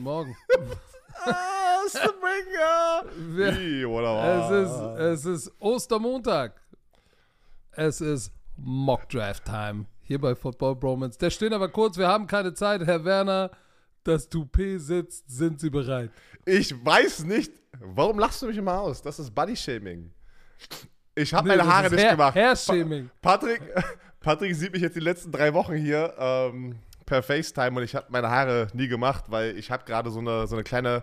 Guten 0.00 0.02
Morgen. 0.02 0.36
Ah, 1.22 1.80
Springer! 1.86 3.04
Wie, 3.36 3.84
oder 3.84 4.50
Es 4.98 5.20
ist, 5.20 5.26
es 5.26 5.44
ist 5.44 5.52
Ostermontag. 5.60 6.58
Es 7.72 8.00
ist 8.00 8.32
Mock 8.56 9.06
Draft 9.10 9.44
Time 9.44 9.84
hier 10.00 10.18
bei 10.18 10.34
Football 10.34 10.76
Bromance. 10.76 11.18
Der 11.18 11.28
stehen 11.28 11.52
aber 11.52 11.68
kurz, 11.68 11.98
wir 11.98 12.08
haben 12.08 12.26
keine 12.26 12.54
Zeit. 12.54 12.86
Herr 12.86 13.04
Werner, 13.04 13.50
das 14.02 14.30
Toupet 14.30 14.78
sitzt, 14.80 15.28
sind 15.30 15.60
Sie 15.60 15.68
bereit? 15.68 16.10
Ich 16.46 16.72
weiß 16.82 17.24
nicht, 17.24 17.52
warum 17.80 18.18
lachst 18.18 18.40
du 18.40 18.46
mich 18.46 18.56
immer 18.56 18.80
aus? 18.80 19.02
Das 19.02 19.18
ist 19.18 19.34
Body-Shaming. 19.34 20.10
Ich 21.14 21.34
habe 21.34 21.48
Nee, 21.50 21.56
meine 21.58 21.68
Haare 21.70 21.90
nicht 21.90 22.02
Hair- 22.02 22.12
gemacht. 22.12 22.34
Hair-Shaming. 22.34 23.10
Pa- 23.20 23.32
Patrick, 23.36 23.60
Patrick 24.20 24.54
sieht 24.56 24.72
mich 24.72 24.80
jetzt 24.80 24.96
die 24.96 25.00
letzten 25.00 25.30
drei 25.32 25.52
Wochen 25.52 25.74
hier 25.74 26.14
ähm, 26.18 26.78
per 27.10 27.22
FaceTime 27.24 27.76
und 27.76 27.82
ich 27.82 27.94
habe 27.96 28.06
meine 28.10 28.30
Haare 28.30 28.68
nie 28.72 28.86
gemacht, 28.86 29.24
weil 29.28 29.56
ich 29.58 29.70
habe 29.70 29.84
gerade 29.84 30.10
so 30.10 30.20
eine, 30.20 30.46
so 30.46 30.54
eine 30.54 30.62
kleine, 30.62 31.02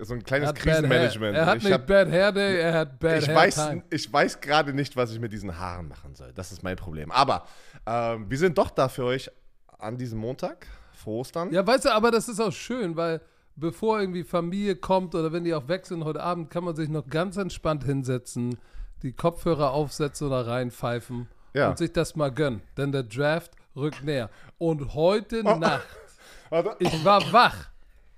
so 0.00 0.14
ein 0.14 0.24
kleines. 0.24 0.52
Krisenmanagement. 0.54 1.36
Er 1.36 1.46
hat 1.46 1.58
ich 1.58 1.64
nicht 1.64 1.72
hab- 1.72 1.86
Bad 1.86 2.10
Hair 2.10 2.32
Day, 2.32 2.60
er 2.60 2.74
hat 2.74 2.98
Bad 2.98 3.18
ich 3.22 3.28
Hair 3.28 3.36
weiß, 3.36 3.54
Time. 3.54 3.82
ich 3.90 4.12
weiß 4.12 4.40
gerade 4.40 4.72
nicht, 4.74 4.96
was 4.96 5.12
ich 5.12 5.20
mit 5.20 5.32
diesen 5.32 5.56
Haaren 5.58 5.86
machen 5.88 6.14
soll. 6.16 6.32
Das 6.34 6.50
ist 6.50 6.62
mein 6.64 6.76
Problem. 6.76 7.12
Aber 7.12 7.46
ähm, 7.86 8.28
wir 8.28 8.36
sind 8.38 8.58
doch 8.58 8.70
da 8.70 8.88
für 8.88 9.04
euch 9.04 9.30
an 9.78 9.96
diesem 9.96 10.18
Montag, 10.18 10.66
vor 10.92 11.20
Ostern. 11.20 11.52
Ja, 11.52 11.64
weißt 11.66 11.84
du, 11.84 11.90
aber 11.92 12.10
das 12.10 12.28
ist 12.28 12.40
auch 12.40 12.52
schön, 12.52 12.96
weil 12.96 13.20
bevor 13.54 14.00
irgendwie 14.00 14.24
Familie 14.24 14.74
kommt 14.76 15.14
oder 15.14 15.32
wenn 15.32 15.44
die 15.44 15.54
auch 15.54 15.68
weg 15.68 15.86
sind 15.86 16.04
heute 16.04 16.20
Abend, 16.22 16.50
kann 16.50 16.64
man 16.64 16.74
sich 16.74 16.88
noch 16.88 17.06
ganz 17.08 17.36
entspannt 17.36 17.84
hinsetzen, 17.84 18.56
die 19.02 19.12
Kopfhörer 19.12 19.70
aufsetzen 19.70 20.26
oder 20.26 20.46
reinpfeifen 20.48 21.28
Ja. 21.54 21.70
und 21.70 21.78
sich 21.78 21.92
das 21.92 22.16
mal 22.16 22.30
gönnen. 22.32 22.60
Denn 22.76 22.90
der 22.92 23.02
Draft 23.04 23.52
rückt 23.74 24.04
näher. 24.04 24.28
Und 24.62 24.94
heute 24.94 25.42
Oh. 25.44 25.56
Nacht, 25.56 25.88
Warte. 26.50 26.76
ich 26.78 27.04
war 27.04 27.20
wach. 27.32 27.56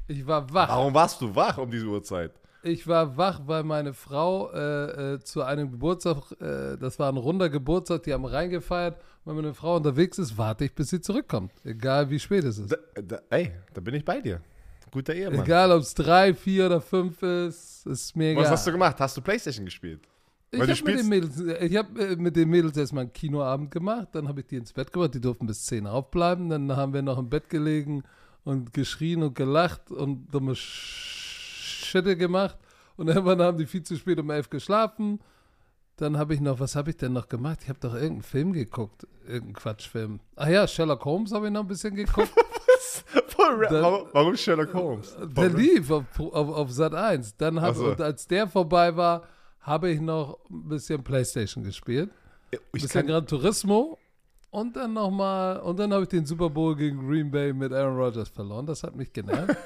Ich 0.07 0.27
war 0.27 0.53
wach. 0.53 0.69
Warum 0.69 0.93
warst 0.93 1.19
du 1.23 1.35
wach 1.35 1.57
um 1.57 1.71
diese 1.71 1.87
Uhrzeit? 1.87 2.33
Ich 2.63 2.87
war 2.87 3.17
wach, 3.17 3.41
weil 3.47 3.63
meine 3.63 3.95
Frau 3.95 4.51
äh, 4.53 5.15
äh, 5.15 5.21
zu 5.21 5.41
einem 5.43 5.71
Geburtstag, 5.71 6.33
äh, 6.43 6.77
das 6.77 6.99
war 6.99 7.11
ein 7.11 7.17
runder 7.17 7.49
Geburtstag, 7.49 8.03
die 8.03 8.13
haben 8.13 8.27
reingefeiert. 8.27 8.99
Wenn 9.25 9.37
meine 9.37 9.55
Frau 9.55 9.77
unterwegs 9.77 10.19
ist, 10.19 10.37
warte 10.37 10.67
ich, 10.67 10.75
bis 10.75 10.91
sie 10.91 11.01
zurückkommt. 11.01 11.51
Egal 11.65 12.11
wie 12.11 12.19
spät 12.19 12.45
es 12.45 12.59
ist. 12.59 12.71
Da, 12.73 12.77
da, 13.01 13.19
ey, 13.31 13.53
da 13.73 13.81
bin 13.81 13.95
ich 13.95 14.05
bei 14.05 14.21
dir. 14.21 14.43
Guter 14.91 15.15
Ehemann. 15.15 15.41
Egal, 15.45 15.73
ob 15.73 15.81
es 15.81 15.95
drei, 15.95 16.35
vier 16.35 16.67
oder 16.67 16.81
fünf 16.83 17.23
ist, 17.23 17.87
ist 17.87 18.15
mir 18.15 18.33
egal. 18.33 18.45
Was 18.45 18.51
hast 18.51 18.67
du 18.67 18.73
gemacht? 18.73 18.97
Hast 19.01 19.17
du 19.17 19.23
Playstation 19.23 19.65
gespielt? 19.65 20.03
Ich 20.55 20.61
habe 20.61 20.75
du 20.75 20.85
mit, 20.85 20.99
den 21.01 21.09
Mädels- 21.09 21.41
ich 21.61 21.77
hab, 21.77 21.99
äh, 21.99 22.17
mit 22.17 22.37
den 22.37 22.49
Mädels 22.49 22.77
erstmal 22.77 23.03
einen 23.05 23.13
Kinoabend 23.13 23.71
gemacht, 23.71 24.09
dann 24.13 24.29
habe 24.29 24.41
ich 24.41 24.47
die 24.47 24.57
ins 24.57 24.73
Bett 24.73 24.93
gebracht, 24.93 25.15
die 25.15 25.21
durften 25.21 25.47
bis 25.47 25.65
10 25.67 25.87
aufbleiben, 25.87 26.49
dann 26.49 26.75
haben 26.77 26.93
wir 26.93 27.03
noch 27.03 27.19
im 27.19 27.29
Bett 27.29 27.49
gelegen 27.51 28.03
und 28.45 28.73
geschrien 28.73 29.23
und 29.23 29.35
gelacht 29.35 29.91
und 29.91 30.27
dumme 30.33 30.53
Sch- 30.53 31.85
Schritte 31.87 32.17
gemacht 32.17 32.57
und 32.97 33.09
irgendwann 33.09 33.41
haben 33.43 33.59
die 33.59 33.67
viel 33.67 33.83
zu 33.83 33.97
spät 33.97 34.19
um 34.19 34.31
11 34.31 34.51
geschlafen. 34.51 35.21
Dann 35.97 36.19
habe 36.19 36.35
ich 36.35 36.41
noch, 36.41 36.59
was 36.59 36.75
habe 36.75 36.91
ich 36.91 36.97
denn 36.97 37.13
noch 37.13 37.29
gemacht? 37.29 37.61
Ich 37.63 37.69
habe 37.69 37.79
doch 37.79 37.95
irgendeinen 37.95 38.23
Film 38.23 38.53
geguckt, 38.53 39.07
irgendeinen 39.29 39.53
Quatschfilm. 39.55 40.19
Ach 40.35 40.49
ja, 40.49 40.67
Sherlock 40.67 41.05
Holmes 41.05 41.31
habe 41.33 41.47
ich 41.47 41.53
noch 41.53 41.61
ein 41.61 41.69
bisschen 41.69 41.95
geguckt. 41.95 42.33
Dann- 43.71 43.83
warum, 44.13 44.37
Sherlock 44.37 44.75
Holmes? 44.75 45.17
Der 45.37 45.51
lief 45.51 45.91
auf, 45.91 46.05
auf, 46.19 46.49
auf 46.49 46.71
Sat 46.73 46.95
1. 46.95 47.37
Dann 47.37 47.61
hab, 47.61 47.75
so. 47.77 47.87
und 47.91 48.01
als 48.01 48.27
der 48.27 48.49
vorbei 48.49 48.97
war, 48.97 49.23
habe 49.65 49.91
ich 49.91 50.01
noch 50.01 50.39
ein 50.51 50.69
bisschen 50.69 51.03
Playstation 51.03 51.65
gespielt. 51.65 52.11
Ein 52.53 52.59
Ich 52.75 52.83
bisschen 52.83 53.01
kann, 53.01 53.07
Gran 53.07 53.27
Turismo. 53.27 53.99
Und 54.51 54.77
dann 54.77 54.93
nochmal, 54.93 55.59
und 55.61 55.79
dann 55.81 55.93
habe 55.93 56.05
ich 56.05 56.09
den 56.11 56.25
Super 56.25 56.49
Bowl 56.49 56.77
gegen 56.77 57.09
Green 57.09 57.29
Bay 57.31 57.53
mit 57.53 57.73
Aaron 57.73 57.97
Rodgers 57.97 58.29
verloren. 58.29 58.65
Das 58.67 58.85
hat 58.85 58.95
mich 58.95 59.13
genervt. 59.13 59.57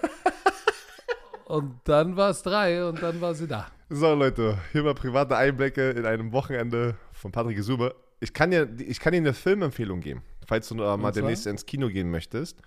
und 1.47 1.75
dann 1.85 2.17
war 2.17 2.31
es 2.31 2.43
drei 2.43 2.87
und 2.89 3.03
dann 3.03 3.21
war 3.21 3.35
sie 3.35 3.47
da. 3.47 3.67
so, 3.91 4.15
Leute, 4.15 4.57
hier 4.73 4.83
mal 4.83 4.95
private 4.95 5.37
Einblicke 5.37 5.91
in 5.91 6.07
einem 6.07 6.33
Wochenende 6.33 6.95
von 7.13 7.33
Patrick 7.33 7.57
Gesuber. 7.57 7.95
Ich 8.21 8.33
kann 8.33 8.51
dir, 8.51 8.69
ich 8.79 8.99
kann 8.99 9.13
dir 9.13 9.19
eine 9.19 9.35
Filmempfehlung 9.35 10.01
geben, 10.01 10.23
falls 10.47 10.69
du 10.69 10.75
äh, 10.83 10.97
mal 10.97 11.13
demnächst 11.13 11.47
ins 11.47 11.67
Kino 11.67 11.89
gehen 11.89 12.11
möchtest. 12.11 12.59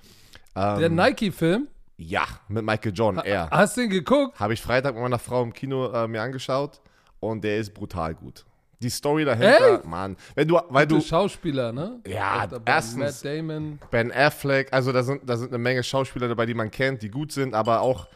Ähm, 0.56 0.80
Der 0.80 0.90
Nike-Film, 0.90 1.68
Ja, 1.98 2.24
mit 2.48 2.64
Michael 2.64 2.94
Jordan, 2.94 3.26
er. 3.26 3.50
hast 3.50 3.78
du 3.78 3.82
den 3.82 3.90
geguckt? 3.90 4.40
Habe 4.40 4.54
ich 4.54 4.62
Freitag 4.62 4.94
mit 4.94 5.02
meiner 5.04 5.20
Frau 5.20 5.42
im 5.44 5.54
Kino 5.54 5.88
äh, 5.92 6.08
mir 6.08 6.22
angeschaut 6.22 6.82
und 7.22 7.42
der 7.46 7.58
ist 7.60 7.74
brutal 7.74 8.14
gut. 8.14 8.44
Die 8.82 8.90
Story 8.90 9.24
dahinter, 9.24 9.76
Echt? 9.76 9.86
Mann. 9.86 10.18
Wenn 10.36 10.48
du, 10.48 10.60
weil 10.70 10.88
Du 10.88 10.96
du, 10.98 11.02
Schauspieler, 11.02 11.72
ne? 11.72 12.00
Ja, 12.06 12.48
erstens- 12.66 12.98
Matt 12.98 13.24
Damon. 13.24 13.80
Ben 13.92 14.12
Affleck, 14.12 14.74
also 14.74 14.92
da 14.92 15.04
sind, 15.04 15.22
da 15.30 15.38
sind 15.38 15.50
eine 15.50 15.60
Menge 15.60 15.84
Schauspieler 15.84 16.28
dabei, 16.28 16.46
die 16.48 16.56
man 16.56 16.70
kennt, 16.72 17.02
die 17.04 17.10
gut 17.10 17.32
sind, 17.32 17.54
aber 17.54 17.82
auch, 17.82 18.08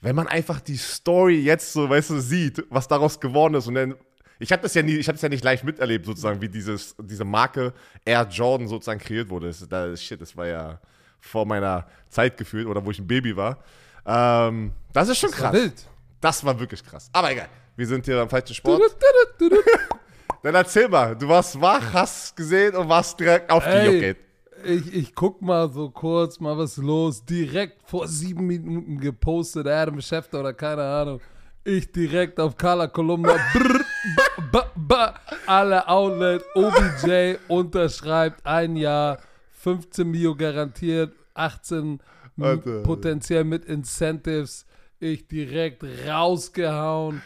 wenn 0.00 0.14
man 0.14 0.28
einfach 0.28 0.60
die 0.60 0.76
Story 0.76 1.40
jetzt 1.40 1.72
so, 1.72 1.90
weißt 1.90 2.10
du, 2.10 2.20
sieht, 2.20 2.64
was 2.70 2.86
daraus 2.86 3.18
geworden 3.18 3.54
ist 3.54 3.66
und 3.66 3.74
dann, 3.74 3.94
ich 4.38 4.52
habe 4.52 4.62
das 4.62 4.74
ja 4.74 4.82
nie, 4.82 4.94
ich 4.96 5.08
habe 5.08 5.18
ja 5.18 5.28
nicht 5.28 5.42
live 5.42 5.64
miterlebt, 5.64 6.06
sozusagen, 6.06 6.40
wie 6.40 6.48
dieses, 6.48 6.94
diese 7.00 7.24
Marke 7.24 7.72
Air 8.04 8.28
Jordan 8.30 8.68
sozusagen 8.68 9.00
kreiert 9.00 9.28
wurde. 9.28 9.48
Das, 9.48 9.66
das, 9.68 10.00
shit, 10.02 10.20
das 10.20 10.36
war 10.36 10.46
ja 10.46 10.80
vor 11.20 11.46
meiner 11.46 11.86
Zeit 12.10 12.36
gefühlt 12.36 12.66
oder 12.68 12.84
wo 12.84 12.90
ich 12.92 12.98
ein 13.00 13.06
Baby 13.08 13.34
war. 13.36 13.58
Ähm, 14.06 14.72
das 14.92 15.08
ist 15.08 15.18
schon 15.18 15.30
Das 15.30 15.40
war 15.40 15.50
krass. 15.50 15.60
wild. 15.62 15.88
Das 16.20 16.44
war 16.44 16.60
wirklich 16.60 16.84
krass. 16.84 17.08
Aber 17.12 17.32
egal, 17.32 17.48
wir 17.76 17.86
sind 17.86 18.04
hier 18.04 18.16
beim 18.16 18.28
falschen 18.28 18.54
Sport. 18.54 18.82
Dann 20.42 20.54
erzähl 20.54 20.88
mal, 20.88 21.16
du 21.16 21.26
warst 21.28 21.58
wach, 21.60 21.92
hast 21.92 22.36
gesehen 22.36 22.76
und 22.76 22.88
warst 22.88 23.18
direkt 23.18 23.50
aufgejuckt. 23.50 24.18
Ich, 24.66 24.94
ich 24.94 25.14
guck 25.14 25.40
mal 25.42 25.70
so 25.70 25.90
kurz, 25.90 26.38
mal 26.40 26.56
was 26.56 26.76
los. 26.76 27.24
Direkt 27.24 27.82
vor 27.88 28.06
sieben 28.08 28.46
Minuten 28.46 28.98
gepostet, 28.98 29.66
Adam 29.66 30.00
Schefter 30.00 30.40
oder 30.40 30.52
keine 30.54 30.82
Ahnung. 30.82 31.20
Ich 31.64 31.90
direkt 31.90 32.38
auf 32.40 32.56
Carla 32.58 32.86
Kolumna. 32.88 33.36
Brr, 33.54 33.80
ba, 34.16 34.24
ba, 34.52 34.70
ba, 34.76 35.14
alle 35.46 35.88
Outlet. 35.88 36.44
OBJ 36.54 37.36
unterschreibt 37.48 38.44
ein 38.44 38.76
Jahr, 38.76 39.18
15 39.52 40.10
Mio 40.10 40.34
garantiert, 40.34 41.14
18 41.32 42.00
m- 42.36 42.42
Alter. 42.44 42.82
potenziell 42.82 43.44
mit 43.44 43.64
Incentives. 43.64 44.66
Ich 45.00 45.26
direkt 45.26 45.82
rausgehauen 46.06 47.22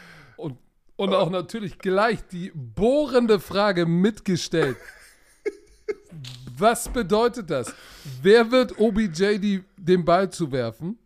und, 0.99 1.15
auch 1.15 1.31
natürlich 1.31 1.79
gleich 1.79 2.27
die 2.27 2.51
bohrende 2.55 3.39
Frage 3.39 3.87
mitgestellt. 3.87 4.77
Was 6.59 6.89
bedeutet 6.89 7.51
das? 7.51 7.73
Wer 8.21 8.51
wird 8.51 8.79
OBJ 8.81 9.39
die, 9.39 9.65
den 9.77 10.05
Ball 10.05 10.29
zuwerfen? 10.29 10.99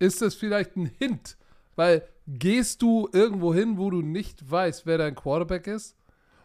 Ist 0.00 0.20
das 0.20 0.34
vielleicht 0.34 0.76
ein 0.76 0.90
Hint? 0.98 1.36
Weil 1.76 2.02
gehst 2.26 2.82
du 2.82 3.08
irgendwo 3.12 3.54
hin, 3.54 3.78
wo 3.78 3.88
du 3.88 4.02
nicht 4.02 4.50
weißt, 4.50 4.84
wer 4.84 4.98
dein 4.98 5.14
Quarterback 5.14 5.68
ist? 5.68 5.96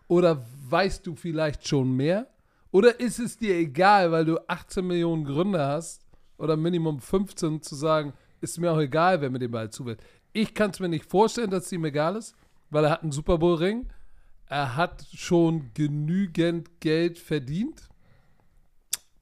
Oder 0.07 0.45
weißt 0.69 1.07
du 1.07 1.15
vielleicht 1.15 1.67
schon 1.67 1.95
mehr? 1.95 2.27
Oder 2.69 2.99
ist 2.99 3.17
es 3.17 3.35
dir 3.35 3.55
egal, 3.55 4.11
weil 4.11 4.25
du 4.25 4.37
18 4.47 4.85
Millionen 4.85 5.25
Gründe 5.25 5.65
hast 5.65 6.05
oder 6.37 6.55
Minimum 6.55 6.99
15 6.99 7.63
zu 7.63 7.73
sagen, 7.73 8.13
ist 8.41 8.59
mir 8.59 8.71
auch 8.71 8.79
egal, 8.79 9.21
wer 9.21 9.31
mir 9.31 9.39
den 9.39 9.51
Ball 9.51 9.71
zuwirft? 9.71 10.01
Ich 10.33 10.53
kann 10.53 10.69
es 10.69 10.79
mir 10.79 10.87
nicht 10.87 11.05
vorstellen, 11.05 11.49
dass 11.49 11.65
es 11.65 11.71
ihm 11.71 11.85
egal 11.85 12.15
ist, 12.15 12.35
weil 12.71 12.85
er 12.85 12.91
hat 12.91 13.03
einen 13.03 13.11
Super 13.11 13.37
Bowl 13.37 13.55
Ring. 13.55 13.87
Er 14.47 14.75
hat 14.75 15.05
schon 15.13 15.71
genügend 15.73 16.79
Geld 16.79 17.19
verdient. 17.19 17.87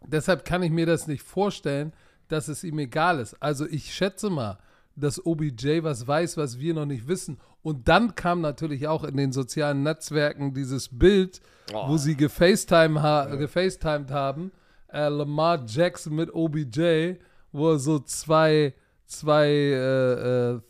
Deshalb 0.05 0.45
kann 0.45 0.63
ich 0.63 0.71
mir 0.71 0.85
das 0.85 1.07
nicht 1.07 1.23
vorstellen, 1.23 1.93
dass 2.29 2.47
es 2.47 2.63
ihm 2.63 2.79
egal 2.79 3.19
ist. 3.19 3.35
Also 3.41 3.67
ich 3.67 3.93
schätze 3.93 4.29
mal, 4.29 4.59
dass 4.95 5.23
OBJ 5.25 5.83
was 5.83 6.07
weiß, 6.07 6.37
was 6.37 6.59
wir 6.59 6.73
noch 6.73 6.85
nicht 6.85 7.07
wissen. 7.07 7.39
Und 7.61 7.87
dann 7.87 8.15
kam 8.15 8.41
natürlich 8.41 8.87
auch 8.87 9.03
in 9.03 9.17
den 9.17 9.31
sozialen 9.31 9.83
Netzwerken 9.83 10.53
dieses 10.53 10.97
Bild, 10.97 11.41
wo 11.71 11.97
sie 11.97 12.15
gefacetime 12.15 13.01
ha 13.01 13.25
gefacetimed 13.35 14.11
haben, 14.11 14.51
äh, 14.91 15.09
Lamar 15.09 15.65
Jackson 15.67 16.15
mit 16.15 16.33
OBJ, 16.33 17.15
wo 17.51 17.71
er 17.71 17.79
so 17.79 17.99
zwei, 17.99 18.73
zwei 19.05 19.47
äh, 19.47 20.53
äh, 20.53 20.61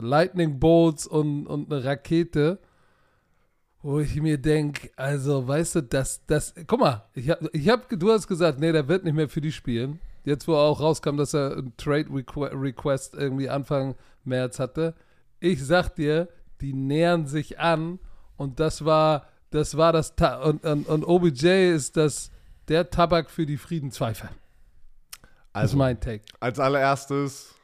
Lightning 0.00 0.58
Bolts 0.58 1.06
und, 1.06 1.46
und 1.46 1.72
eine 1.72 1.84
Rakete 1.84 2.58
wo 3.86 4.00
ich 4.00 4.20
mir 4.20 4.36
denke, 4.36 4.90
also 4.96 5.46
weißt 5.46 5.76
du, 5.76 5.82
das, 5.84 6.20
das, 6.26 6.54
guck 6.66 6.80
mal, 6.80 7.04
ich 7.14 7.30
hab, 7.30 7.38
ich 7.54 7.68
hab, 7.68 7.88
du 7.88 8.10
hast 8.10 8.26
gesagt, 8.26 8.58
nee, 8.58 8.72
der 8.72 8.88
wird 8.88 9.04
nicht 9.04 9.14
mehr 9.14 9.28
für 9.28 9.40
die 9.40 9.52
spielen. 9.52 10.00
Jetzt, 10.24 10.48
wo 10.48 10.56
auch 10.56 10.80
rauskam, 10.80 11.16
dass 11.16 11.34
er 11.34 11.52
einen 11.52 11.76
Trade 11.76 12.08
Requ 12.12 12.46
Request 12.46 13.14
irgendwie 13.14 13.48
Anfang 13.48 13.94
März 14.24 14.58
hatte. 14.58 14.94
Ich 15.38 15.64
sag 15.64 15.94
dir, 15.94 16.28
die 16.60 16.72
nähern 16.72 17.28
sich 17.28 17.60
an 17.60 18.00
und 18.36 18.58
das 18.58 18.84
war, 18.84 19.28
das 19.50 19.76
war 19.76 19.92
das, 19.92 20.16
Ta 20.16 20.42
und, 20.42 20.64
und, 20.64 20.88
und 20.88 21.04
OBJ 21.04 21.72
ist 21.72 21.96
das, 21.96 22.32
der 22.66 22.90
Tabak 22.90 23.30
für 23.30 23.46
die 23.46 23.56
Friedenszweifel. 23.56 24.30
Das 24.32 25.28
ist 25.28 25.34
Also, 25.52 25.76
mein 25.76 26.00
Take. 26.00 26.24
als 26.40 26.58
allererstes, 26.58 27.54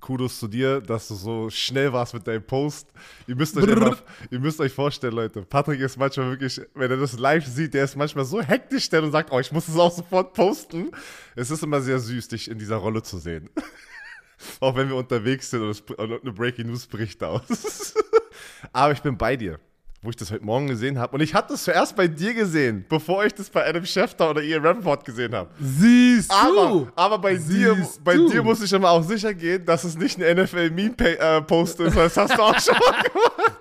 Kudos 0.00 0.38
zu 0.38 0.48
dir, 0.48 0.80
dass 0.80 1.08
du 1.08 1.14
so 1.14 1.50
schnell 1.50 1.92
warst 1.92 2.14
mit 2.14 2.26
deinem 2.26 2.42
Post. 2.42 2.88
Ihr 3.26 3.36
müsst 3.36 3.56
euch, 3.56 3.68
einfach, 3.68 4.02
ihr 4.30 4.40
müsst 4.40 4.60
euch 4.60 4.72
vorstellen, 4.72 5.14
Leute. 5.14 5.42
Patrick 5.42 5.80
ist 5.80 5.96
manchmal 5.98 6.30
wirklich, 6.30 6.60
wenn 6.74 6.90
er 6.90 6.96
das 6.96 7.18
live 7.18 7.46
sieht, 7.46 7.74
der 7.74 7.84
ist 7.84 7.96
manchmal 7.96 8.24
so 8.24 8.40
hektisch 8.40 8.84
schnell 8.84 9.04
und 9.04 9.12
sagt, 9.12 9.30
oh, 9.32 9.38
ich 9.38 9.52
muss 9.52 9.68
es 9.68 9.76
auch 9.76 9.92
sofort 9.92 10.32
posten. 10.34 10.90
Es 11.36 11.50
ist 11.50 11.62
immer 11.62 11.80
sehr 11.80 12.00
süß, 12.00 12.28
dich 12.28 12.50
in 12.50 12.58
dieser 12.58 12.76
Rolle 12.76 13.02
zu 13.02 13.18
sehen. 13.18 13.50
Auch 14.60 14.74
wenn 14.74 14.88
wir 14.88 14.96
unterwegs 14.96 15.50
sind 15.50 15.62
und, 15.62 15.70
es, 15.70 15.80
und 15.80 16.22
eine 16.22 16.32
Breaking 16.32 16.68
News 16.68 16.86
bricht 16.86 17.22
aus. 17.22 17.94
Aber 18.72 18.92
ich 18.92 19.02
bin 19.02 19.18
bei 19.18 19.36
dir, 19.36 19.60
wo 20.02 20.08
ich 20.08 20.16
das 20.16 20.30
heute 20.30 20.44
Morgen 20.44 20.66
gesehen 20.68 20.98
habe. 20.98 21.14
Und 21.14 21.20
ich 21.20 21.34
hatte 21.34 21.52
es 21.54 21.64
zuerst 21.64 21.94
bei 21.94 22.08
dir 22.08 22.32
gesehen, 22.32 22.86
bevor 22.88 23.24
ich 23.24 23.34
das 23.34 23.50
bei 23.50 23.66
Adam 23.68 23.84
Schefter 23.84 24.30
oder 24.30 24.42
Ian 24.42 24.64
Rappaport 24.64 25.04
gesehen 25.04 25.34
habe. 25.34 25.50
Siehst 25.60 26.30
Aber, 26.30 26.68
du? 26.68 26.88
aber 26.96 27.18
bei, 27.18 27.36
dir, 27.36 27.76
bei 28.02 28.14
du? 28.14 28.30
dir 28.30 28.42
muss 28.42 28.62
ich 28.62 28.72
immer 28.72 28.90
auch 28.90 29.02
sicher 29.02 29.34
gehen, 29.34 29.64
dass 29.66 29.84
es 29.84 29.98
nicht 29.98 30.18
ein 30.22 30.36
NFL-Meme-Post 30.38 31.80
ist, 31.80 31.96
weil 31.96 32.04
das 32.04 32.16
hast 32.16 32.36
du 32.36 32.42
auch 32.42 32.58
schon 32.58 32.74
mal 32.78 33.02
gemacht. 33.12 33.60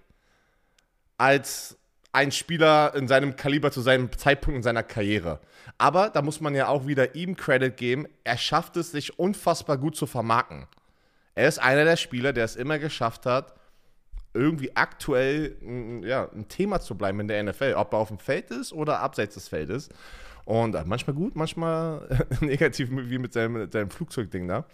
als 1.16 1.76
ein 2.12 2.30
Spieler 2.30 2.94
in 2.94 3.08
seinem 3.08 3.36
Kaliber 3.36 3.72
zu 3.72 3.80
seinem 3.80 4.12
Zeitpunkt 4.12 4.56
in 4.56 4.62
seiner 4.62 4.82
Karriere. 4.82 5.40
Aber 5.78 6.10
da 6.10 6.22
muss 6.22 6.40
man 6.40 6.54
ja 6.54 6.68
auch 6.68 6.86
wieder 6.86 7.14
ihm 7.14 7.36
Credit 7.36 7.76
geben, 7.76 8.06
er 8.24 8.36
schafft 8.36 8.76
es, 8.76 8.92
sich 8.92 9.18
unfassbar 9.18 9.78
gut 9.78 9.96
zu 9.96 10.06
vermarkten. 10.06 10.66
Er 11.34 11.48
ist 11.48 11.58
einer 11.58 11.84
der 11.84 11.96
Spieler, 11.96 12.34
der 12.34 12.44
es 12.44 12.56
immer 12.56 12.78
geschafft 12.78 13.24
hat, 13.24 13.54
irgendwie 14.34 14.76
aktuell 14.76 15.56
ja, 16.04 16.28
ein 16.32 16.48
Thema 16.48 16.80
zu 16.80 16.94
bleiben 16.94 17.20
in 17.20 17.28
der 17.28 17.42
NFL, 17.42 17.74
ob 17.76 17.92
er 17.92 17.98
auf 17.98 18.08
dem 18.08 18.18
Feld 18.18 18.50
ist 18.50 18.72
oder 18.72 19.00
abseits 19.00 19.34
des 19.34 19.48
Feldes. 19.48 19.88
Und 20.44 20.74
äh, 20.74 20.84
manchmal 20.84 21.14
gut, 21.14 21.36
manchmal 21.36 22.26
negativ, 22.40 22.88
wie 22.90 23.18
mit 23.18 23.32
seinem, 23.32 23.70
seinem 23.70 23.90
Flugzeugding 23.90 24.48
da. 24.48 24.64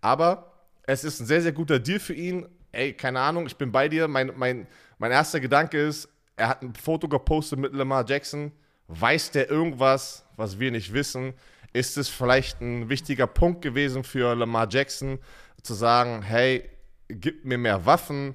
Aber 0.00 0.52
es 0.84 1.04
ist 1.04 1.20
ein 1.20 1.26
sehr, 1.26 1.42
sehr 1.42 1.52
guter 1.52 1.78
Deal 1.78 1.98
für 1.98 2.14
ihn. 2.14 2.46
Ey, 2.72 2.92
keine 2.92 3.20
Ahnung, 3.20 3.46
ich 3.46 3.56
bin 3.56 3.72
bei 3.72 3.88
dir. 3.88 4.08
Mein, 4.08 4.32
mein, 4.36 4.66
mein 4.98 5.10
erster 5.10 5.40
Gedanke 5.40 5.78
ist, 5.78 6.08
er 6.38 6.48
hat 6.48 6.62
ein 6.62 6.74
Foto 6.74 7.08
gepostet 7.08 7.58
mit 7.58 7.72
Lamar 7.72 8.04
Jackson. 8.08 8.52
Weiß 8.88 9.30
der 9.32 9.50
irgendwas, 9.50 10.24
was 10.36 10.58
wir 10.58 10.70
nicht 10.70 10.92
wissen? 10.92 11.34
Ist 11.72 11.98
es 11.98 12.08
vielleicht 12.08 12.60
ein 12.60 12.88
wichtiger 12.88 13.26
Punkt 13.26 13.60
gewesen 13.62 14.02
für 14.04 14.34
Lamar 14.34 14.66
Jackson, 14.70 15.18
zu 15.62 15.74
sagen, 15.74 16.22
hey, 16.22 16.68
gib 17.08 17.44
mir 17.44 17.58
mehr 17.58 17.84
Waffen? 17.84 18.34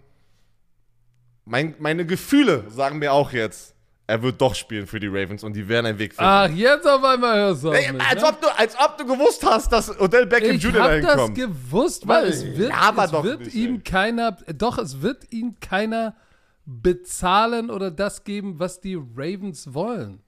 Mein, 1.45 1.75
meine 1.79 2.05
Gefühle 2.05 2.65
sagen 2.69 2.99
mir 2.99 3.11
auch 3.11 3.31
jetzt, 3.31 3.73
er 4.05 4.21
wird 4.21 4.39
doch 4.41 4.53
spielen 4.53 4.85
für 4.85 4.99
die 4.99 5.07
Ravens 5.07 5.43
und 5.43 5.53
die 5.53 5.67
werden 5.67 5.85
einen 5.87 5.99
Weg 5.99 6.13
finden. 6.13 6.29
Ach, 6.29 6.49
jetzt 6.49 6.85
auf 6.85 7.03
einmal 7.03 7.35
hörst 7.37 7.63
du 7.63 7.69
auf 7.69 7.75
Ey, 7.75 7.91
mich, 7.91 8.01
als, 8.03 8.21
ne? 8.21 8.27
ob 8.27 8.41
du, 8.41 8.47
als 8.57 8.75
ob 8.77 8.97
du 8.97 9.05
gewusst 9.05 9.45
hast, 9.45 9.71
dass 9.71 9.99
Odell 9.99 10.25
Beckham 10.25 10.55
Ich 10.55 10.63
Jr. 10.63 10.81
hab 10.81 10.87
dahin 10.89 11.03
das 11.03 11.15
kommt. 11.15 11.35
gewusst, 11.35 12.07
weil 12.07 12.23
Mann, 12.23 12.31
es 12.31 12.45
wird, 12.57 12.71
es 12.97 13.11
doch 13.11 13.23
wird 13.23 13.39
nicht, 13.39 13.55
ihm 13.55 13.75
ey. 13.75 13.81
keiner, 13.81 14.31
doch, 14.57 14.77
es 14.77 15.01
wird 15.01 15.31
ihm 15.31 15.55
keiner 15.59 16.15
bezahlen 16.65 17.69
oder 17.69 17.91
das 17.91 18.23
geben, 18.23 18.59
was 18.59 18.79
die 18.79 18.95
Ravens 18.95 19.73
wollen. 19.73 20.21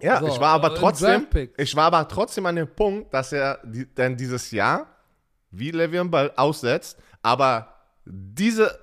Ja, 0.00 0.20
So, 0.20 0.28
ich 0.28 0.40
war 0.40 0.54
aber 0.54 0.72
äh, 0.72 0.78
trotzdem, 0.78 1.26
ich 1.56 1.76
war 1.76 1.84
aber 1.84 2.08
trotzdem 2.08 2.46
an 2.46 2.56
dem 2.56 2.68
Punkt, 2.68 3.12
dass 3.12 3.32
er 3.32 3.58
die, 3.64 3.86
dann 3.94 4.16
dieses 4.16 4.50
Jahr 4.50 4.86
wie 5.50 5.70
Le'Veon 5.70 6.08
Ball 6.08 6.32
aussetzt, 6.36 6.98
aber 7.22 7.74
diese, 8.04 8.78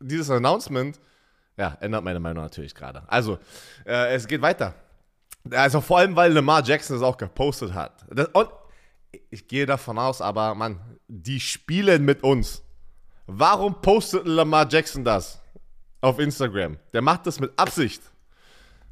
dieses 0.00 0.30
Announcement, 0.30 1.00
ja, 1.56 1.76
ändert 1.80 2.04
meine 2.04 2.20
Meinung 2.20 2.42
natürlich 2.42 2.74
gerade. 2.74 3.02
Also, 3.06 3.38
äh, 3.86 4.14
es 4.14 4.26
geht 4.26 4.42
weiter. 4.42 4.74
Also 5.50 5.80
vor 5.80 5.98
allem, 5.98 6.14
weil 6.14 6.32
Lamar 6.32 6.62
Jackson 6.62 6.96
es 6.96 7.02
auch 7.02 7.16
gepostet 7.16 7.72
hat. 7.72 8.04
Das, 8.10 8.28
und 8.28 8.48
ich 9.30 9.48
gehe 9.48 9.64
davon 9.64 9.98
aus, 9.98 10.20
aber 10.20 10.54
Mann, 10.54 10.80
die 11.08 11.40
spielen 11.40 12.04
mit 12.04 12.22
uns. 12.22 12.62
Warum 13.26 13.80
postet 13.80 14.26
Lamar 14.26 14.66
Jackson 14.68 15.04
das 15.04 15.40
auf 16.00 16.18
Instagram? 16.18 16.76
Der 16.92 17.02
macht 17.02 17.26
das 17.26 17.40
mit 17.40 17.52
Absicht. 17.56 18.02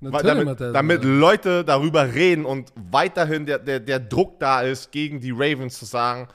Natürlich 0.01 0.45
damit, 0.45 0.61
damit 0.61 1.05
Leute 1.05 1.65
darüber 1.65 2.13
reden 2.13 2.45
und 2.45 2.73
weiterhin 2.75 3.47
der, 3.47 3.59
der, 3.59 3.81
der 3.81 3.99
Druck 3.99 4.39
da 4.39 4.61
ist, 4.61 4.93
gegen 4.93 5.21
die 5.21 5.31
Ravens 5.31 5.79
zu 5.79 5.87
sagen, 5.87 6.29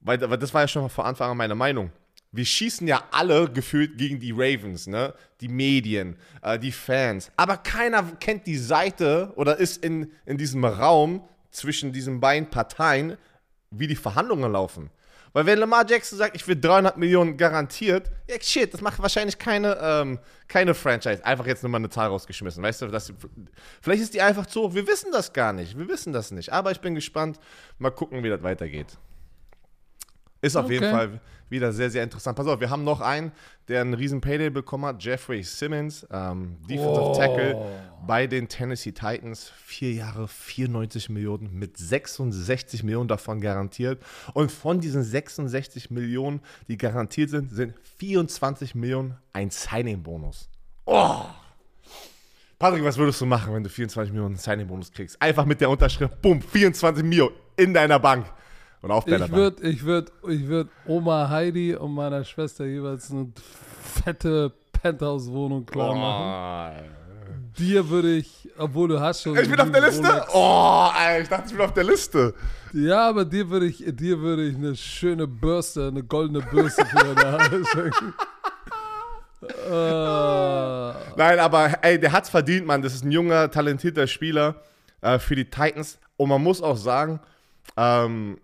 weil, 0.00 0.20
weil 0.28 0.38
das 0.38 0.52
war 0.52 0.62
ja 0.62 0.68
schon 0.68 0.88
von 0.90 1.06
Anfang 1.06 1.30
an 1.30 1.36
meine 1.36 1.54
Meinung. 1.54 1.90
Wir 2.32 2.44
schießen 2.44 2.86
ja 2.86 3.02
alle 3.12 3.50
gefühlt 3.50 3.96
gegen 3.96 4.20
die 4.20 4.32
Ravens, 4.32 4.86
ne? 4.86 5.14
Die 5.40 5.48
Medien, 5.48 6.16
äh, 6.42 6.58
die 6.58 6.72
Fans. 6.72 7.30
Aber 7.36 7.56
keiner 7.56 8.02
kennt 8.20 8.46
die 8.46 8.58
Seite 8.58 9.32
oder 9.36 9.56
ist 9.56 9.82
in, 9.82 10.12
in 10.26 10.36
diesem 10.36 10.64
Raum 10.64 11.26
zwischen 11.50 11.92
diesen 11.92 12.20
beiden 12.20 12.50
Parteien, 12.50 13.16
wie 13.70 13.86
die 13.86 13.96
Verhandlungen 13.96 14.52
laufen. 14.52 14.90
Weil 15.36 15.44
wenn 15.44 15.58
Lamar 15.58 15.84
Jackson 15.86 16.16
sagt, 16.16 16.34
ich 16.34 16.48
will 16.48 16.58
300 16.58 16.96
Millionen 16.96 17.36
garantiert, 17.36 18.10
ja 18.26 18.36
shit, 18.40 18.72
das 18.72 18.80
macht 18.80 18.98
wahrscheinlich 19.02 19.36
keine, 19.36 19.76
ähm, 19.82 20.18
keine 20.48 20.72
Franchise. 20.72 21.22
Einfach 21.26 21.46
jetzt 21.46 21.62
nur 21.62 21.68
mal 21.68 21.76
eine 21.76 21.90
Zahl 21.90 22.08
rausgeschmissen. 22.08 22.62
Weißt 22.62 22.80
du, 22.80 22.86
das, 22.86 23.12
vielleicht 23.82 24.02
ist 24.02 24.14
die 24.14 24.22
einfach 24.22 24.46
zu 24.46 24.62
hoch. 24.62 24.74
Wir 24.74 24.86
wissen 24.86 25.12
das 25.12 25.34
gar 25.34 25.52
nicht. 25.52 25.76
Wir 25.76 25.88
wissen 25.88 26.14
das 26.14 26.30
nicht. 26.30 26.54
Aber 26.54 26.70
ich 26.70 26.80
bin 26.80 26.94
gespannt. 26.94 27.38
Mal 27.78 27.90
gucken, 27.90 28.24
wie 28.24 28.30
das 28.30 28.42
weitergeht. 28.42 28.96
Ist 30.46 30.56
auf 30.56 30.70
jeden 30.70 30.84
Okay. 30.84 30.92
Fall 30.92 31.20
wieder 31.48 31.72
sehr, 31.72 31.90
sehr 31.90 32.02
interessant. 32.02 32.36
Pass 32.36 32.46
auf, 32.48 32.58
wir 32.60 32.70
haben 32.70 32.82
noch 32.82 33.00
einen, 33.00 33.30
der 33.68 33.80
einen 33.80 33.94
riesen 33.94 34.20
Payday 34.20 34.50
bekommen 34.50 34.84
hat. 34.84 35.02
Jeffrey 35.04 35.42
Simmons, 35.44 36.04
ähm, 36.10 36.56
Defensive 36.68 37.00
Oh. 37.00 37.14
Tackle 37.16 37.56
bei 38.06 38.26
den 38.26 38.48
Tennessee 38.48 38.90
Titans. 38.92 39.52
Vier 39.64 39.92
Jahre, 39.92 40.26
94 40.26 41.08
Millionen, 41.08 41.52
mit 41.56 41.76
66 41.76 42.82
Millionen 42.82 43.06
davon 43.08 43.40
garantiert. 43.40 44.02
Und 44.34 44.50
von 44.50 44.80
diesen 44.80 45.04
66 45.04 45.90
Millionen, 45.90 46.40
die 46.66 46.76
garantiert 46.76 47.30
sind, 47.30 47.50
sind 47.50 47.74
24 47.98 48.74
Millionen 48.74 49.16
ein 49.32 49.50
Signing-Bonus. 49.50 50.48
Oh! 50.86 51.22
Patrick, 52.58 52.82
was 52.84 52.96
würdest 52.96 53.20
du 53.20 53.26
machen, 53.26 53.52
wenn 53.54 53.62
du 53.62 53.68
24 53.68 54.12
Millionen 54.12 54.36
Signing-Bonus 54.36 54.90
kriegst? 54.90 55.20
Einfach 55.20 55.44
mit 55.44 55.60
der 55.60 55.68
Unterschrift, 55.70 56.20
bumm, 56.22 56.40
24 56.40 57.04
Millionen 57.04 57.34
in 57.56 57.74
deiner 57.74 57.98
Bank. 57.98 58.26
Oder 58.86 58.94
auf 58.94 59.04
deiner 59.04 59.24
Ich 59.26 59.32
würde 59.32 59.68
ich 59.68 59.84
würd, 59.84 60.12
ich 60.28 60.46
würd 60.46 60.68
Oma 60.86 61.28
Heidi 61.28 61.74
und 61.74 61.92
meiner 61.92 62.22
Schwester 62.22 62.64
jeweils 62.64 63.10
eine 63.10 63.32
fette 63.82 64.52
Penthouse-Wohnung 64.80 65.66
klar 65.66 65.94
machen. 65.94 66.84
Oh. 66.86 67.58
Dir 67.58 67.88
würde 67.88 68.14
ich, 68.14 68.48
obwohl 68.56 68.86
du 68.88 69.00
hast 69.00 69.22
schon. 69.22 69.36
Ich 69.38 69.50
bin 69.50 69.58
auf 69.58 69.72
der 69.72 69.80
Liste? 69.80 70.06
Rolex. 70.06 70.26
Oh, 70.32 70.88
ich 71.20 71.28
dachte, 71.28 71.44
ich 71.46 71.52
bin 71.52 71.60
auf 71.62 71.72
der 71.72 71.84
Liste. 71.84 72.34
Ja, 72.72 73.08
aber 73.08 73.24
dir 73.24 73.50
würde 73.50 73.66
ich, 73.66 73.82
dir 73.84 74.20
würde 74.20 74.46
ich 74.46 74.54
eine 74.54 74.76
schöne 74.76 75.26
Bürste, 75.26 75.88
eine 75.88 76.04
goldene 76.04 76.42
Bürste 76.42 76.86
für 76.86 77.14
deine 77.14 77.32
Haare 77.32 77.64
schenken. 77.72 78.14
äh, 79.42 81.16
Nein, 81.18 81.38
aber 81.40 81.82
ey, 81.82 81.98
der 81.98 82.12
hat's 82.12 82.28
verdient, 82.28 82.66
Mann. 82.66 82.82
Das 82.82 82.94
ist 82.94 83.04
ein 83.04 83.10
junger, 83.10 83.50
talentierter 83.50 84.06
Spieler 84.06 84.62
äh, 85.00 85.18
für 85.18 85.34
die 85.34 85.46
Titans. 85.46 85.98
Und 86.16 86.28
man 86.28 86.40
muss 86.42 86.62
auch 86.62 86.76
sagen, 86.76 87.18
ähm, 87.76 88.38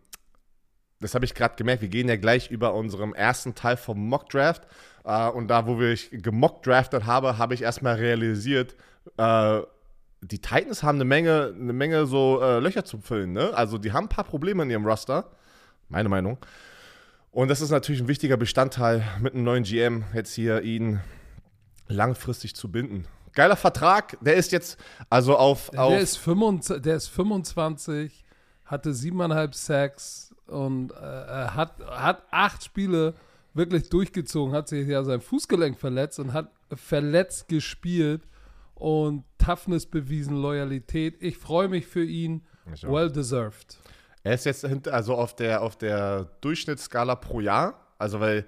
das 1.02 1.14
habe 1.14 1.25
ich 1.25 1.35
gerade 1.35 1.56
gemerkt, 1.56 1.82
wir 1.82 1.88
gehen 1.88 2.09
ja 2.09 2.16
gleich 2.16 2.50
über 2.50 2.75
unserem 2.75 3.14
ersten 3.14 3.54
Teil 3.54 3.76
vom 3.76 4.09
Mock 4.09 4.30
Draft. 4.30 4.66
Äh, 5.04 5.28
und 5.28 5.49
da, 5.49 5.66
wo 5.66 5.80
ich 5.80 6.11
gemockt 6.11 6.66
draftet 6.66 7.06
habe, 7.06 7.38
habe 7.38 7.54
ich 7.54 7.62
erstmal 7.62 7.97
realisiert, 7.97 8.76
äh, 9.16 9.61
die 10.23 10.38
Titans 10.38 10.85
haben 10.85 10.97
eine 10.97 11.04
Menge, 11.04 11.52
eine 11.54 11.73
Menge 11.73 12.06
so 12.06 12.40
äh, 12.40 12.61
Löcher 12.61 12.85
zu 12.85 12.99
füllen. 12.99 13.32
Ne? 13.32 13.52
Also 13.54 13.76
die 13.76 13.92
haben 13.92 14.04
ein 14.04 14.09
paar 14.09 14.25
Probleme 14.25 14.62
in 14.62 14.71
ihrem 14.71 14.87
Roster. 14.87 15.30
Meine 15.88 16.09
Meinung. 16.09 16.38
Und 17.32 17.49
das 17.49 17.61
ist 17.61 17.71
natürlich 17.71 18.00
ein 18.00 18.09
wichtiger 18.09 18.37
Bestandteil 18.37 19.02
mit 19.21 19.35
einem 19.35 19.42
neuen 19.42 19.64
GM, 19.64 20.04
jetzt 20.14 20.35
hier 20.35 20.62
ihn 20.62 21.00
langfristig 21.88 22.54
zu 22.54 22.71
binden. 22.71 23.06
Geiler 23.32 23.56
Vertrag, 23.56 24.16
der 24.21 24.35
ist 24.35 24.52
jetzt 24.52 24.78
also 25.09 25.37
auf. 25.37 25.71
auf 25.71 25.88
Der 25.88 26.00
ist, 26.00 26.18
25, 26.18 26.82
der 26.82 26.97
ist 26.97 27.09
25, 27.09 28.25
hatte 28.66 28.90
7,5 28.90 29.54
Sacks 29.54 30.32
und 30.52 30.92
äh, 30.92 30.94
er 30.94 31.54
hat, 31.54 31.80
hat 31.80 32.23
acht 32.30 32.64
Spiele 32.64 33.14
wirklich 33.54 33.88
durchgezogen, 33.88 34.54
hat 34.54 34.68
sich 34.68 34.87
ja 34.87 35.02
sein 35.04 35.21
Fußgelenk 35.21 35.78
verletzt 35.78 36.18
und 36.18 36.32
hat 36.32 36.50
verletzt 36.73 37.49
gespielt 37.49 38.23
und 38.75 39.25
Toughness 39.38 39.87
bewiesen, 39.87 40.37
Loyalität. 40.37 41.16
Ich 41.21 41.37
freue 41.37 41.68
mich 41.68 41.87
für 41.87 42.04
ihn. 42.04 42.42
Well 42.82 43.11
deserved. 43.11 43.78
Er 44.23 44.35
ist 44.35 44.44
jetzt 44.44 44.64
also 44.88 45.14
auf 45.16 45.35
der, 45.35 45.62
auf 45.62 45.76
der 45.76 46.28
Durchschnittsskala 46.40 47.16
pro 47.16 47.40
Jahr, 47.40 47.88
also 47.99 48.21
weil 48.21 48.47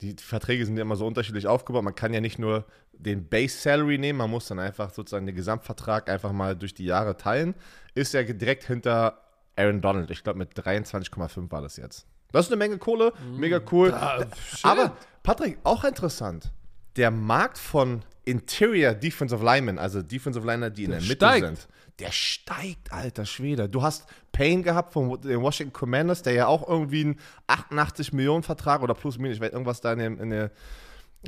die 0.00 0.16
Verträge 0.18 0.64
sind 0.64 0.76
ja 0.76 0.82
immer 0.82 0.96
so 0.96 1.06
unterschiedlich 1.06 1.46
aufgebaut. 1.46 1.84
Man 1.84 1.94
kann 1.94 2.12
ja 2.14 2.20
nicht 2.20 2.38
nur 2.38 2.64
den 2.92 3.28
Base 3.28 3.56
Salary 3.56 3.98
nehmen, 3.98 4.18
man 4.18 4.30
muss 4.30 4.46
dann 4.46 4.58
einfach 4.58 4.90
sozusagen 4.90 5.26
den 5.26 5.36
Gesamtvertrag 5.36 6.08
einfach 6.08 6.32
mal 6.32 6.56
durch 6.56 6.74
die 6.74 6.84
Jahre 6.84 7.16
teilen. 7.16 7.54
Ist 7.94 8.14
er 8.14 8.24
direkt 8.24 8.64
hinter 8.64 9.23
Aaron 9.56 9.80
Donald. 9.80 10.10
Ich 10.10 10.22
glaube, 10.24 10.38
mit 10.38 10.52
23,5 10.58 11.50
war 11.50 11.62
das 11.62 11.76
jetzt. 11.76 12.06
Das 12.32 12.46
ist 12.46 12.52
eine 12.52 12.56
Menge 12.58 12.78
Kohle, 12.78 13.12
mega 13.36 13.60
cool. 13.70 13.90
Da- 13.90 14.26
shit. 14.44 14.64
Aber, 14.64 14.96
Patrick, 15.22 15.58
auch 15.62 15.84
interessant. 15.84 16.50
Der 16.96 17.10
Markt 17.10 17.58
von 17.58 18.02
Interior 18.24 18.94
Defensive 18.94 19.44
Linemen, 19.44 19.78
also 19.78 20.02
Defensive 20.02 20.44
Liner, 20.46 20.70
die 20.70 20.84
in 20.84 20.90
der, 20.90 21.00
Der 21.00 21.08
Mitte 21.08 21.26
steigt. 21.26 21.46
sind, 21.46 21.68
der 22.00 22.10
steigt, 22.10 22.92
alter 22.92 23.24
Schwede. 23.26 23.68
Du 23.68 23.82
hast 23.82 24.06
Payne 24.32 24.62
gehabt 24.62 24.92
von 24.92 25.20
den 25.20 25.40
Washington 25.42 25.72
Commanders, 25.72 26.22
der 26.22 26.32
ja 26.32 26.46
auch 26.48 26.68
irgendwie 26.68 27.02
einen 27.04 27.20
88 27.46 28.12
Millionen 28.12 28.42
Vertrag 28.42 28.82
oder 28.82 28.94
plus 28.94 29.18
minus, 29.18 29.36
ich 29.36 29.42
weiß 29.42 29.52
irgendwas 29.52 29.80
da 29.80 29.92
in 29.92 29.98
der, 29.98 30.06
in 30.08 30.30
der, 30.30 30.50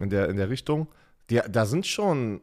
in 0.01 0.11
der, 0.11 0.29
in 0.29 0.37
der 0.37 0.49
Richtung. 0.51 0.89
Die, 1.31 1.41
da 1.49 1.67
sind 1.67 1.87
schon, 1.87 2.41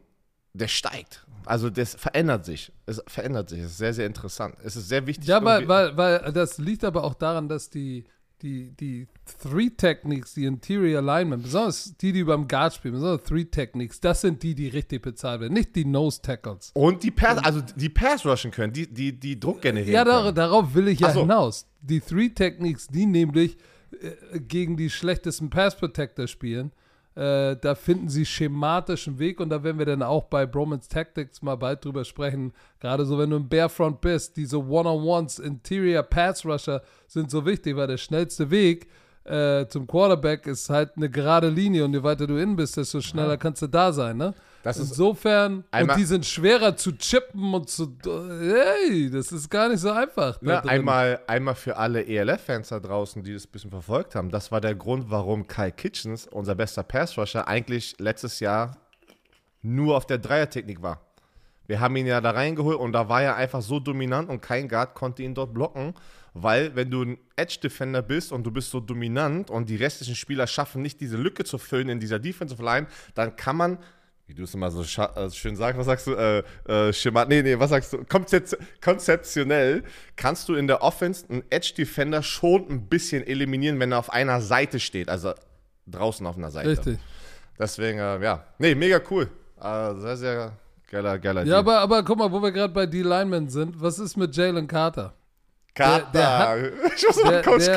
der 0.54 0.68
steigt. 0.68 1.26
Also 1.44 1.68
das 1.68 1.94
verändert 1.94 2.44
sich. 2.46 2.72
Es 2.86 3.02
verändert 3.06 3.50
sich. 3.50 3.58
Es 3.60 3.72
ist 3.72 3.78
sehr, 3.78 3.92
sehr 3.92 4.06
interessant. 4.06 4.54
Es 4.64 4.76
ist 4.76 4.88
sehr 4.88 5.06
wichtig. 5.06 5.28
Ja, 5.28 5.44
weil, 5.44 5.68
weil, 5.68 5.94
weil 5.96 6.32
das 6.32 6.56
liegt 6.58 6.84
aber 6.84 7.04
auch 7.04 7.14
daran, 7.14 7.48
dass 7.50 7.68
die, 7.68 8.04
die, 8.40 8.70
die 8.70 9.06
Three 9.42 9.68
Techniques, 9.70 10.34
die 10.34 10.46
Interior 10.46 10.98
Alignment, 11.02 11.42
besonders 11.42 11.94
die, 11.98 12.12
die 12.12 12.24
beim 12.24 12.48
Guard 12.48 12.72
spielen, 12.74 12.94
besonders 12.94 13.24
Three 13.24 13.44
Techniques, 13.44 14.00
das 14.00 14.22
sind 14.22 14.42
die, 14.42 14.54
die 14.54 14.68
richtig 14.68 15.02
bezahlt 15.02 15.40
werden, 15.42 15.52
nicht 15.52 15.76
die 15.76 15.84
Nose 15.84 16.22
Tackles. 16.22 16.70
und 16.74 17.02
die 17.02 17.10
Pass, 17.10 17.38
also 17.44 17.60
die 17.76 17.88
Pass 17.90 18.24
rushen 18.24 18.50
können, 18.50 18.72
die, 18.72 18.86
die, 18.86 19.12
die 19.18 19.38
Druck 19.38 19.60
generieren 19.60 19.92
Ja, 19.92 20.04
dar 20.04 20.22
können. 20.22 20.34
darauf 20.36 20.74
will 20.74 20.88
ich 20.88 21.00
ja 21.00 21.12
so. 21.12 21.20
hinaus. 21.20 21.66
Die 21.82 22.00
Three 22.00 22.30
Techniques, 22.30 22.86
die 22.86 23.04
nämlich 23.06 23.58
äh, 24.00 24.40
gegen 24.40 24.76
die 24.78 24.88
schlechtesten 24.88 25.50
Pass 25.50 25.76
Protector 25.76 26.26
spielen, 26.26 26.72
äh, 27.14 27.56
da 27.56 27.74
finden 27.74 28.08
sie 28.08 28.26
schematischen 28.26 29.18
Weg 29.18 29.40
und 29.40 29.50
da 29.50 29.62
werden 29.62 29.78
wir 29.78 29.86
dann 29.86 30.02
auch 30.02 30.24
bei 30.24 30.46
Bromance 30.46 30.88
Tactics 30.88 31.42
mal 31.42 31.56
bald 31.56 31.84
drüber 31.84 32.04
sprechen. 32.04 32.52
Gerade 32.80 33.04
so, 33.04 33.18
wenn 33.18 33.30
du 33.30 33.36
im 33.36 33.48
Barefront 33.48 34.00
bist, 34.00 34.36
diese 34.36 34.58
One-on-Ones, 34.58 35.38
Interior 35.38 36.02
Pass 36.02 36.44
Rusher 36.44 36.82
sind 37.06 37.30
so 37.30 37.46
wichtig, 37.46 37.76
weil 37.76 37.86
der 37.86 37.98
schnellste 37.98 38.50
Weg 38.50 38.88
äh, 39.24 39.66
zum 39.68 39.86
Quarterback 39.86 40.46
ist 40.46 40.68
halt 40.68 40.92
eine 40.96 41.08
gerade 41.08 41.48
Linie 41.48 41.84
und 41.84 41.94
je 41.94 42.02
weiter 42.02 42.26
du 42.26 42.36
innen 42.36 42.56
bist, 42.56 42.76
desto 42.76 43.00
schneller 43.00 43.36
kannst 43.36 43.62
du 43.62 43.66
da 43.66 43.92
sein, 43.92 44.16
ne? 44.16 44.34
Das 44.62 44.78
Insofern, 44.78 45.64
und 45.78 45.96
die 45.98 46.04
sind 46.04 46.24
schwerer 46.24 46.74
zu 46.74 46.92
chippen 46.96 47.52
und 47.52 47.68
zu. 47.68 47.98
Hey, 48.02 49.10
das 49.10 49.30
ist 49.30 49.50
gar 49.50 49.68
nicht 49.68 49.80
so 49.80 49.90
einfach. 49.90 50.40
Ne, 50.40 50.64
einmal, 50.64 51.20
einmal 51.26 51.54
für 51.54 51.76
alle 51.76 52.06
ELF-Fans 52.06 52.68
da 52.68 52.80
draußen, 52.80 53.22
die 53.22 53.34
das 53.34 53.44
ein 53.44 53.52
bisschen 53.52 53.70
verfolgt 53.70 54.14
haben. 54.14 54.30
Das 54.30 54.50
war 54.52 54.62
der 54.62 54.74
Grund, 54.74 55.10
warum 55.10 55.46
Kai 55.46 55.70
Kitchens, 55.70 56.26
unser 56.26 56.54
bester 56.54 56.82
Pass-Rusher, 56.82 57.46
eigentlich 57.46 57.96
letztes 57.98 58.40
Jahr 58.40 58.78
nur 59.60 59.98
auf 59.98 60.06
der 60.06 60.16
Dreier-Technik 60.16 60.80
war. 60.80 61.02
Wir 61.66 61.80
haben 61.80 61.96
ihn 61.96 62.06
ja 62.06 62.22
da 62.22 62.30
reingeholt 62.30 62.78
und 62.78 62.92
da 62.92 63.10
war 63.10 63.22
er 63.22 63.36
einfach 63.36 63.60
so 63.60 63.80
dominant 63.80 64.30
und 64.30 64.40
kein 64.40 64.68
Guard 64.68 64.94
konnte 64.94 65.22
ihn 65.22 65.34
dort 65.34 65.52
blocken, 65.52 65.94
weil 66.34 66.74
wenn 66.74 66.90
du 66.90 67.02
ein 67.02 67.18
Edge-Defender 67.36 68.02
bist 68.02 68.32
und 68.32 68.44
du 68.44 68.50
bist 68.50 68.70
so 68.70 68.80
dominant 68.80 69.50
und 69.50 69.68
die 69.68 69.76
restlichen 69.76 70.16
Spieler 70.16 70.46
schaffen 70.46 70.82
nicht 70.82 71.00
diese 71.00 71.16
Lücke 71.16 71.44
zu 71.44 71.58
füllen 71.58 71.88
in 71.88 72.00
dieser 72.00 72.18
Defensive 72.18 72.62
Line, 72.62 72.88
dann 73.14 73.36
kann 73.36 73.56
man, 73.56 73.78
wie 74.26 74.34
du 74.34 74.42
es 74.42 74.52
immer 74.52 74.70
so 74.70 74.82
äh, 74.82 75.30
schön 75.30 75.54
sagst, 75.54 75.78
was 75.78 75.86
sagst 75.86 76.06
du, 76.08 76.14
äh, 76.14 76.42
äh, 76.66 76.92
Schema, 76.92 77.24
nee, 77.24 77.40
nee, 77.42 77.58
was 77.58 77.70
sagst 77.70 77.92
du, 77.92 78.04
Konzeption, 78.04 78.60
konzeptionell 78.82 79.84
kannst 80.16 80.48
du 80.48 80.54
in 80.54 80.66
der 80.66 80.82
Offense 80.82 81.24
einen 81.28 81.44
Edge-Defender 81.50 82.22
schon 82.22 82.68
ein 82.68 82.88
bisschen 82.88 83.24
eliminieren, 83.24 83.78
wenn 83.78 83.92
er 83.92 84.00
auf 84.00 84.12
einer 84.12 84.40
Seite 84.40 84.80
steht, 84.80 85.08
also 85.08 85.32
draußen 85.86 86.26
auf 86.26 86.36
einer 86.36 86.50
Seite. 86.50 86.70
Richtig. 86.70 86.98
Deswegen, 87.58 87.98
äh, 87.98 88.20
ja, 88.22 88.44
nee, 88.58 88.74
mega 88.74 89.00
cool. 89.10 89.28
Äh, 89.60 89.94
sehr, 90.00 90.16
sehr 90.16 90.52
geiler, 90.90 91.18
geiler 91.20 91.40
Ja, 91.42 91.44
Deal. 91.44 91.54
aber, 91.58 91.78
aber 91.78 92.02
guck 92.02 92.18
mal, 92.18 92.32
wo 92.32 92.42
wir 92.42 92.50
gerade 92.50 92.72
bei 92.72 92.86
D-Linemen 92.86 93.48
sind. 93.48 93.80
Was 93.80 94.00
ist 94.00 94.16
mit 94.16 94.34
Jalen 94.36 94.66
Carter? 94.66 95.14
Der- 95.78 96.00
der 96.12 96.72
ich 96.96 97.04
muss 97.06 97.16
sagen, 97.16 97.42
Coach 97.44 97.64
der- 97.66 97.74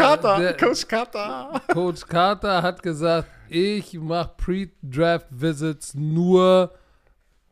Coach 0.57 0.87
Carter. 0.87 1.61
Coach 1.73 2.05
Carter 2.07 2.61
hat 2.61 2.83
gesagt, 2.83 3.27
ich 3.49 3.93
mache 3.93 4.31
Pre-Draft-Visits 4.37 5.95
nur 5.95 6.73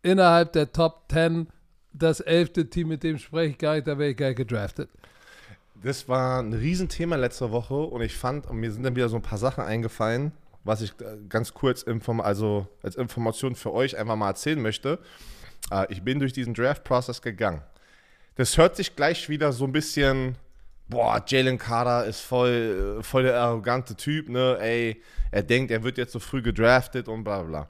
innerhalb 0.03 0.53
der 0.53 0.71
Top 0.71 1.03
10. 1.11 1.47
Das 1.93 2.19
elfte 2.19 2.69
Team, 2.69 2.89
mit 2.89 3.03
dem 3.03 3.17
spreche 3.17 3.51
ich 3.51 3.57
gar 3.57 3.75
nicht, 3.75 3.87
da 3.87 3.97
wäre 3.97 4.09
ich 4.11 4.17
gar 4.17 4.27
nicht 4.27 4.37
gedraftet. 4.37 4.89
Das 5.81 6.07
war 6.09 6.41
ein 6.41 6.53
Riesenthema 6.53 7.15
letzte 7.15 7.51
Woche 7.51 7.75
und 7.75 8.01
ich 8.01 8.15
fand, 8.17 8.47
und 8.47 8.57
mir 8.57 8.71
sind 8.71 8.83
dann 8.83 8.95
wieder 8.95 9.07
so 9.09 9.15
ein 9.15 9.21
paar 9.21 9.37
Sachen 9.37 9.63
eingefallen, 9.63 10.31
was 10.63 10.81
ich 10.81 10.91
äh, 10.99 11.17
ganz 11.29 11.53
kurz 11.53 11.85
also 12.19 12.67
als 12.83 12.95
Information 12.95 13.55
für 13.55 13.71
euch 13.71 13.97
einfach 13.97 14.15
mal 14.15 14.29
erzählen 14.29 14.61
möchte. 14.61 14.99
Äh, 15.71 15.85
ich 15.89 16.03
bin 16.03 16.19
durch 16.19 16.33
diesen 16.33 16.53
Draft-Prozess 16.53 17.21
gegangen. 17.21 17.61
Das 18.35 18.57
hört 18.57 18.75
sich 18.75 18.95
gleich 18.97 19.29
wieder 19.29 19.53
so 19.53 19.63
ein 19.63 19.71
bisschen, 19.71 20.35
boah, 20.89 21.23
Jalen 21.25 21.57
Carter 21.57 22.05
ist 22.05 22.19
voll, 22.19 22.99
voll 23.01 23.23
der 23.23 23.39
arrogante 23.39 23.95
Typ, 23.95 24.27
ne? 24.27 24.57
Ey, 24.59 25.01
er 25.31 25.41
denkt, 25.43 25.71
er 25.71 25.83
wird 25.83 25.97
jetzt 25.97 26.11
so 26.11 26.19
früh 26.19 26.41
gedraftet 26.41 27.07
und 27.07 27.23
bla 27.23 27.43
bla. 27.43 27.69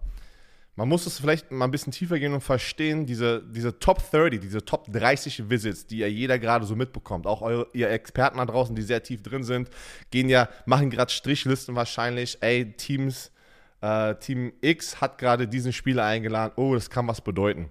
Man 0.78 0.90
muss 0.90 1.06
es 1.06 1.20
vielleicht 1.20 1.52
mal 1.52 1.66
ein 1.66 1.72
bisschen 1.72 1.94
tiefer 1.94 2.20
gehen 2.20 2.34
und 2.34 2.42
verstehen, 2.42 3.06
diese, 3.06 3.44
diese 3.44 3.80
Top 3.80 4.02
30, 4.12 4.42
diese 4.42 4.66
Top 4.66 4.92
30 4.92 5.50
Visits, 5.50 5.86
die 5.86 6.00
ja 6.00 6.08
jeder 6.08 6.38
gerade 6.40 6.66
so 6.66 6.76
mitbekommt, 6.76 7.28
auch 7.28 7.42
eure, 7.44 7.68
ihr 7.74 7.90
Experten 7.92 8.40
da 8.40 8.46
draußen, 8.46 8.76
die 8.76 8.82
sehr 8.82 9.02
tief 9.02 9.22
drin 9.22 9.44
sind, 9.44 9.70
gehen 10.12 10.28
ja, 10.30 10.50
machen 10.66 10.90
gerade 10.90 11.12
Strichlisten 11.12 11.76
wahrscheinlich, 11.76 12.40
ey, 12.42 12.74
Teams, 12.74 13.32
äh, 13.82 14.16
Team 14.16 14.52
X 14.62 15.00
hat 15.00 15.18
gerade 15.18 15.48
diesen 15.48 15.72
Spieler 15.72 16.06
eingeladen, 16.06 16.54
oh, 16.58 16.74
das 16.74 16.90
kann 16.90 17.08
was 17.08 17.22
bedeuten. 17.22 17.70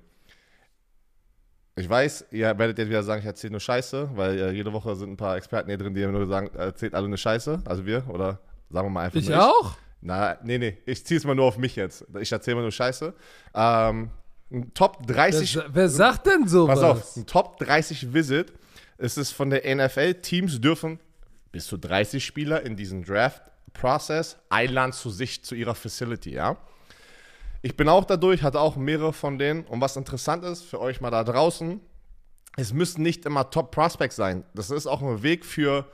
Ich 1.76 1.88
weiß, 1.88 2.26
ihr 2.30 2.56
werdet 2.56 2.78
jetzt 2.78 2.88
wieder 2.88 3.02
sagen, 3.02 3.20
ich 3.20 3.26
erzähle 3.26 3.52
nur 3.52 3.60
Scheiße, 3.60 4.10
weil 4.14 4.38
äh, 4.38 4.50
jede 4.52 4.72
Woche 4.72 4.94
sind 4.94 5.12
ein 5.12 5.16
paar 5.16 5.36
Experten 5.36 5.68
hier 5.68 5.78
drin, 5.78 5.92
die 5.94 6.06
nur 6.06 6.26
sagen, 6.26 6.48
erzählt 6.54 6.94
alle 6.94 7.06
eine 7.06 7.16
Scheiße, 7.18 7.62
also 7.64 7.84
wir, 7.84 8.04
oder 8.08 8.38
sagen 8.70 8.86
wir 8.86 8.90
mal 8.90 9.04
einfach 9.06 9.18
Ich 9.18 9.28
nur 9.28 9.42
auch? 9.42 9.74
na, 10.00 10.36
nee, 10.44 10.58
nee, 10.58 10.78
ich 10.86 11.04
ziehe 11.04 11.18
es 11.18 11.24
mal 11.24 11.34
nur 11.34 11.46
auf 11.46 11.58
mich 11.58 11.74
jetzt. 11.74 12.04
Ich 12.20 12.30
erzähle 12.30 12.56
mal 12.56 12.62
nur 12.62 12.70
Scheiße. 12.70 13.12
Ähm, 13.54 14.10
ein 14.52 14.72
Top 14.74 15.04
30. 15.06 15.56
Wer, 15.56 15.64
wer 15.74 15.88
sagt 15.88 16.26
denn 16.26 16.46
sowas? 16.46 16.80
pass 16.80 16.90
auf, 16.90 17.16
ein 17.16 17.26
Top 17.26 17.58
30 17.58 18.12
Visit. 18.14 18.52
Es 18.98 19.16
ist 19.16 19.32
von 19.32 19.50
der 19.50 19.62
NFL. 19.74 20.14
Teams 20.14 20.60
dürfen 20.60 21.00
bis 21.50 21.66
zu 21.66 21.76
30 21.76 22.24
Spieler 22.24 22.62
in 22.62 22.76
diesen 22.76 23.04
Draft-Prozess 23.04 24.36
einladen 24.48 24.92
zu 24.92 25.10
sich, 25.10 25.44
zu 25.44 25.54
ihrer 25.56 25.74
Facility, 25.74 26.34
ja. 26.34 26.56
Ich 27.64 27.78
bin 27.78 27.88
auch 27.88 28.04
dadurch, 28.04 28.42
hatte 28.42 28.60
auch 28.60 28.76
mehrere 28.76 29.14
von 29.14 29.38
denen. 29.38 29.64
Und 29.64 29.80
was 29.80 29.96
interessant 29.96 30.44
ist 30.44 30.64
für 30.64 30.78
euch 30.82 31.00
mal 31.00 31.10
da 31.10 31.24
draußen, 31.24 31.80
es 32.58 32.74
müssen 32.74 33.02
nicht 33.02 33.24
immer 33.24 33.48
Top-Prospects 33.48 34.16
sein. 34.16 34.44
Das 34.52 34.68
ist 34.68 34.86
auch 34.86 35.00
ein 35.00 35.22
Weg 35.22 35.46
für 35.46 35.86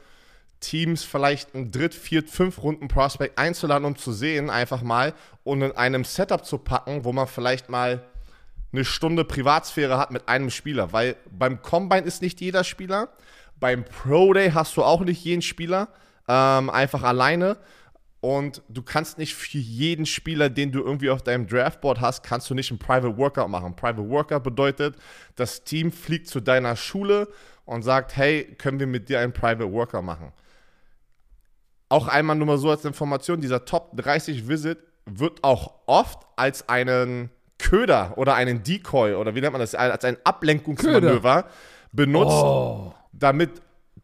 Teams 0.59 1.05
vielleicht 1.05 1.55
einen 1.55 1.71
Dritt-, 1.71 1.95
Viert-, 1.95 2.29
Fünf-Runden-Prospect 2.29 3.39
einzuladen, 3.39 3.85
um 3.85 3.95
zu 3.95 4.11
sehen, 4.11 4.51
einfach 4.51 4.83
mal 4.83 5.15
und 5.45 5.63
in 5.63 5.71
einem 5.71 6.03
Setup 6.03 6.45
zu 6.45 6.59
packen, 6.59 7.05
wo 7.05 7.13
man 7.13 7.29
vielleicht 7.29 7.69
mal 7.69 8.03
eine 8.73 8.85
Stunde 8.85 9.25
Privatsphäre 9.25 9.97
hat 9.97 10.11
mit 10.11 10.29
einem 10.29 10.51
Spieler. 10.51 10.93
Weil 10.93 11.15
beim 11.31 11.63
Combine 11.63 12.03
ist 12.03 12.21
nicht 12.21 12.41
jeder 12.41 12.65
Spieler, 12.65 13.11
beim 13.61 13.85
Pro 13.85 14.33
Day 14.33 14.51
hast 14.51 14.77
du 14.77 14.83
auch 14.83 15.03
nicht 15.03 15.23
jeden 15.23 15.43
Spieler, 15.43 15.87
ähm, 16.27 16.69
einfach 16.69 17.05
alleine. 17.05 17.59
Und 18.21 18.63
du 18.69 18.83
kannst 18.83 19.17
nicht 19.17 19.35
für 19.35 19.57
jeden 19.57 20.05
Spieler, 20.05 20.51
den 20.51 20.73
du 20.73 20.81
irgendwie 20.81 21.09
auf 21.09 21.23
deinem 21.23 21.47
Draftboard 21.47 22.01
hast, 22.03 22.23
kannst 22.23 22.51
du 22.51 22.55
nicht 22.55 22.71
einen 22.71 22.79
Private 22.79 23.17
Workout 23.17 23.49
machen. 23.49 23.75
Private 23.75 24.09
Workout 24.11 24.43
bedeutet, 24.43 24.97
das 25.37 25.65
Team 25.65 25.91
fliegt 25.91 26.29
zu 26.29 26.41
deiner 26.41 26.77
Schule 26.77 27.29
und 27.65 27.83
sagt, 27.83 28.17
hey, 28.17 28.45
können 28.59 28.79
wir 28.79 28.87
mit 28.87 29.09
dir 29.09 29.21
einen 29.21 29.33
Private 29.33 29.73
Workout 29.73 30.05
machen? 30.05 30.33
Auch 31.89 32.09
einmal 32.09 32.37
nur 32.37 32.47
mal 32.47 32.59
so 32.59 32.71
als 32.71 32.85
Information, 32.85 33.41
dieser 33.41 33.65
Top 33.65 33.97
30 33.97 34.47
Visit 34.49 34.79
wird 35.07 35.43
auch 35.43 35.73
oft 35.87 36.21
als 36.37 36.69
einen 36.69 37.31
Köder 37.59 38.17
oder 38.17 38.35
einen 38.35 38.63
Decoy 38.63 39.15
oder 39.15 39.35
wie 39.35 39.41
nennt 39.41 39.53
man 39.53 39.61
das, 39.61 39.75
als 39.75 40.05
ein 40.05 40.19
Ablenkungsmanöver 40.25 41.47
benutzt, 41.93 42.33
Oh. 42.33 42.95
damit 43.13 43.63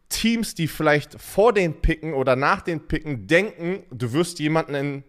Teams, 0.09 0.55
die 0.55 0.69
vielleicht 0.69 1.21
vor 1.21 1.53
den 1.53 1.81
Picken 1.81 2.15
oder 2.15 2.37
nach 2.37 2.63
den 2.63 2.87
Picken 2.87 3.27
denken, 3.27 3.83
du 3.91 4.13
wirst 4.13 4.39
jemanden 4.39 4.75
in 4.75 5.05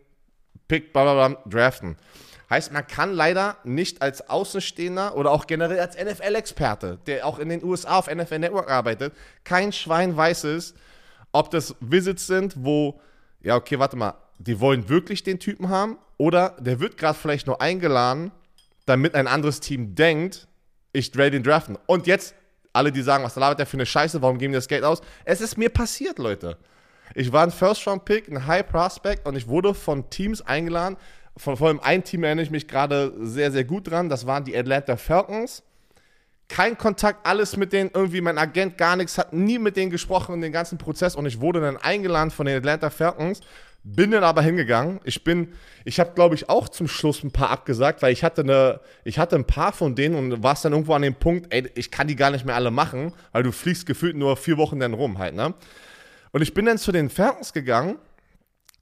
Pick 0.68 0.92
bla 0.92 1.04
bla 1.04 1.28
bla 1.28 1.44
draften. 1.46 1.98
Heißt, 2.50 2.72
man 2.72 2.88
kann 2.88 3.14
leider 3.14 3.58
nicht 3.64 4.02
als 4.02 4.30
Außenstehender 4.30 5.18
oder 5.18 5.32
auch 5.32 5.48
generell 5.48 5.80
als 5.80 5.98
NFL-Experte, 5.98 6.98
der 7.06 7.26
auch 7.26 7.40
in 7.40 7.50
den 7.50 7.64
USA 7.64 7.98
auf 7.98 8.08
NFL 8.08 8.40
Network 8.40 8.72
arbeitet, 8.72 9.14
kein 9.44 9.74
Schwein 9.74 10.16
weiß 10.16 10.46
es, 10.46 10.74
ob 11.34 11.52
das 11.52 11.76
Visits 11.82 12.26
sind, 12.26 12.56
wo, 12.58 13.02
ja, 13.42 13.56
okay, 13.56 13.80
warte 13.80 13.98
mal, 13.98 14.14
die 14.40 14.60
wollen 14.62 14.88
wirklich 14.88 15.24
den 15.24 15.40
Typen 15.40 15.68
haben 15.70 15.98
oder 16.18 16.56
der 16.60 16.80
wird 16.80 16.98
gerade 16.98 17.18
vielleicht 17.18 17.48
nur 17.48 17.62
eingeladen, 17.62 18.32
damit 18.86 19.14
ein 19.14 19.28
anderes 19.28 19.60
Team 19.60 19.96
denkt, 19.96 20.48
ich 20.94 21.14
werde 21.16 21.32
den 21.32 21.44
draften. 21.44 21.78
Und 21.86 22.08
jetzt, 22.08 22.34
alle, 22.78 22.92
die 22.92 23.02
sagen, 23.02 23.24
was 23.24 23.36
labert 23.36 23.60
der 23.60 23.66
für 23.66 23.78
eine 23.78 23.86
Scheiße, 23.86 24.22
warum 24.22 24.38
geben 24.38 24.54
die 24.54 24.58
das 24.58 24.68
Geld 24.68 24.84
aus? 24.84 25.02
Es 25.26 25.42
ist 25.42 25.58
mir 25.58 25.70
passiert, 25.70 26.20
Leute. 26.20 26.58
Ich 27.16 27.32
war 27.32 27.44
ein 27.44 27.52
First-Round-Pick, 27.52 28.30
ein 28.30 28.48
High-Prospect 28.48 29.28
und 29.28 29.36
ich 29.36 29.48
wurde 29.48 29.74
von 29.74 30.10
Teams 30.10 30.42
eingeladen. 30.42 30.98
Von 31.36 31.58
vor 31.58 31.68
allem 31.68 31.80
ein 31.80 32.04
Team 32.04 32.24
erinnere 32.24 32.44
ich 32.44 32.52
mich 32.52 32.68
gerade 32.68 33.14
sehr, 33.20 33.52
sehr 33.52 33.64
gut 33.64 33.90
dran. 33.90 34.10
Das 34.10 34.26
waren 34.26 34.44
die 34.44 34.56
Atlanta 34.56 34.98
Falcons. 34.98 35.64
Kein 36.50 36.78
Kontakt, 36.78 37.26
alles 37.26 37.58
mit 37.58 37.74
denen, 37.74 37.92
irgendwie 37.94 38.22
mein 38.22 38.38
Agent 38.38 38.78
gar 38.78 38.96
nichts, 38.96 39.18
hat 39.18 39.34
nie 39.34 39.60
mit 39.60 39.76
denen 39.76 39.92
gesprochen 39.92 40.36
in 40.36 40.42
den 40.42 40.54
ganzen 40.54 40.78
Prozess 40.78 41.16
und 41.16 41.26
ich 41.26 41.42
wurde 41.42 41.60
dann 41.60 41.76
eingeladen 41.76 42.32
von 42.32 42.46
den 42.46 42.58
Atlanta 42.58 42.90
Falcons 42.90 43.42
bin 43.96 44.12
dann 44.12 44.24
aber 44.24 44.42
hingegangen. 44.42 45.00
Ich 45.04 45.24
bin, 45.24 45.54
ich 45.86 46.00
habe 46.00 46.14
glaube 46.14 46.36
ich 46.36 46.50
auch 46.50 46.68
zum 46.70 46.88
Schluss 46.88 47.24
ein 47.24 47.32
paar 47.32 47.50
abgesagt, 47.50 48.02
weil 48.02 48.12
ich 48.12 48.24
hatte 48.24 48.42
eine, 48.42 48.82
ich 49.04 49.18
hatte 49.18 49.36
ein 49.36 49.46
paar 49.46 49.72
von 49.72 49.96
denen 49.96 50.16
und 50.16 50.44
war 50.44 50.54
es 50.54 50.62
dann 50.62 50.74
irgendwo 50.74 50.94
an 50.94 51.02
dem 51.02 51.16
Punkt, 51.16 51.54
ey, 51.54 51.70
ich 51.76 51.90
kann 51.92 52.08
die 52.08 52.16
gar 52.16 52.32
nicht 52.32 52.46
mehr 52.46 52.56
alle 52.56 52.72
machen, 52.72 53.14
weil 53.32 53.44
du 53.44 53.52
fliegst 53.52 53.86
gefühlt 53.86 54.16
nur 54.16 54.36
vier 54.36 54.58
Wochen 54.58 54.80
dann 54.80 54.94
rum 54.94 55.18
halt, 55.18 55.36
ne? 55.36 55.54
Und 56.32 56.42
ich 56.42 56.54
bin 56.54 56.66
dann 56.66 56.78
zu 56.78 56.92
den 56.92 57.10
Falcons 57.10 57.54
gegangen. 57.54 57.98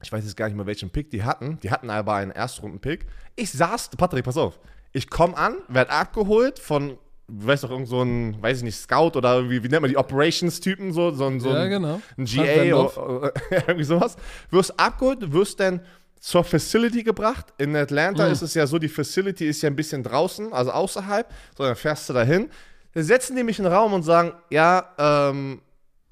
Ich 0.02 0.12
weiß 0.12 0.24
jetzt 0.24 0.36
gar 0.36 0.46
nicht 0.46 0.56
mehr, 0.56 0.66
welchen 0.66 0.90
Pick 0.90 1.10
die 1.10 1.22
hatten. 1.22 1.58
Die 1.62 1.70
hatten 1.70 1.88
aber 1.88 2.14
einen 2.14 2.32
Erstrunden-Pick. 2.32 3.06
Ich 3.36 3.52
saß, 3.52 3.90
Patrick, 3.96 4.24
pass 4.24 4.36
auf. 4.36 4.58
Ich 4.92 5.08
komme 5.08 5.36
an, 5.36 5.56
werde 5.68 5.92
abgeholt 5.92 6.58
von 6.58 6.98
weißt 7.28 7.64
doch, 7.64 7.70
irgend 7.70 7.88
so 7.88 8.02
ein, 8.02 8.40
weiß 8.40 8.58
ich 8.58 8.62
nicht, 8.64 8.76
Scout 8.78 9.12
oder 9.16 9.34
irgendwie, 9.36 9.62
wie 9.62 9.68
nennt 9.68 9.82
man 9.82 9.90
die 9.90 9.96
Operations-Typen, 9.96 10.92
so, 10.92 11.10
so, 11.10 11.38
so 11.38 11.50
Ja, 11.50 11.62
ein, 11.62 11.70
genau. 11.70 12.00
ein 12.16 12.24
GA 12.24 12.74
oder, 12.74 13.32
irgendwie 13.50 13.84
sowas. 13.84 14.16
Wirst 14.50 14.78
abgeholt, 14.78 15.32
wirst 15.32 15.58
dann 15.60 15.80
zur 16.20 16.44
Facility 16.44 17.02
gebracht. 17.02 17.46
In 17.58 17.74
Atlanta 17.76 18.26
Mhm. 18.26 18.32
ist 18.32 18.42
es 18.42 18.54
ja 18.54 18.66
so, 18.66 18.78
die 18.78 18.88
Facility 18.88 19.46
ist 19.48 19.60
ja 19.62 19.68
ein 19.70 19.76
bisschen 19.76 20.02
draußen, 20.02 20.52
also 20.52 20.70
außerhalb, 20.70 21.26
so 21.56 21.64
dann 21.64 21.76
fährst 21.76 22.08
du 22.08 22.12
dahin. 22.12 22.48
Dann 22.94 23.02
setzen 23.02 23.36
die 23.36 23.42
mich 23.42 23.58
in 23.58 23.64
den 23.64 23.72
Raum 23.74 23.92
und 23.92 24.02
sagen, 24.02 24.32
ja, 24.50 24.88
ähm, 24.96 25.60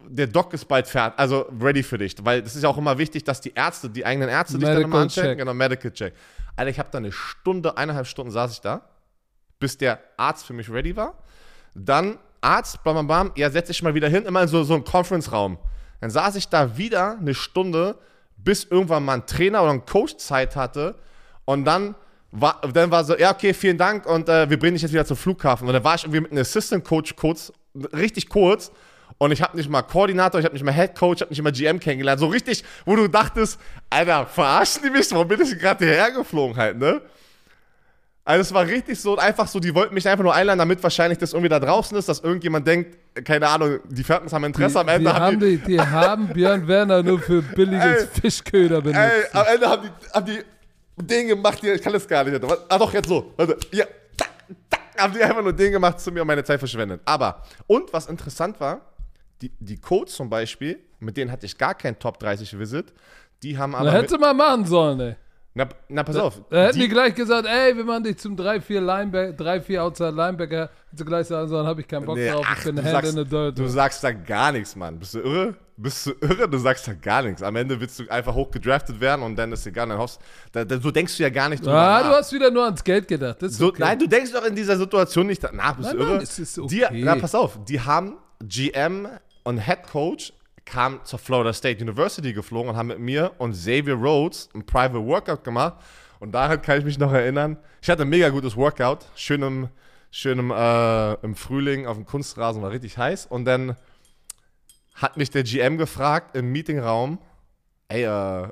der 0.07 0.27
Doc 0.27 0.53
ist 0.53 0.67
bald 0.67 0.87
fertig, 0.87 1.19
also 1.19 1.47
ready 1.61 1.83
für 1.83 1.97
dich. 1.97 2.15
Weil 2.23 2.43
das 2.43 2.55
ist 2.57 2.63
ja 2.63 2.69
auch 2.69 2.77
immer 2.77 2.99
wichtig, 2.99 3.25
dass 3.25 3.41
die 3.41 3.53
Ärzte, 3.55 3.89
die 3.89 4.05
eigenen 4.05 4.29
Ärzte 4.29 4.59
dich 4.59 4.65
dann 4.69 4.77
immer 4.77 4.87
Medical 4.89 5.03
anchecken. 5.03 5.31
check. 5.31 5.39
Genau, 5.39 5.55
Medical 5.55 5.91
Check. 5.93 6.13
Alter, 6.57 6.71
ich 6.71 6.79
habe 6.79 6.89
da 6.93 6.99
eine 6.99 7.11
Stunde, 7.11 7.77
eineinhalb 7.79 8.07
Stunden 8.07 8.31
saß 8.31 8.53
ich 8.53 8.61
da 8.61 8.83
bis 9.59 9.79
der 9.79 10.01
Arzt 10.17 10.47
für 10.47 10.53
mich 10.53 10.71
ready 10.71 10.97
war. 10.97 11.15
Dann 11.75 12.19
Arzt, 12.41 12.85
bam, 12.85 12.95
bam, 12.95 13.07
bam, 13.07 13.33
ja, 13.37 13.51
setz 13.51 13.69
dich 13.69 13.83
mal 13.83 13.95
wieder 13.95 14.09
hin, 14.09 14.27
immer 14.27 14.43
in 14.43 14.49
so, 14.49 14.63
so 14.65 14.75
einen 14.75 14.85
Conference-Raum. 14.85 15.59
Dann 16.01 16.11
saß 16.11 16.37
ich 16.37 16.49
da 16.49 16.77
wieder 16.77 17.17
eine 17.19 17.35
Stunde, 17.35 17.97
bis 18.37 18.65
irgendwann 18.65 19.05
mal 19.05 19.15
ein 19.15 19.27
Trainer 19.27 19.63
oder 19.63 19.73
ein 19.73 19.87
Coach 19.87 20.17
Zeit 20.19 20.55
hatte 20.55 20.97
und 21.45 21.65
dann 21.65 21.95
war, 22.31 22.61
dann 22.73 22.91
war 22.91 23.05
so, 23.05 23.17
ja, 23.17 23.33
okay, 23.33 23.55
vielen 23.55 23.79
Dank 23.79 24.07
und 24.07 24.29
äh, 24.29 24.51
wir 24.51 24.59
bringen 24.59 24.75
dich 24.75 24.83
jetzt 24.83 24.93
wieder 24.93 25.07
zum 25.07 25.17
Flughafen. 25.17 25.67
Und 25.69 25.73
dann 25.73 25.85
war 25.85 25.95
ich 25.95 26.03
irgendwie 26.03 26.21
mit 26.21 26.33
einem 26.33 26.41
Assistant 26.41 26.85
Coach 26.85 27.15
kurz, 27.17 27.53
richtig 27.95 28.29
kurz 28.29 28.73
und 29.19 29.31
ich 29.31 29.41
habe 29.41 29.57
nicht 29.57 29.71
mal 29.71 29.83
Koordinator, 29.83 30.41
ich 30.41 30.45
habe 30.45 30.55
nicht 30.55 30.65
mal 30.65 30.75
Head 30.75 30.97
Coach, 30.97 31.19
ich 31.19 31.23
habe 31.23 31.31
nicht 31.31 31.43
mal 31.43 31.53
GM 31.53 31.79
kennengelernt. 31.79 32.21
So 32.21 32.27
richtig, 32.27 32.65
wo 32.85 32.97
du 32.97 33.09
dachtest, 33.09 33.59
Alter, 33.89 34.27
verarschen 34.27 34.83
die 34.83 34.91
mich? 34.91 35.11
Warum 35.13 35.29
bin 35.29 35.41
ich 35.41 35.59
gerade 35.59 35.85
hierher 35.85 36.11
geflogen 36.11 36.57
halt, 36.57 36.79
ne? 36.79 37.01
Also 38.27 38.41
es 38.41 38.55
war 38.55 38.67
richtig 38.67 38.99
so, 38.99 39.19
einfach 39.19 39.47
so, 39.47 39.61
die 39.61 39.75
wollten 39.75 39.93
mich 39.93 40.09
einfach 40.09 40.25
nur 40.25 40.35
einladen, 40.35 40.59
damit 40.59 40.83
wahrscheinlich 40.83 41.19
das 41.19 41.35
irgendwie 41.35 41.51
da 41.51 41.61
draußen 41.61 41.97
ist, 41.99 42.09
dass 42.09 42.21
irgendjemand 42.21 42.67
denkt, 42.67 42.97
keine 43.23 43.49
Ahnung, 43.49 43.81
die 43.87 44.03
Falcons 44.03 44.33
haben 44.33 44.45
Interesse, 44.45 44.81
am 44.81 44.87
die, 44.87 44.93
Ende 44.95 45.11
die, 45.11 45.15
haben 45.15 45.41
die, 45.41 45.59
die 45.59 45.81
haben 45.81 46.29
Björn 46.29 46.67
Werner 46.67 47.03
nur 47.03 47.19
für 47.21 47.43
billiges 47.43 47.85
Ey, 47.85 48.07
Fischköder 48.23 48.81
benutzt. 48.81 48.99
Ey, 48.99 49.25
am 49.31 49.47
Ende 49.47 49.69
haben 49.69 49.83
die, 49.83 50.11
haben 50.15 50.27
die 50.27 51.05
den 51.05 51.29
gemacht, 51.29 51.63
die, 51.63 51.69
ich 51.69 51.83
kann 51.83 51.93
das 51.93 52.09
gar 52.09 52.25
nicht. 52.25 52.43
Ah 52.69 52.79
doch, 52.79 52.95
jetzt 52.95 53.09
so. 53.09 53.31
Warte, 53.37 53.59
ja, 53.73 53.85
tack, 54.17 54.31
tack, 54.71 54.81
haben 54.97 55.13
die 55.13 55.23
einfach 55.23 55.43
nur 55.43 55.53
den 55.53 55.73
gemacht, 55.73 56.01
zu 56.01 56.11
mir 56.11 56.23
und 56.23 56.27
meine 56.27 56.45
Zeit 56.45 56.59
verschwendet. 56.59 57.03
Aber, 57.05 57.43
und 57.67 57.93
was 57.93 58.07
interessant 58.07 58.59
war, 58.59 58.81
die, 59.43 59.53
die 59.59 59.79
Codes 59.79 60.15
zum 60.15 60.31
Beispiel, 60.31 60.79
mit 60.99 61.19
denen 61.19 61.31
hatte 61.31 61.45
ich 61.45 61.59
gar 61.59 61.75
kein 61.75 61.99
Top 61.99 62.19
30 62.21 62.59
Visit, 62.59 62.87
die 63.43 63.59
haben 63.59 63.75
aber. 63.75 63.91
Da 63.91 63.93
hätte 63.93 64.17
man 64.17 64.35
machen 64.35 64.65
sollen, 64.65 65.01
ey. 65.01 65.17
Na, 65.57 65.69
na, 65.89 66.03
pass 66.03 66.17
auf. 66.17 66.43
Da 66.51 66.65
hätten 66.65 66.75
die 66.75 66.81
die, 66.83 66.89
gleich 66.89 67.15
gesagt, 67.15 67.47
ey, 67.47 67.77
wir 67.77 67.85
machen 67.85 68.03
dich 68.05 68.19
zum 68.19 68.35
3-4 68.37 68.81
Linebacker, 68.81 69.45
3-4 69.45 69.79
Outside 69.81 70.11
Linebacker. 70.11 70.63
Hätten 70.63 70.97
sie 70.97 71.05
gleich 71.05 71.27
sagen 71.29 71.49
sollen, 71.49 71.67
hab 71.67 71.79
ich 71.79 71.87
keinen 71.87 72.05
Bock 72.05 72.17
Nee, 72.17 72.29
drauf, 72.31 72.45
ach, 72.49 72.59
ich 72.59 72.65
bin 72.65 72.77
du, 72.77 72.83
Hand 72.83 72.91
sagst, 72.93 73.11
in 73.17 73.25
the 73.25 73.31
dirt. 73.31 73.59
du 73.59 73.69
sagst 73.69 74.03
da 74.03 74.11
gar 74.13 74.51
nichts, 74.51 74.75
Mann. 74.75 74.99
Bist 74.99 75.15
du 75.15 75.21
irre? 75.21 75.55
Bist 75.77 76.07
du 76.07 76.13
irre? 76.21 76.49
Du 76.49 76.59
sagst 76.59 76.89
da 76.89 76.95
gar 76.95 77.23
nichts. 77.23 77.41
Am 77.43 77.55
Ende 77.55 77.81
willst 77.81 77.99
du 78.01 78.09
einfach 78.09 78.35
hoch 78.35 78.51
gedraftet 78.51 79.01
werden 79.01 79.23
und 79.23 79.37
dann 79.37 79.53
ist 79.53 79.65
egal, 79.67 79.89
dann 79.89 79.99
hoffst 79.99 80.21
da, 80.53 80.65
da, 80.65 80.79
so 80.81 80.91
denkst 80.91 81.17
du 81.17 81.23
ja 81.23 81.31
gar 81.31 81.49
nicht 81.49 81.65
drüber 81.65 81.79
ah, 81.79 82.01
nach. 82.01 82.09
du 82.11 82.17
hast 82.17 82.33
wieder 82.33 82.51
nur 82.51 82.65
ans 82.65 82.83
Geld 82.83 83.07
gedacht. 83.07 83.39
So, 83.41 83.69
okay. 83.69 83.77
Nein, 83.81 83.99
du 84.01 84.09
denkst 84.09 84.33
doch 84.33 84.45
in 84.45 84.57
dieser 84.57 84.77
Situation 84.77 85.27
nicht 85.29 85.43
nach, 85.53 85.77
bist 85.77 85.89
Nein, 85.91 85.97
du 85.99 86.03
irre? 86.03 86.15
nein, 86.15 86.23
es 86.23 86.39
ist 86.39 86.57
Die, 86.69 86.85
okay. 86.85 87.03
na, 87.05 87.15
pass 87.17 87.35
auf, 87.35 87.59
die 87.65 87.81
haben 87.81 88.17
GM 88.43 89.09
und 89.45 89.59
Head 89.59 89.85
Coach 89.91 90.33
kamen 90.65 91.01
zur 91.05 91.19
Florida 91.19 91.53
State 91.53 91.83
University 91.83 92.33
geflogen 92.33 92.71
und 92.71 92.77
haben 92.77 92.89
mit 92.89 92.99
mir 92.99 93.33
und 93.39 93.53
Xavier 93.53 93.95
Rhodes 93.95 94.49
ein 94.55 94.65
Private 94.65 95.05
Workout 95.05 95.45
gemacht. 95.45 95.75
Und 96.21 96.33
daran 96.33 96.63
kann 96.63 96.79
ich 96.79 96.85
mich 96.85 96.99
noch 96.99 97.13
erinnern. 97.13 97.59
Ich 97.83 97.91
hatte 97.91 98.03
ein 98.03 98.09
mega 98.09 98.31
gutes 98.31 98.57
Workout, 98.57 99.07
schön 99.15 99.43
im, 99.43 99.69
schön 100.11 100.39
im, 100.39 100.51
äh, 100.51 101.15
im 101.23 101.35
Frühling 101.35 101.87
auf 101.87 101.97
dem 101.97 102.07
Kunstrasen, 102.07 102.63
war 102.63 102.71
richtig 102.71 102.97
heiß. 102.97 103.27
Und 103.27 103.45
dann 103.45 103.77
hat 104.95 105.17
mich 105.17 105.31
der 105.31 105.43
GM 105.43 105.77
gefragt 105.77 106.37
im 106.37 106.51
Meetingraum, 106.53 107.19
ey, 107.89 108.05
äh, 108.05 108.49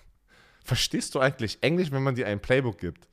verstehst 0.64 1.14
du 1.14 1.20
eigentlich 1.20 1.58
Englisch, 1.60 1.92
wenn 1.92 2.02
man 2.02 2.14
dir 2.14 2.26
ein 2.26 2.40
Playbook 2.40 2.78
gibt? 2.78 3.06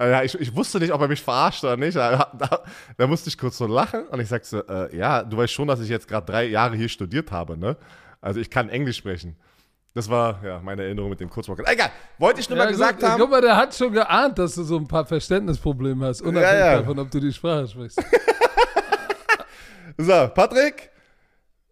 Äh, 0.00 0.10
Ja, 0.10 0.22
ich, 0.22 0.34
ich 0.40 0.54
wusste 0.56 0.78
nicht, 0.80 0.92
ob 0.92 1.00
er 1.00 1.08
mich 1.08 1.22
verarscht 1.22 1.62
oder 1.62 1.76
nicht. 1.76 1.96
Da, 1.96 2.32
da, 2.36 2.64
da 2.96 3.06
musste 3.06 3.28
ich 3.28 3.38
kurz 3.38 3.58
so 3.58 3.66
lachen 3.66 4.06
und 4.08 4.18
ich 4.20 4.28
sagte 4.28 4.48
so, 4.48 4.66
äh, 4.66 4.96
ja, 4.96 5.22
du 5.22 5.36
weißt 5.36 5.52
schon, 5.52 5.68
dass 5.68 5.80
ich 5.80 5.88
jetzt 5.88 6.08
gerade 6.08 6.26
drei 6.26 6.44
Jahre 6.46 6.76
hier 6.76 6.88
studiert 6.88 7.30
habe, 7.30 7.56
ne? 7.56 7.76
Also 8.20 8.40
ich 8.40 8.50
kann 8.50 8.68
Englisch 8.68 8.96
sprechen. 8.98 9.36
Das 9.92 10.08
war 10.08 10.40
ja 10.44 10.60
meine 10.62 10.84
Erinnerung 10.84 11.10
mit 11.10 11.18
dem 11.20 11.28
Kurzworkout. 11.28 11.66
Egal, 11.66 11.90
wollte 12.18 12.40
ich 12.40 12.48
nur 12.48 12.56
Ja, 12.58 12.64
mal 12.64 12.70
gesagt 12.70 13.00
gut, 13.00 13.08
haben. 13.08 13.20
Guck 13.20 13.30
mal, 13.30 13.40
der 13.40 13.56
hat 13.56 13.74
schon 13.74 13.92
geahnt, 13.92 14.38
dass 14.38 14.54
du 14.54 14.62
so 14.62 14.76
ein 14.76 14.86
paar 14.86 15.04
Verständnisprobleme 15.04 16.06
hast, 16.06 16.22
unabhängig 16.22 16.60
Ja, 16.60 16.72
ja. 16.72 16.78
davon, 16.78 16.98
ob 17.00 17.10
du 17.10 17.18
die 17.20 17.32
Sprache 17.32 17.66
sprichst. 17.68 18.00
So, 19.98 20.28
Patrick, 20.34 20.90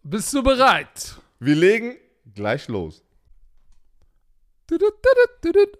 Bist 0.03 0.31
du 0.33 0.43
bereit? 0.43 1.15
wir 1.39 1.55
legen 1.55 1.95
gleich 2.35 2.67
los. 2.67 3.01
Tudut, 4.67 4.93
tudut, 5.01 5.41
tudut. 5.41 5.79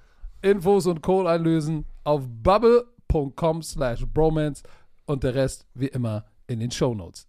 Infos 0.41 0.87
und 0.87 1.01
Code 1.01 1.29
einlösen 1.29 1.85
auf 2.03 2.23
bubble.com 2.27 3.61
slash 3.61 4.05
bromance 4.05 4.63
und 5.05 5.23
der 5.23 5.35
Rest 5.35 5.65
wie 5.73 5.87
immer 5.87 6.25
in 6.47 6.59
den 6.59 6.71
Shownotes. 6.71 7.27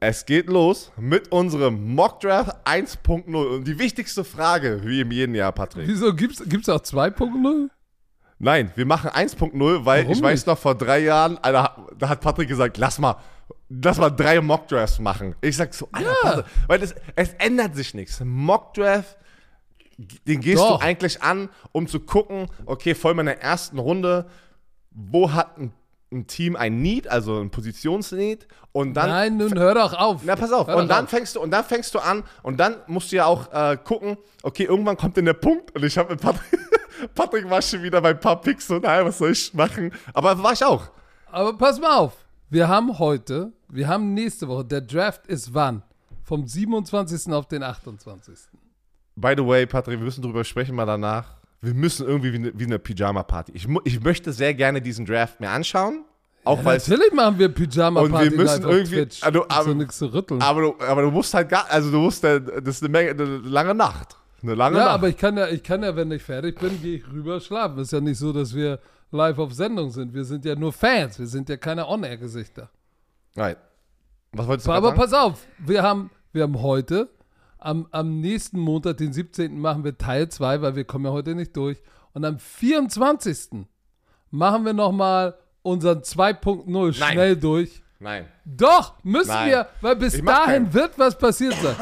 Es 0.00 0.26
geht 0.26 0.48
los 0.48 0.90
mit 0.96 1.30
unserem 1.30 1.94
Mockdraft 1.94 2.66
1.0. 2.66 3.36
Und 3.36 3.64
die 3.68 3.78
wichtigste 3.78 4.24
Frage, 4.24 4.80
wie 4.84 5.00
im 5.00 5.12
jeden 5.12 5.36
Jahr, 5.36 5.52
Patrick. 5.52 5.86
Wieso 5.86 6.12
gibt's, 6.12 6.42
gibt's 6.44 6.68
auch 6.68 6.80
2.0? 6.80 7.68
Nein, 8.40 8.72
wir 8.74 8.84
machen 8.84 9.10
1.0, 9.10 9.84
weil 9.84 10.02
Warum 10.02 10.12
ich 10.12 10.20
weiß 10.20 10.40
nicht? 10.40 10.46
noch, 10.48 10.58
vor 10.58 10.74
drei 10.74 10.98
Jahren, 10.98 11.38
Alter, 11.38 11.86
da 11.96 12.08
hat 12.08 12.20
Patrick 12.20 12.48
gesagt, 12.48 12.76
lass 12.78 12.98
mal, 12.98 13.14
lass 13.82 13.98
mal 13.98 14.10
drei 14.10 14.40
Mockdrafts 14.40 14.98
machen. 14.98 15.34
Ich 15.40 15.56
sag 15.56 15.72
so, 15.74 15.88
Alter, 15.92 16.10
Ja. 16.10 16.14
Patrick, 16.22 16.44
weil 16.66 16.82
es, 16.82 16.94
es 17.16 17.34
ändert 17.34 17.74
sich 17.76 17.94
nichts. 17.94 18.20
Mockdraft, 18.24 19.16
den 20.26 20.40
gehst 20.40 20.58
Doch. 20.62 20.78
du 20.78 20.84
eigentlich 20.84 21.22
an, 21.22 21.48
um 21.72 21.86
zu 21.86 22.00
gucken, 22.00 22.46
okay, 22.66 22.94
vor 22.94 23.10
allem 23.10 23.20
in 23.20 23.26
der 23.26 23.42
ersten 23.42 23.78
Runde, 23.78 24.26
wo 24.90 25.32
hat 25.32 25.58
ein, 25.58 25.72
ein 26.12 26.26
Team 26.26 26.56
ein 26.56 26.82
Need, 26.82 27.08
also 27.08 27.40
ein 27.40 27.50
Positionsneed, 27.50 28.46
und 28.72 28.94
dann 28.94 29.08
Nein, 29.10 29.36
nun 29.36 29.58
hör 29.58 29.74
doch 29.74 29.92
auf. 29.94 30.22
na, 30.24 30.34
pass 30.36 30.52
auf. 30.52 30.66
Hör 30.66 30.76
Und 30.76 30.88
dann 30.88 31.04
auf. 31.04 31.10
fängst 31.10 31.36
du 31.36 31.40
und 31.40 31.50
dann 31.50 31.64
fängst 31.64 31.94
du 31.94 31.98
an 31.98 32.24
und 32.42 32.58
dann 32.58 32.76
musst 32.86 33.12
du 33.12 33.16
ja 33.16 33.26
auch 33.26 33.52
äh, 33.52 33.76
gucken, 33.82 34.16
okay, 34.42 34.64
irgendwann 34.64 34.96
kommt 34.96 35.16
denn 35.16 35.24
der 35.26 35.34
Punkt 35.34 35.74
und 35.74 35.84
ich 35.84 35.96
habe 35.98 36.10
mit 36.12 36.20
Patrick, 36.20 36.58
Patrick 37.14 37.48
war 37.50 37.62
schon 37.62 37.82
wieder 37.82 38.00
bei 38.00 38.10
ein 38.10 38.20
paar 38.20 38.40
Picks 38.40 38.68
und 38.70 38.82
naja, 38.84 39.04
was 39.04 39.18
soll 39.18 39.32
ich 39.32 39.52
machen? 39.54 39.92
Aber 40.14 40.42
war 40.42 40.52
ich 40.52 40.64
auch. 40.64 40.90
Aber 41.30 41.56
pass 41.56 41.78
mal 41.80 41.96
auf. 41.98 42.12
Wir 42.50 42.68
haben 42.68 42.98
heute, 42.98 43.52
wir 43.72 43.88
haben 43.88 44.14
nächste 44.14 44.46
Woche, 44.48 44.64
der 44.64 44.80
Draft 44.82 45.26
ist 45.26 45.52
wann? 45.54 45.82
Vom 46.22 46.46
27. 46.46 47.32
auf 47.32 47.48
den 47.48 47.62
28. 47.64 48.38
By 49.16 49.34
the 49.36 49.44
way, 49.44 49.66
Patrick, 49.66 49.98
wir 49.98 50.04
müssen 50.04 50.22
drüber 50.22 50.44
sprechen 50.44 50.74
mal 50.76 50.86
danach. 50.86 51.36
Wir 51.60 51.74
müssen 51.74 52.06
irgendwie 52.06 52.32
wie 52.32 52.36
eine, 52.36 52.52
wie 52.58 52.64
eine 52.64 52.78
Pyjama-Party. 52.78 53.52
Ich, 53.54 53.66
ich 53.84 54.00
möchte 54.02 54.32
sehr 54.32 54.54
gerne 54.54 54.80
diesen 54.80 55.04
Draft 55.06 55.40
mir 55.40 55.50
anschauen. 55.50 56.04
Auch 56.44 56.58
Ja, 56.58 56.72
natürlich 56.72 57.12
machen 57.12 57.38
wir 57.38 57.48
Pyjama-Party 57.50 58.12
Und 58.14 58.20
wir 58.20 58.30
müssen 58.38 58.62
live 58.62 58.64
auf 58.64 58.72
irgendwie- 58.72 58.94
Twitch. 58.96 59.22
also, 59.22 59.40
so 59.40 59.46
aber- 59.48 59.74
nichts 59.74 59.98
zu 59.98 60.06
rütteln. 60.12 60.42
Aber 60.42 60.60
du, 60.60 60.74
aber 60.84 61.02
du 61.02 61.10
musst 61.10 61.32
halt 61.34 61.48
gar. 61.48 61.70
Also, 61.70 61.90
du 61.90 61.98
musst. 61.98 62.24
Das 62.24 62.40
ist 62.66 62.82
eine, 62.82 62.88
Menge, 62.90 63.10
eine 63.10 63.24
lange 63.38 63.74
Nacht. 63.74 64.16
Eine 64.42 64.54
lange 64.56 64.76
Ja, 64.78 64.84
Nacht. 64.86 64.94
aber 64.94 65.08
ich 65.08 65.16
kann 65.16 65.36
ja, 65.36 65.46
ich 65.48 65.62
kann 65.62 65.82
ja, 65.84 65.94
wenn 65.94 66.10
ich 66.10 66.22
fertig 66.22 66.58
bin, 66.58 66.80
gehe 66.82 66.96
ich 66.96 67.04
rüber 67.12 67.38
schlafen. 67.40 67.78
Ist 67.78 67.92
ja 67.92 68.00
nicht 68.00 68.18
so, 68.18 68.32
dass 68.32 68.54
wir 68.54 68.80
live 69.12 69.38
auf 69.38 69.52
Sendung 69.54 69.90
sind. 69.90 70.14
Wir 70.14 70.24
sind 70.24 70.44
ja 70.44 70.56
nur 70.56 70.72
Fans. 70.72 71.16
Wir 71.18 71.26
sind 71.28 71.48
ja 71.48 71.56
keine 71.56 71.86
On-Air-Gesichter. 71.86 72.68
Nein. 73.34 73.56
Was 74.32 74.46
wolltest 74.46 74.66
du 74.66 74.72
Aber 74.72 74.88
sagen? 74.88 75.00
pass 75.00 75.12
auf, 75.12 75.46
wir 75.58 75.82
haben, 75.82 76.10
wir 76.32 76.42
haben 76.44 76.60
heute, 76.62 77.08
am, 77.58 77.86
am 77.90 78.20
nächsten 78.20 78.58
Montag, 78.58 78.96
den 78.96 79.12
17. 79.12 79.58
machen 79.58 79.84
wir 79.84 79.96
Teil 79.96 80.28
2, 80.28 80.62
weil 80.62 80.74
wir 80.76 80.84
kommen 80.84 81.04
ja 81.04 81.12
heute 81.12 81.34
nicht 81.34 81.56
durch. 81.56 81.80
Und 82.12 82.24
am 82.24 82.38
24. 82.38 83.66
machen 84.30 84.64
wir 84.64 84.72
nochmal 84.72 85.34
unseren 85.62 86.00
2.0 86.00 86.66
Nein. 86.68 86.92
schnell 87.12 87.36
durch. 87.36 87.82
Nein. 88.00 88.26
Doch, 88.44 88.94
müssen 89.04 89.28
Nein. 89.30 89.50
wir, 89.50 89.66
weil 89.80 89.96
bis 89.96 90.12
dahin 90.14 90.24
keinen. 90.24 90.74
wird 90.74 90.98
was 90.98 91.16
passiert 91.16 91.54
sein. 91.54 91.76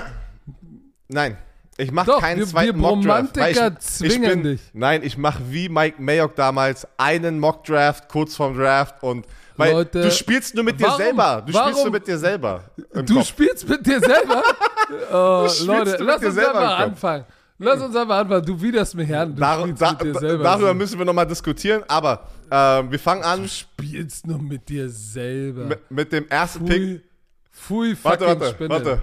Nein. 1.08 1.38
Ich 1.78 1.92
mache 1.92 2.18
keinen 2.20 2.40
wir- 2.40 2.46
zweiten 2.46 2.74
wir 2.74 2.80
Mockdraft. 2.82 3.36
Romantiker 3.38 3.72
ich, 3.72 3.78
zwingen 3.78 4.22
ich 4.22 4.28
bin, 4.28 4.42
dich. 4.42 4.60
Nein, 4.74 5.02
ich 5.02 5.16
mache 5.16 5.50
wie 5.50 5.70
Mike 5.70 6.02
Mayock 6.02 6.36
damals 6.36 6.86
einen 6.98 7.38
Mockdraft 7.40 8.08
kurz 8.10 8.36
vorm 8.36 8.54
Draft 8.54 9.02
und 9.02 9.26
weil 9.56 9.72
Leute, 9.72 10.02
du 10.02 10.10
spielst 10.10 10.54
nur 10.54 10.64
mit 10.64 10.78
dir 10.80 10.86
warum- 10.86 10.98
selber. 10.98 11.42
Du 11.46 11.52
spielst 11.52 11.68
warum- 11.68 11.82
nur 11.82 11.92
mit 11.92 12.06
dir 12.06 12.18
selber. 12.18 12.64
Du 12.92 13.14
Kopf. 13.14 13.26
spielst 13.28 13.68
mit 13.68 13.86
dir 13.86 14.00
selber? 14.00 14.42
oh, 15.12 15.48
spielst 15.48 15.66
Leute, 15.66 16.02
lass 16.04 16.20
dir 16.20 16.28
uns 16.28 16.38
einfach 16.38 16.78
anfangen. 16.78 17.24
Lass 17.58 17.80
uns 17.80 17.94
einfach 17.94 18.18
anfangen. 18.18 18.44
Du 18.46 18.60
widerst 18.60 18.94
mich 18.94 19.14
an. 19.14 19.36
Dar 19.36 19.60
spielst 19.60 19.82
da, 19.82 19.92
dir 19.94 20.38
darüber 20.38 20.72
müssen 20.74 20.98
wir 20.98 21.04
nochmal 21.04 21.26
diskutieren, 21.26 21.82
aber 21.88 22.26
äh, 22.50 22.54
wir 22.90 22.98
fangen 22.98 23.22
an 23.22 23.42
du 23.42 23.48
spielst 23.48 24.26
nur 24.26 24.38
mit 24.40 24.68
dir 24.68 24.88
selber. 24.88 25.64
mit, 25.64 25.90
mit 25.90 26.12
dem 26.12 26.26
ersten 26.28 26.64
Pick. 26.64 27.04
Pfui, 27.52 27.94
pfui 27.94 27.98
Warte, 28.02 28.26
warte, 28.26 28.46
Spinne. 28.50 28.70
warte. 28.70 29.02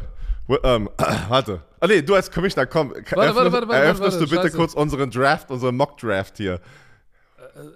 Ähm, 0.63 0.89
warte. 1.29 1.61
Ah, 1.79 1.85
nee, 1.87 2.01
du 2.01 2.15
als 2.15 2.31
Commissioner, 2.31 2.65
komm. 2.65 2.89
warte, 2.89 3.35
warte, 3.35 3.51
warte, 3.51 3.73
eröffnest 3.73 4.19
du 4.19 4.25
bitte 4.27 4.43
scheiße. 4.43 4.57
kurz 4.57 4.73
unseren 4.73 5.11
Draft, 5.11 5.51
unseren 5.51 5.75
Mock-Draft 5.75 6.37
hier. 6.37 6.59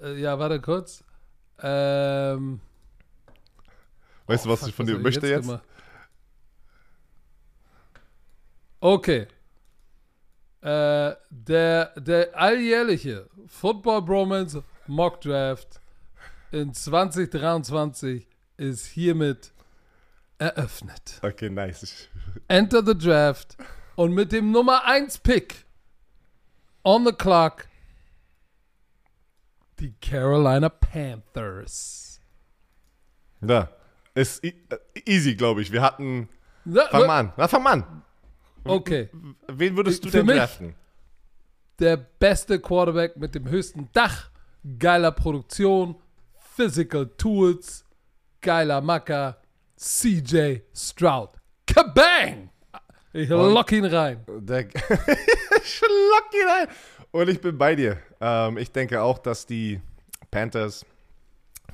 Äh, 0.04 0.20
ja, 0.20 0.40
warte 0.40 0.60
kurz. 0.60 1.04
Ähm, 1.62 2.60
Weißt 4.28 4.46
du, 4.46 4.50
was 4.50 4.60
fuck, 4.60 4.70
ich 4.70 4.76
von 4.76 4.86
dir 4.86 4.98
möchte 4.98 5.28
jetzt? 5.28 5.48
gemacht? 5.48 5.64
Okay. 8.80 9.28
Äh, 10.62 11.16
der, 11.30 12.00
der 12.00 12.30
alljährliche 12.38 13.28
Football 13.48 14.02
Bromance 14.04 14.64
Mock 14.88 15.22
Draft 15.22 15.80
in 16.52 16.74
2023 16.74 18.28
ist 18.58 18.86
hiermit 18.88 19.52
eröffnet. 20.38 21.20
Okay, 21.22 21.50
nice. 21.50 22.10
Enter 22.48 22.84
the 22.86 22.98
Draft 22.98 23.58
und 23.96 24.14
mit 24.14 24.32
dem 24.32 24.52
Nummer 24.52 24.86
1 24.86 25.20
Pick 25.20 25.66
on 26.84 27.06
the 27.06 27.12
clock 27.12 27.68
die 29.82 29.94
Carolina 30.00 30.70
Panthers. 30.70 32.20
da. 33.42 33.70
Ist 34.14 34.44
äh, 34.44 34.54
easy, 35.06 35.36
glaube 35.36 35.62
ich. 35.62 35.72
Wir 35.72 35.82
hatten. 35.82 36.28
Na, 36.66 36.86
Fang 36.88 37.08
mal 37.08 37.20
an. 37.22 37.34
Na, 37.38 37.48
fang 37.48 37.64
mal 37.64 37.72
an. 37.74 38.02
Okay. 38.66 39.10
Wen 39.48 39.76
würdest 39.78 40.04
du 40.04 40.10
Für 40.10 40.18
denn 40.18 40.26
mich- 40.28 40.36
draften? 40.38 40.76
der 41.80 41.98
beste 41.98 42.60
Quarterback 42.60 43.18
mit 43.18 43.34
dem 43.34 43.50
höchsten 43.50 43.90
Dach, 43.94 44.30
geiler 44.78 45.12
Produktion, 45.12 45.96
Physical 46.56 47.08
Tools, 47.18 47.86
geiler 48.42 48.82
Macker, 48.82 49.42
CJ 49.78 50.60
Stroud. 50.76 51.30
Kabang! 51.66 52.50
Ich 53.14 53.28
lock 53.28 53.72
ihn 53.74 53.84
rein. 53.84 54.24
Der 54.26 54.70
Schlock 55.64 56.30
ihn 56.34 56.48
ein. 56.48 56.68
Und 57.12 57.30
ich 57.30 57.42
bin 57.42 57.58
bei 57.58 57.76
dir. 57.76 57.98
Ähm, 58.22 58.58
ich 58.58 58.72
denke 58.72 59.02
auch, 59.02 59.18
dass 59.18 59.46
die 59.46 59.82
Panthers 60.30 60.86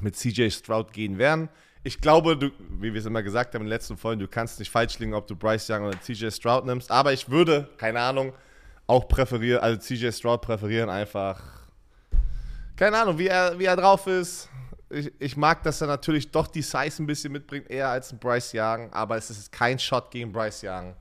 mit 0.02 0.16
CJ 0.16 0.50
Stroud 0.50 0.92
gehen 0.92 1.18
werden. 1.18 1.50
Ich 1.84 2.02
glaube, 2.02 2.36
du, 2.36 2.50
wie 2.82 2.94
wir 2.94 3.00
es 3.00 3.06
immer 3.06 3.24
gesagt 3.24 3.54
haben 3.54 3.62
in 3.62 3.68
den 3.68 3.74
letzten 3.74 3.98
Folgen, 3.98 4.20
du 4.20 4.28
kannst 4.28 4.60
nicht 4.60 4.72
falsch 4.72 4.98
liegen, 5.00 5.14
ob 5.14 5.28
du 5.28 5.36
Bryce 5.36 5.70
Young 5.70 5.86
oder 5.86 6.00
CJ 6.02 6.32
Stroud 6.32 6.66
nimmst. 6.66 6.92
Aber 6.92 7.14
ich 7.14 7.30
würde, 7.30 7.70
keine 7.78 8.00
Ahnung, 8.00 8.34
auch 8.88 9.08
präferieren, 9.08 9.62
also 9.62 9.80
CJ 9.80 10.12
Stroud 10.12 10.42
präferieren 10.42 10.90
einfach. 10.90 11.42
Keine 12.76 12.98
Ahnung, 12.98 13.18
wie 13.18 13.28
er, 13.28 13.58
wie 13.58 13.66
er 13.66 13.76
drauf 13.76 14.08
ist. 14.08 14.50
Ich, 14.90 15.12
ich 15.20 15.38
mag, 15.38 15.64
dass 15.64 15.82
er 15.82 15.88
natürlich 15.88 16.32
doch 16.32 16.48
die 16.48 16.62
Size 16.62 17.04
ein 17.04 17.08
bisschen 17.08 17.32
mitbringt, 17.32 17.70
eher 17.70 17.90
als 17.90 18.12
ein 18.12 18.20
Bryce 18.20 18.54
Young. 18.56 18.92
Aber 18.92 19.18
es 19.18 19.30
ist 19.30 19.52
kein 19.52 19.78
Shot 19.78 20.10
gegen 20.12 20.32
Bryce 20.32 20.64
Young. 20.64 20.96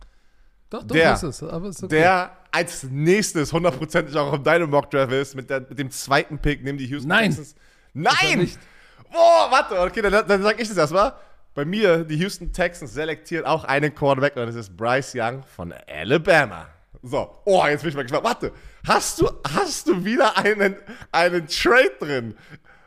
Doch, 0.70 0.82
doch, 0.82 0.94
Der- 0.94 1.14
ist 1.14 1.22
es. 1.22 1.42
Aber 1.42 1.68
ist 1.68 1.82
okay. 1.82 1.94
Der 1.96 2.36
als 2.50 2.84
nächstes 2.84 3.52
hundertprozentig 3.52 4.16
auch 4.16 4.32
auf 4.32 4.42
deinem 4.42 4.70
Mockdraft 4.70 5.12
ist, 5.12 5.34
mit, 5.34 5.50
der, 5.50 5.60
mit 5.60 5.78
dem 5.78 5.90
zweiten 5.90 6.38
Pick, 6.38 6.64
nimm 6.64 6.78
die 6.78 6.86
Houston 6.86 7.08
Nein. 7.08 7.30
Texans. 7.30 7.54
Nein! 7.92 8.38
nicht. 8.40 8.58
Boah, 9.12 9.48
warte, 9.50 9.80
okay, 9.80 10.02
dann, 10.02 10.26
dann 10.26 10.42
sag 10.42 10.60
ich 10.60 10.68
das 10.68 10.76
erstmal. 10.76 11.12
Bei 11.54 11.64
mir, 11.64 12.04
die 12.04 12.16
Houston 12.16 12.52
Texans 12.52 12.92
selektieren 12.92 13.46
auch 13.46 13.64
einen 13.64 13.94
Quarterback 13.94 14.36
und 14.36 14.46
das 14.46 14.54
ist 14.56 14.76
Bryce 14.76 15.14
Young 15.14 15.42
von 15.54 15.72
Alabama. 15.86 16.66
So, 17.02 17.30
oh, 17.44 17.64
jetzt 17.66 17.82
bin 17.82 17.90
ich 17.90 17.96
mal 17.96 18.02
gespannt. 18.02 18.24
Warte, 18.24 18.52
hast 18.86 19.20
du, 19.20 19.30
hast 19.54 19.86
du 19.88 20.04
wieder 20.04 20.36
einen, 20.36 20.74
einen 21.12 21.46
Trade 21.46 21.92
drin? 22.00 22.34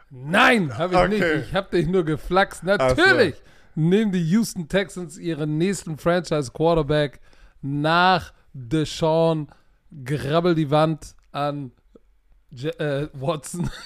Nein, 0.10 0.78
habe 0.78 0.94
ich 0.94 1.00
Okay. 1.00 1.36
nicht. 1.38 1.48
Ich 1.50 1.56
habe 1.56 1.70
dich 1.76 1.88
nur 1.88 2.04
geflaxt. 2.04 2.64
Natürlich 2.64 3.36
nehmen 3.76 4.12
die 4.12 4.24
Houston 4.32 4.68
Texans 4.68 5.18
ihren 5.18 5.58
nächsten 5.58 5.98
Franchise-Quarterback 5.98 7.20
nach 7.62 8.34
Deshaun. 8.54 9.48
Grabbel 10.06 10.56
die 10.56 10.70
Wand 10.70 11.16
an 11.32 11.72
J 12.52 12.80
äh, 12.80 13.10
Watson. 13.14 13.70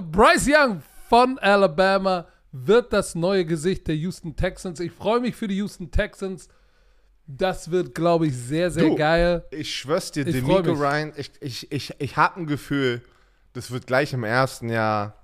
Bryce 0.00 0.48
Young 0.48 0.82
von 1.08 1.38
Alabama 1.38 2.26
wird 2.52 2.92
das 2.92 3.14
neue 3.14 3.44
Gesicht 3.44 3.86
der 3.88 3.96
Houston 3.96 4.36
Texans. 4.36 4.80
Ich 4.80 4.92
freue 4.92 5.20
mich 5.20 5.34
für 5.34 5.48
die 5.48 5.56
Houston 5.56 5.90
Texans. 5.90 6.48
Das 7.26 7.70
wird, 7.70 7.94
glaube 7.94 8.26
ich, 8.26 8.36
sehr, 8.36 8.70
sehr 8.70 8.84
Du. 8.84 8.96
geil. 8.96 9.44
Ich 9.50 9.74
schwör's 9.74 10.12
dir, 10.12 10.26
Ich 10.26 10.34
Demico. 10.34 10.72
Ryan, 10.72 11.12
ich, 11.16 11.30
ich, 11.40 11.72
ich, 11.72 11.94
ich 11.98 12.16
habe 12.16 12.40
ein 12.40 12.46
Gefühl, 12.46 13.02
das 13.54 13.70
wird 13.70 13.86
gleich 13.86 14.12
im 14.12 14.24
ersten 14.24 14.68
Jahr 14.68 15.16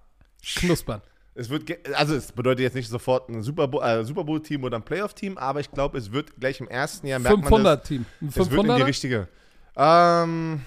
Knuspern. 0.56 1.02
Es 1.40 1.48
wird, 1.48 1.70
also 1.96 2.14
es 2.14 2.33
bedeutet 2.33 2.61
jetzt 2.61 2.74
nicht 2.74 2.90
sofort 2.90 3.31
ein 3.31 3.42
Super 3.42 3.66
Bowl, 3.66 3.83
äh, 3.83 4.05
Super 4.05 4.24
Bowl 4.24 4.42
Team 4.42 4.62
oder 4.62 4.76
ein 4.76 4.83
Playoff 4.83 5.14
Team, 5.14 5.38
aber 5.38 5.61
ich 5.61 5.70
glaube, 5.70 5.96
es 5.96 6.12
wird 6.12 6.38
gleich 6.38 6.61
im 6.61 6.68
ersten 6.68 7.07
Jahr 7.07 7.18
merkt 7.18 7.35
man 7.38 7.44
das, 7.64 7.81
500 7.81 7.87
Team. 7.87 8.05
Ein 8.20 8.29
es 8.29 8.37
wird 8.37 8.53
in 8.53 8.62
die 8.62 8.68
500er? 8.68 8.87
richtige. 8.87 9.29
Ähm, 9.74 10.61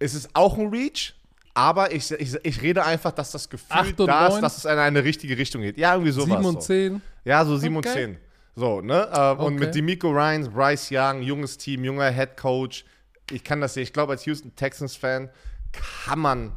es 0.00 0.14
ist 0.14 0.30
auch 0.32 0.58
ein 0.58 0.66
Reach, 0.66 1.14
aber 1.54 1.92
ich, 1.92 2.10
ich, 2.10 2.34
ich 2.42 2.60
rede 2.60 2.84
einfach, 2.84 3.12
dass 3.12 3.30
das 3.30 3.48
Gefühl 3.48 3.94
und 3.96 4.00
da 4.08 4.26
ist, 4.26 4.40
dass 4.40 4.58
es 4.58 4.64
in 4.64 4.78
eine 4.78 5.04
richtige 5.04 5.38
Richtung 5.38 5.62
geht. 5.62 5.78
Ja, 5.78 5.92
irgendwie 5.92 6.10
sowas. 6.10 6.30
7 6.30 6.44
und 6.44 6.54
so. 6.54 6.66
10. 6.66 7.00
Ja, 7.24 7.44
so 7.44 7.56
7 7.56 7.76
und 7.76 7.86
Okay. 7.86 7.94
10. 8.06 8.18
So, 8.56 8.80
ne? 8.80 9.06
Und 9.06 9.40
Okay. 9.40 9.54
mit 9.60 9.74
Demico 9.76 10.10
Ryans, 10.10 10.48
Bryce 10.48 10.88
Young, 10.90 11.22
junges 11.22 11.56
Team, 11.56 11.84
junger 11.84 12.10
Head 12.10 12.36
Coach. 12.36 12.84
Ich 13.30 13.44
kann 13.44 13.60
das 13.60 13.74
sehen. 13.74 13.84
Ich 13.84 13.92
glaube, 13.92 14.10
als 14.10 14.26
Houston 14.26 14.56
Texans-Fan 14.56 15.30
kann 15.70 16.18
man 16.18 16.50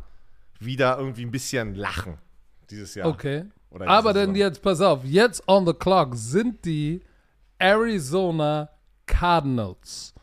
wieder 0.59 0.97
irgendwie 0.97 1.23
ein 1.23 1.31
bisschen 1.31 1.75
lachen 1.75 2.17
dieses 2.69 2.95
Jahr. 2.95 3.07
Okay. 3.07 3.45
Oder 3.69 3.87
Aber 3.87 4.13
dann 4.13 4.35
jetzt, 4.35 4.61
pass 4.61 4.81
auf, 4.81 5.03
jetzt 5.03 5.43
on 5.47 5.65
the 5.65 5.73
clock 5.73 6.15
sind 6.15 6.63
die 6.65 7.01
Arizona 7.59 8.69
Cardinals. 9.05 10.13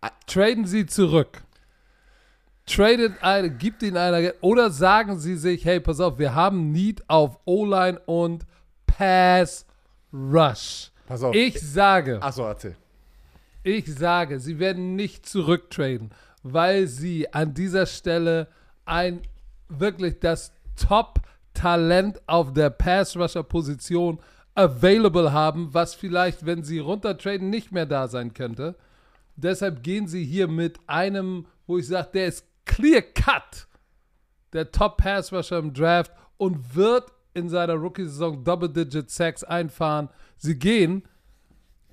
Ah. 0.00 0.10
Traden 0.26 0.66
sie 0.66 0.86
zurück. 0.86 1.42
Tradet 2.66 3.22
eine, 3.22 3.50
gibt 3.50 3.82
ihnen 3.82 3.96
einer, 3.96 4.32
oder 4.40 4.70
sagen 4.70 5.18
sie 5.18 5.36
sich, 5.36 5.64
hey, 5.64 5.80
pass 5.80 6.00
auf, 6.00 6.18
wir 6.18 6.34
haben 6.34 6.72
Need 6.72 7.08
auf 7.08 7.38
O-Line 7.44 8.00
und 8.06 8.44
Pass 8.86 9.66
Rush. 10.12 10.90
Pass 11.06 11.22
auf. 11.22 11.34
Ich 11.34 11.60
sage, 11.60 12.20
Achso, 12.20 12.44
erzähl. 12.44 12.76
Ich 13.62 13.92
sage, 13.92 14.40
sie 14.40 14.58
werden 14.58 14.96
nicht 14.96 15.26
zurücktraden, 15.26 16.10
weil 16.42 16.86
sie 16.86 17.32
an 17.32 17.54
dieser 17.54 17.86
Stelle 17.86 18.48
ein 18.84 19.22
wirklich 19.68 20.18
das 20.20 20.52
Top-Talent 21.56 22.20
auf 22.26 22.52
der 22.52 22.70
Pass-Rusher-Position 22.70 24.18
available 24.54 25.32
haben, 25.32 25.72
was 25.72 25.94
vielleicht, 25.94 26.46
wenn 26.46 26.62
sie 26.62 26.78
runtertraden, 26.78 27.50
nicht 27.50 27.72
mehr 27.72 27.86
da 27.86 28.08
sein 28.08 28.34
könnte. 28.34 28.76
Deshalb 29.36 29.82
gehen 29.82 30.06
sie 30.06 30.24
hier 30.24 30.48
mit 30.48 30.78
einem, 30.86 31.46
wo 31.66 31.78
ich 31.78 31.86
sage, 31.86 32.08
der 32.14 32.26
ist 32.26 32.46
clear-cut, 32.64 33.66
der 34.52 34.70
Top-Pass-Rusher 34.70 35.58
im 35.58 35.72
Draft 35.72 36.12
und 36.36 36.74
wird 36.74 37.12
in 37.34 37.48
seiner 37.48 37.74
Rookie-Saison 37.74 38.44
Double-Digit-Sacks 38.44 39.44
einfahren. 39.44 40.08
Sie 40.36 40.58
gehen 40.58 41.02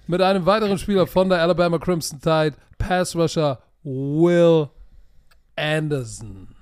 mit 0.08 0.22
einem 0.22 0.46
weiteren 0.46 0.78
Spieler 0.78 1.08
von 1.08 1.30
der 1.30 1.42
Alabama 1.42 1.78
Crimson 1.80 2.20
Tide, 2.20 2.56
Pass 2.78 3.16
Rusher 3.16 3.62
Will 3.84 4.70
Anderson. 5.56 6.53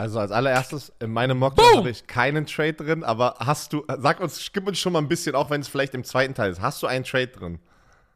Also 0.00 0.18
als 0.18 0.30
allererstes, 0.30 0.92
in 0.98 1.12
meinem 1.12 1.38
Mock 1.38 1.56
Boom! 1.56 1.76
habe 1.76 1.90
ich 1.90 2.06
keinen 2.06 2.46
Trade 2.46 2.72
drin, 2.72 3.04
aber 3.04 3.34
hast 3.38 3.74
du, 3.74 3.84
sag 3.98 4.18
uns, 4.20 4.50
gib 4.50 4.66
uns 4.66 4.78
schon 4.78 4.94
mal 4.94 4.98
ein 5.00 5.08
bisschen, 5.08 5.34
auch 5.34 5.50
wenn 5.50 5.60
es 5.60 5.68
vielleicht 5.68 5.92
im 5.94 6.04
zweiten 6.04 6.34
Teil 6.34 6.50
ist, 6.50 6.60
hast 6.62 6.82
du 6.82 6.86
einen 6.86 7.04
Trade 7.04 7.26
drin? 7.28 7.58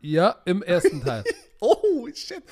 Ja, 0.01 0.37
im 0.47 0.62
ersten 0.62 1.03
Teil. 1.05 1.25
Oh, 1.61 2.07
shit. 2.14 2.42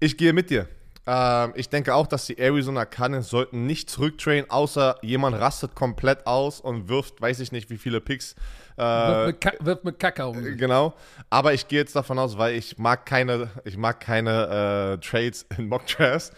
Ich 0.00 0.16
gehe 0.16 0.32
mit 0.32 0.50
dir. 0.50 0.66
Ähm, 1.06 1.52
ich 1.54 1.68
denke 1.68 1.94
auch, 1.94 2.08
dass 2.08 2.26
die 2.26 2.38
Arizona 2.38 2.84
Cardinals 2.86 3.28
sollten 3.30 3.66
nicht 3.66 3.88
zurücktrainen, 3.88 4.50
außer 4.50 4.96
jemand 5.02 5.36
rastet 5.38 5.76
komplett 5.76 6.26
aus 6.26 6.60
und 6.60 6.88
wirft, 6.88 7.20
weiß 7.20 7.38
ich 7.38 7.52
nicht, 7.52 7.70
wie 7.70 7.78
viele 7.78 8.00
Picks. 8.00 8.34
Wirft 8.76 9.16
Äh, 9.22 9.26
mit, 9.26 9.40
Ka 9.40 9.52
wirft 9.60 9.84
mit 9.84 9.98
Kacke 10.00 10.26
um. 10.26 10.42
sich. 10.42 10.58
genau. 10.58 10.92
Aber 11.30 11.52
ich 11.54 11.68
gehe 11.68 11.78
jetzt 11.78 11.94
davon 11.94 12.18
aus, 12.18 12.36
weil 12.36 12.54
ich 12.54 12.78
mag 12.78 13.06
keine, 13.06 13.48
ich 13.64 13.76
mag 13.76 14.00
keine 14.00 14.98
äh, 14.98 15.06
Trades 15.06 15.46
in 15.56 15.68
Mock 15.68 15.86
Drafts. 15.86 16.32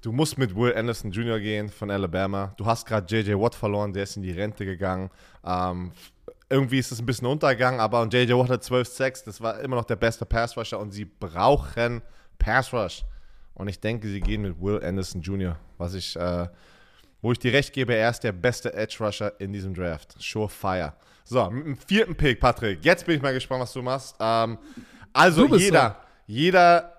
Du 0.00 0.12
musst 0.12 0.38
mit 0.38 0.54
Will 0.54 0.74
Anderson 0.76 1.10
Jr. 1.10 1.40
gehen 1.40 1.68
von 1.68 1.90
Alabama. 1.90 2.54
Du 2.56 2.64
hast 2.64 2.86
gerade 2.86 3.06
JJ 3.12 3.32
Watt 3.34 3.54
verloren, 3.54 3.92
der 3.92 4.04
ist 4.04 4.16
in 4.16 4.22
die 4.22 4.30
Rente 4.30 4.64
gegangen. 4.64 5.10
Ähm, 5.44 5.90
irgendwie 6.48 6.78
ist 6.78 6.92
es 6.92 7.00
ein 7.00 7.06
bisschen 7.06 7.26
untergegangen, 7.26 7.80
aber 7.80 8.00
und 8.02 8.14
JJ 8.14 8.32
Watt 8.34 8.48
hat 8.50 8.64
12 8.64 8.88
Sacks, 8.88 9.24
das 9.24 9.40
war 9.40 9.60
immer 9.60 9.76
noch 9.76 9.84
der 9.84 9.96
beste 9.96 10.24
Pass 10.24 10.56
Rusher 10.56 10.78
und 10.78 10.92
sie 10.92 11.04
brauchen 11.04 12.00
Pass 12.38 12.72
Rush. 12.72 13.04
Und 13.54 13.66
ich 13.66 13.80
denke, 13.80 14.06
sie 14.06 14.20
gehen 14.20 14.42
mit 14.42 14.60
Will 14.60 14.82
Anderson 14.84 15.20
Jr., 15.20 15.56
was 15.78 15.94
ich, 15.94 16.14
äh, 16.14 16.46
wo 17.20 17.32
ich 17.32 17.40
dir 17.40 17.52
recht 17.52 17.72
gebe, 17.72 17.94
er 17.94 18.10
ist 18.10 18.20
der 18.20 18.32
beste 18.32 18.72
Edge 18.72 18.96
Rusher 19.00 19.32
in 19.40 19.52
diesem 19.52 19.74
Draft. 19.74 20.14
Surefire. 20.20 20.92
So, 21.24 21.50
mit 21.50 21.66
dem 21.66 21.76
vierten 21.76 22.14
Pick, 22.14 22.38
Patrick. 22.38 22.84
Jetzt 22.84 23.04
bin 23.04 23.16
ich 23.16 23.22
mal 23.22 23.34
gespannt, 23.34 23.62
was 23.62 23.72
du 23.72 23.82
machst. 23.82 24.14
Ähm, 24.20 24.58
also 25.12 25.48
Du 25.48 25.56
jeder, 25.56 25.96
jeder 26.26 26.97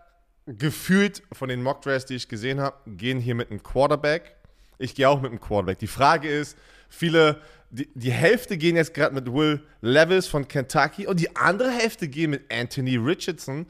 gefühlt 0.58 1.24
von 1.32 1.50
den 1.50 1.62
Mock 1.62 1.82
Drafts, 1.82 2.06
die 2.06 2.16
ich 2.16 2.28
gesehen 2.28 2.60
habe, 2.60 2.78
gehen 2.88 3.20
hier 3.20 3.36
mit 3.36 3.52
einem 3.52 3.64
Quarterback. 3.64 4.36
Ich 4.78 4.96
gehe 4.96 5.10
auch 5.10 5.22
mit 5.22 5.32
einem 5.32 5.40
Quarterback. 5.40 5.80
Die 5.80 5.88
Frage 5.88 6.30
ist, 6.30 6.58
Viele, 6.90 7.40
die, 7.70 7.88
die 7.94 8.12
Hälfte 8.12 8.58
gehen 8.58 8.76
jetzt 8.76 8.94
gerade 8.94 9.14
mit 9.14 9.32
Will 9.32 9.62
Levis 9.82 10.28
von 10.28 10.48
Kentucky 10.48 11.08
und 11.08 11.20
die 11.20 11.36
andere 11.36 11.72
Hälfte 11.72 12.08
gehen 12.08 12.32
mit 12.32 12.52
Anthony 12.52 12.98
Richardson. 12.98 13.68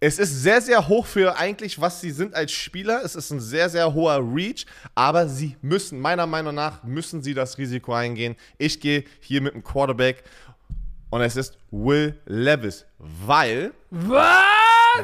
Es 0.00 0.18
ist 0.18 0.42
sehr, 0.42 0.60
sehr 0.60 0.86
hoch 0.86 1.06
für 1.06 1.36
eigentlich, 1.36 1.80
was 1.80 2.00
sie 2.00 2.10
sind 2.10 2.34
als 2.34 2.52
Spieler. 2.52 3.00
Es 3.04 3.16
ist 3.16 3.30
ein 3.30 3.40
sehr, 3.40 3.68
sehr 3.68 3.94
hoher 3.94 4.20
Reach, 4.32 4.66
aber 4.94 5.28
sie 5.28 5.56
müssen, 5.60 6.00
meiner 6.00 6.26
Meinung 6.26 6.54
nach, 6.54 6.84
müssen 6.84 7.22
sie 7.22 7.34
das 7.34 7.58
Risiko 7.58 7.94
eingehen. 7.94 8.36
Ich 8.58 8.80
gehe 8.80 9.04
hier 9.20 9.40
mit 9.40 9.54
dem 9.54 9.64
Quarterback 9.64 10.22
und 11.10 11.20
es 11.20 11.36
ist 11.36 11.58
Will 11.70 12.16
Levis, 12.26 12.84
weil, 12.98 13.72
Was? 13.90 14.57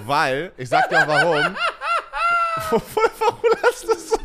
Weil, 0.07 0.53
ich 0.57 0.69
sag 0.69 0.89
dir 0.89 1.03
auch 1.03 1.09
warum. 1.09 1.57
warum, 2.71 3.43
lachst 3.63 3.85
du 3.85 3.95
so, 3.95 4.17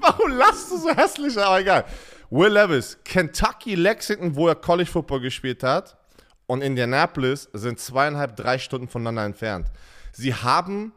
warum 0.00 0.30
lachst 0.32 0.70
du 0.70 0.78
so 0.78 0.90
hässlich, 0.94 1.38
aber 1.38 1.60
egal. 1.60 1.84
Will 2.30 2.52
Levis, 2.52 2.98
Kentucky, 3.04 3.74
Lexington, 3.74 4.36
wo 4.36 4.48
er 4.48 4.54
College 4.54 4.90
Football 4.90 5.20
gespielt 5.20 5.62
hat, 5.62 5.96
und 6.50 6.62
Indianapolis 6.62 7.48
sind 7.52 7.78
zweieinhalb, 7.78 8.34
drei 8.34 8.58
Stunden 8.58 8.88
voneinander 8.88 9.24
entfernt. 9.24 9.68
Sie 10.10 10.34
haben 10.34 10.92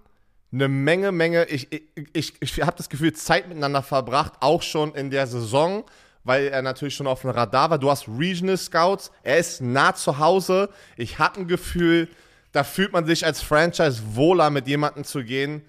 eine 0.51 0.67
Menge, 0.67 1.11
Menge, 1.11 1.45
ich, 1.45 1.71
ich, 1.71 1.83
ich, 2.13 2.33
ich 2.39 2.61
habe 2.61 2.75
das 2.75 2.89
Gefühl, 2.89 3.13
Zeit 3.13 3.47
miteinander 3.47 3.83
verbracht, 3.83 4.33
auch 4.39 4.63
schon 4.63 4.95
in 4.95 5.11
der 5.11 5.27
Saison, 5.27 5.83
weil 6.23 6.47
er 6.47 6.63
natürlich 6.63 6.95
schon 6.95 7.05
auf 7.05 7.21
dem 7.21 7.29
Radar 7.29 7.69
war. 7.69 7.77
Du 7.77 7.91
hast 7.91 8.07
Regional 8.07 8.57
Scouts, 8.57 9.11
er 9.21 9.37
ist 9.37 9.61
nah 9.61 9.93
zu 9.93 10.17
Hause. 10.17 10.69
Ich 10.97 11.19
hatte 11.19 11.41
ein 11.41 11.47
Gefühl, 11.47 12.07
da 12.53 12.63
fühlt 12.63 12.93
man 12.93 13.05
sich 13.05 13.25
als 13.25 13.41
Franchise 13.41 14.01
wohler, 14.15 14.49
mit 14.49 14.67
jemandem 14.67 15.03
zu 15.03 15.23
gehen, 15.23 15.67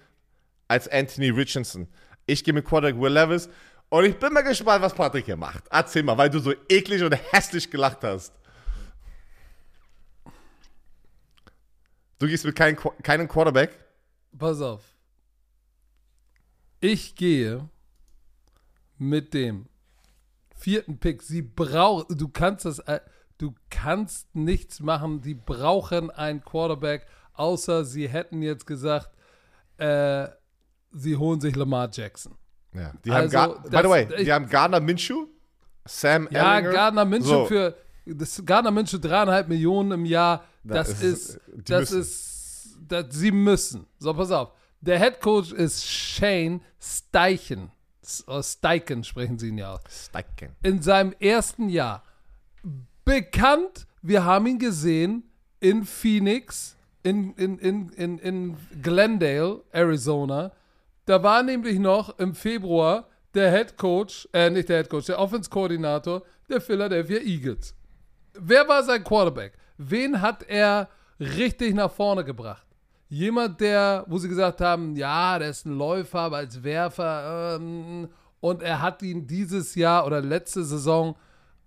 als 0.67 0.87
Anthony 0.87 1.29
Richardson. 1.29 1.87
Ich 2.25 2.43
gehe 2.43 2.53
mit 2.53 2.65
Quarterback 2.65 2.99
Will 3.01 3.11
Levis 3.11 3.49
und 3.89 4.05
ich 4.05 4.17
bin 4.17 4.31
mal 4.31 4.41
gespannt, 4.41 4.81
was 4.81 4.93
Patrick 4.93 5.25
hier 5.25 5.35
macht. 5.35 5.63
Erzähl 5.69 6.03
mal, 6.03 6.17
weil 6.17 6.29
du 6.29 6.39
so 6.39 6.53
eklig 6.69 7.03
und 7.03 7.13
hässlich 7.31 7.69
gelacht 7.69 8.03
hast. 8.03 8.33
Du 12.19 12.27
gehst 12.27 12.45
mit 12.45 12.55
kein, 12.55 12.77
keinem 13.03 13.27
Quarterback? 13.27 13.77
Pass 14.37 14.61
auf. 14.61 14.83
Ich 16.79 17.15
gehe 17.15 17.67
mit 18.97 19.33
dem 19.33 19.67
vierten 20.55 20.99
Pick. 20.99 21.23
Sie 21.23 21.41
brauchen, 21.41 22.17
du 22.17 22.27
kannst 22.29 22.65
das, 22.65 22.79
äh, 22.79 22.99
du 23.37 23.53
kannst 23.69 24.33
nichts 24.35 24.79
machen. 24.79 25.21
Die 25.21 25.33
brauchen 25.33 26.09
einen 26.11 26.43
Quarterback, 26.43 27.05
außer 27.33 27.85
sie 27.85 28.07
hätten 28.07 28.41
jetzt 28.41 28.65
gesagt, 28.65 29.11
äh, 29.77 30.27
sie 30.93 31.17
holen 31.17 31.41
sich 31.41 31.55
Lamar 31.55 31.89
Jackson. 31.91 32.35
Ja. 32.73 32.93
Die 33.03 33.11
Also, 33.11 33.37
haben 33.37 33.51
Gar 33.53 33.63
by 33.63 33.69
das- 33.69 33.81
the 33.83 33.89
way, 33.89 34.07
ich- 34.17 34.23
die 34.25 34.33
haben 34.33 34.47
Gardner 34.49 34.79
Minshew, 34.79 35.27
Sam 35.85 36.27
Ja, 36.31 36.55
Ellinger. 36.57 36.71
Gardner 36.73 37.05
Minshew 37.05 37.27
So. 37.29 37.45
für 37.45 37.75
das 38.05 38.41
Gardner 38.45 38.71
Minshew 38.71 38.97
dreieinhalb 38.99 39.47
Millionen 39.47 39.91
im 39.91 40.05
Jahr. 40.05 40.43
Das 40.63 40.89
ist- 41.01 41.35
ist, 41.35 41.39
das 41.69 41.91
müssen. 41.91 42.01
ist, 42.01 42.77
das, 42.87 43.05
sie 43.11 43.31
müssen. 43.31 43.85
So, 43.99 44.13
pass 44.13 44.31
auf. 44.31 44.51
Der 44.81 44.99
Head 44.99 45.19
Coach 45.21 45.51
ist 45.51 45.85
Shane 45.85 46.61
Steichen. 46.79 47.71
Oder 48.27 48.43
Steichen 48.43 49.03
sprechen 49.03 49.39
sie 49.39 49.49
ihn 49.49 49.57
ja 49.57 49.73
aus. 49.73 49.81
Steichen. 49.89 50.55
In 50.63 50.81
seinem 50.81 51.13
ersten 51.19 51.69
Jahr. 51.69 52.03
Bekannt, 53.05 53.85
wir 54.01 54.25
haben 54.25 54.47
ihn 54.47 54.57
gesehen 54.57 55.29
in 55.59 55.85
Phoenix, 55.85 56.75
in, 57.03 57.35
in, 57.35 57.59
in, 57.59 57.89
in, 57.89 58.17
in 58.17 58.57
Glendale, 58.81 59.61
Arizona. 59.71 60.51
Da 61.05 61.21
war 61.21 61.43
nämlich 61.43 61.77
noch 61.77 62.17
im 62.17 62.33
Februar 62.33 63.07
der 63.35 63.51
Head 63.51 63.77
Coach, 63.77 64.27
äh, 64.33 64.49
nicht 64.49 64.69
der 64.69 64.77
Head 64.77 64.89
Coach, 64.89 65.05
der 65.05 65.19
Offense-Koordinator 65.19 66.23
der 66.49 66.59
Philadelphia 66.59 67.19
Eagles. 67.19 67.75
Wer 68.33 68.67
war 68.67 68.83
sein 68.83 69.03
Quarterback? 69.03 69.53
Wen 69.77 70.19
hat 70.19 70.41
er 70.43 70.89
richtig 71.19 71.75
nach 71.75 71.91
vorne 71.91 72.23
gebracht? 72.23 72.65
Jemand, 73.07 73.61
der, 73.61 74.03
wo 74.07 74.17
sie 74.17 74.29
gesagt 74.29 74.61
haben, 74.61 74.95
ja, 74.95 75.37
der 75.37 75.51
ist 75.51 75.65
ein 75.65 75.77
Läufer, 75.77 76.21
aber 76.21 76.37
als 76.37 76.63
Werfer. 76.63 77.57
Ähm, 77.57 78.09
und 78.39 78.63
er 78.63 78.81
hat 78.81 79.03
ihn 79.03 79.27
dieses 79.27 79.75
Jahr 79.75 80.07
oder 80.07 80.21
letzte 80.21 80.63
Saison 80.63 81.15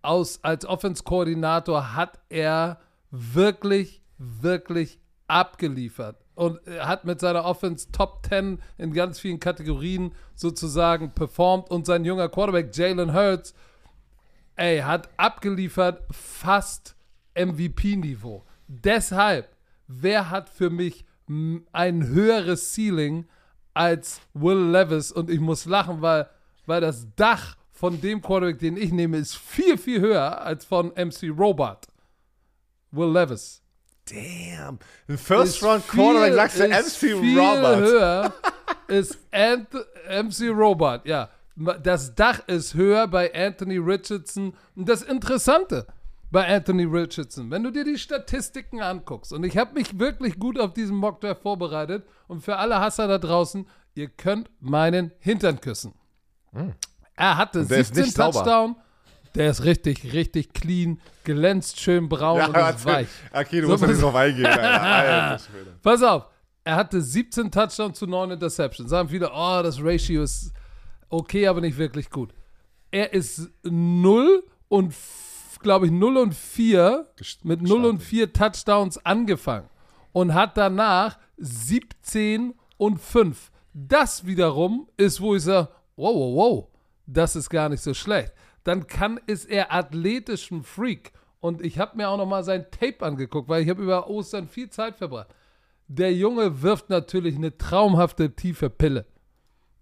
aus, 0.09 0.43
als 0.43 0.65
Offense-Koordinator 0.65 1.95
hat 1.95 2.19
er 2.31 2.81
wirklich, 3.11 4.03
wirklich 4.17 4.99
abgeliefert. 5.27 6.17
Und 6.35 6.61
hat 6.79 7.05
mit 7.05 7.21
seiner 7.21 7.45
Offense 7.45 7.91
Top 7.93 8.25
10 8.29 8.61
in 8.79 8.93
ganz 8.93 9.19
vielen 9.19 9.41
Kategorien 9.41 10.15
sozusagen 10.35 11.13
performt. 11.13 11.71
Und 11.71 11.85
sein 11.85 12.05
junger 12.05 12.29
Quarterback 12.29 12.75
Jalen 12.75 13.13
Hurts 13.13 13.55
ey, 14.57 14.81
hat 14.81 15.09
abgeliefert 15.17 16.03
fast 16.11 16.97
MVP-Niveau. 17.35 18.45
Deshalb, 18.67 19.55
wer 19.87 20.31
hat 20.31 20.49
für 20.49 20.71
mich 20.71 21.05
ein 21.73 22.07
höheres 22.07 22.75
Ceiling 22.75 23.27
als 23.75 24.21
Will 24.33 24.71
Levis? 24.71 25.13
Und 25.13 25.29
ich 25.29 25.41
muss 25.41 25.67
lachen, 25.67 26.01
weil, 26.01 26.29
weil 26.67 26.81
das 26.81 27.07
Dach 27.15 27.58
von 27.79 28.01
dem 28.01 28.21
Quarterback, 28.21 28.59
den 28.59 28.77
ich 28.77 28.91
nehme, 28.93 29.19
ist 29.19 29.37
viel, 29.37 29.79
viel 29.79 30.01
höher 30.01 30.41
als 30.43 30.65
von 30.65 30.89
MC 30.97 31.31
Robot. 31.37 31.87
Will 32.91 33.13
Levis. 33.13 33.63
Damn. 34.11 34.79
Ein 35.07 35.19
First 35.19 35.57
Ist 35.57 35.63
Round 35.63 35.85
viel- 35.85 36.01
Quarterback, 36.03 36.51
sagst 36.51 36.59
du 37.03 37.09
MC 37.09 37.21
viel 37.21 37.39
Robert. 37.39 37.79
höher 37.79 38.33
ist 38.89 39.19
Ant 39.31 39.69
MC 40.09 40.49
Robot, 40.51 41.05
ja. 41.05 41.29
Das 41.83 42.15
Dach 42.15 42.41
ist 42.47 42.75
höher 42.75 43.07
bei 43.07 43.33
Anthony 43.35 43.77
Richardson. 43.79 44.55
Und 44.75 44.89
das 44.89 45.03
Interessante 45.03 45.87
bei 46.31 46.47
Anthony 46.49 46.85
Richardson, 46.85 47.51
wenn 47.51 47.63
du 47.63 47.71
dir 47.71 47.85
die 47.85 47.99
Statistiken 47.99 48.81
anguckst, 48.81 49.33
und 49.33 49.45
ich 49.45 49.57
habe 49.57 49.75
mich 49.75 49.99
wirklich 49.99 50.39
gut 50.39 50.59
auf 50.59 50.73
diesen 50.73 50.97
Mockdraft 50.97 51.43
vorbereitet, 51.43 52.07
und 52.29 52.43
für 52.43 52.57
alle 52.57 52.81
Hasser 52.81 53.07
da 53.09 53.19
draußen, 53.19 53.67
ihr 53.95 54.09
könnt 54.09 54.51
meinen 54.61 55.13
Hintern 55.21 55.61
küssen. 55.61 55.95
Er 57.19 57.37
hatte 57.37 57.65
der 57.67 57.79
ist 57.79 57.89
17 57.95 58.05
nicht 58.05 58.17
sauber. 58.17 58.33
Touchdown. 58.33 58.77
Der 59.35 59.51
ist 59.51 59.65
richtig, 59.65 60.13
richtig 60.15 60.53
clean, 60.55 61.01
glänzt 61.25 61.79
schön 61.81 62.09
braun 62.09 62.41
und 62.41 62.57
ist 62.57 62.85
weich. 62.87 63.09
Okay, 63.33 63.61
du 63.61 63.67
So, 63.67 63.73
musst 63.73 63.83
ja 63.83 63.89
nicht 63.91 64.03
drauf 64.03 64.15
eingehen. 64.15 64.47
Alter. 64.47 65.45
Pass 65.83 66.03
auf, 66.03 66.27
er 66.65 66.77
hatte 66.77 67.01
17 67.03 67.51
Touchdowns 67.51 67.99
zu 67.99 68.07
9 68.07 68.31
Interceptions. 68.33 68.89
Sagen 68.91 69.09
viele, 69.11 69.31
oh, 69.33 69.61
das 69.63 69.79
Ratio 69.83 70.23
ist 70.23 70.53
okay, 71.09 71.47
aber 71.47 71.61
nicht 71.61 71.77
wirklich 71.77 72.09
gut. 72.11 72.33
Er 72.91 73.13
ist 73.13 73.51
0 73.65 74.43
und, 74.69 74.95
glaube 75.61 75.87
ich, 75.87 75.93
0 75.93 76.17
und 76.17 76.35
4, 76.35 77.07
Gest- 77.19 77.41
mit 77.45 77.61
0 77.63 77.85
und 77.85 78.03
4 78.03 78.33
Touchdowns 78.33 79.05
angefangen 79.05 79.69
und 80.13 80.33
hat 80.35 80.57
danach 80.57 81.19
17 81.37 82.55
und 82.79 82.99
5. 83.01 83.51
Das 83.75 84.25
wiederum 84.27 84.89
ist, 84.97 85.21
wo 85.21 85.37
ich 85.37 85.43
sage, 85.43 85.69
wow, 85.97 86.15
wow, 86.15 86.35
wow, 86.37 86.69
das 87.09 87.35
ist 87.37 87.49
gar 87.51 87.69
nicht 87.69 87.83
so 87.83 87.95
schlecht. 87.95 88.33
Dann 88.65 88.87
kann, 88.87 89.19
ist 89.27 89.47
er 89.47 89.73
athletisch 89.73 90.51
ein 90.51 90.63
Freak. 90.63 91.13
Und 91.41 91.63
ich 91.63 91.79
habe 91.79 91.97
mir 91.97 92.09
auch 92.09 92.19
noch 92.19 92.27
mal 92.27 92.45
sein 92.45 92.67
Tape 92.71 93.05
angeguckt, 93.05 93.49
weil 93.49 93.63
ich 93.63 93.71
habe 93.71 93.83
über 93.83 94.09
Ostern 94.09 94.49
viel 94.49 94.69
Zeit 94.71 94.97
verbracht. 94.97 95.29
Der 95.87 96.13
Junge 96.13 96.63
wirft 96.63 96.91
natürlich 96.91 97.37
eine 97.37 97.57
traumhafte 97.57 98.35
tiefe 98.35 98.69
Pille. 98.69 99.07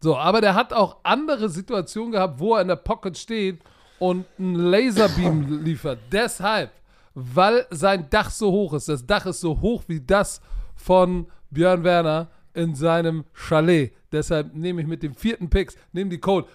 So, 0.00 0.16
aber 0.16 0.40
der 0.40 0.54
hat 0.54 0.72
auch 0.72 0.98
andere 1.02 1.48
Situationen 1.48 2.12
gehabt, 2.12 2.38
wo 2.38 2.54
er 2.54 2.62
in 2.62 2.68
der 2.68 2.76
Pocket 2.76 3.16
steht 3.18 3.60
und 3.98 4.24
einen 4.38 4.54
Laserbeam 4.54 5.64
liefert. 5.64 5.98
Deshalb, 6.12 6.70
weil 7.14 7.66
sein 7.70 8.08
Dach 8.10 8.30
so 8.30 8.52
hoch 8.52 8.74
ist. 8.74 8.88
Das 8.88 9.04
Dach 9.04 9.26
ist 9.26 9.40
so 9.40 9.60
hoch 9.60 9.82
wie 9.88 10.00
das 10.00 10.40
von 10.76 11.26
Björn 11.50 11.82
Werner 11.82 12.28
in 12.52 12.74
seinem 12.74 13.24
Chalet. 13.32 13.94
Deshalb 14.12 14.54
nehme 14.54 14.82
ich 14.82 14.86
mit 14.86 15.02
dem 15.02 15.14
vierten 15.14 15.50
Picks, 15.50 15.76
nehme 15.92 16.10
die 16.10 16.20
Code 16.20 16.46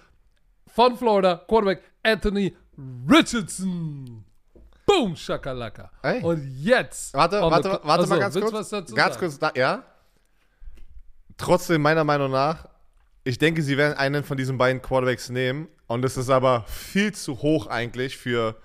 von 0.72 0.96
Florida, 0.96 1.44
Quarterback 1.46 1.82
Anthony 2.02 2.56
Richardson. 3.08 4.24
Boom, 4.86 5.14
Shakalaka. 5.14 5.90
Ey. 6.02 6.20
Und 6.22 6.44
jetzt. 6.58 7.14
Warte, 7.14 7.40
warte, 7.40 7.80
warte 7.84 8.06
mal 8.08 8.20
Achso, 8.22 8.40
ganz 8.40 8.40
kurz. 8.40 8.50
du 8.50 8.56
was 8.56 8.68
dazu 8.68 8.94
ganz 8.94 9.14
sagen? 9.14 9.26
kurz, 9.26 9.38
da, 9.38 9.52
ja. 9.54 9.84
Trotzdem, 11.36 11.82
meiner 11.82 12.04
Meinung 12.04 12.30
nach, 12.30 12.68
ich 13.24 13.38
denke, 13.38 13.62
sie 13.62 13.76
werden 13.76 13.96
einen 13.96 14.24
von 14.24 14.36
diesen 14.36 14.58
beiden 14.58 14.82
Quarterbacks 14.82 15.30
nehmen. 15.30 15.68
Und 15.86 16.04
es 16.04 16.16
ist 16.16 16.30
aber 16.30 16.64
viel 16.66 17.12
zu 17.12 17.42
hoch 17.42 17.66
eigentlich 17.66 18.16
für 18.16 18.56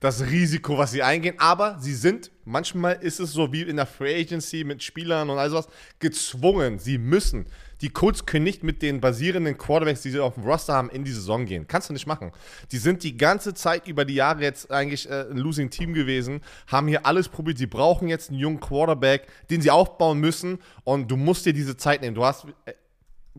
das 0.00 0.22
Risiko, 0.22 0.78
was 0.78 0.92
sie 0.92 1.02
eingehen. 1.02 1.36
Aber 1.38 1.78
sie 1.80 1.94
sind, 1.94 2.30
manchmal 2.44 2.94
ist 3.00 3.20
es 3.20 3.32
so 3.32 3.52
wie 3.52 3.62
in 3.62 3.76
der 3.76 3.86
Free 3.86 4.20
Agency 4.20 4.64
mit 4.64 4.82
Spielern 4.82 5.28
und 5.30 5.38
all 5.38 5.50
sowas, 5.50 5.68
gezwungen. 5.98 6.78
Sie 6.78 6.98
müssen. 6.98 7.46
Die 7.80 7.90
Colts 7.90 8.26
können 8.26 8.44
nicht 8.44 8.64
mit 8.64 8.82
den 8.82 9.00
basierenden 9.00 9.56
Quarterbacks, 9.56 10.02
die 10.02 10.10
sie 10.10 10.18
auf 10.18 10.34
dem 10.34 10.44
Roster 10.44 10.74
haben, 10.74 10.90
in 10.90 11.04
die 11.04 11.12
Saison 11.12 11.44
gehen. 11.44 11.66
Kannst 11.68 11.88
du 11.88 11.92
nicht 11.92 12.06
machen. 12.06 12.32
Die 12.72 12.78
sind 12.78 13.04
die 13.04 13.16
ganze 13.16 13.54
Zeit 13.54 13.86
über 13.86 14.04
die 14.04 14.14
Jahre 14.14 14.42
jetzt 14.42 14.70
eigentlich 14.72 15.08
äh, 15.08 15.26
ein 15.30 15.36
Losing 15.36 15.70
Team 15.70 15.94
gewesen, 15.94 16.40
haben 16.66 16.88
hier 16.88 17.06
alles 17.06 17.28
probiert. 17.28 17.58
Sie 17.58 17.66
brauchen 17.66 18.08
jetzt 18.08 18.30
einen 18.30 18.38
jungen 18.38 18.58
Quarterback, 18.58 19.28
den 19.50 19.60
sie 19.60 19.70
aufbauen 19.70 20.18
müssen. 20.18 20.58
Und 20.82 21.08
du 21.08 21.16
musst 21.16 21.46
dir 21.46 21.52
diese 21.52 21.76
Zeit 21.76 22.02
nehmen. 22.02 22.16
Du 22.16 22.24
hast 22.24 22.46
äh, 22.64 22.72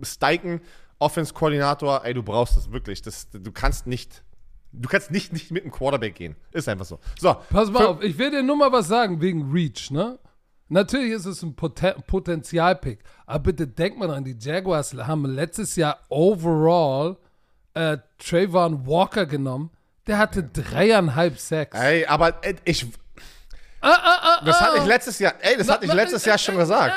Steichen, 0.01 0.61
Offense-Koordinator, 0.99 2.05
ey, 2.05 2.13
du 2.13 2.23
brauchst 2.23 2.55
das 2.55 2.71
wirklich. 2.71 3.01
Das, 3.01 3.29
du 3.29 3.51
kannst 3.51 3.87
nicht 3.87 4.23
Du 4.71 4.87
kannst 4.87 5.11
nicht, 5.11 5.33
nicht 5.33 5.51
mit 5.51 5.63
einem 5.63 5.71
Quarterback 5.71 6.15
gehen. 6.15 6.35
Ist 6.51 6.69
einfach 6.69 6.85
so. 6.85 6.99
So. 7.19 7.35
Pass 7.49 7.71
mal 7.71 7.85
auf, 7.85 8.03
ich 8.03 8.17
will 8.17 8.31
dir 8.31 8.43
nur 8.43 8.55
mal 8.55 8.71
was 8.71 8.87
sagen 8.87 9.21
wegen 9.21 9.51
Reach, 9.51 9.89
ne? 9.91 10.19
Natürlich 10.71 11.13
ist 11.13 11.25
es 11.25 11.41
ein 11.41 11.55
Poten 11.55 11.95
Potenzialpick, 12.05 12.99
aber 13.25 13.39
bitte 13.39 13.65
denk 13.65 13.97
mal 13.97 14.07
dran, 14.07 14.23
die 14.23 14.37
Jaguars 14.39 14.93
haben 14.93 15.25
letztes 15.25 15.75
Jahr 15.75 15.99
overall 16.09 17.17
äh, 17.73 17.97
Trayvon 18.19 18.85
Walker 18.85 19.25
genommen. 19.25 19.71
Der 20.05 20.19
hatte 20.19 20.43
dreieinhalb 20.43 21.39
Sacks. 21.39 21.77
Ey, 21.77 22.05
aber 22.05 22.43
äh, 22.43 22.53
ich. 22.65 22.85
Ah, 23.81 23.89
ah, 23.91 24.19
ah, 24.21 24.45
Das 24.45 24.57
ah. 24.57 24.67
hatte 24.67 24.77
ich 24.79 24.85
letztes 24.85 25.17
Jahr. 25.17 25.33
Ey, 25.41 25.57
das 25.57 25.69
hatte 25.69 25.85
ich 25.85 25.93
letztes 25.93 26.23
Jahr 26.25 26.37
schon 26.37 26.57
gesagt. 26.57 26.93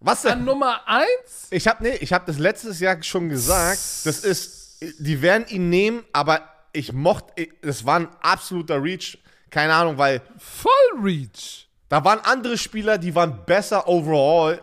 Was 0.00 0.24
An 0.24 0.38
denn? 0.38 0.44
Nummer 0.46 0.80
eins? 0.86 1.48
Ich 1.50 1.68
habe 1.68 1.82
nee, 1.82 1.96
ich 2.00 2.12
habe 2.12 2.24
das 2.26 2.38
letztes 2.38 2.80
Jahr 2.80 3.02
schon 3.02 3.28
gesagt. 3.28 3.78
Das 4.04 4.24
ist, 4.24 4.82
die 4.98 5.20
werden 5.20 5.46
ihn 5.48 5.68
nehmen, 5.68 6.04
aber 6.12 6.40
ich 6.72 6.92
mochte, 6.92 7.48
das 7.62 7.84
war 7.84 8.00
ein 8.00 8.08
absoluter 8.20 8.82
Reach. 8.82 9.18
Keine 9.50 9.74
Ahnung, 9.74 9.98
weil 9.98 10.22
Voll 10.38 10.72
Reach. 11.02 11.68
da 11.88 12.02
waren 12.04 12.20
andere 12.24 12.56
Spieler, 12.56 12.96
die 12.98 13.14
waren 13.14 13.44
besser 13.44 13.86
overall. 13.88 14.62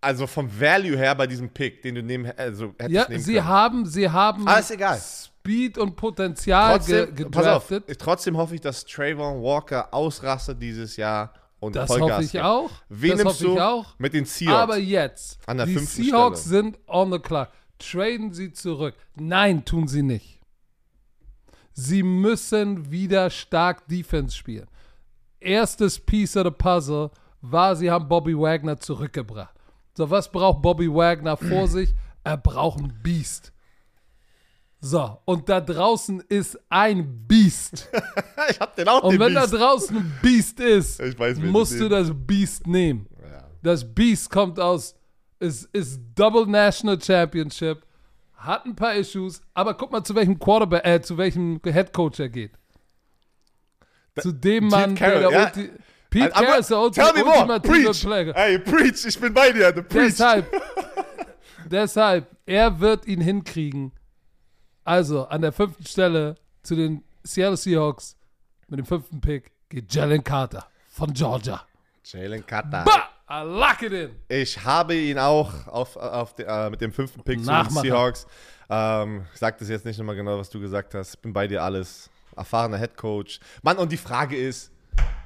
Also 0.00 0.26
vom 0.28 0.48
Value 0.60 0.96
her 0.96 1.14
bei 1.16 1.26
diesem 1.26 1.50
Pick, 1.50 1.82
den 1.82 1.96
du 1.96 2.02
nehmen, 2.02 2.32
also 2.36 2.68
hättest 2.78 2.90
Ja, 2.90 3.08
nehmen 3.08 3.20
sie 3.22 3.34
können. 3.34 3.46
haben, 3.48 3.86
sie 3.86 4.08
haben 4.08 4.46
Ah, 4.46 4.58
ist 4.58 4.70
egal. 4.70 4.98
Speed 5.00 5.76
und 5.76 5.96
Potenzial 5.96 6.78
ge 6.78 7.06
Trotzdem, 7.06 7.30
pass 7.32 7.46
auf, 7.46 7.66
gedraftet. 7.68 7.84
ich, 7.90 7.98
trotzdem 7.98 8.36
hoffe 8.36 8.54
ich, 8.54 8.60
dass 8.60 8.84
Trayvon 8.86 9.42
Walker 9.42 9.92
ausrastet 9.92 10.62
dieses 10.62 10.96
Jahr 10.96 11.32
und 11.58 11.74
Das 11.74 11.88
Vollgas 11.88 12.10
hoffe 12.12 12.24
ich 12.24 12.32
gibt. 12.32 12.44
auch. 12.44 12.70
Wen 12.88 13.10
das 13.10 13.18
nimmst 13.18 13.34
hoffe 13.40 13.44
du 13.44 13.54
ich 13.54 13.60
auch. 13.60 13.94
mit 13.98 14.14
den 14.14 14.24
Seahawks? 14.24 14.62
Aber 14.62 14.76
jetzt, 14.78 15.38
An 15.46 15.56
der 15.56 15.66
die 15.66 15.78
Seahawks 15.78 16.42
Stelle. 16.42 16.62
sind 16.62 16.78
on 16.86 17.10
the 17.12 17.18
clock. 17.18 17.48
Traden 17.80 18.32
sie 18.32 18.52
zurück. 18.52 18.94
Nein, 19.16 19.64
tun 19.64 19.88
sie 19.88 20.02
nicht. 20.02 20.37
Sie 21.80 22.02
müssen 22.02 22.90
wieder 22.90 23.30
stark 23.30 23.86
Defense 23.86 24.36
spielen. 24.36 24.66
Erstes 25.38 26.00
Piece 26.00 26.36
of 26.36 26.42
the 26.46 26.50
Puzzle 26.50 27.12
war, 27.40 27.76
sie 27.76 27.88
haben 27.88 28.08
Bobby 28.08 28.36
Wagner 28.36 28.76
zurückgebracht. 28.80 29.54
So, 29.96 30.10
was 30.10 30.28
braucht 30.28 30.60
Bobby 30.60 30.92
Wagner 30.92 31.36
vor 31.36 31.68
sich? 31.68 31.94
Er 32.24 32.36
braucht 32.36 32.80
ein 32.80 32.98
Beast. 33.00 33.52
So, 34.80 35.18
und 35.24 35.48
da 35.48 35.60
draußen 35.60 36.20
ist 36.28 36.58
ein 36.68 37.26
Beast. 37.28 37.88
ich 38.50 38.58
hab 38.58 38.74
den 38.74 38.88
auch 38.88 39.04
Und 39.04 39.12
den 39.12 39.20
wenn 39.20 39.34
Beast. 39.34 39.52
da 39.52 39.56
draußen 39.58 39.96
ein 39.98 40.18
Beast 40.20 40.58
ist, 40.58 40.98
weiß, 41.16 41.38
musst 41.38 41.78
du 41.78 41.88
das 41.88 42.10
Beast 42.12 42.66
nehmen. 42.66 43.06
Ja. 43.22 43.44
Das 43.62 43.84
Beast 43.94 44.28
kommt 44.30 44.58
aus, 44.58 44.96
ist, 45.38 45.66
ist 45.72 46.00
Double 46.16 46.44
National 46.46 47.00
Championship, 47.00 47.84
hat 48.38 48.64
ein 48.64 48.74
paar 48.76 48.94
Issues, 48.94 49.42
aber 49.54 49.74
guck 49.74 49.92
mal, 49.92 50.02
zu 50.04 50.14
welchem 50.14 50.38
Quarterback, 50.38 50.86
äh, 50.86 51.02
zu 51.02 51.18
welchem 51.18 51.60
Head 51.64 51.92
Coach 51.92 52.18
er 52.20 52.28
geht. 52.30 52.52
zu 54.20 54.32
dem 54.32 54.64
Pete 54.68 54.76
Mann, 54.76 54.94
Carroll, 54.94 55.20
der, 55.20 55.28
der 55.30 55.38
ja. 55.40 55.46
Ulti 55.46 55.70
Pete 56.10 56.34
Aber- 56.34 56.44
Carroll 56.46 56.60
ist 56.60 56.70
der 56.70 56.80
ulti 56.80 57.00
Tell 57.00 57.12
me 57.12 57.24
more. 57.24 57.38
ultimative 57.38 57.72
Preach. 57.84 58.00
Player. 58.04 58.34
Hey, 58.34 58.58
preach. 58.58 59.04
Ich 59.06 59.20
bin 59.20 59.34
bei 59.34 59.52
dir. 59.52 59.72
The 59.74 59.82
preach. 59.82 60.04
Deshalb, 60.06 60.46
deshalb, 61.70 62.26
er 62.46 62.80
wird 62.80 63.06
ihn 63.06 63.20
hinkriegen. 63.20 63.92
Also, 64.84 65.26
an 65.28 65.42
der 65.42 65.52
fünften 65.52 65.84
Stelle 65.86 66.36
zu 66.62 66.74
den 66.74 67.04
Seattle 67.22 67.56
Seahawks 67.58 68.16
mit 68.68 68.78
dem 68.78 68.86
fünften 68.86 69.20
Pick 69.20 69.52
geht 69.68 69.92
Jalen 69.94 70.24
Carter 70.24 70.66
von 70.88 71.12
Georgia. 71.12 71.62
Jalen 72.04 72.44
Carter. 72.46 72.84
Bah! 72.84 73.10
I 73.30 73.42
lock 73.42 73.82
it 73.82 73.92
in. 73.92 74.10
Ich 74.28 74.64
habe 74.64 74.94
ihn 74.94 75.18
auch 75.18 75.66
auf, 75.66 75.96
auf 75.96 76.34
de, 76.34 76.46
äh, 76.46 76.70
mit 76.70 76.80
dem 76.80 76.92
fünften 76.92 77.22
Pick 77.22 77.44
zu 77.44 77.50
den. 77.50 77.70
Seahawks. 77.70 78.26
Ähm, 78.70 79.26
ich 79.32 79.38
sag 79.38 79.58
das 79.58 79.68
jetzt 79.68 79.84
nicht 79.84 79.98
nochmal 79.98 80.16
genau, 80.16 80.38
was 80.38 80.48
du 80.48 80.58
gesagt 80.58 80.94
hast. 80.94 81.14
Ich 81.14 81.20
bin 81.20 81.32
bei 81.32 81.46
dir 81.46 81.62
alles. 81.62 82.10
Erfahrener 82.36 82.78
Head 82.78 82.96
Coach. 82.96 83.40
Mann, 83.62 83.76
und 83.78 83.92
die 83.92 83.96
Frage 83.96 84.36
ist, 84.36 84.72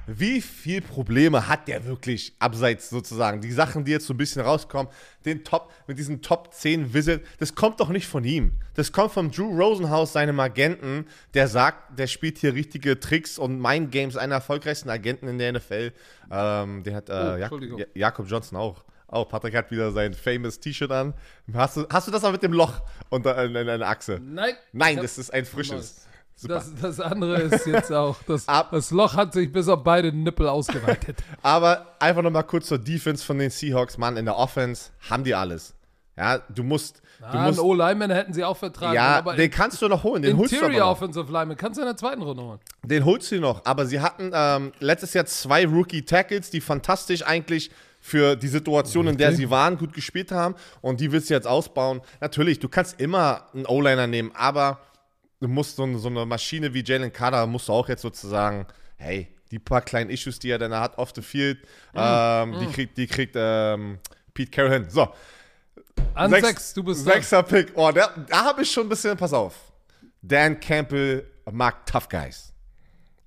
wie 0.07 0.41
viel 0.41 0.81
Probleme 0.81 1.47
hat 1.47 1.67
der 1.67 1.85
wirklich 1.85 2.35
abseits 2.39 2.89
sozusagen? 2.89 3.41
Die 3.41 3.51
Sachen, 3.51 3.85
die 3.85 3.91
jetzt 3.91 4.05
so 4.05 4.13
ein 4.13 4.17
bisschen 4.17 4.41
rauskommen, 4.41 4.91
den 5.25 5.43
Top, 5.43 5.71
mit 5.87 5.97
diesen 5.97 6.21
Top 6.21 6.53
10 6.53 6.93
Visit, 6.93 7.23
das 7.39 7.55
kommt 7.55 7.79
doch 7.79 7.89
nicht 7.89 8.07
von 8.07 8.23
ihm. 8.23 8.51
Das 8.73 8.91
kommt 8.91 9.11
von 9.13 9.31
Drew 9.31 9.57
Rosenhaus, 9.57 10.13
seinem 10.13 10.39
Agenten, 10.39 11.05
der 11.33 11.47
sagt, 11.47 11.97
der 11.97 12.07
spielt 12.07 12.37
hier 12.37 12.53
richtige 12.53 12.99
Tricks 12.99 13.37
und 13.37 13.59
Mind 13.61 13.91
Games, 13.91 14.17
einer 14.17 14.35
erfolgreichsten 14.35 14.89
Agenten 14.89 15.27
in 15.27 15.37
der 15.37 15.53
NFL. 15.53 15.91
Ähm, 16.31 16.83
der 16.83 16.95
hat 16.95 17.09
äh, 17.09 17.13
Oh, 17.13 17.37
Jak 17.37 17.87
Jakob 17.93 18.27
Johnson 18.29 18.57
auch. 18.57 18.83
Auch 19.07 19.29
Patrick 19.29 19.55
hat 19.55 19.69
wieder 19.69 19.91
sein 19.91 20.15
famous 20.15 20.59
T-Shirt 20.59 20.91
an. 20.91 21.13
Hast 21.53 21.77
du, 21.77 21.85
hast 21.87 22.07
du 22.07 22.11
das 22.11 22.23
auch 22.23 22.31
mit 22.31 22.41
dem 22.41 22.51
Loch 22.51 22.81
unter 23.09 23.43
in, 23.43 23.55
in 23.55 23.69
einer 23.69 23.87
Achse? 23.87 24.19
Nein. 24.19 24.55
Nein, 24.71 24.97
das 24.97 25.19
ist 25.19 25.31
ein 25.31 25.45
frisches. 25.45 26.07
Super. 26.35 26.55
Das, 26.55 26.71
das 26.81 26.99
andere 26.99 27.41
ist 27.41 27.65
jetzt 27.65 27.91
auch, 27.93 28.17
das, 28.27 28.45
das 28.45 28.91
Loch 28.91 29.15
hat 29.15 29.33
sich 29.33 29.51
bis 29.51 29.67
auf 29.67 29.83
beide 29.83 30.11
Nippel 30.11 30.47
ausgeweitet. 30.47 31.17
Aber 31.41 31.95
einfach 31.99 32.21
nochmal 32.21 32.43
kurz 32.43 32.67
zur 32.67 32.79
Defense 32.79 33.23
von 33.23 33.37
den 33.39 33.49
Seahawks. 33.49 33.97
Mann, 33.97 34.17
in 34.17 34.25
der 34.25 34.35
Offense 34.37 34.89
haben 35.09 35.23
die 35.23 35.35
alles. 35.35 35.73
Ja, 36.17 36.39
du 36.39 36.63
musst. 36.63 37.01
Du 37.19 37.25
Ah, 37.25 37.31
einen 37.31 37.47
musst 37.47 37.59
O-Lineman 37.61 38.11
hätten 38.11 38.33
sie 38.33 38.43
auch 38.43 38.57
vertragen. 38.57 38.93
ja, 38.95 39.17
aber 39.19 39.35
den 39.35 39.49
kannst 39.49 39.81
du 39.81 39.87
noch 39.87 40.03
holen. 40.03 40.21
Den 40.21 40.35
holst 40.37 40.51
du 40.51 40.57
Interior 40.57 40.81
noch. 40.81 40.91
Offensive 40.91 41.31
Lineman 41.31 41.55
kannst 41.55 41.77
du 41.77 41.81
in 41.81 41.87
der 41.87 41.95
zweiten 41.95 42.21
Runde 42.21 42.43
holen. 42.43 42.59
Den 42.83 43.05
holst 43.05 43.31
du 43.31 43.39
noch. 43.39 43.63
Aber 43.65 43.85
sie 43.85 44.01
hatten 44.01 44.31
ähm, 44.33 44.73
letztes 44.79 45.13
Jahr 45.13 45.25
zwei 45.25 45.65
Rookie-Tackles, 45.65 46.49
die 46.49 46.59
fantastisch 46.59 47.25
eigentlich 47.25 47.71
für 48.01 48.35
die 48.35 48.49
Situation, 48.49 49.07
in 49.07 49.17
der 49.17 49.31
sie 49.31 49.49
waren, 49.49 49.77
gut 49.77 49.93
gespielt 49.93 50.33
haben. 50.33 50.55
Und 50.81 50.99
die 50.99 51.13
willst 51.13 51.29
du 51.29 51.33
jetzt 51.33 51.47
ausbauen. 51.47 52.01
Natürlich, 52.19 52.59
du 52.59 52.67
kannst 52.67 52.99
immer 52.99 53.43
einen 53.53 53.65
O-Liner 53.65 54.07
nehmen, 54.07 54.31
aber 54.35 54.79
du 55.43 55.47
musst 55.49 55.75
so, 55.75 55.83
eine- 55.83 55.99
so 55.99 56.07
eine 56.07 56.25
Maschine 56.25 56.73
wie 56.73 56.83
Jalen 56.83 57.11
Carter, 57.13 57.45
musst 57.47 57.67
du 57.67 57.73
auch 57.73 57.87
jetzt 57.89 58.01
sozusagen, 58.01 58.65
hey, 58.97 59.27
die 59.51 59.59
paar 59.59 59.81
kleinen 59.81 60.09
Issues, 60.09 60.39
die 60.39 60.49
er 60.49 60.57
dann 60.57 60.73
hat 60.73 60.97
off 60.97 61.11
the 61.15 61.21
field, 61.21 61.59
Mm, 61.93 61.97
ähm, 61.99 62.55
die 62.59 62.67
kriegt, 62.67 62.97
die 62.97 63.05
kriegt 63.07 63.35
ähm, 63.37 63.99
Pete 64.33 64.49
Carroll 64.49 64.71
hin. 64.73 64.85
So, 64.89 65.07
An 66.15 66.31
Sechs- 66.31 66.47
sechs, 66.47 66.73
du 66.73 66.83
bist. 66.83 67.03
Sechster 67.03 67.43
Pick. 67.43 67.71
Oh, 67.75 67.91
der, 67.91 68.09
da 68.27 68.45
habe 68.45 68.63
ich 68.63 68.71
schon 68.71 68.85
ein 68.87 68.89
bisschen, 68.89 69.15
pass 69.17 69.31
auf. 69.33 69.53
Dan 70.21 70.59
Campbell 70.59 71.25
mag 71.51 71.85
Tough 71.85 72.07
Guys. 72.09 72.51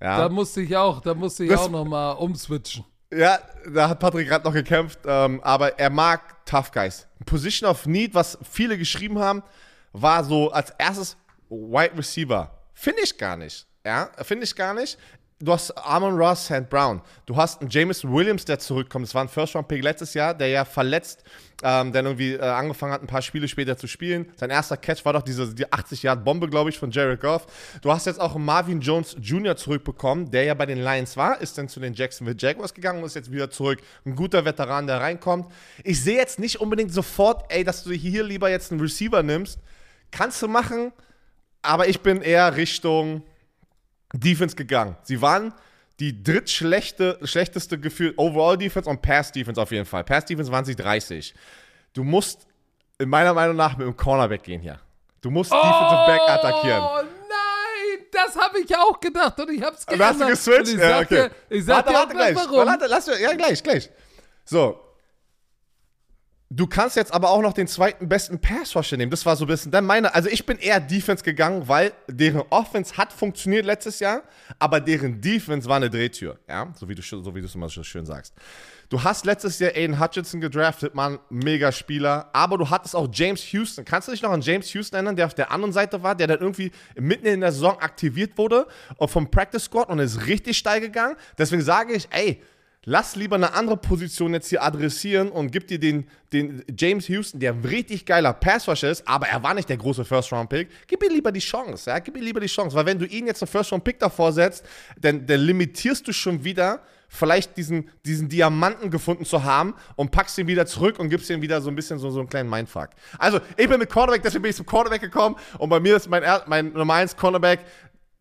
Ja. 0.01 0.17
Da 0.19 0.29
musste 0.29 0.61
ich 0.61 0.75
auch, 0.75 0.99
da 1.01 1.13
musste 1.13 1.43
ich 1.45 1.49
Das- 1.49 1.61
auch 1.61 1.69
nochmal 1.69 2.15
umswitchen. 2.17 2.83
Ja, 3.13 3.39
da 3.73 3.87
hat 3.89 3.99
Patrick 3.99 4.27
gerade 4.27 4.43
noch 4.43 4.53
gekämpft, 4.53 4.99
ähm, 5.05 5.39
aber 5.43 5.79
er 5.79 5.89
mag 5.89 6.45
Tough 6.45 6.71
Guys. 6.71 7.07
Position 7.25 7.69
of 7.69 7.85
Need, 7.85 8.13
was 8.13 8.37
viele 8.49 8.77
geschrieben 8.77 9.17
haben, 9.19 9.43
war 9.93 10.23
so 10.25 10.51
als 10.51 10.71
erstes 10.77 11.15
Wide 11.49 11.97
Receiver. 11.97 12.51
Finde 12.73 13.01
ich 13.03 13.17
gar 13.17 13.37
nicht. 13.37 13.65
Ja, 13.85 14.09
finde 14.23 14.43
ich 14.43 14.55
gar 14.55 14.73
nicht. 14.73 14.97
Du 15.39 15.53
hast 15.53 15.69
Amon 15.77 16.17
Ross, 16.17 16.45
St. 16.45 16.67
Brown. 16.67 16.99
Du 17.27 17.35
hast 17.35 17.61
einen 17.61 17.69
Jameson 17.69 18.11
Williams, 18.11 18.43
der 18.43 18.57
zurückkommt. 18.57 19.05
Das 19.05 19.13
war 19.13 19.21
ein 19.23 19.29
First-Round-Pick 19.29 19.83
letztes 19.83 20.15
Jahr, 20.15 20.33
der 20.33 20.47
ja 20.47 20.65
verletzt 20.65 21.23
ähm, 21.61 21.91
dann 21.91 22.07
irgendwie 22.07 22.33
äh, 22.33 22.41
angefangen 22.41 22.91
hat, 22.91 23.03
ein 23.03 23.07
paar 23.07 23.21
Spiele 23.21 23.47
später 23.47 23.77
zu 23.77 23.85
spielen. 23.85 24.31
Sein 24.35 24.49
erster 24.49 24.77
Catch 24.77 25.05
war 25.05 25.13
doch 25.13 25.21
diese 25.21 25.53
die 25.53 25.67
80-Yard-Bombe, 25.67 26.49
glaube 26.49 26.71
ich, 26.71 26.79
von 26.79 26.89
Jared 26.89 27.21
Goff. 27.21 27.45
Du 27.83 27.91
hast 27.91 28.07
jetzt 28.07 28.19
auch 28.19 28.35
Marvin 28.35 28.81
Jones 28.81 29.15
Jr. 29.21 29.55
zurückbekommen, 29.55 30.31
der 30.31 30.43
ja 30.43 30.55
bei 30.55 30.65
den 30.65 30.79
Lions 30.79 31.17
war, 31.17 31.39
ist 31.39 31.55
dann 31.59 31.69
zu 31.69 31.79
den 31.79 31.93
Jacksonville 31.93 32.37
Jaguars 32.39 32.73
gegangen 32.73 32.99
und 32.99 33.05
ist 33.05 33.15
jetzt 33.15 33.31
wieder 33.31 33.51
zurück. 33.51 33.79
Ein 34.05 34.15
guter 34.15 34.43
Veteran, 34.43 34.87
der 34.87 35.01
reinkommt. 35.01 35.51
Ich 35.83 36.03
sehe 36.03 36.17
jetzt 36.17 36.39
nicht 36.39 36.59
unbedingt 36.59 36.91
sofort, 36.91 37.45
ey, 37.49 37.63
dass 37.63 37.83
du 37.83 37.91
hier 37.91 38.23
lieber 38.23 38.49
jetzt 38.49 38.71
einen 38.71 38.81
Receiver 38.81 39.21
nimmst. 39.21 39.59
Kannst 40.09 40.41
du 40.41 40.47
machen, 40.47 40.93
aber 41.67 41.87
ich 41.87 42.01
bin 42.01 42.21
eher 42.21 42.55
Richtung 42.55 43.23
Defense 44.13 44.55
gegangen. 44.55 44.95
Sie 45.03 45.21
waren 45.21 45.53
die 45.99 46.23
drittschlechte, 46.23 47.19
schlechteste 47.23 47.79
gefühlt 47.79 48.17
Overall 48.17 48.57
Defense 48.57 48.89
und 48.89 49.01
Pass 49.01 49.31
Defense 49.31 49.61
auf 49.61 49.71
jeden 49.71 49.85
Fall. 49.85 50.03
Pass 50.03 50.25
Defense 50.25 50.51
waren 50.51 50.63
sie 50.65 50.75
30. 50.75 51.33
Du 51.93 52.03
musst 52.03 52.47
in 52.99 53.09
meiner 53.09 53.33
Meinung 53.33 53.55
nach 53.55 53.77
mit 53.77 53.85
dem 53.87 53.95
Cornerback 53.97 54.43
gehen 54.43 54.61
hier. 54.61 54.79
Du 55.21 55.29
musst 55.31 55.51
Defensive 55.51 56.03
Back 56.07 56.21
attackieren. 56.27 56.81
Oh 56.83 57.01
nein, 57.01 58.05
das 58.11 58.35
habe 58.37 58.59
ich 58.59 58.75
auch 58.75 58.99
gedacht 58.99 59.39
und 59.39 59.49
ich 59.51 59.61
habe 59.61 59.75
es 59.75 59.81
Und 59.85 59.97
geändert. 59.97 60.09
hast 60.09 60.21
du 60.47 60.51
geswitcht? 60.51 60.73
Ich 60.75 60.79
Ja, 60.79 60.99
okay. 60.99 61.29
dir, 61.49 61.57
ich 61.57 61.65
sag 61.65 61.75
warte, 61.77 61.89
dir 61.89 61.95
warte 61.95 62.13
gleich. 62.15 62.35
warum. 62.35 62.65
Warte, 62.67 62.85
lass, 62.87 63.07
ja, 63.19 63.33
gleich, 63.33 63.61
gleich. 63.63 63.89
So. 64.45 64.79
Du 66.49 66.65
kannst 66.65 66.95
jetzt 66.95 67.13
aber 67.13 67.29
auch 67.29 67.41
noch 67.41 67.51
den 67.51 67.67
zweiten 67.67 68.07
besten 68.07 68.39
Pass-Rusher 68.39 68.95
nehmen. 68.95 69.11
Das 69.11 69.25
war 69.25 69.35
so 69.35 69.43
ein 69.43 69.49
bisschen 69.49 69.69
dann 69.69 69.85
meine. 69.85 70.15
Also 70.15 70.29
ich 70.29 70.45
bin 70.45 70.57
eher 70.57 70.79
Defense 70.79 71.21
gegangen, 71.21 71.67
weil 71.67 71.91
deren 72.07 72.41
Offense 72.51 72.95
hat 72.95 73.11
funktioniert 73.11 73.65
letztes 73.65 73.99
Jahr, 73.99 74.23
aber 74.57 74.79
deren 74.79 75.19
Defense 75.19 75.67
war 75.67 75.75
eine 75.75 75.89
Drehtür. 75.89 76.39
Ja, 76.47 76.71
so 76.73 76.87
wie 76.87 76.95
du 76.95 77.01
so 77.01 77.35
es 77.35 77.53
immer 77.55 77.67
so 77.67 77.83
schön 77.83 78.05
sagst. 78.05 78.33
Du 78.87 79.03
hast 79.03 79.25
letztes 79.25 79.59
Jahr 79.59 79.71
Aiden 79.75 79.99
Hutchinson 79.99 80.39
gedraftet, 80.39 80.95
Mann, 80.95 81.19
mega 81.29 81.73
Spieler. 81.73 82.29
Aber 82.31 82.57
du 82.57 82.69
hattest 82.69 82.95
auch 82.95 83.09
James 83.11 83.41
Houston. 83.51 83.83
Kannst 83.83 84.07
du 84.07 84.13
dich 84.13 84.21
noch 84.21 84.31
an 84.31 84.39
James 84.39 84.73
Houston 84.73 84.95
erinnern, 84.95 85.17
der 85.17 85.25
auf 85.25 85.33
der 85.33 85.51
anderen 85.51 85.73
Seite 85.73 86.01
war, 86.01 86.15
der 86.15 86.27
dann 86.27 86.39
irgendwie 86.39 86.71
mitten 86.95 87.25
in 87.25 87.41
der 87.41 87.51
Saison 87.51 87.77
aktiviert 87.79 88.37
wurde 88.37 88.67
vom 89.05 89.29
Practice 89.29 89.65
Squad 89.65 89.89
und 89.89 89.99
ist 89.99 90.25
richtig 90.25 90.57
steil 90.57 90.79
gegangen? 90.79 91.17
Deswegen 91.37 91.61
sage 91.61 91.91
ich, 91.91 92.07
ey, 92.11 92.41
lass 92.89 93.17
lieber 93.17 93.35
eine 93.35 93.53
andere 93.53 93.75
Position 93.75 94.33
jetzt 94.33 94.47
hier 94.47 94.63
adressieren 94.63 95.29
und 95.29 95.51
gib 95.51 95.67
dir 95.67 95.77
den, 95.77 96.07
den 96.31 96.63
James 96.75 97.09
Houston, 97.09 97.37
der 97.41 97.51
ein 97.51 97.65
richtig 97.65 98.05
geiler 98.05 98.31
Passrusher 98.31 98.89
ist, 98.89 99.05
aber 99.05 99.27
er 99.27 99.43
war 99.43 99.53
nicht 99.53 99.67
der 99.67 99.75
große 99.75 100.05
First-Round-Pick. 100.05 100.69
Gib 100.87 101.03
ihm 101.03 101.11
lieber 101.11 101.33
die 101.33 101.41
Chance, 101.41 101.89
ja, 101.89 101.99
gib 101.99 102.15
ihm 102.15 102.23
lieber 102.23 102.39
die 102.39 102.47
Chance, 102.47 102.73
weil 102.77 102.85
wenn 102.85 102.97
du 102.97 103.05
ihn 103.05 103.27
jetzt 103.27 103.43
einen 103.43 103.49
First-Round-Pick 103.49 103.99
davor 103.99 104.31
setzt, 104.31 104.65
dann, 105.01 105.27
dann 105.27 105.41
limitierst 105.41 106.07
du 106.07 106.13
schon 106.13 106.45
wieder 106.45 106.81
vielleicht 107.09 107.57
diesen, 107.57 107.89
diesen 108.05 108.29
Diamanten 108.29 108.89
gefunden 108.89 109.25
zu 109.25 109.43
haben 109.43 109.75
und 109.95 110.11
packst 110.11 110.37
ihn 110.37 110.47
wieder 110.47 110.65
zurück 110.65 110.99
und 110.99 111.09
gibst 111.09 111.29
ihm 111.29 111.41
wieder 111.41 111.61
so 111.61 111.69
ein 111.69 111.75
bisschen 111.75 111.99
so, 111.99 112.09
so 112.09 112.19
einen 112.19 112.29
kleinen 112.29 112.49
Mindfuck. 112.49 112.89
Also, 113.17 113.39
ich 113.55 113.67
bin 113.67 113.79
mit 113.79 113.89
Cornerback, 113.89 114.23
deswegen 114.23 114.43
bin 114.43 114.49
ich 114.51 114.57
zum 114.57 114.65
Cornerback 114.65 115.01
gekommen 115.01 115.35
und 115.57 115.69
bei 115.69 115.79
mir 115.79 115.95
ist 115.97 116.09
mein, 116.09 116.23
mein 116.47 116.73
Nummer 116.73 116.95
1 116.95 117.15
Cornerback 117.15 117.59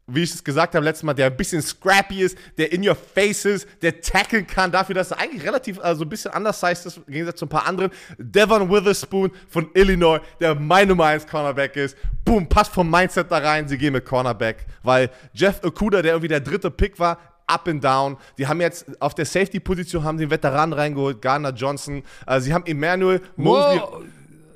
wie 0.06 0.22
ich 0.22 0.32
es 0.32 0.44
gesagt 0.44 0.74
habe 0.74 0.84
letztes 0.84 1.02
Mal, 1.02 1.14
der 1.14 1.26
ein 1.26 1.36
bisschen 1.36 1.60
scrappy 1.60 2.22
ist, 2.22 2.38
der 2.58 2.72
in 2.72 2.86
your 2.86 2.94
face 2.94 3.44
ist, 3.44 3.68
der 3.82 4.00
tackeln 4.00 4.46
kann, 4.46 4.70
dafür, 4.70 4.94
dass 4.94 5.10
er 5.10 5.18
eigentlich 5.18 5.42
relativ 5.42 5.80
also 5.80 6.04
ein 6.04 6.08
bisschen 6.08 6.32
undersized 6.32 6.86
ist, 6.86 6.98
im 6.98 7.12
Gegensatz 7.12 7.40
zu 7.40 7.46
ein 7.46 7.48
paar 7.48 7.66
anderen. 7.66 7.90
Devon 8.16 8.70
Witherspoon 8.70 9.32
von 9.48 9.68
Illinois, 9.74 10.20
der 10.38 10.54
mein 10.54 10.88
Nummer 10.88 11.06
1 11.06 11.26
Cornerback 11.26 11.74
ist. 11.76 11.96
Boom, 12.24 12.48
passt 12.48 12.72
vom 12.72 12.88
Mindset 12.88 13.30
da 13.30 13.38
rein, 13.38 13.66
sie 13.66 13.78
gehen 13.78 13.92
mit 13.92 14.04
Cornerback, 14.04 14.66
weil 14.82 15.10
Jeff 15.32 15.62
Okuda, 15.64 16.02
der 16.02 16.12
irgendwie 16.12 16.28
der 16.28 16.40
dritte 16.40 16.70
Pick 16.70 16.98
war, 17.00 17.18
up 17.48 17.66
and 17.68 17.82
down. 17.82 18.16
Die 18.38 18.46
haben 18.46 18.60
jetzt 18.60 19.00
auf 19.00 19.14
der 19.14 19.24
Safety-Position 19.24 20.04
haben 20.04 20.18
sie 20.18 20.30
Veteran 20.30 20.72
reingeholt, 20.72 21.20
Garner 21.20 21.52
Johnson. 21.52 22.02
Äh, 22.26 22.40
sie 22.40 22.52
haben 22.52 22.66
Emmanuel 22.66 23.20
Mosley. 23.36 23.80
Wow. 23.80 24.02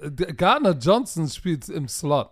Der 0.03 0.33
Garner 0.33 0.73
Johnson 0.73 1.29
spielt 1.29 1.69
im 1.69 1.89
Slot. 1.89 2.31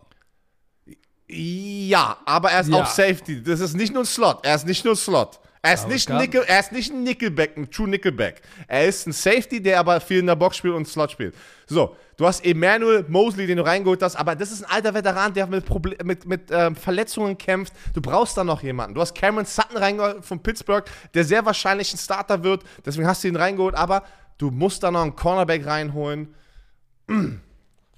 Ja, 1.30 2.16
aber 2.24 2.50
er 2.50 2.60
ist 2.60 2.68
Ja. 2.70 2.76
auch 2.82 2.86
Safety. 2.86 3.42
Das 3.42 3.60
ist 3.60 3.74
nicht 3.76 3.92
nur 3.92 4.02
ein 4.02 4.06
Slot. 4.06 4.38
Er 4.44 4.54
ist 4.54 4.66
nicht 4.66 4.84
nur 4.84 4.94
ein 4.94 4.96
Slot. 4.96 5.40
Er 5.60 5.74
ist, 5.74 5.84
Aber 5.84 5.92
nicht, 5.92 6.06
gar- 6.08 6.20
Nickel, 6.20 6.44
er 6.46 6.60
ist 6.60 6.70
nicht 6.72 6.92
ein 6.92 7.02
Nickelback, 7.02 7.56
ein 7.56 7.68
True 7.70 7.88
Nickelback. 7.88 8.40
Er 8.68 8.86
ist 8.86 9.06
ein 9.06 9.12
Safety, 9.12 9.60
der 9.60 9.80
aber 9.80 10.00
viel 10.00 10.20
in 10.20 10.26
der 10.26 10.36
Box 10.36 10.56
spielt 10.56 10.72
und 10.74 10.86
Slot 10.86 11.10
spielt. 11.10 11.34
So, 11.66 11.96
du 12.16 12.26
hast 12.26 12.44
Emmanuel 12.46 13.04
Mosley, 13.08 13.46
den 13.48 13.56
du 13.58 13.66
reingeholt 13.66 14.00
hast, 14.02 14.14
aber 14.16 14.36
das 14.36 14.52
ist 14.52 14.62
ein 14.64 14.70
alter 14.70 14.94
Veteran, 14.94 15.34
der 15.34 15.48
mit, 15.48 15.66
Proble 15.66 15.96
mit, 16.04 16.24
mit 16.26 16.42
ähm, 16.52 16.76
Verletzungen 16.76 17.36
kämpft. 17.36 17.72
Du 17.92 18.00
brauchst 18.00 18.36
da 18.36 18.44
noch 18.44 18.62
jemanden. 18.62 18.94
Du 18.94 19.00
hast 19.00 19.14
Cameron 19.16 19.44
Sutton 19.46 19.76
reingeholt 19.76 20.24
von 20.24 20.40
Pittsburgh, 20.40 20.84
der 21.12 21.24
sehr 21.24 21.44
wahrscheinlich 21.44 21.92
ein 21.92 21.98
Starter 21.98 22.42
wird. 22.44 22.62
Deswegen 22.86 23.06
hast 23.08 23.24
du 23.24 23.28
ihn 23.28 23.36
reingeholt, 23.36 23.74
aber 23.74 24.04
du 24.38 24.52
musst 24.52 24.84
da 24.84 24.92
noch 24.92 25.02
einen 25.02 25.16
Cornerback 25.16 25.66
reinholen. 25.66 26.34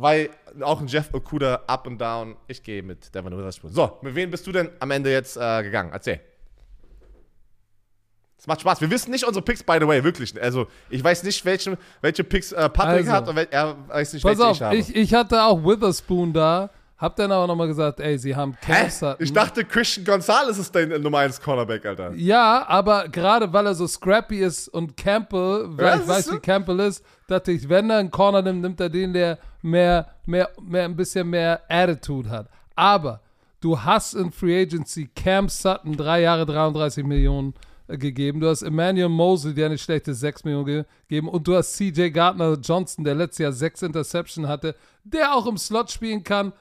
Weil 0.00 0.30
auch 0.62 0.80
ein 0.80 0.86
Jeff 0.86 1.12
Okuda 1.12 1.60
up 1.66 1.86
and 1.86 2.00
down. 2.00 2.34
Ich 2.48 2.62
gehe 2.62 2.82
mit 2.82 3.14
Devin 3.14 3.36
Witherspoon. 3.36 3.70
So, 3.70 3.98
mit 4.00 4.14
wem 4.14 4.30
bist 4.30 4.46
du 4.46 4.52
denn 4.52 4.70
am 4.80 4.90
Ende 4.90 5.12
jetzt 5.12 5.36
äh, 5.36 5.62
gegangen? 5.62 5.90
Erzähl. 5.92 6.20
Es 8.38 8.46
macht 8.46 8.62
Spaß. 8.62 8.80
Wir 8.80 8.90
wissen 8.90 9.10
nicht 9.10 9.24
unsere 9.26 9.44
Picks, 9.44 9.62
by 9.62 9.76
the 9.78 9.86
way, 9.86 10.02
wirklich. 10.02 10.40
Also, 10.42 10.66
ich 10.88 11.04
weiß 11.04 11.22
nicht, 11.24 11.44
welche, 11.44 11.76
welche 12.00 12.24
Picks 12.24 12.52
äh, 12.52 12.68
Patrick 12.70 13.00
Also, 13.06 13.12
hat 13.12 13.28
und 13.28 13.36
wel 13.36 13.46
er 13.50 13.76
weiß 13.88 14.14
nicht, 14.14 14.24
welche 14.24 14.46
auf, 14.46 14.56
ich 14.56 14.62
habe. 14.62 14.76
ich, 14.76 14.96
ich 14.96 15.12
hatte 15.12 15.42
auch 15.42 15.62
Witherspoon 15.62 16.32
da, 16.32 16.70
hab 16.96 17.16
dann 17.16 17.30
aber 17.32 17.46
nochmal 17.46 17.66
gesagt, 17.66 18.00
ey, 18.00 18.16
sie 18.18 18.34
haben? 18.34 18.56
Cam 18.62 18.88
Sutton. 18.88 19.22
Ich 19.22 19.34
dachte, 19.34 19.62
Christian 19.66 20.06
Gonzalez 20.06 20.56
ist 20.56 20.74
dein 20.74 20.88
Nummer 21.02 21.18
1 21.18 21.38
Cornerback, 21.42 21.84
Alter. 21.84 22.12
Ja, 22.14 22.64
aber 22.66 23.08
gerade 23.10 23.52
weil 23.52 23.66
er 23.66 23.74
so 23.74 23.86
scrappy 23.86 24.38
ist 24.38 24.68
und 24.68 24.96
Campbell, 24.96 25.66
weil 25.76 25.84
Ja, 25.86 25.96
ich 25.96 26.08
weiß, 26.08 26.24
so. 26.24 26.34
wie 26.36 26.38
Campbell 26.38 26.80
ist, 26.80 27.04
dachte 27.26 27.52
ich, 27.52 27.68
wenn 27.68 27.90
er 27.90 27.98
einen 27.98 28.10
Corner 28.10 28.40
nimmt, 28.40 28.62
nimmt 28.62 28.80
er 28.80 28.88
den, 28.88 29.12
der 29.12 29.38
mehr, 29.62 30.08
mehr, 30.26 30.50
mehr, 30.60 30.84
ein 30.84 30.96
bisschen 30.96 31.28
mehr 31.28 31.60
Attitude 31.68 32.28
hat. 32.30 32.48
Aber 32.74 33.20
du 33.60 33.80
hast 33.80 34.14
in 34.14 34.30
Free 34.32 34.62
Agency 34.62 35.08
Cam 35.14 35.48
Sutton 35.48 35.96
drei 35.96 36.22
Jahre 36.22 36.46
33 36.46 37.04
Millionen 37.04 37.54
äh, 37.88 37.98
gegeben. 37.98 38.40
Du 38.40 38.48
hast 38.48 38.62
Emmanuel 38.62 39.08
Mosley, 39.08 39.54
der 39.54 39.66
eine 39.66 39.78
schlechte 39.78 40.14
6 40.14 40.44
Millionen 40.44 40.66
ge- 40.66 40.84
gegeben. 41.08 41.28
Und 41.28 41.46
du 41.46 41.54
hast 41.54 41.74
CJ 41.76 42.10
Gardner 42.10 42.54
Johnson, 42.62 43.04
der 43.04 43.14
letztes 43.14 43.38
Jahr 43.38 43.52
6 43.52 43.82
Interception 43.82 44.48
hatte, 44.48 44.74
der 45.04 45.34
auch 45.34 45.46
im 45.46 45.58
Slot 45.58 45.90
spielen 45.90 46.24
kann. 46.24 46.52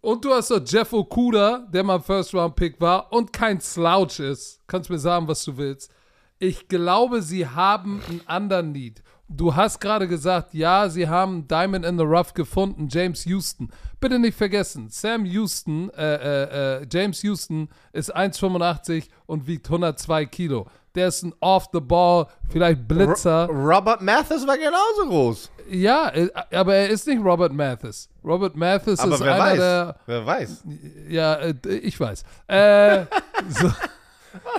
Und 0.00 0.24
du 0.24 0.32
hast 0.32 0.50
doch 0.50 0.60
Jeff 0.64 0.92
Okuda, 0.92 1.66
der 1.72 1.82
mal 1.82 2.00
First-Round-Pick 2.00 2.80
war 2.80 3.12
und 3.12 3.32
kein 3.32 3.60
Slouch 3.60 4.20
ist. 4.20 4.60
Kannst 4.68 4.90
mir 4.90 4.98
sagen, 4.98 5.26
was 5.26 5.44
du 5.44 5.56
willst. 5.56 5.90
Ich 6.38 6.68
glaube, 6.68 7.20
sie 7.20 7.48
haben 7.48 8.00
einen 8.08 8.20
anderen 8.26 8.70
Need. 8.70 9.02
Du 9.30 9.54
hast 9.54 9.78
gerade 9.78 10.08
gesagt, 10.08 10.54
ja, 10.54 10.88
sie 10.88 11.06
haben 11.06 11.46
Diamond 11.46 11.84
in 11.84 11.98
the 11.98 12.04
Rough 12.04 12.32
gefunden, 12.32 12.88
James 12.90 13.26
Houston. 13.26 13.68
Bitte 14.00 14.18
nicht 14.18 14.38
vergessen, 14.38 14.88
Sam 14.88 15.26
Houston, 15.26 15.90
äh, 15.90 16.14
äh, 16.14 16.82
äh, 16.82 16.86
James 16.90 17.22
Houston 17.22 17.68
ist 17.92 18.14
1,85 18.14 19.04
und 19.26 19.46
wiegt 19.46 19.66
102 19.66 20.24
Kilo. 20.26 20.66
Der 20.94 21.08
ist 21.08 21.22
ein 21.24 21.34
Off-the-Ball, 21.40 22.26
vielleicht 22.48 22.88
Blitzer. 22.88 23.48
Robert 23.48 24.00
Mathis 24.00 24.46
war 24.46 24.56
genauso 24.56 25.06
groß. 25.08 25.50
Ja, 25.70 26.08
äh, 26.08 26.30
aber 26.50 26.74
er 26.76 26.88
ist 26.88 27.06
nicht 27.06 27.22
Robert 27.22 27.52
Mathis. 27.52 28.08
Robert 28.24 28.56
Mathis 28.56 28.98
Aber 28.98 29.14
ist 29.14 29.20
wer 29.20 29.34
einer 29.34 29.44
weiß? 29.44 29.58
der 29.58 29.96
Wer 30.06 30.26
weiß? 30.26 30.64
ja, 31.08 31.34
äh, 31.34 31.54
ich 31.82 32.00
weiß. 32.00 32.24
Äh, 32.46 33.04
so, 33.50 33.70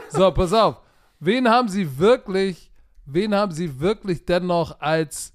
so, 0.09 0.31
pass 0.31 0.53
auf. 0.53 0.75
Wen 1.19 1.49
haben 1.49 1.67
sie 1.69 1.97
wirklich, 1.97 2.68
wen 3.13 3.35
haben 3.35 3.51
sie 3.51 3.79
wirklich 3.79 4.25
dennoch 4.25 4.79
als 4.79 5.33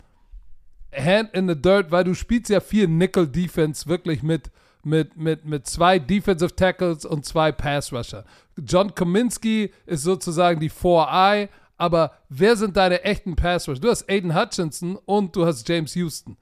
Hand 0.93 1.35
in 1.35 1.49
the 1.49 1.61
Dirt, 1.61 1.91
weil 1.91 2.05
du 2.05 2.14
spielst 2.14 2.51
ja 2.51 2.61
viel 2.61 2.89
Nickel 2.89 3.27
Defense 3.27 3.87
wirklich 3.87 4.22
mit, 4.22 4.51
mit, 4.85 5.16
mit, 5.16 5.45
mit 5.45 5.66
zwei 5.66 5.99
Defensive 5.99 6.55
Tackles 6.55 7.05
und 7.05 7.25
zwei 7.25 7.53
Pass 7.53 7.93
Rusher. 7.93 8.25
John 8.57 8.95
Kominski 8.95 9.72
ist 9.87 10.03
sozusagen 10.03 10.61
die 10.61 10.70
4-Eye, 10.70 11.49
aber 11.77 12.12
wer 12.29 12.57
sind 12.57 12.77
deine 12.77 13.03
echten 13.03 13.35
Pass 13.35 13.68
Rusher? 13.68 13.81
Du 13.81 13.91
hast 13.91 14.09
Aiden 14.09 14.39
Hutchinson 14.39 14.97
und 15.05 15.35
du 15.35 15.47
hast 15.47 15.68
James 15.68 15.95
Houston. 15.97 16.37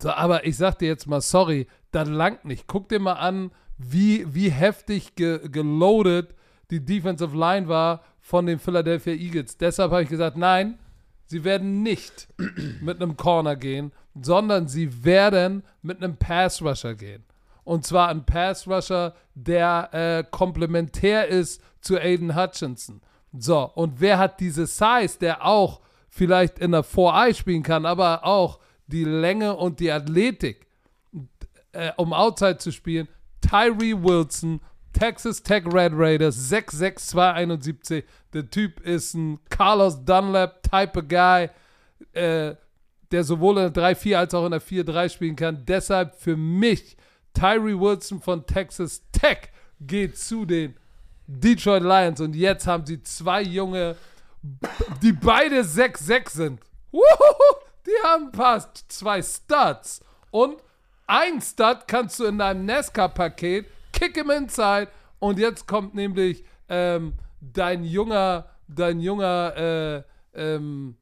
So, 0.00 0.10
aber 0.10 0.46
ich 0.46 0.56
sag 0.56 0.78
dir 0.78 0.88
jetzt 0.88 1.06
mal, 1.06 1.20
sorry, 1.20 1.66
das 1.90 2.08
langt 2.08 2.44
nicht. 2.44 2.66
Guck 2.66 2.88
dir 2.88 3.00
mal 3.00 3.14
an, 3.14 3.50
wie, 3.76 4.26
wie 4.34 4.50
heftig 4.50 5.14
ge 5.14 5.48
geloadet 5.48 6.34
die 6.70 6.84
Defensive 6.84 7.36
Line 7.36 7.68
war 7.68 8.02
von 8.30 8.46
den 8.46 8.60
Philadelphia 8.60 9.12
Eagles. 9.12 9.56
Deshalb 9.56 9.90
habe 9.90 10.04
ich 10.04 10.08
gesagt, 10.08 10.36
nein, 10.36 10.78
sie 11.26 11.42
werden 11.42 11.82
nicht 11.82 12.28
mit 12.80 13.02
einem 13.02 13.16
Corner 13.16 13.56
gehen, 13.56 13.90
sondern 14.14 14.68
sie 14.68 15.04
werden 15.04 15.64
mit 15.82 15.96
einem 16.00 16.16
Pass 16.16 16.62
Rusher 16.62 16.94
gehen. 16.94 17.24
Und 17.64 17.84
zwar 17.84 18.08
ein 18.08 18.24
Pass 18.24 18.68
Rusher, 18.68 19.16
der 19.34 19.88
äh, 19.92 20.24
komplementär 20.30 21.26
ist 21.26 21.60
zu 21.80 21.98
Aiden 21.98 22.36
Hutchinson. 22.36 23.00
So, 23.36 23.68
und 23.74 24.00
wer 24.00 24.18
hat 24.18 24.38
diese 24.38 24.66
Size, 24.66 25.18
der 25.20 25.44
auch 25.44 25.80
vielleicht 26.08 26.60
in 26.60 26.70
der 26.70 26.84
4-Eye 26.84 27.34
spielen 27.34 27.64
kann, 27.64 27.84
aber 27.84 28.24
auch 28.24 28.60
die 28.86 29.04
Länge 29.04 29.56
und 29.56 29.80
die 29.80 29.90
Athletik, 29.90 30.68
äh, 31.72 31.90
um 31.96 32.12
Outside 32.12 32.58
zu 32.58 32.70
spielen? 32.70 33.08
Tyree 33.40 33.94
Wilson, 34.00 34.60
Texas 34.92 35.42
Tech 35.42 35.64
Red 35.66 35.92
Raiders, 35.94 36.36
66271. 36.48 38.04
Der 38.32 38.50
Typ 38.50 38.80
ist 38.80 39.14
ein 39.14 39.38
Carlos 39.48 40.04
Dunlap 40.04 40.62
Type 40.62 40.98
of 40.98 41.08
Guy, 41.08 41.48
äh, 42.12 42.54
der 43.10 43.24
sowohl 43.24 43.58
in 43.58 43.72
der 43.72 43.94
3-4 43.94 44.16
als 44.16 44.34
auch 44.34 44.44
in 44.44 44.52
der 44.52 44.62
4-3 44.62 45.08
spielen 45.08 45.36
kann. 45.36 45.64
Deshalb 45.66 46.14
für 46.14 46.36
mich 46.36 46.96
Tyree 47.34 47.78
Wilson 47.78 48.20
von 48.20 48.46
Texas 48.46 49.02
Tech 49.12 49.50
geht 49.80 50.18
zu 50.18 50.44
den 50.44 50.76
Detroit 51.26 51.82
Lions 51.82 52.20
und 52.20 52.34
jetzt 52.34 52.66
haben 52.66 52.84
sie 52.84 53.02
zwei 53.02 53.42
junge, 53.42 53.96
die 55.02 55.12
beide 55.12 55.60
6-6 55.60 56.30
sind. 56.30 56.60
Wuhu, 56.90 57.60
die 57.86 58.04
haben 58.04 58.32
fast 58.32 58.90
zwei 58.90 59.22
Studs. 59.22 60.00
Und 60.30 60.60
ein 61.06 61.40
Stud 61.40 61.86
kannst 61.86 62.18
du 62.18 62.26
in 62.26 62.38
deinem 62.38 62.66
NASCAR-Paket, 62.66 63.66
kick 63.92 64.16
him 64.16 64.30
inside. 64.30 64.88
Und 65.18 65.38
jetzt 65.38 65.66
kommt 65.66 65.94
nämlich 65.94 66.44
ähm, 66.68 67.14
dein 67.40 67.84
junger, 67.84 68.46
dein 68.68 69.00
junger 69.00 69.56
äh, 69.56 70.02
ähm, 70.34 70.96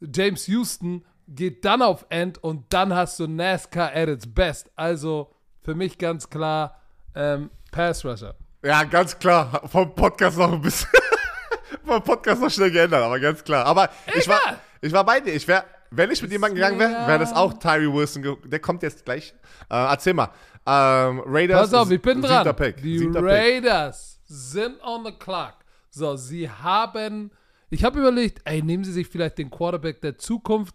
James 0.00 0.46
Houston 0.48 1.04
geht 1.26 1.64
dann 1.64 1.82
auf 1.82 2.04
End 2.10 2.42
und 2.42 2.72
dann 2.72 2.94
hast 2.94 3.18
du 3.18 3.26
NASCAR 3.26 3.92
at 3.94 4.08
its 4.08 4.32
best. 4.32 4.70
Also 4.76 5.32
für 5.62 5.74
mich 5.74 5.98
ganz 5.98 6.28
klar 6.28 6.80
ähm, 7.14 7.50
Pass 7.70 8.04
Rusher. 8.04 8.34
Ja, 8.62 8.84
ganz 8.84 9.18
klar. 9.18 9.62
Vom 9.68 9.94
Podcast 9.94 10.38
noch 10.38 10.52
ein 10.52 10.60
bisschen. 10.60 10.88
vom 11.84 12.02
Podcast 12.02 12.40
noch 12.40 12.50
schnell 12.50 12.70
geändert, 12.70 13.02
aber 13.02 13.18
ganz 13.20 13.42
klar. 13.42 13.66
Aber 13.66 13.90
ich 14.14 14.28
war, 14.28 14.40
Egal. 14.42 14.60
ich 14.80 14.92
war 14.92 15.04
bei 15.04 15.20
dir. 15.20 15.34
Ich 15.34 15.46
wäre, 15.48 15.64
wenn 15.96 16.10
ich 16.10 16.22
mit 16.22 16.30
jemandem 16.30 16.56
gegangen 16.56 16.78
wäre, 16.78 17.06
wäre 17.06 17.18
das 17.18 17.32
auch 17.32 17.54
Tyree 17.54 17.92
Wilson. 17.92 18.36
Der 18.44 18.58
kommt 18.60 18.82
jetzt 18.82 19.04
gleich. 19.04 19.34
Äh, 19.70 19.74
erzähl 19.76 20.14
mal. 20.14 20.30
Ähm, 20.66 21.22
Raiders. 21.26 21.70
Pass 21.70 21.74
auf, 21.74 21.90
ich 21.90 22.00
bin 22.00 22.22
siebter 22.22 22.44
dran. 22.44 22.56
Pick. 22.56 22.82
Die 22.82 22.98
Siebter 22.98 23.20
Pick. 23.20 23.30
Raiders 23.30 24.20
sind 24.24 24.82
on 24.82 25.04
the 25.04 25.12
clock. 25.12 25.54
So, 25.90 26.16
sie 26.16 26.48
haben. 26.48 27.30
Ich 27.70 27.84
habe 27.84 27.98
überlegt, 27.98 28.40
ey, 28.44 28.62
nehmen 28.62 28.84
sie 28.84 28.92
sich 28.92 29.08
vielleicht 29.08 29.38
den 29.38 29.50
Quarterback 29.50 30.00
der 30.00 30.18
Zukunft. 30.18 30.74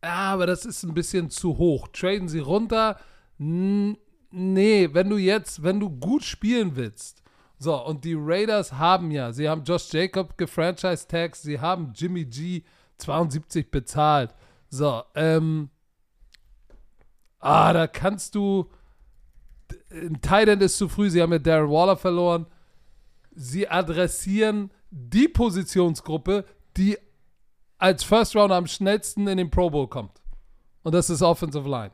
Aber 0.00 0.46
das 0.46 0.64
ist 0.64 0.82
ein 0.84 0.94
bisschen 0.94 1.30
zu 1.30 1.58
hoch. 1.58 1.88
Traden 1.88 2.28
sie 2.28 2.38
runter. 2.38 2.98
Nee, 3.38 4.88
wenn 4.92 5.08
du 5.08 5.16
jetzt, 5.16 5.62
wenn 5.62 5.80
du 5.80 5.90
gut 5.90 6.24
spielen 6.24 6.76
willst 6.76 7.22
So, 7.58 7.74
und 7.84 8.04
die 8.04 8.16
Raiders 8.16 8.72
haben 8.72 9.10
ja, 9.10 9.32
sie 9.32 9.48
haben 9.48 9.64
Josh 9.64 9.92
Jacob 9.92 10.36
gefranchise-tags, 10.36 11.42
sie 11.42 11.58
haben 11.58 11.92
Jimmy 11.94 12.24
G 12.24 12.62
72 12.98 13.70
bezahlt. 13.70 14.34
So, 14.70 15.02
ähm, 15.14 15.70
ah, 17.38 17.72
da 17.72 17.86
kannst 17.86 18.34
du, 18.34 18.70
ein 19.90 20.20
Titan 20.20 20.60
ist 20.60 20.76
zu 20.78 20.88
früh, 20.88 21.10
sie 21.10 21.22
haben 21.22 21.32
ja 21.32 21.38
Darren 21.38 21.70
Waller 21.70 21.96
verloren. 21.96 22.46
Sie 23.34 23.68
adressieren 23.68 24.70
die 24.90 25.28
Positionsgruppe, 25.28 26.44
die 26.76 26.98
als 27.78 28.02
First 28.04 28.34
Round 28.34 28.52
am 28.52 28.66
schnellsten 28.66 29.26
in 29.28 29.38
den 29.38 29.50
Pro 29.50 29.70
Bowl 29.70 29.88
kommt. 29.88 30.20
Und 30.82 30.92
das 30.94 31.10
ist 31.10 31.22
Offensive 31.22 31.68
Line. 31.68 31.92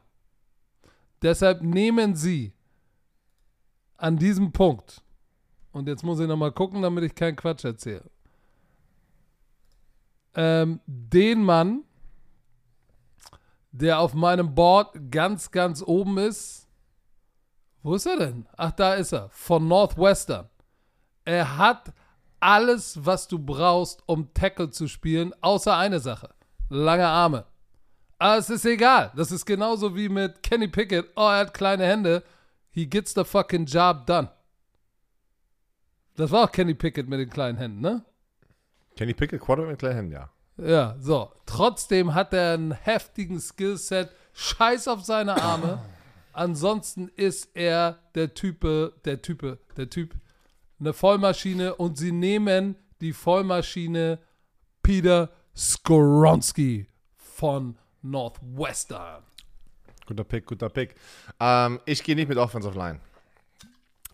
Deshalb 1.23 1.63
nehmen 1.63 2.15
Sie 2.15 2.53
an 3.97 4.17
diesem 4.17 4.53
Punkt, 4.53 5.03
und 5.73 5.89
jetzt 5.89 6.03
muss 6.03 6.21
ich 6.21 6.29
nochmal 6.29 6.53
gucken, 6.53 6.83
damit 6.83 7.05
ich 7.05 7.15
keinen 7.15 7.37
Quatsch 7.37 7.65
erzähle, 7.65 8.11
ähm, 10.35 10.81
den 10.87 11.43
Mann, 11.43 11.85
der 13.75 13.99
auf 13.99 14.15
meinem 14.15 14.55
Board 14.55 15.11
ganz, 15.11 15.51
ganz 15.51 15.83
oben 15.83 16.19
ist. 16.19 16.69
Wo 17.83 17.95
ist 17.95 18.07
er 18.07 18.19
denn? 18.19 18.47
Ach, 18.57 18.71
da 18.71 18.95
ist 18.95 19.13
er. 19.13 19.29
Von 19.31 19.67
Northwestern. 19.67 20.49
Er 21.25 21.59
hat 21.59 21.93
alles, 22.39 23.05
was 23.05 23.27
du 23.27 23.39
brauchst, 23.39 24.03
um 24.07 24.33
Tackle 24.33 24.71
zu 24.71 24.87
spielen, 24.87 25.35
außer 25.41 25.77
eine 25.77 25.99
Sache. 25.99 26.31
Lange 26.69 27.07
Arme. 27.07 27.47
Aber 28.19 28.39
es 28.39 28.49
ist 28.49 28.65
egal. 28.65 29.11
Das 29.17 29.33
ist 29.33 29.45
genauso 29.45 29.97
wie 29.97 30.09
mit 30.09 30.43
Kenny 30.45 30.69
Pickett. 30.69 31.11
Oh, 31.17 31.23
er 31.29 31.41
hat 31.41 31.55
kleine 31.55 31.85
Hände. 31.85 32.23
He 32.71 32.87
gets 32.87 33.13
the 33.13 33.25
fucking 33.25 33.67
job 33.67 34.07
done. 34.07 34.31
Das 36.15 36.31
war 36.31 36.45
auch 36.45 36.53
Kenny 36.53 36.75
Pickett 36.75 37.09
mit 37.09 37.19
den 37.19 37.29
kleinen 37.29 37.59
Händen, 37.59 37.81
ne? 37.81 38.05
Kenny 38.97 39.15
Pickett, 39.15 39.41
Quarterback 39.41 39.73
mit 39.73 39.79
kleinen 39.81 39.97
Händen, 39.97 40.13
ja. 40.13 40.31
Ja, 40.57 40.97
so. 41.01 41.31
Trotzdem 41.47 42.15
hat 42.15 42.33
er 42.33 42.55
einen 42.55 42.73
heftigen 42.73 43.41
Skillset. 43.41 44.11
Scheiß 44.33 44.89
auf 44.89 45.05
seine 45.05 45.41
Arme. 45.41 45.81
Ansonsten 46.33 47.09
ist 47.15 47.51
er 47.55 47.99
der 48.15 48.35
Type, 48.35 48.93
der 49.05 49.23
Type, 49.23 49.59
der 49.77 49.89
Typ, 49.91 50.15
eine 50.81 50.93
Vollmaschine 50.93 51.77
und 51.77 51.97
sie 51.97 52.11
nehmen 52.13 52.75
die 53.01 53.13
Vollmaschine 53.13 54.19
Peter 54.83 55.31
Skoronski 55.57 56.87
von 57.17 57.77
Northwestern. 58.03 59.23
Guter 60.07 60.25
Pick, 60.25 60.47
guter 60.47 60.69
Pick. 60.69 60.97
Ähm, 61.41 61.81
ich 61.87 62.03
gehe 62.03 62.17
nicht 62.17 62.29
mit 62.29 62.37
Offensive 62.39 62.77
Line. 62.77 63.01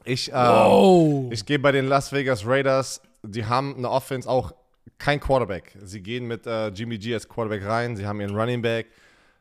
Ich, 0.04 0.28
ähm, 0.28 0.34
Oh. 0.36 1.28
ich 1.32 1.44
gehe 1.46 1.58
bei 1.58 1.72
den 1.72 1.86
Las 1.86 2.12
Vegas 2.12 2.46
Raiders. 2.46 3.00
Die 3.22 3.44
haben 3.46 3.74
eine 3.76 3.90
Offense 3.90 4.28
auch 4.28 4.52
kein 4.98 5.20
Quarterback. 5.20 5.76
Sie 5.82 6.00
gehen 6.02 6.26
mit 6.26 6.46
äh, 6.46 6.68
Jimmy 6.68 6.98
G 6.98 7.14
als 7.14 7.28
Quarterback 7.28 7.64
rein. 7.64 7.96
Sie 7.96 8.06
haben 8.06 8.20
ihren 8.20 8.34
Running 8.34 8.62
Back. 8.62 8.88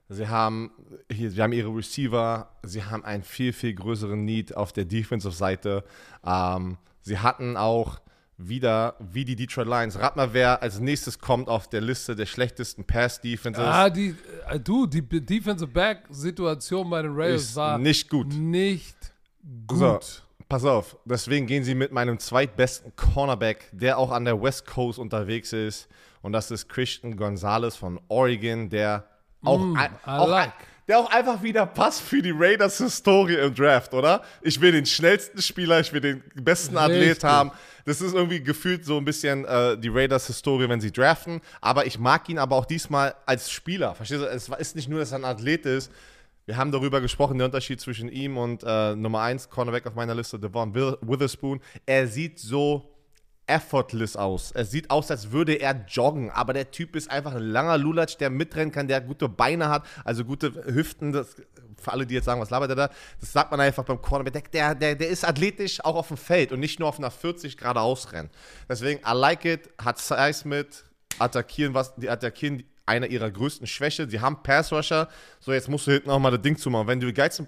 Sie 0.08 0.28
haben, 0.28 0.72
hier, 1.12 1.30
sie 1.30 1.42
haben 1.42 1.54
ihre 1.54 1.70
Receiver. 1.76 2.50
Sie 2.64 2.84
haben 2.84 3.06
einen 3.06 3.24
viel, 3.24 3.54
viel 3.54 3.74
größeren 3.74 4.26
Need 4.26 4.56
auf 4.56 4.74
der 4.74 4.86
Defensive-Seite. 4.86 5.84
Ähm, 6.26 6.78
sie 7.02 7.20
hatten 7.20 7.58
auch 7.58 8.02
wieder, 8.40 8.96
wie 9.00 9.26
die 9.26 9.36
Detroit 9.36 9.68
Lions. 9.68 10.00
Rat 10.00 10.16
mal, 10.16 10.34
wer 10.34 10.64
als 10.64 10.80
nächstes 10.80 11.20
kommt 11.20 11.50
auf 11.50 11.68
der 11.68 11.82
Liste 11.82 12.16
der 12.16 12.26
schlechtesten 12.26 12.86
Pass-Defenses. 12.86 13.64
Ah, 13.64 13.90
die, 13.90 14.16
äh, 14.48 14.60
du, 14.60 14.88
die 14.88 15.02
Defensive 15.02 15.70
Back-Situation 15.70 16.90
bei 16.90 17.02
den 17.02 17.12
Raiders 17.14 17.56
war 17.56 17.78
nicht 17.78 18.10
gut. 18.10 18.34
nicht 18.34 18.96
gut. 19.68 20.04
So, 20.04 20.22
pass 20.50 20.66
auf. 20.66 20.98
Deswegen 21.06 21.46
gehen 21.48 21.64
sie 21.64 21.76
mit 21.76 21.92
meinem 21.92 22.20
zweitbesten 22.20 22.94
Cornerback, 22.96 23.68
der 23.72 23.98
auch 23.98 24.12
an 24.12 24.26
der 24.26 24.42
West 24.42 24.66
Coast 24.66 25.00
unterwegs 25.00 25.54
ist. 25.54 25.88
Und 26.22 26.34
das 26.34 26.52
ist 26.52 26.68
Christian 26.68 27.16
Gonzalez 27.16 27.76
von 27.76 28.00
Oregon, 28.10 28.70
der 28.70 29.06
auch, 29.44 29.60
Mm, 29.60 29.78
ein- 29.78 29.96
auch, 30.06 30.28
like. 30.28 30.52
der 30.88 31.00
auch 31.00 31.10
einfach 31.12 31.42
wieder 31.44 31.66
passt 31.66 32.02
für 32.02 32.22
die 32.22 32.34
Raiders 32.36 32.78
Historie 32.80 33.36
im 33.36 33.54
Draft, 33.56 33.94
oder? 33.94 34.22
Ich 34.42 34.60
will 34.60 34.72
den 34.74 34.86
schnellsten 34.86 35.42
Spieler, 35.42 35.80
ich 35.80 35.94
will 35.94 36.02
den 36.02 36.24
besten 36.36 36.76
Athlet 36.78 37.10
Richtig. 37.12 37.24
haben. 37.24 37.52
Das 37.86 38.02
ist 38.02 38.14
irgendwie 38.14 38.44
gefühlt 38.44 38.84
so 38.86 38.98
ein 38.98 39.06
bisschen 39.06 39.46
äh, 39.46 39.78
die 39.78 39.88
Raiders 39.88 40.28
Historie, 40.28 40.68
wenn 40.68 40.82
sie 40.82 40.92
draften. 40.92 41.40
Aber 41.62 41.86
ich 41.86 41.98
mag 42.00 42.28
ihn 42.28 42.38
aber 42.38 42.56
auch 42.58 42.66
diesmal 42.66 43.16
als 43.26 43.50
Spieler. 43.50 43.96
Verstehst 43.96 44.22
du? 44.22 44.26
Es 44.28 44.50
ist 44.50 44.76
nicht 44.76 44.90
nur, 44.90 45.00
dass 45.00 45.12
er 45.12 45.20
ein 45.20 45.26
Athlet 45.26 45.66
ist. 45.66 45.92
Wir 46.50 46.58
haben 46.58 46.72
darüber 46.72 47.00
gesprochen, 47.00 47.38
der 47.38 47.46
Unterschied 47.46 47.80
zwischen 47.80 48.10
ihm 48.10 48.36
und 48.36 48.64
äh, 48.66 48.96
Nummer 48.96 49.22
1 49.22 49.52
Cornerback 49.52 49.86
auf 49.86 49.94
meiner 49.94 50.16
Liste, 50.16 50.40
Devon 50.40 50.74
Witherspoon. 50.74 51.62
Er 51.86 52.08
sieht 52.08 52.40
so 52.40 52.90
effortless 53.46 54.16
aus. 54.16 54.52
Es 54.56 54.72
sieht 54.72 54.90
aus, 54.90 55.12
als 55.12 55.32
würde 55.32 55.54
er 55.54 55.86
joggen, 55.88 56.32
aber 56.32 56.54
der 56.54 56.72
Typ 56.72 56.96
ist 56.96 57.12
einfach 57.12 57.36
ein 57.36 57.44
langer 57.44 57.78
Lulatsch, 57.78 58.18
der 58.18 58.32
mitrennen 58.32 58.72
kann, 58.72 58.88
der 58.88 59.00
gute 59.00 59.30
Beine 59.30 59.70
hat, 59.70 59.86
also 60.04 60.26
gute 60.26 60.52
Hüften. 60.66 61.12
Das, 61.12 61.36
für 61.80 61.92
alle, 61.92 62.08
die 62.08 62.16
jetzt 62.16 62.26
sagen, 62.26 62.42
was 62.42 62.50
labert 62.50 62.72
er 62.72 62.76
da? 62.76 62.90
Das 63.20 63.32
sagt 63.32 63.52
man 63.52 63.60
einfach 63.60 63.84
beim 63.86 64.02
Cornerback. 64.02 64.52
Der, 64.52 64.74
der, 64.74 64.96
der 64.96 65.10
ist 65.10 65.24
athletisch 65.24 65.86
auch 65.86 65.98
auf 65.98 66.08
dem 66.08 66.18
Feld 66.18 66.52
und 66.52 66.62
nicht 66.62 66.80
nur 66.80 66.90
auf 66.90 66.98
einer 66.98 67.12
40 67.12 67.58
Grad 67.58 67.78
ausrennen. 67.78 68.32
Deswegen, 68.68 69.02
I 69.08 69.14
like 69.14 69.46
it, 69.46 69.70
hat 69.78 70.00
Size 70.00 70.48
mit, 70.48 70.84
attackieren, 71.20 71.76
was, 71.76 71.94
die 71.96 72.10
attackieren 72.10 72.64
einer 72.90 73.08
ihrer 73.08 73.30
größten 73.30 73.68
Schwäche. 73.68 74.10
Sie 74.10 74.20
haben 74.20 74.42
Pass-Rusher. 74.44 75.08
So, 75.40 75.54
jetzt 75.54 75.70
musst 75.70 75.88
du 75.88 75.92
hinten 75.92 76.10
auch 76.10 76.20
mal 76.20 76.32
das 76.32 76.42
Ding 76.42 76.58
zumachen. 76.58 76.88
Wenn 76.88 77.00
du 77.00 77.08
die 77.08 77.14
geilsten, 77.14 77.48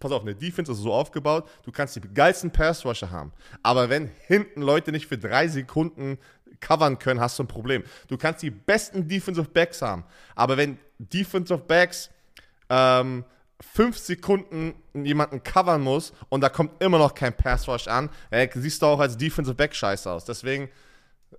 pass 0.00 0.10
auf, 0.10 0.22
eine 0.22 0.34
Defense 0.34 0.72
ist 0.72 0.78
so 0.78 0.92
aufgebaut, 0.92 1.48
du 1.62 1.70
kannst 1.70 1.94
die 1.94 2.00
geilsten 2.00 2.50
Pass-Rusher 2.50 3.10
haben. 3.10 3.32
Aber 3.62 3.90
wenn 3.90 4.10
hinten 4.26 4.62
Leute 4.62 4.90
nicht 4.90 5.06
für 5.06 5.18
drei 5.18 5.46
Sekunden 5.46 6.18
covern 6.60 6.98
können, 6.98 7.20
hast 7.20 7.38
du 7.38 7.44
ein 7.44 7.48
Problem. 7.48 7.84
Du 8.08 8.16
kannst 8.16 8.42
die 8.42 8.50
besten 8.50 9.06
Defensive 9.06 9.48
Backs 9.48 9.82
haben. 9.82 10.04
Aber 10.34 10.56
wenn 10.56 10.78
Defensive 10.98 11.58
Backs 11.58 12.10
ähm, 12.70 13.24
fünf 13.60 13.98
Sekunden 13.98 14.74
jemanden 14.94 15.42
covern 15.42 15.82
muss 15.82 16.12
und 16.30 16.40
da 16.40 16.48
kommt 16.48 16.82
immer 16.82 16.98
noch 16.98 17.14
kein 17.14 17.36
Pass-Rush 17.36 17.88
an, 17.88 18.08
äh, 18.30 18.48
siehst 18.54 18.80
du 18.82 18.86
auch 18.86 19.00
als 19.00 19.16
Defensive 19.16 19.54
Back 19.54 19.74
scheiße 19.74 20.10
aus. 20.10 20.24
Deswegen 20.24 20.70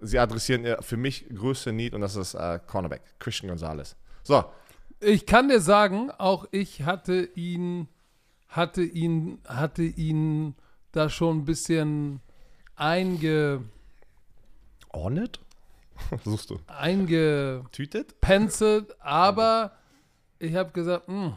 sie 0.02 0.20
adressieren 0.20 0.64
ihr 0.66 0.82
für 0.82 0.98
mich 0.98 1.26
größte 1.34 1.72
Need 1.74 1.94
und 1.94 2.02
das 2.02 2.16
ist 2.16 2.34
äh, 2.36 2.60
Cornerback, 2.68 3.02
Christian 3.20 3.50
Gonzalez. 3.50 3.96
So, 4.24 4.44
Ich 5.00 5.26
kann 5.26 5.50
dir 5.50 5.60
sagen, 5.62 6.12
auch 6.12 6.48
ich 6.52 6.84
hatte 6.84 7.30
ihn, 7.36 7.88
hatte 8.50 8.84
ihn, 8.84 9.40
hatte 9.48 9.84
ihn 9.84 10.56
da 10.92 11.10
schon 11.10 11.40
ein 11.40 11.46
bisschen 11.46 12.20
einge, 12.76 13.64
Ornit? 14.90 15.40
Suchst 16.24 16.50
du? 16.50 16.60
eingepencelt, 16.68 17.72
Tütet? 17.74 18.96
aber 19.02 19.74
ich 20.40 20.56
habe 20.56 20.72
gesagt, 20.72 21.08
hm, 21.08 21.34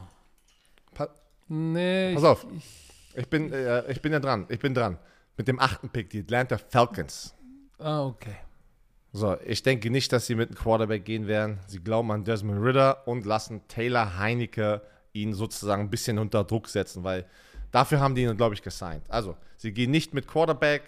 Pa 0.94 1.08
nee, 1.48 2.14
Pass 2.14 2.22
ich- 2.22 2.28
auf. 2.28 2.46
ich, 3.14 3.28
bin, 3.28 3.52
äh, 3.52 3.90
ich 3.90 4.00
bin 4.00 4.12
ja 4.12 4.20
dran, 4.20 4.46
ich 4.48 4.58
bin 4.60 4.74
dran. 4.74 4.98
Mit 5.36 5.48
dem 5.48 5.58
achten 5.58 5.88
Pick, 5.88 6.10
die 6.10 6.20
Atlanta 6.20 6.58
Falcons. 6.58 7.34
Ah, 7.82 8.06
okay. 8.06 8.36
So, 9.12 9.36
ich 9.44 9.62
denke 9.62 9.90
nicht, 9.90 10.10
dass 10.12 10.26
sie 10.26 10.34
mit 10.34 10.48
einem 10.48 10.58
Quarterback 10.58 11.04
gehen 11.04 11.26
werden. 11.26 11.58
Sie 11.66 11.80
glauben 11.80 12.10
an 12.10 12.24
Desmond 12.24 12.64
Ritter 12.64 13.06
und 13.06 13.26
lassen 13.26 13.60
Taylor 13.68 14.18
Heinecke 14.18 14.80
ihn 15.12 15.34
sozusagen 15.34 15.82
ein 15.82 15.90
bisschen 15.90 16.18
unter 16.18 16.44
Druck 16.44 16.68
setzen, 16.68 17.04
weil 17.04 17.26
dafür 17.70 18.00
haben 18.00 18.14
die 18.14 18.22
ihn, 18.22 18.36
glaube 18.36 18.54
ich, 18.54 18.62
gesigned. 18.62 19.02
Also, 19.10 19.36
sie 19.58 19.72
gehen 19.72 19.90
nicht 19.90 20.14
mit 20.14 20.26
Quarterback. 20.26 20.82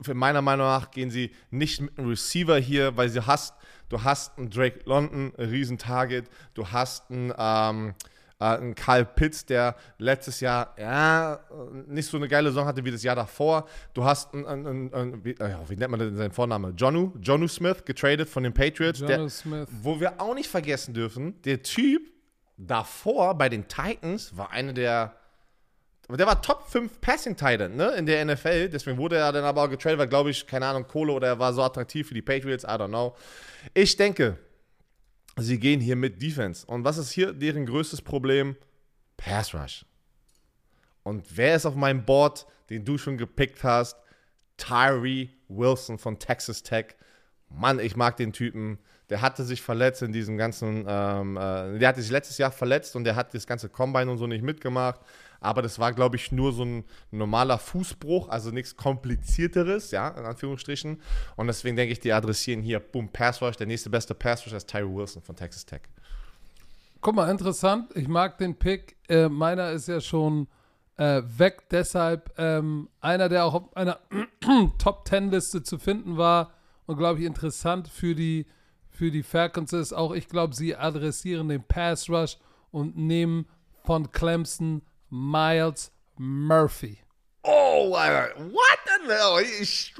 Für 0.00 0.14
meiner 0.14 0.42
Meinung 0.42 0.66
nach 0.66 0.92
gehen 0.92 1.10
sie 1.10 1.32
nicht 1.50 1.80
mit 1.80 1.98
einem 1.98 2.08
Receiver 2.08 2.58
hier, 2.58 2.96
weil 2.96 3.08
sie 3.08 3.26
hast, 3.26 3.54
du 3.88 4.04
hast 4.04 4.38
einen 4.38 4.50
Drake 4.50 4.80
London, 4.84 5.32
ein 5.36 5.44
Riesen-Target, 5.46 6.26
du 6.54 6.68
hast 6.68 7.10
einen, 7.10 7.32
ähm, 7.36 7.94
äh, 8.42 8.56
einen 8.56 8.74
Kyle 8.74 9.04
Pitts, 9.04 9.46
der 9.46 9.76
letztes 9.98 10.40
Jahr 10.40 10.74
ja, 10.76 11.38
nicht 11.86 12.08
so 12.08 12.16
eine 12.16 12.28
geile 12.28 12.48
Saison 12.48 12.66
hatte 12.66 12.84
wie 12.84 12.90
das 12.90 13.02
Jahr 13.02 13.14
davor. 13.14 13.66
Du 13.94 14.04
hast 14.04 14.34
einen, 14.34 14.46
einen, 14.46 14.92
einen, 14.92 15.24
wie, 15.24 15.30
äh, 15.30 15.56
wie 15.68 15.76
nennt 15.76 15.90
man 15.90 16.00
denn 16.00 16.16
seinen 16.16 16.32
Vorname? 16.32 16.74
Jonu, 16.76 17.12
Jonu 17.20 17.46
Smith, 17.46 17.84
getradet 17.84 18.28
von 18.28 18.42
den 18.42 18.52
Patriots. 18.52 19.00
der, 19.00 19.26
wo 19.82 20.00
wir 20.00 20.20
auch 20.20 20.34
nicht 20.34 20.48
vergessen 20.48 20.92
dürfen, 20.92 21.40
der 21.42 21.62
Typ 21.62 22.02
davor 22.56 23.36
bei 23.38 23.48
den 23.48 23.68
Titans 23.68 24.36
war 24.36 24.50
eine 24.50 24.74
der. 24.74 25.14
Der 26.08 26.26
war 26.26 26.42
Top 26.42 26.68
5 26.68 27.00
Passing 27.00 27.36
Titan, 27.36 27.76
ne, 27.76 27.92
in 27.92 28.04
der 28.04 28.22
NFL. 28.24 28.68
Deswegen 28.68 28.98
wurde 28.98 29.16
er 29.16 29.32
dann 29.32 29.44
aber 29.44 29.62
auch 29.62 29.70
getradet, 29.70 29.98
weil, 29.98 30.08
glaube 30.08 30.30
ich, 30.30 30.46
keine 30.46 30.66
Ahnung, 30.66 30.86
Kohle 30.86 31.12
oder 31.12 31.28
er 31.28 31.38
war 31.38 31.54
so 31.54 31.62
attraktiv 31.62 32.08
für 32.08 32.12
die 32.12 32.20
Patriots, 32.20 32.64
I 32.64 32.66
don't 32.66 32.88
know. 32.88 33.14
Ich 33.72 33.96
denke, 33.96 34.36
sie 35.36 35.58
gehen 35.58 35.80
hier 35.80 35.96
mit 35.96 36.20
Defense. 36.20 36.66
Und 36.66 36.84
was 36.84 36.98
ist 36.98 37.12
hier 37.12 37.32
deren 37.32 37.66
größtes 37.66 38.02
Problem? 38.02 38.56
Pass 39.16 39.54
Rush. 39.54 39.84
Und 41.02 41.24
wer 41.36 41.56
ist 41.56 41.66
auf 41.66 41.74
meinem 41.74 42.04
Board, 42.04 42.46
den 42.70 42.84
du 42.84 42.98
schon 42.98 43.18
gepickt 43.18 43.64
hast? 43.64 43.96
Tyree 44.56 45.28
Wilson 45.48 45.98
von 45.98 46.18
Texas 46.18 46.62
Tech. 46.62 46.94
Mann, 47.48 47.80
ich 47.80 47.96
mag 47.96 48.16
den 48.16 48.32
Typen. 48.32 48.78
Der 49.10 49.20
hatte 49.20 49.44
sich 49.44 49.60
verletzt 49.60 50.02
in 50.02 50.12
diesem 50.12 50.38
ganzen, 50.38 50.86
ähm, 50.88 51.36
äh, 51.36 51.78
der 51.78 51.88
hatte 51.88 52.00
sich 52.00 52.10
letztes 52.10 52.38
Jahr 52.38 52.50
verletzt 52.50 52.96
und 52.96 53.04
der 53.04 53.16
hat 53.16 53.34
das 53.34 53.46
ganze 53.46 53.68
Combine 53.68 54.10
und 54.10 54.18
so 54.18 54.26
nicht 54.26 54.42
mitgemacht. 54.42 55.00
Aber 55.42 55.62
das 55.62 55.78
war, 55.78 55.92
glaube 55.92 56.16
ich, 56.16 56.32
nur 56.32 56.52
so 56.52 56.64
ein 56.64 56.84
normaler 57.10 57.58
Fußbruch, 57.58 58.28
also 58.28 58.50
nichts 58.50 58.76
komplizierteres, 58.76 59.90
ja, 59.90 60.08
in 60.08 60.24
Anführungsstrichen. 60.24 61.00
Und 61.36 61.46
deswegen 61.46 61.76
denke 61.76 61.92
ich, 61.92 62.00
die 62.00 62.12
adressieren 62.12 62.62
hier, 62.62 62.80
boom, 62.80 63.08
Pass 63.08 63.42
Rush, 63.42 63.56
der 63.56 63.66
nächste 63.66 63.90
beste 63.90 64.14
Pass 64.14 64.46
Rush 64.46 64.52
ist 64.52 64.68
Tyree 64.68 64.94
Wilson 64.94 65.22
von 65.22 65.36
Texas 65.36 65.66
Tech. 65.66 65.82
Guck 67.00 67.16
mal, 67.16 67.28
interessant. 67.30 67.90
Ich 67.96 68.06
mag 68.06 68.38
den 68.38 68.56
Pick. 68.56 68.96
Äh, 69.08 69.28
meiner 69.28 69.72
ist 69.72 69.88
ja 69.88 70.00
schon 70.00 70.46
äh, 70.96 71.22
weg. 71.36 71.68
Deshalb 71.70 72.32
ähm, 72.38 72.88
einer, 73.00 73.28
der 73.28 73.44
auch 73.44 73.54
auf 73.54 73.76
einer 73.76 73.98
Top 74.78 75.08
10 75.08 75.30
Liste 75.30 75.62
zu 75.64 75.78
finden 75.78 76.16
war 76.16 76.52
und 76.86 76.98
glaube 76.98 77.18
ich 77.20 77.26
interessant 77.26 77.88
für 77.88 78.14
die, 78.14 78.46
für 78.88 79.10
die 79.10 79.24
Falcons 79.24 79.72
ist. 79.72 79.92
Auch 79.92 80.12
ich 80.12 80.28
glaube, 80.28 80.54
sie 80.54 80.76
adressieren 80.76 81.48
den 81.48 81.64
Pass 81.64 82.08
Rush 82.08 82.38
und 82.70 82.96
nehmen 82.96 83.46
von 83.84 84.12
Clemson 84.12 84.82
Miles 85.12 85.92
Murphy. 86.16 86.98
Oh, 87.44 87.94
Alter, 87.94 88.32
what 88.38 88.78
the 88.86 89.12
hell? 89.12 89.40
Ich, 89.60 89.94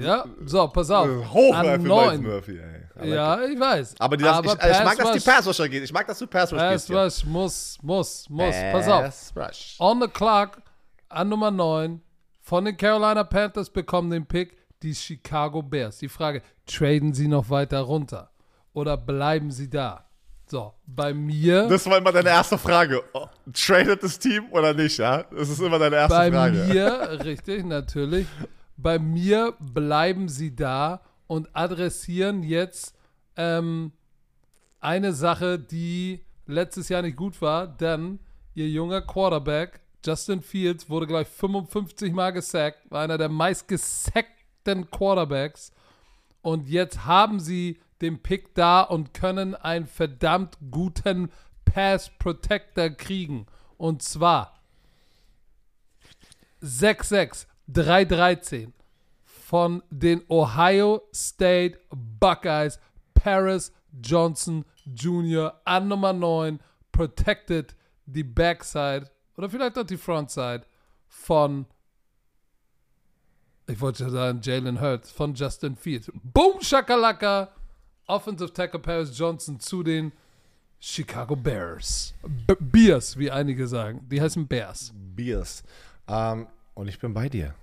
Ja, 0.00 0.24
so, 0.46 0.66
pass 0.66 0.90
auf. 0.90 1.08
Hoch 1.32 1.54
An 1.54 1.64
für 1.64 1.78
Miles. 1.78 2.20
Murphy, 2.20 2.58
ey. 2.58 3.08
Ja, 3.08 3.40
ich 3.44 3.58
weiß. 3.58 3.94
Aber, 4.00 4.16
die, 4.16 4.24
das, 4.24 4.40
ich, 4.44 4.52
ich 4.52 4.84
mag, 4.84 4.98
dass 4.98 5.12
die 5.12 5.30
Pass 5.30 5.46
Rusher 5.46 5.68
geht. 5.68 5.84
Ich 5.84 5.92
mag, 5.92 6.06
dass 6.08 6.18
du 6.18 6.26
Pass 6.26 6.52
Rush 6.52 6.58
Pass. 6.58 6.90
Rush 6.90 7.24
muss, 7.24 7.78
muss, 7.80 8.28
muss. 8.28 8.54
Pass 8.72 8.88
auf. 8.88 9.02
Pass 9.02 9.32
Rush. 9.36 9.76
On 9.78 10.00
the 10.00 10.08
clock 10.08 10.60
an 11.08 11.28
Nummer 11.28 11.52
9 11.52 12.00
von 12.40 12.64
den 12.64 12.76
Carolina 12.76 13.22
Panthers 13.22 13.70
bekommen 13.70 14.10
den 14.10 14.26
Pick 14.26 14.56
die 14.82 14.94
Chicago 14.94 15.62
Bears. 15.62 15.98
Die 15.98 16.08
Frage, 16.08 16.42
traden 16.66 17.12
sie 17.14 17.28
noch 17.28 17.48
weiter 17.48 17.80
runter 17.82 18.32
oder 18.72 18.96
bleiben 18.96 19.52
sie 19.52 19.70
da? 19.70 20.07
So, 20.50 20.72
bei 20.86 21.12
mir, 21.12 21.68
Das 21.68 21.84
war 21.86 21.98
immer 21.98 22.10
deine 22.12 22.30
erste 22.30 22.56
Frage. 22.56 23.02
Oh, 23.12 23.26
tradet 23.52 24.02
das 24.02 24.18
Team 24.18 24.46
oder 24.50 24.72
nicht, 24.72 24.96
ja? 24.98 25.24
Das 25.24 25.50
ist 25.50 25.60
immer 25.60 25.78
deine 25.78 25.96
erste 25.96 26.16
bei 26.16 26.30
Frage. 26.30 26.56
mir, 26.64 27.20
richtig, 27.24 27.64
natürlich, 27.66 28.26
bei 28.76 28.98
mir 28.98 29.52
bleiben 29.60 30.28
sie 30.28 30.54
da 30.56 31.02
und 31.26 31.54
adressieren 31.54 32.42
jetzt 32.42 32.94
ähm, 33.36 33.92
eine 34.80 35.12
Sache, 35.12 35.58
die 35.58 36.24
letztes 36.46 36.88
Jahr 36.88 37.02
nicht 37.02 37.16
gut 37.16 37.42
war, 37.42 37.66
denn 37.66 38.18
ihr 38.54 38.68
junger 38.68 39.02
Quarterback, 39.02 39.80
Justin 40.04 40.40
Fields, 40.40 40.88
wurde 40.88 41.06
gleich 41.06 41.28
55 41.28 42.12
Mal 42.12 42.30
gesackt, 42.30 42.90
war 42.90 43.02
einer 43.02 43.18
der 43.18 43.28
meistgesackten 43.28 44.90
Quarterbacks. 44.90 45.72
Und 46.40 46.68
jetzt 46.68 47.04
haben 47.04 47.40
sie 47.40 47.78
den 48.00 48.22
Pick 48.22 48.54
da 48.54 48.82
und 48.82 49.14
können 49.14 49.54
einen 49.54 49.86
verdammt 49.86 50.58
guten 50.70 51.30
Pass 51.64 52.10
Protector 52.18 52.90
kriegen. 52.90 53.46
Und 53.76 54.02
zwar 54.02 54.58
6-6, 56.62 57.46
3-13 57.70 58.72
von 59.22 59.82
den 59.90 60.22
Ohio 60.28 61.02
State 61.14 61.78
Buckeyes, 61.90 62.80
Paris 63.14 63.72
Johnson 64.02 64.64
Jr. 64.84 65.60
an 65.64 65.88
Nummer 65.88 66.12
9, 66.12 66.60
protected 66.92 67.74
die 68.06 68.24
Backside 68.24 69.10
oder 69.36 69.48
vielleicht 69.48 69.78
auch 69.78 69.84
die 69.84 69.96
Frontside 69.96 70.64
von, 71.06 71.66
ich 73.66 73.80
wollte 73.80 74.04
schon 74.04 74.12
sagen, 74.12 74.40
Jalen 74.42 74.80
Hurts, 74.80 75.10
von 75.10 75.34
Justin 75.34 75.76
Fields. 75.76 76.10
Boom, 76.14 76.60
Shakalaka, 76.60 77.48
Offensive 78.08 78.52
Tackle 78.52 78.80
Paris 78.80 79.16
Johnson 79.16 79.60
zu 79.60 79.82
den 79.82 80.12
Chicago 80.80 81.36
Bears. 81.36 82.14
B 82.46 82.54
Bears, 82.58 83.18
wie 83.18 83.30
einige 83.30 83.66
sagen. 83.66 84.06
Die 84.10 84.20
heißen 84.20 84.46
Bears. 84.46 84.92
Bears. 85.14 85.62
Ähm, 86.08 86.46
und 86.74 86.88
ich 86.88 86.98
bin 86.98 87.12
bei 87.12 87.28
dir. 87.28 87.54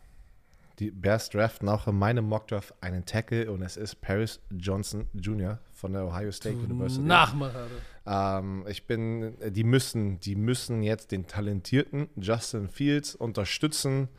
Die 0.78 0.92
Bears 0.92 1.30
draften 1.30 1.68
auch 1.68 1.88
in 1.88 1.98
meinem 1.98 2.26
Mockdraft 2.26 2.76
einen 2.82 3.06
Tackle 3.06 3.50
und 3.50 3.64
es 3.64 3.76
ist 3.76 4.02
Paris 4.02 4.40
Johnson 4.52 5.08
Jr. 5.14 5.58
von 5.72 5.94
der 5.94 6.06
Ohio 6.06 6.32
State 6.32 6.58
University. 6.58 7.02
Nachmacher. 7.02 7.66
Ähm, 8.06 8.66
ich 8.68 8.86
bin, 8.86 9.36
die 9.48 9.64
müssen, 9.64 10.20
die 10.20 10.36
müssen 10.36 10.84
jetzt 10.84 11.12
den 11.12 11.26
talentierten 11.26 12.10
Justin 12.18 12.70
Fields 12.70 13.16
unterstützen. 13.16 14.10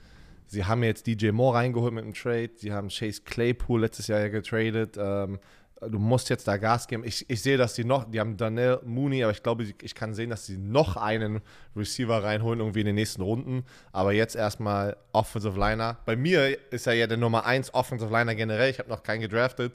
Sie 0.49 0.64
haben 0.64 0.83
jetzt 0.83 1.07
DJ 1.07 1.31
Moore 1.31 1.59
reingeholt 1.59 1.93
mit 1.93 2.05
dem 2.05 2.14
Trade. 2.14 2.51
Sie 2.57 2.72
haben 2.72 2.89
Chase 2.89 3.22
Claypool 3.24 3.83
letztes 3.83 4.07
Jahr 4.09 4.20
ja 4.20 4.29
getradet. 4.29 4.97
Ähm, 4.99 5.39
du 5.81 5.99
musst 5.99 6.31
jetzt 6.31 6.49
da 6.49 6.57
Gas 6.57 6.89
geben. 6.89 7.05
Ich, 7.05 7.29
ich 7.29 7.43
sehe, 7.43 7.57
dass 7.57 7.74
die 7.74 7.85
noch, 7.85 8.11
die 8.11 8.18
haben 8.18 8.37
Daniel 8.37 8.81
Mooney, 8.85 9.22
aber 9.22 9.33
ich 9.33 9.43
glaube, 9.43 9.64
ich 9.64 9.95
kann 9.95 10.14
sehen, 10.14 10.31
dass 10.31 10.47
sie 10.47 10.57
noch 10.57 10.97
einen 10.97 11.41
Receiver 11.74 12.22
reinholen, 12.22 12.61
irgendwie 12.61 12.81
in 12.81 12.87
den 12.87 12.95
nächsten 12.95 13.22
Runden. 13.22 13.64
Aber 13.93 14.12
jetzt 14.12 14.37
erstmal 14.37 14.97
Offensive 15.12 15.59
Liner. 15.59 15.99
Bei 16.07 16.16
mir 16.16 16.59
ist 16.72 16.87
er 16.87 16.95
ja 16.95 17.07
der 17.07 17.18
Nummer 17.18 17.45
1 17.45 17.74
Offensive 17.74 18.11
Liner 18.11 18.35
generell. 18.35 18.70
Ich 18.70 18.79
habe 18.79 18.89
noch 18.89 19.03
keinen 19.03 19.20
gedraftet. 19.20 19.74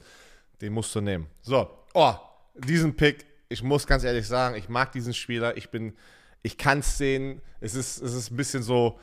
Den 0.60 0.72
musst 0.72 0.94
du 0.94 1.00
nehmen. 1.00 1.28
So, 1.40 1.70
oh, 1.94 2.14
diesen 2.56 2.96
Pick, 2.96 3.24
ich 3.48 3.62
muss 3.62 3.86
ganz 3.86 4.04
ehrlich 4.04 4.26
sagen, 4.26 4.56
ich 4.56 4.68
mag 4.68 4.92
diesen 4.92 5.14
Spieler. 5.14 5.56
Ich 5.56 5.70
bin, 5.70 5.94
ich 6.42 6.58
kann 6.58 6.80
es 6.80 6.98
sehen. 6.98 7.40
Es 7.60 7.74
ist, 7.74 8.30
ein 8.30 8.36
bisschen 8.36 8.62
so, 8.62 8.98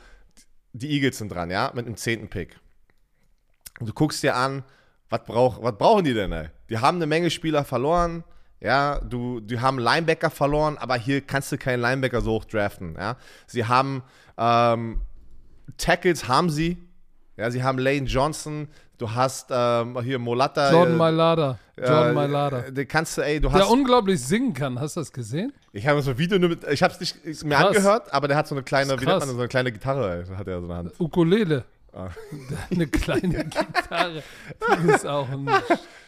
die 0.72 0.90
Eagles 0.90 1.18
sind 1.18 1.30
dran, 1.30 1.50
ja, 1.50 1.72
mit 1.74 1.86
dem 1.86 1.96
zehnten 1.96 2.28
Pick. 2.28 2.58
Du 3.80 3.92
guckst 3.94 4.22
dir 4.22 4.36
an, 4.36 4.64
was, 5.10 5.24
brauch, 5.24 5.62
was 5.62 5.76
brauchen 5.76 6.04
die 6.04 6.14
denn, 6.14 6.32
ey? 6.32 6.48
Die 6.70 6.78
haben 6.78 6.96
eine 6.96 7.06
Menge 7.06 7.30
Spieler 7.30 7.64
verloren, 7.64 8.24
ja, 8.60 9.00
du, 9.00 9.40
die 9.40 9.58
haben 9.58 9.78
Linebacker 9.78 10.30
verloren, 10.30 10.78
aber 10.78 10.96
hier 10.96 11.20
kannst 11.20 11.50
du 11.50 11.58
keinen 11.58 11.80
Linebacker 11.80 12.20
so 12.20 12.32
hoch 12.32 12.44
draften, 12.44 12.94
ja. 12.98 13.16
Sie 13.46 13.64
haben 13.64 14.02
ähm, 14.38 15.00
Tackles 15.76 16.28
haben 16.28 16.50
sie, 16.50 16.78
ja, 17.36 17.50
sie 17.50 17.62
haben 17.62 17.78
Lane 17.78 18.06
Johnson, 18.06 18.68
du 18.98 19.10
hast 19.10 19.48
ähm, 19.50 19.98
hier 20.02 20.18
Molatta. 20.18 20.72
Jordan 20.72 20.94
äh, 20.94 20.96
Mailata. 20.96 21.58
Jordan 21.76 22.10
äh, 22.10 22.12
Mailata. 22.12 22.70
Den 22.70 22.88
kannst 22.88 23.16
du, 23.16 23.22
ey, 23.22 23.40
du 23.40 23.48
Der 23.48 23.60
hast. 23.60 23.70
unglaublich 23.70 24.22
singen 24.22 24.52
kann. 24.52 24.78
Hast 24.78 24.96
du 24.96 25.00
das 25.00 25.12
gesehen? 25.12 25.52
Ich 25.72 25.86
habe 25.86 26.02
so 26.02 26.10
ein 26.10 26.18
Video 26.18 26.38
nur 26.38 26.50
mit, 26.50 26.64
ich 26.64 26.82
habe 26.82 26.92
es 26.92 27.00
nicht 27.00 27.44
mir 27.44 27.54
Krass. 27.54 27.68
angehört, 27.68 28.12
aber 28.12 28.28
der 28.28 28.36
hat 28.36 28.46
so 28.46 28.54
eine 28.54 28.62
kleine, 28.62 29.00
wie 29.00 29.06
nennt 29.06 29.20
man 29.20 29.28
so 29.28 29.38
eine 29.38 29.48
kleine 29.48 29.72
Gitarre, 29.72 30.26
ey, 30.26 30.36
hat 30.36 30.46
er 30.46 30.60
so 30.60 30.66
eine 30.66 30.76
Hand. 30.76 30.92
Ukulele. 31.00 31.64
Ah. 31.92 32.10
Eine 32.70 32.86
kleine 32.86 33.44
Gitarre. 33.44 34.22
Das 34.60 34.84
ist 34.96 35.06
auch 35.06 35.28
ein. 35.28 35.50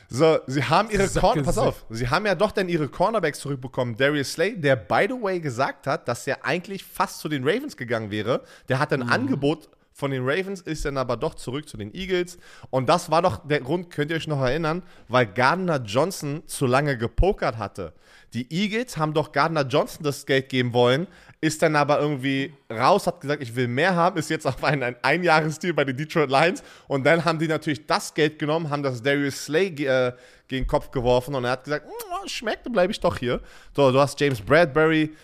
So, 0.08 0.38
sie 0.46 0.62
haben 0.62 0.90
ihre 0.90 1.08
Corner, 1.08 1.42
pass 1.42 1.56
auf, 1.56 1.86
sie 1.88 2.08
haben 2.08 2.26
ja 2.26 2.34
doch 2.34 2.52
dann 2.52 2.68
ihre 2.68 2.88
Cornerbacks 2.88 3.40
zurückbekommen. 3.40 3.96
Darius 3.96 4.32
Slay, 4.32 4.54
der 4.54 4.76
by 4.76 5.06
the 5.08 5.14
way 5.14 5.40
gesagt 5.40 5.86
hat, 5.86 6.06
dass 6.06 6.26
er 6.26 6.44
eigentlich 6.44 6.84
fast 6.84 7.20
zu 7.20 7.28
den 7.30 7.42
Ravens 7.48 7.76
gegangen 7.76 8.10
wäre. 8.10 8.42
Der 8.68 8.78
hat 8.78 8.92
ein 8.92 9.02
Angebot 9.02 9.70
von 9.92 10.10
den 10.10 10.22
Ravens, 10.24 10.60
ist 10.60 10.84
dann 10.84 10.96
aber 10.96 11.16
doch 11.16 11.34
zurück 11.34 11.68
zu 11.68 11.76
den 11.76 11.94
Eagles. 11.94 12.38
Und 12.70 12.88
das 12.88 13.10
war 13.10 13.22
doch 13.22 13.46
der 13.46 13.60
Grund, 13.60 13.90
könnt 13.90 14.10
ihr 14.10 14.16
euch 14.16 14.26
noch 14.26 14.40
erinnern, 14.40 14.82
weil 15.08 15.26
Gardner 15.26 15.82
Johnson 15.82 16.42
zu 16.46 16.66
lange 16.66 16.96
gepokert 16.96 17.58
hatte. 17.58 17.92
Die 18.32 18.50
Eagles 18.50 18.96
haben 18.96 19.12
doch 19.12 19.32
Gardner 19.32 19.66
Johnson 19.66 20.04
das 20.04 20.24
Geld 20.24 20.48
geben 20.48 20.72
wollen, 20.72 21.06
ist 21.42 21.60
dann 21.60 21.76
aber 21.76 22.00
irgendwie 22.00 22.54
raus, 22.70 23.06
hat 23.06 23.20
gesagt, 23.20 23.42
ich 23.42 23.54
will 23.54 23.68
mehr 23.68 23.94
haben, 23.94 24.16
ist 24.16 24.30
jetzt 24.30 24.46
auf 24.46 24.62
einen, 24.64 24.82
ein 24.82 24.96
Einjahresdeal 25.02 25.74
bei 25.74 25.84
den 25.84 25.96
Detroit 25.96 26.30
Lions. 26.30 26.62
Und 26.88 27.04
dann 27.04 27.24
haben 27.24 27.38
die 27.38 27.48
natürlich 27.48 27.86
das 27.86 28.14
Geld 28.14 28.38
genommen, 28.38 28.70
haben 28.70 28.82
das 28.82 29.02
Darius 29.02 29.44
Slay 29.44 29.66
äh, 29.66 30.12
gegen 30.48 30.64
den 30.64 30.66
Kopf 30.66 30.90
geworfen 30.90 31.34
und 31.34 31.44
er 31.44 31.52
hat 31.52 31.64
gesagt, 31.64 31.86
"Mm, 31.86 32.28
schmeckt, 32.28 32.66
dann 32.66 32.72
bleibe 32.72 32.92
ich 32.92 33.00
doch 33.00 33.16
hier. 33.16 33.40
So, 33.74 33.90
du 33.90 33.98
hast 34.00 34.18
James 34.20 34.40
Bradbury, 34.40 35.14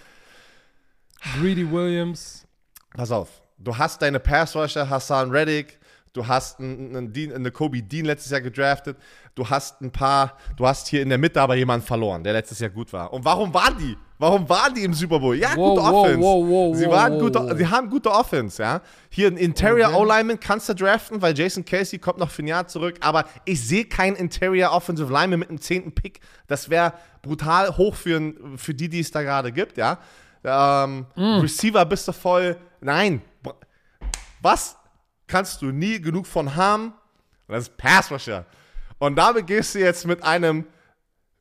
Greedy 1.40 1.70
Williams. 1.70 2.46
pass 2.94 3.10
auf, 3.10 3.28
du 3.58 3.76
hast 3.76 4.00
deine 4.02 4.20
Pass-Rusher, 4.20 4.88
Hassan 4.88 5.30
Reddick, 5.30 5.78
du 6.12 6.26
hast 6.26 6.58
einen, 6.58 6.96
einen, 6.96 7.12
Dean, 7.12 7.32
eine 7.32 7.50
Kobe 7.50 7.82
Dean 7.82 8.06
letztes 8.06 8.30
Jahr 8.32 8.40
gedraftet, 8.40 8.96
du 9.34 9.48
hast 9.48 9.80
ein 9.80 9.90
paar, 9.92 10.36
du 10.56 10.66
hast 10.66 10.88
hier 10.88 11.02
in 11.02 11.08
der 11.10 11.18
Mitte 11.18 11.40
aber 11.40 11.54
jemanden 11.54 11.86
verloren, 11.86 12.24
der 12.24 12.32
letztes 12.32 12.58
Jahr 12.60 12.70
gut 12.70 12.92
war. 12.92 13.12
Und 13.12 13.24
warum 13.24 13.52
waren 13.54 13.76
die? 13.78 13.96
Warum 14.20 14.48
waren 14.48 14.74
die 14.74 14.82
im 14.82 14.94
Super 14.94 15.20
Bowl? 15.20 15.36
Ja, 15.36 15.50
Wow, 15.54 15.76
gute 15.76 15.80
Offense. 15.94 16.20
wow, 16.20 16.48
wow, 16.48 16.76
sie, 16.76 16.88
waren 16.88 17.18
gute, 17.20 17.70
haben 17.70 17.88
gute 17.88 18.10
Offense, 18.10 18.60
ja. 18.60 18.80
Hier 19.10 19.28
ein 19.28 19.36
Interior 19.36 19.90
Okay. 19.90 19.98
O-Lineman 20.00 20.40
kannst 20.40 20.68
du 20.68 20.74
draften, 20.74 21.22
weil 21.22 21.38
Jason 21.38 21.64
Casey 21.64 22.00
kommt 22.00 22.18
noch 22.18 22.30
für 22.30 22.42
ein 22.42 22.48
Jahr 22.48 22.66
zurück, 22.66 22.96
aber 23.00 23.26
ich 23.44 23.64
sehe 23.64 23.84
keinen 23.84 24.16
Interior 24.16 24.72
Offensive 24.72 25.12
Lineman 25.12 25.38
mit 25.40 25.50
einem 25.50 25.60
zehnten 25.60 25.92
Pick. 25.92 26.18
Das 26.48 26.68
wäre 26.68 26.94
brutal 27.22 27.76
hoch 27.76 27.94
für, 27.94 28.32
für 28.56 28.74
die, 28.74 28.88
die 28.88 29.00
es 29.00 29.12
da 29.12 29.22
gerade 29.22 29.52
gibt, 29.52 29.76
ja. 29.76 29.98
Ähm, 30.44 31.06
Mm. 31.14 31.40
Receiver 31.40 31.84
bist 31.84 32.08
du 32.08 32.12
voll. 32.12 32.56
Nein. 32.80 33.20
Was 34.42 34.76
kannst 35.26 35.62
du 35.62 35.66
nie 35.66 36.00
genug 36.00 36.26
von 36.26 36.54
haben? 36.56 36.92
Und 37.46 37.54
das 37.54 37.64
ist 37.64 37.76
Pass 37.76 38.10
Rusher. 38.10 38.44
Und 38.98 39.16
damit 39.16 39.46
gehst 39.46 39.74
du 39.74 39.78
jetzt 39.80 40.06
mit 40.06 40.22
einem 40.22 40.64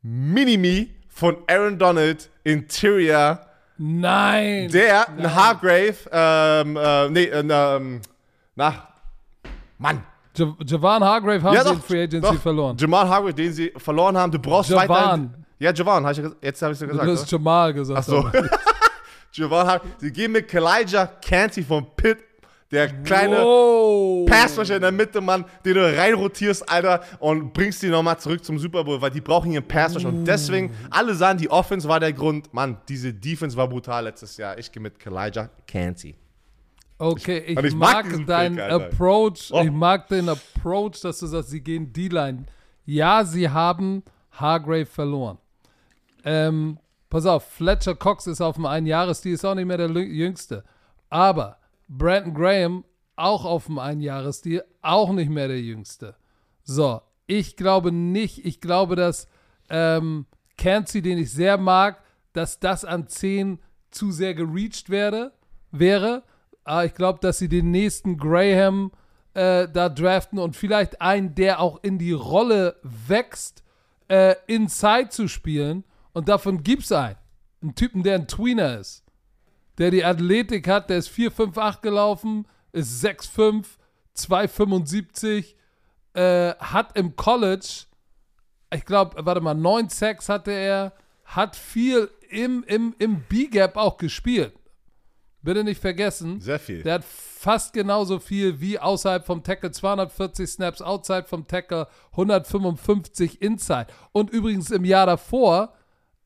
Minimi 0.02 0.94
von 1.10 1.38
Aaron 1.48 1.78
Donald 1.78 2.30
Interior, 2.44 3.40
Nein. 3.78 4.70
der 4.70 5.10
ein 5.10 5.34
Hargrave, 5.36 5.96
ähm, 6.12 6.78
äh, 6.78 7.10
nee, 7.10 7.24
äh, 7.26 7.40
ähm, 7.50 8.02
na, 8.56 8.88
Mann. 9.78 10.04
Ja 10.38 10.56
Javan 10.64 11.04
Hargrave 11.04 11.42
haben 11.42 11.56
Ja, 11.56 11.64
sie 11.64 11.74
in 11.74 11.82
Free 11.82 12.04
Agency 12.04 12.32
doch. 12.36 12.40
verloren. 12.42 12.78
Jamal 12.78 13.10
Hargrave, 13.10 13.34
den 13.34 13.52
sie 13.52 13.74
verloren 13.78 14.16
haben. 14.16 14.32
Du 14.32 14.38
brauchst 14.40 14.70
Javan. 14.70 14.88
weiter. 14.88 15.30
Ja, 15.60 15.74
Javan, 15.74 16.06
hab 16.06 16.12
ich, 16.12 16.22
jetzt 16.42 16.62
habe 16.62 16.74
ich 16.74 16.80
Du 16.80 16.88
gesagt. 16.88 17.10
hast 17.10 17.32
Jamal 17.32 17.74
gesagt. 17.74 18.00
Ach 18.00 18.04
so. 18.04 18.30
Javon 19.34 19.66
Hargrave. 19.68 19.92
Sie 19.98 20.12
gehen 20.12 20.32
mit 20.32 20.48
Kalijah 20.48 21.08
Canty 21.08 21.64
vom 21.64 21.88
Pitt, 21.96 22.20
der 22.72 22.90
kleine 23.04 23.38
Wow. 23.38 24.68
In 24.70 24.82
der 24.82 24.92
Mitte, 24.92 25.22
Mann, 25.22 25.46
den 25.64 25.76
du 25.76 25.98
reinrotierst, 25.98 26.70
Alter, 26.70 27.02
und 27.20 27.54
bringst 27.54 27.82
die 27.82 27.88
nochmal 27.88 28.20
zurück 28.20 28.44
zum 28.44 28.60
Super 28.60 28.84
Bowl, 28.84 29.02
weil 29.02 29.12
die 29.12 29.22
brauchen 29.22 29.52
hier 29.52 29.60
einen 29.60 29.68
Passrusher. 29.68 30.10
Und 30.10 30.26
deswegen, 30.26 30.74
alle 30.90 31.16
sagen, 31.16 31.40
die 31.40 31.50
Offense 31.50 31.88
war 31.88 32.00
der 32.00 32.14
Grund. 32.14 32.54
Mann, 32.54 32.78
diese 32.90 33.14
Defense 33.14 33.56
war 33.56 33.68
brutal 33.68 34.04
letztes 34.04 34.38
Jahr. 34.38 34.58
Ich 34.58 34.72
gehe 34.72 34.82
mit 34.82 35.00
Kalijah 35.00 35.50
Canty. 35.66 36.16
Okay, 37.00 37.40
ich, 37.40 37.58
und 37.58 37.66
ich 37.66 37.76
mag 37.76 38.10
mag, 38.12 38.26
deinen. 38.26 38.60
Approach. 38.60 39.52
Oh. 39.52 39.62
Ich 39.62 39.72
mag 39.72 40.08
den 40.08 40.30
Approach, 40.30 41.02
dass 41.02 41.20
du 41.20 41.28
sagst, 41.28 41.50
sie 41.50 41.62
gehen 41.62 41.94
D-Line. 41.94 42.46
Ja, 42.86 43.24
sie 43.24 43.50
haben 43.50 44.04
Hargrave 44.32 44.86
verloren. 44.86 45.38
Ähm, 46.24 46.80
pass 47.10 47.26
auf, 47.26 47.50
Fletcher 47.52 47.96
Cox 47.96 48.28
ist 48.28 48.42
auf 48.42 48.56
dem 48.56 48.66
Einjahresdeal, 48.66 49.36
ist 49.36 49.46
auch 49.46 49.56
nicht 49.56 49.66
mehr 49.66 49.78
der 49.78 49.90
Jüngste. 49.90 50.64
Aber 51.10 51.58
Brandon 51.88 52.34
Graham 52.34 52.86
auch 53.16 53.46
auf 53.46 53.66
dem 53.66 53.80
Einjahresdeal, 53.80 54.66
auch 54.82 55.12
nicht 55.12 55.30
mehr 55.30 55.48
der 55.48 55.62
Jüngste. 55.62 56.16
So, 56.64 57.02
ich 57.26 57.56
glaube 57.56 57.92
nicht, 57.92 58.46
ich 58.46 58.62
glaube, 58.62 58.96
dass 58.96 59.28
ähm, 59.70 60.26
Cansey, 60.58 61.02
den 61.02 61.18
ich 61.18 61.32
sehr 61.32 61.58
mag, 61.58 62.02
dass 62.34 62.60
das 62.60 62.86
an 62.86 63.08
10 63.08 63.60
zu 63.92 64.12
sehr 64.12 64.34
gereached 64.34 64.90
werde, 64.90 65.34
wäre. 65.72 66.24
Aber 66.64 66.86
ich 66.86 66.94
glaube, 66.94 67.20
dass 67.22 67.40
sie 67.40 67.50
den 67.50 67.72
nächsten 67.72 68.18
Graham 68.18 68.92
äh, 69.34 69.68
da 69.68 69.90
draften 69.90 70.40
und 70.40 70.56
vielleicht 70.56 71.02
einen, 71.02 71.36
der 71.36 71.60
auch 71.60 71.84
in 71.84 71.98
die 71.98 72.12
Rolle 72.12 72.76
wächst, 72.84 73.64
äh, 74.10 74.36
Inside 74.48 75.10
zu 75.10 75.28
spielen. 75.28 75.84
Und 76.14 76.30
davon 76.30 76.64
gibt 76.64 76.84
es 76.84 76.92
einen. 76.92 77.18
Einen 77.62 77.76
Typen, 77.76 78.04
der 78.04 78.16
ein 78.16 78.28
Tweener 78.28 78.80
ist. 78.80 79.04
Der 79.78 79.92
die 79.92 80.04
Athletik 80.04 80.68
hat, 80.68 80.90
der 80.90 80.98
ist 80.98 81.10
4,58 81.10 81.82
gelaufen, 81.82 82.48
ist 82.72 83.04
6,5, 83.04 83.66
2,75, 84.16 85.54
äh, 86.14 86.56
hat 86.56 86.98
im 86.98 87.16
College, 87.16 87.86
ich 88.74 88.86
glaube, 88.86 89.24
warte 89.24 89.42
mal, 89.42 89.54
9 89.54 89.90
Sacks 89.90 90.30
hatte 90.30 90.52
er, 90.52 90.94
hat 91.26 91.56
viel 91.56 92.10
im, 92.30 92.64
im, 92.68 92.96
im 92.98 93.22
B-Gap 93.22 93.78
auch 93.78 93.98
gespielt. 93.98 94.54
Bitte 95.44 95.64
nicht 95.64 95.80
vergessen. 95.80 96.42
Sehr 96.42 96.60
viel. 96.60 96.82
Der 96.84 96.96
hat 96.96 97.06
fast 97.06 97.72
genauso 97.72 98.20
viel 98.20 98.60
wie 98.60 98.80
außerhalb 98.80 99.26
vom 99.26 99.44
Tackle, 99.44 99.72
240 99.72 100.50
Snaps 100.50 100.82
outside 100.82 101.26
vom 101.26 101.48
Tackle, 101.48 101.88
155 102.12 103.42
inside. 103.42 103.88
Und 104.12 104.32
übrigens 104.32 104.72
im 104.72 104.84
Jahr 104.84 105.06
davor 105.06 105.74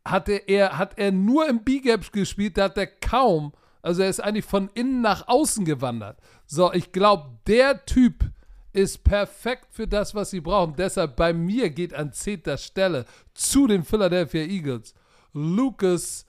hatte 0.06 0.34
er, 0.34 0.78
hat 0.78 0.98
er 0.98 1.12
nur 1.12 1.48
im 1.48 1.64
B-Gap 1.64 2.12
gespielt, 2.12 2.58
da 2.58 2.66
hat 2.66 2.78
er 2.78 2.88
kaum, 2.88 3.54
also 3.82 4.02
er 4.02 4.10
ist 4.10 4.20
eigentlich 4.20 4.46
von 4.46 4.70
innen 4.74 5.02
nach 5.02 5.28
außen 5.28 5.66
gewandert. 5.66 6.18
So, 6.46 6.72
ich 6.74 6.92
glaube, 6.92 7.38
der 7.48 7.86
Typ 7.86 8.26
ist 8.74 9.04
perfekt 9.04 9.68
für 9.72 9.88
das, 9.88 10.16
was 10.16 10.30
sie 10.30 10.40
brauchen. 10.40 10.76
Deshalb 10.78 11.16
bei 11.16 11.34
mir 11.34 11.70
geht 11.70 11.94
an 11.94 12.14
zehnter 12.14 12.58
Stelle 12.58 13.06
zu 13.34 13.68
den 13.68 13.84
Philadelphia 13.84 14.44
Eagles 14.44 14.94
Lucas, 15.34 16.26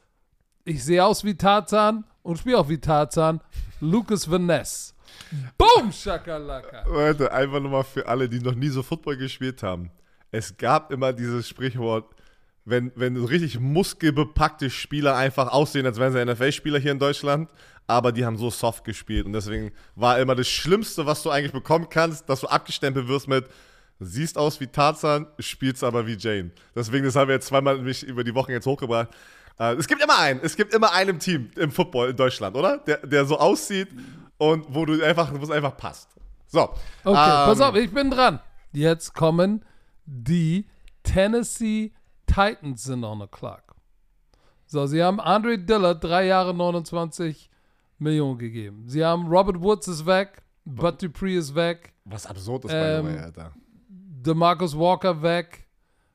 ich 0.64 0.84
sehe 0.84 1.04
aus 1.04 1.24
wie 1.24 1.36
Tarzan 1.36 2.04
und 2.22 2.38
spiele 2.38 2.58
auch 2.58 2.68
wie 2.68 2.78
Tarzan, 2.78 3.40
Lucas 3.80 4.30
Vaness. 4.30 4.94
Boom, 5.58 5.90
Shakalaka. 5.92 6.84
Leute, 6.88 7.32
einfach 7.32 7.60
nochmal 7.60 7.84
für 7.84 8.06
alle, 8.06 8.28
die 8.28 8.38
noch 8.38 8.54
nie 8.54 8.68
so 8.68 8.82
Football 8.82 9.16
gespielt 9.16 9.62
haben. 9.62 9.90
Es 10.30 10.56
gab 10.56 10.92
immer 10.92 11.12
dieses 11.12 11.48
Sprichwort, 11.48 12.14
wenn, 12.64 12.92
wenn 12.94 13.16
richtig 13.16 13.58
muskelbepackte 13.58 14.70
Spieler 14.70 15.16
einfach 15.16 15.48
aussehen, 15.48 15.86
als 15.86 15.98
wären 15.98 16.12
sie 16.12 16.24
NFL-Spieler 16.24 16.78
hier 16.78 16.92
in 16.92 16.98
Deutschland, 16.98 17.50
aber 17.86 18.12
die 18.12 18.24
haben 18.24 18.36
so 18.36 18.50
soft 18.50 18.84
gespielt. 18.84 19.26
Und 19.26 19.32
deswegen 19.32 19.72
war 19.96 20.18
immer 20.20 20.34
das 20.34 20.48
Schlimmste, 20.48 21.04
was 21.06 21.22
du 21.22 21.30
eigentlich 21.30 21.52
bekommen 21.52 21.88
kannst, 21.90 22.28
dass 22.28 22.40
du 22.40 22.46
abgestempelt 22.46 23.08
wirst 23.08 23.26
mit, 23.26 23.46
siehst 23.98 24.38
aus 24.38 24.60
wie 24.60 24.68
Tarzan, 24.68 25.26
spielst 25.38 25.82
aber 25.82 26.06
wie 26.06 26.16
Jane. 26.16 26.52
Deswegen, 26.74 27.04
das 27.04 27.16
haben 27.16 27.28
wir 27.28 27.34
jetzt 27.34 27.48
zweimal 27.48 27.78
mich 27.78 28.02
über 28.04 28.24
die 28.24 28.34
Wochen 28.34 28.52
jetzt 28.52 28.66
hochgebracht. 28.66 29.08
Äh, 29.58 29.74
es 29.74 29.86
gibt 29.86 30.02
immer 30.02 30.18
einen, 30.18 30.40
es 30.42 30.56
gibt 30.56 30.72
immer 30.72 30.92
einen 30.92 31.10
im 31.10 31.18
Team 31.18 31.50
im 31.56 31.70
Football 31.70 32.10
in 32.10 32.16
Deutschland, 32.16 32.56
oder? 32.56 32.78
Der, 32.78 32.98
der 32.98 33.24
so 33.24 33.38
aussieht 33.38 33.88
und 34.38 34.66
wo 34.68 34.86
du 34.86 35.02
einfach, 35.04 35.32
wo 35.32 35.42
es 35.42 35.50
einfach 35.50 35.76
passt. 35.76 36.08
So. 36.46 36.62
Okay, 37.04 37.08
ähm, 37.08 37.14
pass 37.14 37.60
auf, 37.60 37.74
ich 37.74 37.92
bin 37.92 38.10
dran. 38.10 38.40
Jetzt 38.72 39.14
kommen 39.14 39.64
die 40.06 40.66
Tennessee 41.02 41.92
Titans 42.32 42.84
sind 42.84 43.04
on 43.04 43.20
the 43.20 43.26
clock. 43.26 43.74
So, 44.66 44.86
sie 44.86 45.02
haben 45.02 45.20
Andre 45.20 45.58
Dillard 45.58 46.02
drei 46.02 46.26
Jahre 46.26 46.54
29 46.54 47.50
Millionen 47.98 48.38
gegeben. 48.38 48.84
Sie 48.86 49.04
haben 49.04 49.26
Robert 49.26 49.60
Woods 49.60 49.86
ist 49.88 50.06
weg, 50.06 50.42
Bud 50.64 51.02
Dupree 51.02 51.36
ist 51.36 51.54
weg, 51.54 51.92
Was 52.04 52.26
absurd 52.26 52.64
ist, 52.64 52.72
Ähm, 52.74 53.06
the 53.06 53.12
way, 53.12 53.18
Alter. 53.18 53.52
DeMarcus 53.88 54.76
Walker 54.76 55.22
weg, 55.22 55.66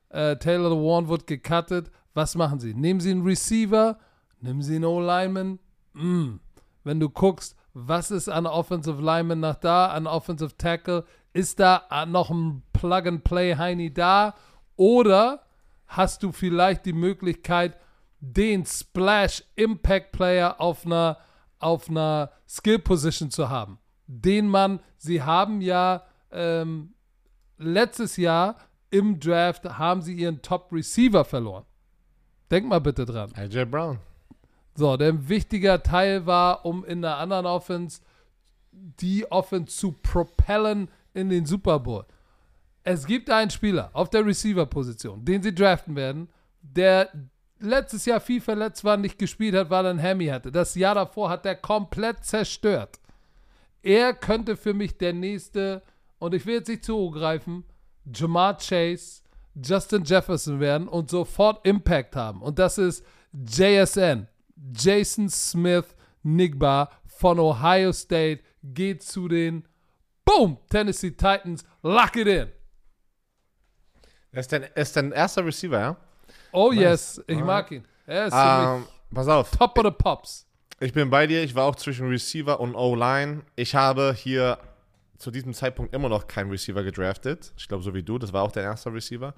äh, 0.08 0.36
Taylor 0.36 0.72
Warren 0.72 1.08
wird 1.08 1.26
gecuttet. 1.26 1.90
Was 2.14 2.34
machen 2.34 2.58
sie? 2.58 2.74
Nehmen 2.74 3.00
sie 3.00 3.12
einen 3.12 3.22
Receiver, 3.22 3.98
nehmen 4.40 4.62
sie 4.62 4.76
einen 4.76 4.86
O-Lineman. 4.86 5.58
Mm. 5.92 6.40
Wenn 6.82 7.00
du 7.00 7.08
guckst, 7.08 7.54
was 7.74 8.10
ist 8.10 8.28
an 8.28 8.46
Offensive 8.46 9.00
Lineman 9.00 9.40
nach 9.40 9.56
da, 9.56 9.88
an 9.88 10.06
Offensive 10.06 10.56
Tackle, 10.56 11.04
ist 11.32 11.60
da 11.60 11.82
äh, 11.90 12.06
noch 12.06 12.30
ein 12.30 12.62
Plug-and-Play-Heini 12.72 13.94
da? 13.94 14.34
Oder 14.74 15.44
hast 15.88 16.22
du 16.22 16.32
vielleicht 16.32 16.86
die 16.86 16.92
Möglichkeit, 16.92 17.76
den 18.20 18.64
Splash-Impact-Player 18.64 20.60
auf 20.60 20.86
einer, 20.86 21.18
auf 21.58 21.88
einer 21.88 22.30
Skill-Position 22.48 23.30
zu 23.30 23.48
haben? 23.48 23.78
Den 24.06 24.48
man, 24.48 24.80
sie 24.96 25.22
haben 25.22 25.60
ja 25.60 26.04
ähm, 26.30 26.94
letztes 27.58 28.16
Jahr 28.16 28.56
im 28.90 29.20
Draft 29.20 29.64
haben 29.64 30.00
sie 30.02 30.14
ihren 30.14 30.40
Top-Receiver 30.40 31.24
verloren. 31.24 31.64
Denk 32.50 32.66
mal 32.66 32.80
bitte 32.80 33.04
dran. 33.04 33.30
AJ 33.34 33.66
Brown. 33.66 33.98
So, 34.74 34.96
der 34.96 35.08
ein 35.08 35.28
wichtiger 35.28 35.82
Teil 35.82 36.24
war, 36.24 36.64
um 36.64 36.84
in 36.84 37.02
der 37.02 37.16
anderen 37.18 37.46
Offense 37.46 38.00
die 38.70 39.30
Offense 39.30 39.76
zu 39.76 39.92
propellen 39.92 40.88
in 41.12 41.28
den 41.28 41.46
Super 41.46 41.80
Bowl. 41.80 42.06
Es 42.88 43.04
gibt 43.04 43.28
einen 43.28 43.50
Spieler 43.50 43.90
auf 43.92 44.08
der 44.08 44.24
Receiver-Position, 44.24 45.22
den 45.22 45.42
sie 45.42 45.54
draften 45.54 45.94
werden, 45.94 46.30
der 46.62 47.10
letztes 47.60 48.06
Jahr 48.06 48.18
viel 48.18 48.40
verletzt 48.40 48.82
war, 48.82 48.96
nicht 48.96 49.18
gespielt 49.18 49.54
hat, 49.54 49.68
weil 49.68 49.84
er 49.84 49.90
ein 49.90 50.02
Hammy 50.02 50.28
hatte. 50.28 50.50
Das 50.50 50.74
Jahr 50.74 50.94
davor 50.94 51.28
hat 51.28 51.44
er 51.44 51.54
komplett 51.54 52.24
zerstört. 52.24 52.98
Er 53.82 54.14
könnte 54.14 54.56
für 54.56 54.72
mich 54.72 54.96
der 54.96 55.12
nächste, 55.12 55.82
und 56.18 56.32
ich 56.32 56.46
will 56.46 56.54
jetzt 56.54 56.68
nicht 56.68 56.82
zu 56.82 56.96
hoch 56.96 57.12
greifen, 57.12 57.64
Jamar 58.10 58.56
Chase, 58.56 59.20
Justin 59.62 60.04
Jefferson 60.04 60.58
werden 60.58 60.88
und 60.88 61.10
sofort 61.10 61.66
Impact 61.66 62.16
haben. 62.16 62.40
Und 62.40 62.58
das 62.58 62.78
ist 62.78 63.04
JSN, 63.34 64.28
Jason 64.74 65.28
Smith 65.28 65.94
Nigba 66.22 66.88
von 67.04 67.38
Ohio 67.38 67.92
State, 67.92 68.42
geht 68.62 69.02
zu 69.02 69.28
den 69.28 69.68
Boom, 70.24 70.56
Tennessee 70.70 71.10
Titans, 71.10 71.66
lock 71.82 72.16
it 72.16 72.26
in. 72.26 72.57
Er 74.32 74.40
ist 74.40 74.52
dein, 74.52 74.62
er 74.62 74.76
ist 74.76 74.96
dein 74.96 75.12
erster 75.12 75.44
Receiver, 75.44 75.78
ja? 75.78 75.96
Oh 76.52 76.72
yes, 76.72 77.22
ich 77.26 77.38
mag 77.38 77.70
ihn. 77.70 77.84
Er 78.06 78.26
ist 78.26 78.34
für 78.34 78.76
Ähm, 78.76 78.84
pass 79.14 79.28
auf. 79.28 79.50
top 79.50 79.78
of 79.78 79.84
the 79.84 79.90
pops. 79.90 80.46
Ich 80.80 80.92
bin 80.92 81.10
bei 81.10 81.26
dir. 81.26 81.42
Ich 81.42 81.54
war 81.54 81.64
auch 81.64 81.76
zwischen 81.76 82.08
Receiver 82.08 82.60
und 82.60 82.74
O-Line. 82.74 83.42
Ich 83.56 83.74
habe 83.74 84.14
hier 84.16 84.58
zu 85.18 85.30
diesem 85.30 85.52
Zeitpunkt 85.52 85.94
immer 85.94 86.08
noch 86.08 86.28
keinen 86.28 86.50
Receiver 86.50 86.82
gedraftet. 86.84 87.52
Ich 87.56 87.66
glaube, 87.68 87.82
so 87.82 87.92
wie 87.94 88.02
du. 88.02 88.18
Das 88.18 88.32
war 88.32 88.42
auch 88.42 88.52
dein 88.52 88.64
erster 88.64 88.92
Receiver. 88.94 89.34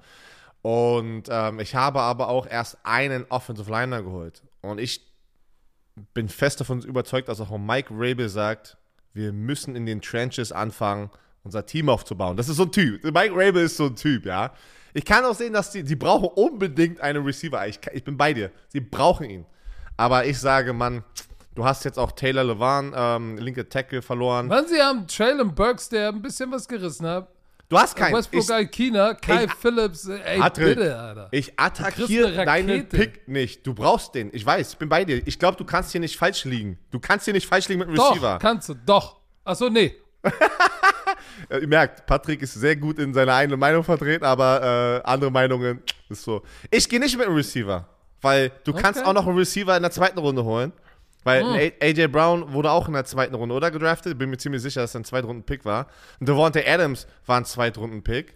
Und 0.61 1.23
ähm, 1.29 1.59
ich 1.59 1.73
habe 1.73 2.01
aber 2.01 2.27
auch 2.27 2.45
erst 2.45 2.77
einen 2.83 3.25
Offensive 3.29 3.69
Liner 3.71 4.03
geholt. 4.03 4.43
Und 4.61 4.79
ich 4.79 5.01
bin 6.13 6.29
fest 6.29 6.59
davon 6.59 6.81
überzeugt, 6.83 7.27
dass 7.27 7.41
auch 7.41 7.57
Mike 7.57 7.89
Rabel 7.91 8.29
sagt, 8.29 8.77
wir 9.13 9.33
müssen 9.33 9.75
in 9.75 9.85
den 9.85 10.01
Trenches 10.01 10.51
anfangen, 10.51 11.09
unser 11.43 11.65
Team 11.65 11.89
aufzubauen. 11.89 12.37
Das 12.37 12.47
ist 12.47 12.57
so 12.57 12.63
ein 12.63 12.71
Typ. 12.71 13.03
Mike 13.03 13.33
Rabel 13.33 13.63
ist 13.63 13.77
so 13.77 13.87
ein 13.87 13.95
Typ, 13.95 14.25
ja. 14.25 14.53
Ich 14.93 15.05
kann 15.05 15.23
auch 15.25 15.35
sehen, 15.35 15.53
dass 15.53 15.71
die, 15.71 15.83
die 15.83 15.95
brauchen 15.95 16.29
unbedingt 16.35 16.99
einen 17.01 17.23
Receiver. 17.23 17.67
Ich, 17.67 17.79
ich 17.93 18.03
bin 18.03 18.17
bei 18.17 18.33
dir. 18.33 18.51
Sie 18.69 18.79
brauchen 18.81 19.29
ihn. 19.29 19.45
Aber 19.97 20.25
ich 20.25 20.39
sage, 20.39 20.73
Mann, 20.73 21.03
du 21.55 21.63
hast 21.65 21.85
jetzt 21.85 21.97
auch 21.99 22.11
Taylor 22.13 22.43
Levan, 22.43 22.93
ähm, 22.95 23.37
linke 23.37 23.67
Tackle 23.69 24.01
verloren. 24.01 24.49
Wann 24.49 24.67
sie 24.67 24.81
haben 24.81 25.07
Traylon 25.07 25.53
Burks, 25.53 25.89
der 25.89 26.09
ein 26.09 26.21
bisschen 26.21 26.51
was 26.51 26.67
gerissen 26.67 27.05
hat. 27.07 27.27
Du 27.69 27.77
hast 27.79 27.95
keinen. 27.95 28.13
Westbrook 28.15 28.43
Ich, 28.43 28.51
Alkina, 28.51 29.13
Kai 29.13 29.45
Ich- 29.45 29.53
Phillips, 29.53 30.05
ey, 30.05 30.39
Patrick, 30.39 30.75
bitte, 30.75 30.97
Alter. 30.99 31.27
ich 31.31 31.57
attackiere 31.57 32.27
eine 32.27 32.45
deinen. 32.45 32.89
Pick 32.89 33.29
nicht. 33.29 33.65
Du 33.65 33.73
brauchst 33.73 34.13
den. 34.13 34.29
Ich 34.33 34.45
weiß, 34.45 34.73
ich 34.73 34.77
bin 34.77 34.89
bei 34.89 35.05
dir. 35.05 35.25
Ich 35.25 35.39
glaube, 35.39 35.55
du 35.55 35.63
kannst 35.63 35.93
hier 35.93 36.01
nicht 36.01 36.17
falsch 36.17 36.43
liegen. 36.43 36.77
Du 36.91 36.99
kannst 36.99 37.23
hier 37.25 37.33
nicht 37.33 37.47
falsch 37.47 37.69
liegen 37.69 37.79
mit 37.79 37.87
dem 37.87 37.95
Doch, 37.95 38.11
Receiver. 38.11 38.39
kannst 38.41 38.67
du, 38.67 38.73
doch. 38.73 39.21
Achso, 39.45 39.69
nee. 39.69 39.95
Äh, 41.49 41.59
Ihr 41.59 41.67
merkt, 41.67 42.05
Patrick 42.05 42.41
ist 42.41 42.53
sehr 42.53 42.75
gut 42.75 42.99
in 42.99 43.13
seiner 43.13 43.33
eigenen 43.35 43.59
Meinung 43.59 43.83
vertreten, 43.83 44.23
aber 44.25 45.01
äh, 45.05 45.07
andere 45.09 45.31
Meinungen 45.31 45.81
ist 46.09 46.23
so. 46.23 46.41
Ich 46.69 46.87
gehe 46.89 46.99
nicht 46.99 47.17
mit 47.17 47.27
dem 47.27 47.35
Receiver, 47.35 47.87
weil 48.21 48.51
du 48.63 48.73
kannst 48.73 48.99
Okay. 49.01 49.09
auch 49.09 49.13
noch 49.13 49.27
einen 49.27 49.37
Receiver 49.37 49.75
in 49.75 49.81
der 49.83 49.91
zweiten 49.91 50.19
Runde 50.19 50.43
holen. 50.43 50.71
Weil 51.23 51.43
Hm. 51.43 51.71
AJ 51.79 52.07
Brown 52.07 52.51
wurde 52.51 52.71
auch 52.71 52.87
in 52.87 52.95
der 52.95 53.05
zweiten 53.05 53.35
Runde, 53.35 53.53
oder? 53.53 53.69
Gedraftet. 53.69 54.17
Bin 54.17 54.31
mir 54.31 54.37
ziemlich 54.37 54.63
sicher, 54.63 54.81
dass 54.81 54.95
er 54.95 55.01
ein 55.01 55.05
Zweitrunden-Pick 55.05 55.65
war. 55.65 55.85
Und 56.19 56.27
Devontae 56.27 56.65
Adams 56.67 57.05
war 57.27 57.37
ein 57.37 57.45
Zweitrunden-Pick. 57.45 58.33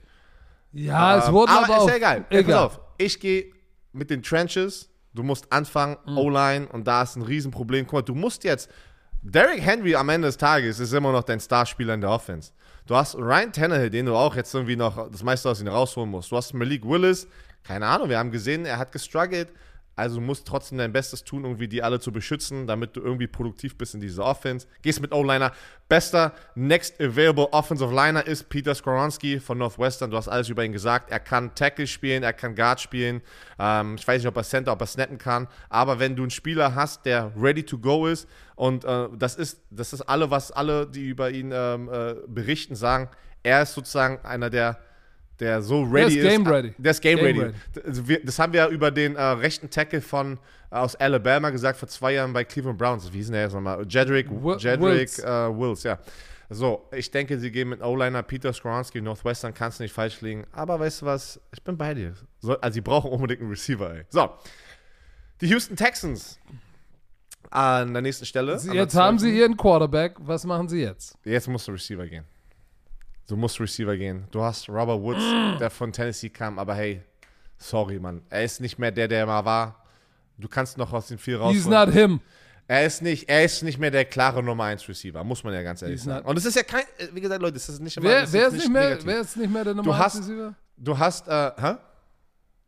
Ja, 0.73 1.17
es 1.17 1.27
Ähm, 1.27 1.33
wurden 1.33 1.49
aber, 1.51 1.65
aber 1.65 1.77
auch. 1.79 1.87
ist 1.87 1.91
ja 1.91 1.97
egal. 1.97 2.17
Ey, 2.29 2.43
pass 2.43 2.49
Egal. 2.49 2.63
auf. 2.65 2.79
Ich 2.99 3.19
gehe 3.19 3.45
mit 3.91 4.11
den 4.11 4.21
Trenches. 4.21 4.89
Du 5.15 5.23
musst 5.23 5.51
anfangen, 5.51 5.97
Mhm. 6.05 6.17
O-Line, 6.17 6.67
und 6.67 6.85
da 6.85 7.01
ist 7.01 7.15
ein 7.15 7.21
Riesenproblem. 7.23 7.85
Guck 7.87 7.93
mal, 7.93 8.01
du 8.03 8.13
musst 8.13 8.43
jetzt. 8.43 8.69
Derrick 9.23 9.61
Henry 9.61 9.95
am 9.95 10.09
Ende 10.09 10.27
des 10.27 10.37
Tages 10.37 10.79
ist 10.79 10.93
immer 10.93 11.11
noch 11.11 11.23
dein 11.23 11.39
Starspieler 11.39 11.95
in 11.95 12.01
der 12.01 12.11
Offense. 12.11 12.51
Du 12.87 12.95
hast 12.95 13.15
Ryan 13.15 13.51
Tannehill, 13.51 13.89
den 13.89 14.05
du 14.05 14.15
auch 14.15 14.35
jetzt 14.35 14.53
irgendwie 14.53 14.75
noch 14.75 15.09
das 15.09 15.23
meiste 15.23 15.49
aus 15.49 15.59
ihm 15.59 15.67
rausholen 15.67 16.09
musst. 16.09 16.31
Du 16.31 16.37
hast 16.37 16.53
Malik 16.53 16.85
Willis, 16.85 17.27
keine 17.63 17.87
Ahnung, 17.87 18.09
wir 18.09 18.19
haben 18.19 18.31
gesehen, 18.31 18.65
er 18.65 18.77
hat 18.77 18.91
gestruggelt. 18.91 19.49
Also 19.95 20.15
du 20.15 20.21
musst 20.21 20.45
trotzdem 20.45 20.77
dein 20.77 20.91
Bestes 20.91 21.23
tun, 21.23 21.45
irgendwie 21.45 21.67
die 21.67 21.81
alle 21.81 21.99
zu 21.99 22.11
beschützen, 22.11 22.67
damit 22.67 22.95
du 22.95 23.01
irgendwie 23.01 23.27
produktiv 23.27 23.77
bist 23.77 23.93
in 23.93 24.01
dieser 24.01 24.25
Offense. 24.25 24.67
Gehst 24.81 25.01
mit 25.01 25.13
O-Liner. 25.13 25.53
Bester 25.87 26.33
Next 26.55 26.99
Available 26.99 27.47
Offensive 27.53 27.93
Liner 27.93 28.25
ist 28.25 28.49
Peter 28.49 28.75
Skoronski 28.75 29.39
von 29.39 29.57
Northwestern. 29.57 30.11
Du 30.11 30.17
hast 30.17 30.27
alles 30.27 30.49
über 30.49 30.65
ihn 30.65 30.73
gesagt. 30.73 31.11
Er 31.11 31.19
kann 31.19 31.55
Tackle 31.55 31.87
spielen, 31.87 32.23
er 32.23 32.33
kann 32.33 32.55
Guard 32.55 32.81
spielen. 32.81 33.21
Ähm, 33.57 33.95
ich 33.97 34.05
weiß 34.05 34.21
nicht, 34.21 34.27
ob 34.27 34.35
er 34.35 34.43
Center, 34.43 34.73
ob 34.73 34.81
er 34.81 34.87
snappen 34.87 35.17
kann. 35.17 35.47
Aber 35.69 35.99
wenn 35.99 36.15
du 36.15 36.23
einen 36.23 36.31
Spieler 36.31 36.75
hast, 36.75 37.05
der 37.05 37.31
ready 37.37 37.63
to 37.63 37.77
go 37.77 38.07
ist 38.07 38.27
und 38.55 38.83
äh, 38.83 39.07
das 39.17 39.35
ist, 39.35 39.61
das 39.69 39.93
ist 39.93 40.01
alle, 40.01 40.29
was 40.29 40.51
alle, 40.51 40.87
die 40.87 41.07
über 41.07 41.29
ihn 41.29 41.51
ähm, 41.53 41.89
äh, 41.89 42.15
berichten, 42.27 42.75
sagen. 42.75 43.09
Er 43.43 43.61
ist 43.61 43.73
sozusagen 43.75 44.25
einer 44.25 44.49
der 44.49 44.79
der 45.39 45.61
so 45.61 45.83
ready 45.83 46.17
ist 46.19 46.27
game 46.29 46.47
ready. 46.47 46.73
Der 46.77 46.91
ist 46.91 47.01
game, 47.01 47.17
Game 47.19 47.39
ready. 47.39 47.53
Also 47.85 48.07
wir, 48.07 48.23
das 48.23 48.39
haben 48.39 48.53
wir 48.53 48.61
ja 48.61 48.69
über 48.69 48.91
den 48.91 49.15
äh, 49.15 49.21
rechten 49.21 49.69
Tackle 49.69 50.01
von 50.01 50.39
äh, 50.71 50.75
aus 50.75 50.95
Alabama 50.95 51.49
gesagt 51.49 51.77
vor 51.77 51.87
zwei 51.89 52.13
Jahren 52.13 52.31
bei 52.33 52.43
Cleveland 52.43 52.77
Browns. 52.77 53.11
Wie 53.11 53.17
hieß 53.17 53.27
denn 53.27 53.33
der 53.33 53.43
jetzt 53.43 53.53
nochmal? 53.53 53.85
Jedrick, 53.87 54.29
Wi- 54.29 54.57
Jedrick 54.57 54.81
Wills. 54.81 55.19
Äh, 55.19 55.25
Wills, 55.25 55.83
ja. 55.83 55.99
So, 56.49 56.87
ich 56.91 57.09
denke, 57.09 57.39
sie 57.39 57.51
gehen 57.51 57.69
mit 57.69 57.81
O-Liner 57.81 58.21
Peter 58.21 58.53
Skoronski, 58.53 59.01
Northwestern, 59.01 59.51
kannst 59.53 59.79
du 59.79 59.83
nicht 59.83 59.93
falsch 59.93 60.21
liegen. 60.21 60.45
Aber 60.51 60.79
weißt 60.79 61.01
du 61.01 61.07
was? 61.07 61.39
Ich 61.51 61.63
bin 61.63 61.75
bei 61.75 61.93
dir. 61.95 62.13
So, 62.39 62.59
also, 62.59 62.73
sie 62.75 62.81
brauchen 62.81 63.09
unbedingt 63.11 63.41
einen 63.41 63.49
Receiver, 63.49 63.95
ey. 63.95 64.03
So. 64.09 64.29
Die 65.41 65.47
Houston 65.47 65.75
Texans 65.75 66.39
an 67.49 67.93
der 67.93 68.01
nächsten 68.03 68.25
Stelle. 68.25 68.57
Sie, 68.59 68.67
der 68.69 68.75
jetzt 68.83 68.95
haben 68.95 69.17
sie 69.19 69.29
12.. 69.29 69.37
ihren 69.39 69.57
Quarterback. 69.57 70.15
Was 70.19 70.45
machen 70.45 70.69
sie 70.69 70.81
jetzt? 70.81 71.17
Jetzt 71.23 71.47
musst 71.47 71.67
du 71.67 71.71
Receiver 71.71 72.05
gehen. 72.05 72.25
Du 73.27 73.35
musst 73.35 73.59
Receiver 73.59 73.97
gehen. 73.97 74.25
Du 74.31 74.41
hast 74.41 74.69
Robert 74.69 75.01
Woods, 75.01 75.23
der 75.59 75.69
von 75.69 75.91
Tennessee 75.91 76.29
kam, 76.29 76.59
aber 76.59 76.75
hey, 76.75 77.01
sorry, 77.57 77.99
Mann. 77.99 78.21
Er 78.29 78.43
ist 78.43 78.61
nicht 78.61 78.77
mehr 78.77 78.91
der, 78.91 79.07
der 79.07 79.19
er 79.19 79.25
mal 79.25 79.43
war. 79.45 79.83
Du 80.37 80.47
kannst 80.47 80.77
noch 80.77 80.91
aus 80.93 81.07
dem 81.07 81.17
viel 81.17 81.35
He's 81.39 81.65
rausholen. 81.65 81.85
not 81.87 81.93
him. 81.93 82.19
Er 82.67 82.85
ist 82.85 83.01
nicht, 83.01 83.29
er 83.29 83.45
ist 83.45 83.61
nicht 83.63 83.77
mehr 83.79 83.91
der 83.91 84.05
klare 84.05 84.41
Nummer 84.43 84.65
1 84.65 84.87
Receiver, 84.89 85.23
muss 85.23 85.43
man 85.43 85.53
ja 85.53 85.61
ganz 85.63 85.81
ehrlich 85.81 85.97
He's 86.01 86.05
sagen. 86.05 86.27
Und 86.27 86.37
es 86.37 86.45
ist 86.45 86.55
ja 86.55 86.63
kein, 86.63 86.83
äh, 86.97 87.07
wie 87.13 87.21
gesagt, 87.21 87.41
Leute, 87.41 87.57
es 87.57 87.69
ist 87.69 87.79
nicht 87.79 87.95
immer 87.97 88.09
Wer, 88.09 88.21
das 88.21 88.33
wer, 88.33 88.47
ist 88.47 88.53
nicht 88.53 88.69
mehr, 88.71 88.97
wer 89.03 89.19
ist 89.21 89.37
nicht 89.37 89.53
mehr 89.53 89.63
der 89.63 89.73
Nummer 89.75 89.93
1 89.95 90.03
hast- 90.03 90.19
Receiver? 90.21 90.53
Du 90.77 90.97
hast, 90.97 91.27
äh, 91.27 91.51
hä? 91.57 91.75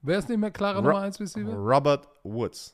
Wer 0.01 0.19
ist 0.19 0.29
nicht 0.29 0.37
mehr 0.39 0.51
klarer 0.51 0.77
Ro- 0.77 0.83
Nummer 0.83 1.01
1 1.01 1.19
Receiver? 1.19 1.51
Robert 1.53 2.07
Woods. 2.23 2.73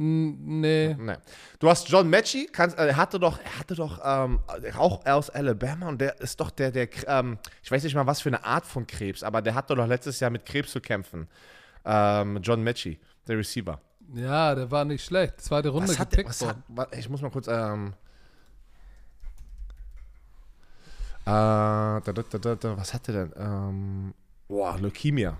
Nee. 0.00 0.94
Nee. 0.96 1.16
Du 1.58 1.68
hast 1.68 1.88
John 1.88 2.08
kannst, 2.52 2.78
äh, 2.78 2.86
er 2.86 2.96
hatte 2.96 3.18
doch, 3.18 3.40
er 3.42 3.58
hatte 3.58 3.74
doch 3.74 4.00
ähm, 4.04 4.38
auch 4.76 5.04
aus 5.04 5.28
Alabama 5.28 5.88
und 5.88 6.00
der 6.00 6.20
ist 6.20 6.38
doch 6.38 6.50
der, 6.52 6.70
der, 6.70 6.88
ähm, 7.08 7.36
ich 7.64 7.70
weiß 7.70 7.82
nicht 7.82 7.96
mal 7.96 8.06
was 8.06 8.20
für 8.20 8.28
eine 8.28 8.44
Art 8.44 8.64
von 8.64 8.86
Krebs, 8.86 9.24
aber 9.24 9.42
der 9.42 9.56
hatte 9.56 9.74
doch 9.74 9.88
letztes 9.88 10.20
Jahr 10.20 10.30
mit 10.30 10.46
Krebs 10.46 10.70
zu 10.70 10.80
kämpfen. 10.80 11.26
Ähm, 11.84 12.38
John 12.42 12.62
Mechie, 12.62 13.00
der 13.26 13.38
Receiver. 13.38 13.80
Ja, 14.14 14.54
der 14.54 14.70
war 14.70 14.84
nicht 14.84 15.04
schlecht. 15.04 15.40
Zweite 15.40 15.70
Runde 15.70 15.88
Was 15.88 15.98
hat 15.98 16.10
gepickt 16.10 16.28
was 16.28 16.46
hat, 16.46 16.96
ich 16.96 17.08
muss 17.08 17.20
mal 17.20 17.30
kurz, 17.32 17.48
ähm, 17.48 17.94
äh, 21.24 21.30
da, 21.30 22.00
da, 22.00 22.54
da, 22.54 22.76
was 22.76 22.94
hat 22.94 23.08
der 23.08 23.26
denn? 23.26 23.32
Ähm, 23.36 24.14
boah, 24.46 24.78
Leukämie. 24.78 25.30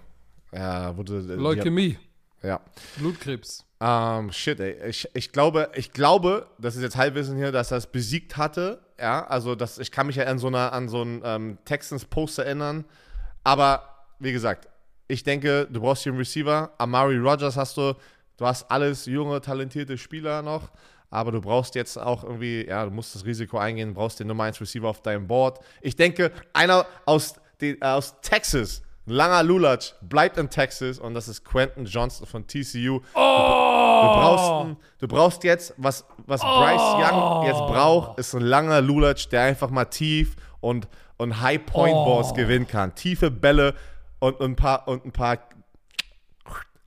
Ja, 0.52 0.96
wurde, 0.96 1.22
die- 1.22 1.32
Leukämie. 1.34 1.96
Ja. 2.43 2.61
Blutkrebs. 2.99 3.64
Ähm, 3.80 4.32
shit, 4.32 4.59
ey. 4.61 4.89
Ich, 4.89 5.09
ich 5.14 5.32
glaube, 5.32 5.70
ich 5.74 5.93
glaube, 5.93 6.47
das 6.59 6.76
ist 6.76 6.82
jetzt 6.82 6.97
Halbwissen 6.97 7.36
hier, 7.36 7.53
dass 7.53 7.70
er 7.70 7.78
es 7.78 7.86
besiegt 7.86 8.36
hatte. 8.36 8.80
Ja, 8.99 9.26
also 9.26 9.55
das, 9.55 9.78
ich 9.78 9.93
kann 9.93 10.09
mich 10.09 10.16
ja 10.16 10.24
an 10.24 10.39
so, 10.39 10.49
einer, 10.49 10.72
an 10.72 10.89
so 10.89 11.01
einen 11.01 11.22
ähm, 11.24 11.59
Texans-Post 11.64 12.41
erinnern. 12.41 12.84
Aber 13.45 14.07
wie 14.18 14.32
gesagt, 14.32 14.68
ich 15.07 15.22
denke, 15.22 15.68
du 15.70 15.80
brauchst 15.80 16.03
hier 16.03 16.12
einen 16.12 16.18
Receiver. 16.18 16.72
Amari 16.78 17.16
Rogers 17.16 17.57
hast 17.57 17.76
du. 17.76 17.95
Du 18.36 18.47
hast 18.47 18.70
alles 18.70 19.07
junge, 19.07 19.41
talentierte 19.41 19.99
Spieler 19.99 20.43
noch. 20.43 20.70
Aber 21.11 21.32
du 21.32 21.41
brauchst 21.41 21.74
jetzt 21.74 21.97
auch 21.97 22.22
irgendwie, 22.22 22.66
ja, 22.66 22.84
du 22.84 22.91
musst 22.91 23.14
das 23.14 23.24
Risiko 23.24 23.59
eingehen, 23.59 23.95
brauchst 23.95 24.20
den 24.20 24.26
Nummer 24.26 24.45
1 24.45 24.61
Receiver 24.61 24.89
auf 24.89 25.03
deinem 25.03 25.26
Board. 25.26 25.59
Ich 25.80 25.97
denke, 25.97 26.30
einer 26.53 26.86
aus, 27.07 27.34
den, 27.61 27.80
äh, 27.80 27.86
aus 27.86 28.20
Texas, 28.20 28.82
langer 29.11 29.42
Lulatsch, 29.42 29.94
bleibt 30.02 30.36
in 30.38 30.50
Texas 30.50 30.98
und 30.98 31.14
das 31.14 31.28
ist 31.28 31.44
Quentin 31.44 31.84
Johnson 31.86 32.26
von 32.26 32.46
TCU. 32.46 33.00
Du 33.00 33.02
brauchst, 33.14 34.50
einen, 34.50 34.76
du 34.98 35.09
brauchst 35.09 35.44
jetzt, 35.44 35.74
was, 35.76 36.04
was 36.26 36.40
Bryce 36.40 37.11
Young 37.11 37.44
jetzt 37.46 37.59
braucht, 37.59 38.18
ist 38.18 38.34
ein 38.34 38.42
langer 38.42 38.80
Lulatsch, 38.80 39.28
der 39.30 39.42
einfach 39.42 39.70
mal 39.70 39.86
tief 39.86 40.36
und, 40.61 40.88
und 41.16 41.40
High 41.40 41.64
Point 41.64 41.94
Balls 41.94 42.34
gewinnen 42.34 42.66
kann. 42.66 42.94
Tiefe 42.94 43.30
Bälle 43.30 43.74
und, 44.20 44.38
und 44.40 44.52
ein 44.52 44.56
paar, 44.56 44.86
und 44.88 45.04
ein 45.04 45.12
paar 45.12 45.38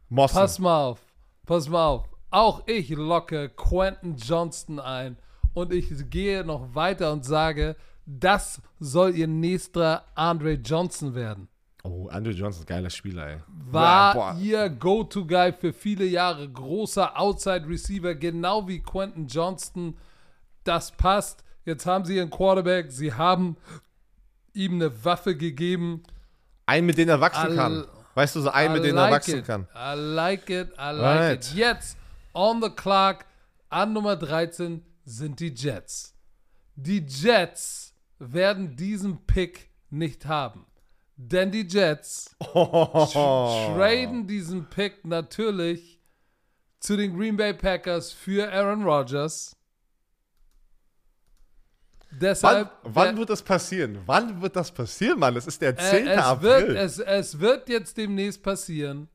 Mossen. 0.09 0.35
Pass 0.35 0.59
mal 0.59 0.85
auf. 0.85 0.99
Pass 1.45 1.69
mal 1.69 1.87
auf. 1.87 2.09
Auch 2.29 2.63
ich 2.65 2.89
locke 2.89 3.49
Quentin 3.49 4.15
Johnston 4.15 4.79
ein. 4.79 5.17
Und 5.53 5.73
ich 5.73 5.89
gehe 6.09 6.45
noch 6.45 6.75
weiter 6.75 7.11
und 7.11 7.25
sage, 7.25 7.75
das 8.05 8.61
soll 8.79 9.15
ihr 9.15 9.27
nächster 9.27 10.05
Andre 10.15 10.53
Johnson 10.53 11.13
werden. 11.13 11.49
Oh, 11.83 12.07
Andrew 12.09 12.31
Johnson, 12.31 12.65
geiler 12.65 12.89
Spieler, 12.91 13.27
ey. 13.27 13.37
War 13.71 14.13
Boah. 14.13 14.37
ihr 14.39 14.69
Go-To-Guy 14.69 15.53
für 15.53 15.73
viele 15.73 16.05
Jahre. 16.05 16.47
Großer 16.47 17.19
Outside-Receiver, 17.19 18.13
genau 18.15 18.67
wie 18.67 18.79
Quentin 18.81 19.27
Johnston. 19.27 19.97
Das 20.63 20.91
passt. 20.91 21.43
Jetzt 21.65 21.85
haben 21.87 22.05
sie 22.05 22.17
ihren 22.17 22.29
Quarterback. 22.29 22.91
Sie 22.91 23.13
haben 23.13 23.57
ihm 24.53 24.73
eine 24.75 25.03
Waffe 25.03 25.35
gegeben. 25.35 26.03
Einen, 26.67 26.85
mit 26.85 26.97
dem 26.99 27.09
er 27.09 27.19
wachsen 27.19 27.47
Al- 27.51 27.55
kann. 27.55 27.85
Weißt 28.13 28.35
du, 28.35 28.41
so 28.41 28.49
einen, 28.51 28.73
mit 28.73 28.83
I 28.83 28.87
dem 28.87 28.97
er 28.97 29.03
like 29.03 29.13
wachsen 29.13 29.39
it. 29.39 29.45
kann. 29.45 29.67
I 29.75 29.93
like 29.95 30.49
it, 30.49 30.69
I 30.77 30.91
like 30.91 31.01
Right. 31.19 31.45
it. 31.51 31.53
Jetzt, 31.55 31.97
on 32.33 32.61
the 32.61 32.69
clock, 32.69 33.25
an 33.69 33.93
Nummer 33.93 34.15
13 34.17 34.83
sind 35.05 35.39
die 35.39 35.53
Jets. 35.55 36.13
Die 36.75 36.99
Jets 37.07 37.95
werden 38.19 38.75
diesen 38.75 39.25
Pick 39.25 39.69
nicht 39.89 40.25
haben. 40.25 40.65
Denn 41.23 41.51
die 41.51 41.67
Jets 41.67 42.35
traden 42.39 44.25
diesen 44.25 44.65
Pick 44.65 45.05
natürlich 45.05 45.99
zu 46.79 46.97
den 46.97 47.15
Green 47.15 47.37
Bay 47.37 47.53
Packers 47.53 48.11
für 48.11 48.51
Aaron 48.51 48.83
Rodgers. 48.83 49.55
Wann, 52.09 52.19
Deshalb 52.19 52.71
wann 52.83 53.17
wird 53.17 53.29
das 53.29 53.43
passieren? 53.43 53.99
Wann 54.07 54.41
wird 54.41 54.55
das 54.55 54.71
passieren, 54.71 55.19
Mann? 55.19 55.35
Das 55.35 55.45
ist 55.45 55.61
der 55.61 55.77
10. 55.77 56.07
Äh, 56.07 56.13
es, 56.13 56.23
April. 56.23 56.49
wird, 56.49 56.77
es, 56.77 56.99
es 56.99 57.39
wird 57.39 57.69
jetzt 57.69 57.97
demnächst 57.97 58.41
passieren. 58.41 59.07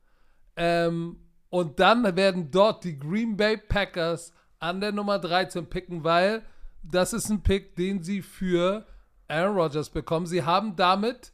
Ähm, 0.54 1.18
und 1.50 1.80
dann 1.80 2.04
werden 2.14 2.52
dort 2.52 2.84
die 2.84 2.96
Green 2.96 3.36
Bay 3.36 3.56
Packers 3.56 4.32
an 4.60 4.80
der 4.80 4.92
Nummer 4.92 5.18
13 5.18 5.66
picken, 5.66 6.04
weil 6.04 6.44
das 6.84 7.12
ist 7.12 7.30
ein 7.30 7.42
Pick, 7.42 7.74
den 7.74 8.00
sie 8.00 8.22
für 8.22 8.86
Aaron 9.26 9.56
Rodgers 9.56 9.90
bekommen. 9.90 10.26
Sie 10.26 10.44
haben 10.44 10.76
damit 10.76 11.32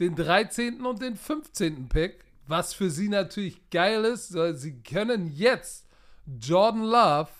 den 0.00 0.16
13. 0.16 0.84
und 0.84 1.02
den 1.02 1.16
15. 1.16 1.88
Pick, 1.88 2.24
was 2.46 2.74
für 2.74 2.90
sie 2.90 3.08
natürlich 3.08 3.70
geil 3.70 4.04
ist. 4.04 4.34
weil 4.34 4.54
Sie 4.54 4.82
können 4.82 5.30
jetzt 5.32 5.86
Jordan 6.26 6.84
Love, 6.84 7.30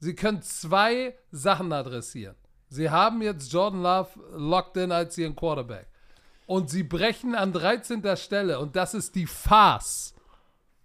sie 0.00 0.14
können 0.14 0.42
zwei 0.42 1.14
Sachen 1.30 1.72
adressieren. 1.72 2.36
Sie 2.68 2.90
haben 2.90 3.22
jetzt 3.22 3.52
Jordan 3.52 3.82
Love 3.82 4.10
locked 4.36 4.76
in 4.76 4.92
als 4.92 5.16
ihren 5.18 5.36
Quarterback. 5.36 5.86
Und 6.46 6.70
sie 6.70 6.82
brechen 6.82 7.34
an 7.34 7.52
13. 7.52 8.16
Stelle. 8.16 8.58
Und 8.58 8.76
das 8.76 8.94
ist 8.94 9.14
die 9.14 9.26
Farce. 9.26 10.14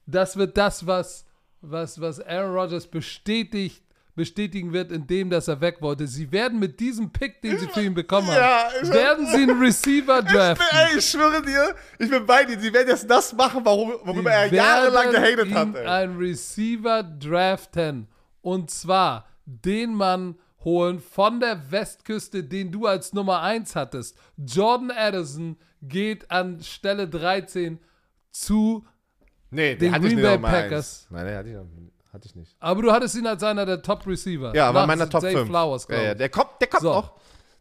Das 0.06 0.36
wird 0.36 0.58
das, 0.58 0.88
was, 0.88 1.26
was, 1.62 2.02
was 2.02 2.20
Aaron 2.20 2.54
Rodgers 2.54 2.88
bestätigt, 2.88 3.84
bestätigen 4.16 4.74
wird, 4.74 4.92
indem 4.92 5.30
dass 5.30 5.48
er 5.48 5.62
weg 5.62 5.78
wollte. 5.82 6.06
Sie 6.08 6.32
werden 6.32 6.60
mit 6.60 6.80
diesem 6.80 7.12
Pick, 7.12 7.42
den 7.42 7.58
sie 7.58 7.68
für 7.68 7.82
ihn 7.82 7.94
bekommen 7.94 8.28
haben, 8.28 8.36
Ja, 8.36 8.68
ich- 8.82 8.90
werden 8.92 9.26
sie 9.28 9.44
einen 9.44 9.60
Receiver 9.62 10.20
Ich, 10.20 10.26
draften. 10.32 10.66
bin, 10.70 10.80
ey, 10.80 10.98
ich 10.98 11.06
schwöre 11.10 11.42
dir, 11.42 11.76
ich 12.00 12.10
bin 12.10 12.26
bei 12.26 12.44
dir. 12.44 12.60
Sie 12.60 12.74
werden 12.74 12.90
jetzt 12.90 13.10
das 13.10 13.34
machen, 13.34 13.62
warum, 13.64 13.94
worüber 14.04 14.32
er 14.32 14.54
jahrelang 14.54 15.12
gehatet 15.12 15.54
hat. 15.54 15.76
Ey. 15.76 15.86
einen 15.88 16.18
Receiver 16.18 17.04
draften. 17.04 18.08
Und 18.42 18.70
zwar 18.70 19.28
den 19.46 19.94
Mann 19.94 20.36
holen 20.64 21.00
von 21.00 21.40
der 21.40 21.72
Westküste, 21.72 22.44
den 22.44 22.72
du 22.72 22.86
als 22.86 23.14
Nummer 23.14 23.42
1 23.42 23.76
hattest. 23.76 24.16
Jordan 24.38 24.92
Addison 24.92 25.58
geht 25.82 26.30
an 26.30 26.62
Stelle 26.62 27.08
13 27.08 27.80
zu 28.30 28.86
Nee, 29.50 29.76
den 29.76 29.94
ich 29.94 30.00
Green 30.02 30.16
nicht 30.16 30.22
Bay. 30.24 30.38
Packers. 30.38 31.08
Nein, 31.10 31.26
der 31.26 31.38
hatte 31.40 31.50
ich 31.50 31.56
noch. 31.56 31.66
Hatte 32.14 32.28
ich 32.28 32.36
nicht. 32.36 32.56
Aber 32.60 32.82
du 32.82 32.92
hattest 32.92 33.16
ihn 33.16 33.26
als 33.28 33.42
einer 33.44 33.66
der 33.66 33.82
Top-Receiver. 33.82 34.54
Ja, 34.56 34.70
aber 34.70 34.86
meiner 34.88 35.10
Top 35.10 35.22
Zay 35.22 35.34
5. 35.34 35.48
Flowers, 35.48 35.88
ja, 35.90 36.02
ja, 36.02 36.14
der 36.16 36.30
kommt, 36.30 36.50
der 36.60 36.68
kommt 36.68 36.84
So. 36.84 36.94
noch. 36.94 37.14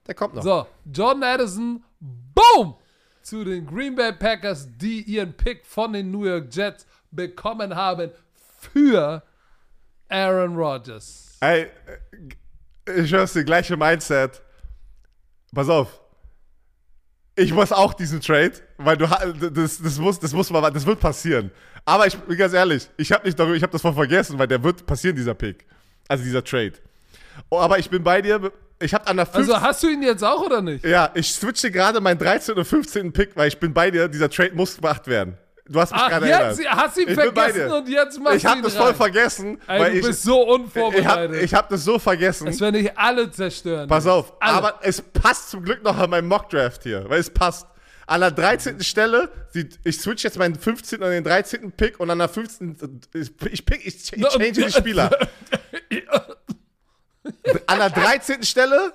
Der 0.07 0.15
kommt 0.15 0.35
noch. 0.35 0.43
So, 0.43 0.67
Jordan 0.93 1.23
Addison, 1.23 1.85
boom! 2.01 2.75
Zu 3.23 3.45
den 3.45 3.67
Green 3.67 3.95
Bay 3.95 4.13
Packers, 4.13 4.67
die 4.79 5.03
ihren 5.03 5.37
Pick 5.37 5.67
von 5.67 5.93
den 5.93 6.11
New 6.11 6.25
York 6.25 6.47
Jets 6.51 6.87
bekommen 7.11 7.75
haben 7.77 8.11
für 8.59 9.23
Aaron 10.09 10.57
Rodgers. 10.57 11.37
Ey, 11.41 11.69
ich 12.97 13.13
hör's 13.13 13.33
dir, 13.35 13.45
gleiche 13.45 13.77
Mindset. 13.77 14.41
Pass 15.55 15.69
auf. 15.69 16.01
Ich 17.37 17.53
muss 17.53 17.73
auch 17.73 17.95
diesen 17.95 18.21
Trade, 18.21 18.53
weil 18.77 18.97
du 18.97 19.07
das, 19.07 19.81
das 19.81 19.99
muss, 19.99 20.19
das 20.19 20.33
muss 20.33 20.51
mal, 20.51 20.71
das 20.71 20.85
wird 20.85 21.01
passieren. 21.01 21.51
Aber 21.85 22.07
ich 22.07 22.17
bin 22.17 22.37
ganz 22.37 22.53
ehrlich, 22.53 22.89
ich 22.97 23.11
habe 23.13 23.25
nicht 23.25 23.39
darüber, 23.39 23.57
ich 23.57 23.63
habe 23.63 23.73
das 23.73 23.83
voll 23.83 23.95
vergessen, 23.95 24.39
weil 24.39 24.47
der 24.47 24.63
wird 24.63 24.85
passieren, 24.85 25.17
dieser 25.17 25.35
Pick. 25.35 25.65
Also 26.09 26.25
dieser 26.25 26.45
Trade. 26.45 26.73
Oh, 27.49 27.59
aber 27.59 27.79
ich 27.79 27.89
bin 27.89 28.03
bei 28.03 28.21
dir, 28.21 28.53
ich 28.81 28.93
habe 28.93 29.07
an 29.07 29.17
der 29.17 29.27
5. 29.27 29.37
Also 29.37 29.61
hast 29.61 29.83
du 29.83 29.89
ihn 29.89 30.03
jetzt 30.03 30.23
auch 30.23 30.43
oder 30.43 30.61
nicht? 30.61 30.85
ja, 30.85 31.11
ich 31.15 31.33
switche 31.33 31.71
gerade 31.71 32.01
meinen 32.01 32.19
13. 32.19 32.57
und 32.57 32.65
15. 32.65 33.13
Pick, 33.13 33.37
weil 33.37 33.49
ich 33.49 33.59
bin 33.59 33.73
bei 33.73 33.91
dir, 33.91 34.09
dieser 34.09 34.29
Trade 34.29 34.53
muss 34.55 34.77
gemacht 34.77 35.07
werden. 35.07 35.39
Du 35.73 35.81
hast 35.81 35.93
mich 35.93 36.01
gerade 36.07 36.27
jetzt 36.27 36.59
erinnert. 36.59 36.77
hast 36.77 36.97
du 36.97 37.01
ihn 37.03 37.09
Ich 37.11 37.15
vergessen 37.15 37.71
und 37.73 37.89
jetzt 37.89 38.21
machst 38.21 38.37
Ich 38.37 38.43
du 38.43 38.49
habe 38.49 38.59
ihn 38.59 38.63
das 38.65 38.75
rein. 38.75 38.83
voll 38.83 38.95
vergessen, 38.95 39.61
Ey, 39.69 39.81
weil 39.81 39.93
du 39.93 39.99
ich, 39.99 40.07
bist 40.07 40.23
so 40.25 40.33
ich 40.43 40.49
habe 40.49 40.53
unvorbereitet. 40.63 41.43
ich 41.43 41.55
hab 41.55 41.69
das 41.69 41.85
so 41.85 41.99
vergessen. 41.99 42.47
das 42.47 42.61
werde 42.61 42.79
ich 42.79 42.99
alle 42.99 43.31
zerstören. 43.31 43.89
Pass 43.89 44.07
auf, 44.07 44.33
Alle. 44.41 44.53
aber 44.55 44.81
es 44.83 45.01
passt 45.01 45.51
zum 45.51 45.63
Glück 45.63 45.85
noch 45.85 45.97
an 45.97 46.11
meinem 46.11 46.27
Mockdraft 46.27 46.83
hier, 46.83 47.09
weil 47.09 47.21
es 47.21 47.31
passt. 47.31 47.67
An 48.07 48.21
der 48.23 48.33
13. 48.33 48.81
Stelle, 48.83 49.31
ich 49.85 50.01
switch 50.01 50.25
jetzt 50.25 50.37
meinen 50.37 50.57
15. 50.57 51.01
und 51.01 51.11
den 51.11 51.23
13. 51.23 51.71
Pick 51.71 52.01
und 52.01 52.11
an 52.11 52.19
der 52.19 52.29
15. 52.29 53.01
Ich 53.15 53.65
pick, 53.65 53.87
ich, 53.87 53.95
ch- 53.95 54.17
ich 54.17 54.27
change 54.29 54.53
die 54.65 54.73
Spieler. 54.73 55.09
An 57.69 57.79
der 57.79 57.91
13. 57.91 58.43
Stelle, 58.43 58.93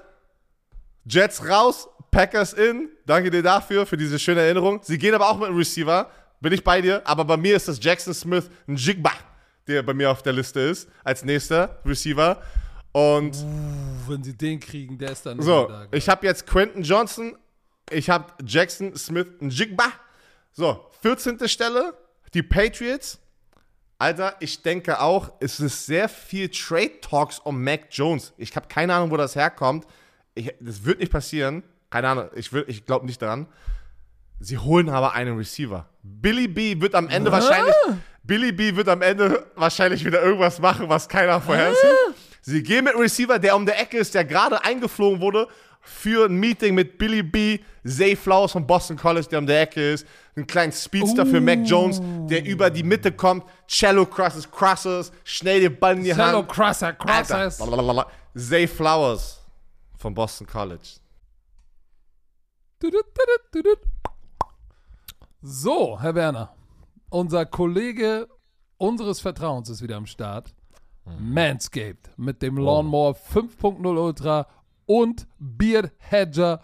Jets 1.05 1.47
raus, 1.47 1.88
Packers 2.11 2.51
in. 2.53 2.89
Danke 3.05 3.30
dir 3.32 3.43
dafür, 3.43 3.86
für 3.86 3.95
diese 3.97 4.19
schöne 4.19 4.41
Erinnerung. 4.41 4.82
Sie 4.84 4.97
gehen 4.97 5.13
aber 5.13 5.30
auch 5.30 5.38
mit 5.38 5.47
dem 5.47 5.55
Receiver, 5.57 6.09
bin 6.42 6.54
ich 6.54 6.64
bei 6.64 6.82
dir, 6.82 7.02
aber 7.06 7.26
bei 7.26 7.38
mir 7.38 7.56
ist 7.56 7.68
das 7.68 7.80
Jackson 7.84 8.14
Smith 8.14 8.50
Njigba, 8.68 9.12
der 9.68 9.84
bei 9.84 9.94
mir 9.94 10.12
auf 10.12 10.22
der 10.24 10.34
Liste 10.34 10.60
ist, 10.60 10.90
als 11.04 11.24
nächster 11.24 11.80
Receiver. 11.86 12.42
Und 12.92 13.36
Wenn 14.08 14.24
sie 14.24 14.38
den 14.38 14.60
kriegen, 14.60 14.98
der 14.98 15.12
ist 15.12 15.26
dann 15.26 15.42
so, 15.42 15.68
da. 15.68 15.88
ich 15.92 16.08
habe 16.08 16.26
jetzt 16.26 16.48
Quentin 16.48 16.84
Johnson, 16.84 17.36
ich 17.92 18.10
habe 18.10 18.32
Jackson 18.46 18.96
Smith 18.96 19.28
Njigba. 19.42 19.86
So, 20.54 20.86
14. 21.02 21.48
Stelle, 21.50 21.94
die 22.34 22.42
Patriots. 22.44 23.20
Alter, 23.98 24.36
ich 24.42 24.62
denke 24.62 25.00
auch, 25.00 25.32
es 25.40 25.60
ist 25.60 25.86
sehr 25.86 26.10
viel 26.10 26.50
Trade 26.50 27.00
Talks 27.02 27.40
um 27.40 27.64
Mac 27.64 27.88
Jones. 27.92 28.34
Ich 28.38 28.54
habe 28.56 28.68
keine 28.68 28.94
Ahnung, 28.94 29.10
wo 29.12 29.18
das 29.18 29.36
herkommt. 29.36 29.86
Ich, 30.34 30.54
das 30.60 30.84
wird 30.84 31.00
nicht 31.00 31.12
passieren. 31.12 31.64
Keine 31.90 32.10
Ahnung, 32.10 32.30
ich, 32.36 32.52
will- 32.52 32.66
ich 32.68 32.86
glaube 32.86 33.06
nicht 33.06 33.22
daran. 33.22 33.48
Sie 34.40 34.58
holen 34.58 34.90
aber 34.90 35.14
einen 35.14 35.38
Receiver. 35.38 35.88
Billy 36.04 36.48
B 36.48 36.80
wird 36.80 36.96
am 36.96 37.10
Ende 37.10 37.32
wahrscheinlich. 37.32 37.76
Billy 38.24 38.52
B 38.52 38.76
wird 38.76 38.90
am 38.90 39.02
Ende 39.02 39.46
wahrscheinlich 39.56 40.04
wieder 40.04 40.22
irgendwas 40.22 40.60
machen, 40.60 40.90
was 40.90 41.08
keiner 41.08 41.40
vorhersieht. 41.40 41.80
Sie 42.42 42.62
gehen 42.62 42.84
mit 42.84 42.94
einem 42.94 43.02
Receiver, 43.02 43.40
der 43.40 43.56
um 43.56 43.66
der 43.66 43.80
Ecke 43.80 43.98
ist, 43.98 44.14
der 44.14 44.26
gerade 44.26 44.64
eingeflogen 44.64 45.20
wurde 45.20 45.48
für 45.82 46.26
ein 46.26 46.36
Meeting 46.36 46.74
mit 46.74 46.98
Billy 46.98 47.22
B, 47.22 47.60
Zay 47.86 48.16
Flowers 48.16 48.52
von 48.52 48.66
Boston 48.66 48.98
College, 48.98 49.28
der 49.30 49.40
um 49.40 49.46
der 49.46 49.62
Ecke 49.62 49.94
ist. 49.94 50.08
Einen 50.36 50.48
kleinen 50.48 50.72
Speedster 50.72 51.26
für 51.26 51.40
Mac 51.40 51.60
Jones, 51.64 52.02
der 52.28 52.44
über 52.44 52.70
die 52.70 52.84
Mitte 52.84 53.12
kommt. 53.12 53.46
Cello 53.68 54.06
crosses, 54.06 54.50
crosses, 54.50 55.12
schnell 55.24 55.62
den 55.62 55.80
Ball 55.80 55.96
in 55.96 56.04
die 56.04 56.12
Cello 56.12 56.40
Hand. 56.40 56.50
Crosser, 56.50 56.88
Alter. 56.88 56.98
Crossers. 57.06 57.60
Lalalala. 57.60 58.08
Zay 58.36 58.68
Flowers 58.68 59.40
von 59.98 60.14
Boston 60.14 60.48
College. 60.48 61.00
So, 65.48 66.02
Herr 66.02 66.16
Werner, 66.16 66.50
unser 67.12 67.46
Kollege 67.46 68.28
unseres 68.78 69.20
Vertrauens 69.20 69.70
ist 69.70 69.84
wieder 69.84 69.96
am 69.96 70.08
Start. 70.08 70.56
Manscaped 71.20 72.10
mit 72.18 72.41
dem 72.41 72.58
Lawnmower 72.58 73.12
5.0 73.12 73.86
Ultra 73.86 74.48
und 74.88 75.28
Beard 75.38 75.91
Hedger 76.00 76.62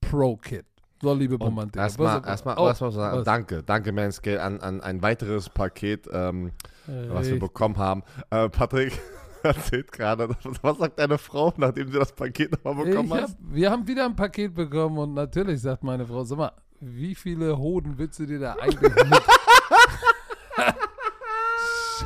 Pro 0.00 0.36
Kit. 0.36 0.66
So, 1.00 1.14
liebe 1.14 1.36
Romantik. 1.36 1.80
Erstmal, 1.80 2.26
erstmal, 2.26 2.58
erstmal 2.58 2.90
sagen, 2.90 3.22
danke, 3.24 3.62
danke 3.62 3.92
Manscale 3.92 4.42
an, 4.42 4.60
an 4.60 4.80
ein 4.80 5.00
weiteres 5.00 5.48
Paket, 5.48 6.08
ähm, 6.12 6.50
was 6.88 7.28
wir 7.28 7.38
bekommen 7.38 7.76
haben. 7.76 8.02
Äh, 8.30 8.48
Patrick 8.48 9.00
erzählt 9.44 9.92
gerade, 9.92 10.28
was 10.62 10.78
sagt 10.78 10.98
deine 10.98 11.18
Frau, 11.18 11.54
nachdem 11.56 11.86
sie 11.86 12.00
das 12.00 12.10
Paket 12.10 12.50
nochmal 12.64 12.86
bekommen 12.86 13.10
Ich 13.10 13.14
hat? 13.14 13.22
hab, 13.30 13.36
wir 13.38 13.70
haben 13.70 13.86
wieder 13.86 14.06
ein 14.06 14.16
Paket 14.16 14.54
bekommen 14.54 14.98
und 14.98 15.14
natürlich 15.14 15.60
sagt 15.60 15.84
meine 15.84 16.04
Frau, 16.04 16.24
sag 16.24 16.38
mal, 16.38 16.52
wie 16.86 17.14
viele 17.14 17.58
Hoden 17.58 17.98
willst 17.98 18.18
du 18.18 18.26
dir 18.26 18.38
da 18.38 18.54
eigentlich 18.54 18.94
mit 18.94 18.94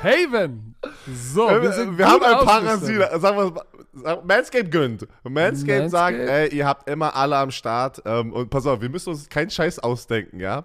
shaven? 0.02 0.74
So, 1.06 1.48
wir 1.48 1.72
sind 1.72 1.98
wir 1.98 2.06
haben 2.06 2.22
ein. 2.22 2.66
Rasierer. 2.66 3.18
Sagen 3.20 3.54
wir, 3.94 4.22
Manscaped 4.24 4.70
gönnt. 4.70 5.02
Manscaped, 5.24 5.32
Manscaped? 5.32 5.90
sagt, 5.90 6.18
ey, 6.18 6.54
ihr 6.54 6.66
habt 6.66 6.88
immer 6.88 7.14
alle 7.14 7.36
am 7.36 7.50
Start. 7.50 8.02
Ähm, 8.04 8.32
und 8.32 8.50
pass 8.50 8.66
auf, 8.66 8.80
wir 8.80 8.88
müssen 8.88 9.10
uns 9.10 9.28
keinen 9.28 9.50
Scheiß 9.50 9.78
ausdenken, 9.80 10.40
ja? 10.40 10.64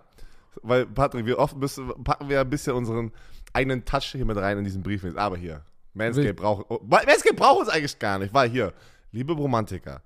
Weil, 0.61 0.85
Patrick, 0.85 1.25
wir 1.25 1.39
oft 1.39 1.57
müssen, 1.57 1.91
packen 2.03 2.29
wir 2.29 2.41
ein 2.41 2.49
bisschen 2.49 2.73
unseren 2.73 3.11
eigenen 3.53 3.83
Touch 3.85 4.11
hier 4.11 4.25
mit 4.25 4.37
rein 4.37 4.57
in 4.57 4.63
diesen 4.63 4.83
Brief. 4.83 5.03
Aber 5.15 5.37
hier, 5.37 5.61
Manscaped 5.93 6.25
Will- 6.27 6.33
braucht, 6.33 6.65
oh, 6.69 6.79
Manscaped 6.83 7.35
braucht 7.35 7.61
uns 7.61 7.69
eigentlich 7.69 7.97
gar 7.99 8.19
nicht, 8.19 8.33
weil 8.33 8.49
hier, 8.49 8.73
liebe 9.11 9.33
Romantiker, 9.33 10.01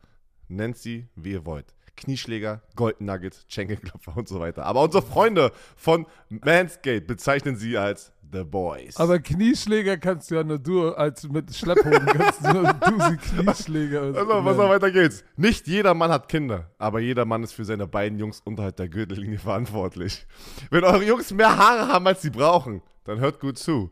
nennt 0.48 0.78
sie, 0.78 1.08
wie 1.16 1.32
ihr 1.34 1.46
wollt. 1.46 1.74
Knieschläger, 1.98 2.62
Golden 2.76 3.06
Nuggets, 3.06 3.46
Schenkelklopfer 3.50 4.16
und 4.16 4.28
so 4.28 4.40
weiter. 4.40 4.66
Aber 4.66 4.82
unsere 4.84 5.04
Freunde 5.04 5.52
von 5.76 6.06
Manscaped 6.30 7.08
bezeichnen 7.08 7.58
sie 7.58 7.78
als 7.78 8.14
The 8.32 8.44
Boys. 8.44 8.98
Aber 8.98 9.20
Knieschläger 9.20 9.98
kannst 9.98 10.32
du 10.32 10.36
ja 10.36 10.44
nur 10.44 10.60
du, 10.60 10.90
als 10.92 11.28
mit 11.28 11.54
Schlepphoden 11.56 12.06
kannst 12.06 12.46
du 12.46 12.54
nur 12.54 12.74
du 12.74 13.00
sie 13.10 13.18
Knieschläger. 13.18 14.02
Also, 14.02 14.46
was 14.46 14.58
noch 14.58 14.70
weiter 14.70 14.92
geht's. 14.92 15.24
Nicht 15.36 15.68
jeder 15.68 15.94
Mann 15.94 16.12
hat 16.12 16.30
Kinder, 16.30 16.72
aber 16.78 17.00
jeder 17.00 17.26
Mann 17.26 17.44
ist 17.44 17.54
für 17.54 17.66
seine 17.66 17.88
beiden 17.88 18.20
Jungs 18.20 18.42
unterhalb 18.44 18.76
der 18.76 18.90
Gürtellinie 18.90 19.40
verantwortlich. 19.40 20.26
Wenn 20.70 20.84
eure 20.84 21.04
Jungs 21.04 21.32
mehr 21.32 21.58
Haare 21.58 21.88
haben, 21.88 22.08
als 22.08 22.22
sie 22.22 22.30
brauchen, 22.30 22.82
dann 23.06 23.20
hört 23.20 23.40
gut 23.40 23.58
zu. 23.58 23.92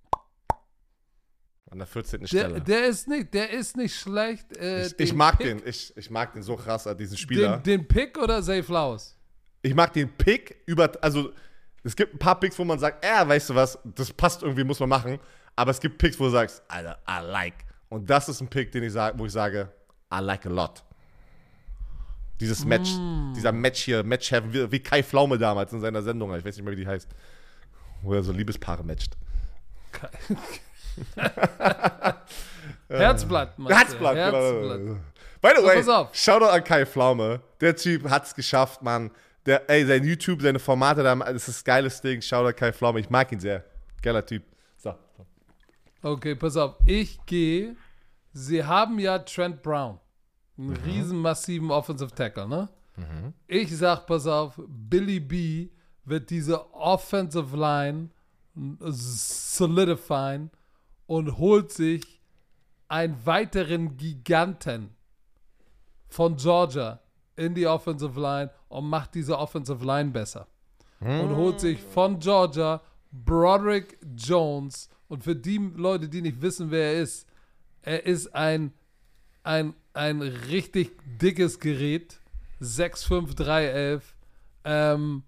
An 1.71 1.77
der 1.79 1.87
14. 1.87 2.19
Der, 2.19 2.27
Stelle. 2.27 2.61
der 2.61 2.85
ist 2.87 3.07
nicht, 3.07 3.33
der 3.33 3.49
ist 3.51 3.75
nicht 3.77 3.95
schlecht. 3.97 4.55
Äh, 4.57 4.87
ich, 4.87 4.99
ich 4.99 5.13
mag 5.13 5.37
Pick- 5.39 5.47
den. 5.47 5.61
Ich, 5.65 5.95
ich 5.97 6.09
mag 6.09 6.33
den 6.33 6.43
so 6.43 6.55
krass, 6.57 6.85
äh, 6.85 6.95
diesen 6.95 7.17
Spieler. 7.17 7.57
Den, 7.57 7.79
den 7.79 7.87
Pick 7.87 8.17
oder 8.17 8.43
Zay 8.43 8.61
Flowers? 8.61 9.17
Ich 9.61 9.73
mag 9.73 9.93
den 9.93 10.09
Pick 10.17 10.57
über. 10.65 10.91
Also, 11.01 11.31
es 11.83 11.95
gibt 11.95 12.13
ein 12.13 12.19
paar 12.19 12.39
Picks, 12.39 12.59
wo 12.59 12.65
man 12.65 12.77
sagt, 12.77 13.03
äh, 13.05 13.27
weißt 13.27 13.49
du 13.49 13.55
was, 13.55 13.79
das 13.95 14.11
passt 14.13 14.43
irgendwie, 14.43 14.63
muss 14.65 14.79
man 14.79 14.89
machen. 14.89 15.17
Aber 15.55 15.71
es 15.71 15.79
gibt 15.79 15.97
Picks, 15.97 16.19
wo 16.19 16.25
du 16.25 16.29
sagst, 16.31 16.61
Alter, 16.67 16.99
I 17.09 17.23
like. 17.25 17.55
Und 17.89 18.09
das 18.09 18.27
ist 18.29 18.41
ein 18.41 18.47
Pick, 18.49 18.71
den 18.71 18.83
ich 18.83 18.91
sag, 18.93 19.17
wo 19.17 19.25
ich 19.25 19.31
sage, 19.31 19.71
I 20.13 20.19
like 20.19 20.45
a 20.45 20.49
lot. 20.49 20.83
Dieses 22.39 22.65
Match, 22.65 22.89
Mm. 22.97 23.33
dieser 23.35 23.51
Match 23.51 23.81
hier, 23.83 24.03
Match 24.03 24.31
Heaven, 24.31 24.51
wie, 24.53 24.71
wie 24.71 24.79
Kai 24.79 25.03
Pflaume 25.03 25.37
damals 25.37 25.71
in 25.73 25.79
seiner 25.79 26.01
Sendung, 26.01 26.35
ich 26.35 26.43
weiß 26.43 26.55
nicht 26.55 26.65
mehr, 26.65 26.75
wie 26.75 26.81
die 26.81 26.87
heißt. 26.87 27.07
Wo 28.01 28.13
er 28.13 28.23
so 28.23 28.31
Liebespaare 28.31 28.83
matcht. 28.83 29.15
Herzblatt, 32.89 33.57
du? 33.57 33.69
Herzblatt, 33.69 34.15
Herzblatt. 34.15 34.79
genau. 34.79 34.97
By 35.41 35.49
the 35.55 35.61
So, 35.61 35.67
way, 35.67 35.75
pass 35.77 35.89
auf. 35.89 36.13
Shoutout 36.15 36.45
an 36.51 36.63
Kai 36.63 36.85
Pflaume. 36.85 37.41
Der 37.59 37.75
Typ 37.75 38.09
hat's 38.09 38.35
geschafft, 38.35 38.81
Mann. 38.83 39.11
Der, 39.45 39.67
ey, 39.69 39.85
sein 39.85 40.03
YouTube, 40.03 40.41
seine 40.41 40.59
Formate, 40.59 41.01
da, 41.01 41.15
das 41.15 41.47
ist 41.47 41.47
das 41.47 41.63
geiles 41.63 41.99
Ding. 42.01 42.21
Shoutout 42.21 42.53
Kai 42.55 42.71
Pflaume. 42.73 42.99
Ich 42.99 43.09
mag 43.09 43.31
ihn 43.31 43.39
sehr. 43.39 43.63
Geiler 44.03 44.25
Typ. 44.25 44.43
So. 44.77 44.93
Okay, 46.03 46.35
pass 46.35 46.57
auf. 46.57 46.75
Ich 46.85 47.17
gehe. 47.25 47.75
Sie 48.33 48.63
haben 48.63 48.99
ja 48.99 49.19
Trent 49.19 49.61
Brown. 49.63 49.99
Einen 50.57 50.69
Mhm. 50.69 50.75
riesen 50.85 51.17
massiven 51.17 51.71
Offensive 51.71 52.13
Tackle, 52.13 52.47
ne? 52.47 52.69
Ich 53.47 53.75
sag, 53.75 54.05
pass 54.05 54.27
auf, 54.27 54.59
Billy 54.67 55.19
B 55.19 55.69
wird 56.05 56.29
diese 56.29 56.71
Offensive 56.75 57.57
Line 57.57 58.09
solidifieren 58.79 60.51
und 61.11 61.39
holt 61.39 61.73
sich 61.73 62.21
einen 62.87 63.25
weiteren 63.25 63.97
Giganten 63.97 64.95
von 66.07 66.37
Georgia 66.37 67.01
in 67.35 67.53
die 67.53 67.67
Offensive 67.67 68.17
Line 68.17 68.49
und 68.69 68.87
macht 68.87 69.13
diese 69.15 69.37
Offensive 69.37 69.83
Line 69.85 70.11
besser. 70.11 70.47
Und 71.01 71.35
holt 71.35 71.59
sich 71.59 71.81
von 71.81 72.17
Georgia 72.19 72.79
Broderick 73.11 73.97
Jones. 74.15 74.87
Und 75.09 75.25
für 75.25 75.35
die 75.35 75.57
Leute, 75.57 76.07
die 76.07 76.21
nicht 76.21 76.41
wissen, 76.41 76.71
wer 76.71 76.93
er 76.93 77.01
ist, 77.01 77.27
er 77.81 78.05
ist 78.05 78.33
ein, 78.33 78.71
ein, 79.43 79.73
ein 79.91 80.21
richtig 80.21 80.91
dickes 81.19 81.59
Gerät. 81.59 82.21
6'5, 82.61 83.35
3'11. 83.35 84.01
Ähm, 84.63 85.23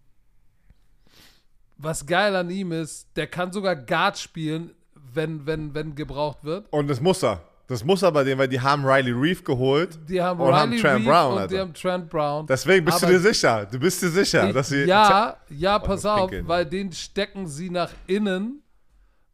was 1.75 2.05
geil 2.05 2.37
an 2.37 2.49
ihm 2.49 2.71
ist, 2.71 3.09
der 3.17 3.27
kann 3.27 3.51
sogar 3.51 3.75
Guard 3.75 4.17
spielen, 4.17 4.71
wenn, 5.15 5.45
wenn, 5.45 5.73
wenn 5.73 5.95
gebraucht 5.95 6.43
wird. 6.43 6.65
Und 6.71 6.87
das 6.89 6.99
muss 7.01 7.23
er. 7.23 7.41
Das 7.67 7.83
muss 7.83 8.01
er 8.03 8.11
bei 8.11 8.23
dem, 8.25 8.37
weil 8.37 8.49
die 8.49 8.59
haben 8.59 8.85
Riley 8.85 9.11
Reeve 9.11 9.41
geholt. 9.41 9.97
Die 10.09 10.21
haben 10.21 10.39
Und 10.39 10.53
haben 10.53 10.71
Riley 10.71 10.81
Trent 10.81 10.99
Reeve 10.99 11.09
Brown, 11.09 11.31
und 11.33 11.37
Alter. 11.39 11.53
die 11.53 11.59
haben 11.61 11.73
Trent 11.73 12.09
Brown. 12.09 12.45
Deswegen 12.47 12.85
bist 12.85 12.97
Aber 13.03 13.07
du 13.13 13.19
dir 13.19 13.33
sicher. 13.33 13.65
Du 13.65 13.79
bist 13.79 14.01
dir 14.01 14.09
sicher, 14.09 14.47
Ich- 14.49 14.53
dass 14.53 14.67
sie. 14.69 14.83
ja, 14.83 15.37
ja, 15.49 15.79
pass 15.79 16.03
muss 16.03 16.05
auf, 16.05 16.19
pinkeln. 16.29 16.47
weil 16.47 16.65
den 16.65 16.91
stecken 16.91 17.47
sie 17.47 17.69
nach 17.69 17.91
innen, 18.05 18.61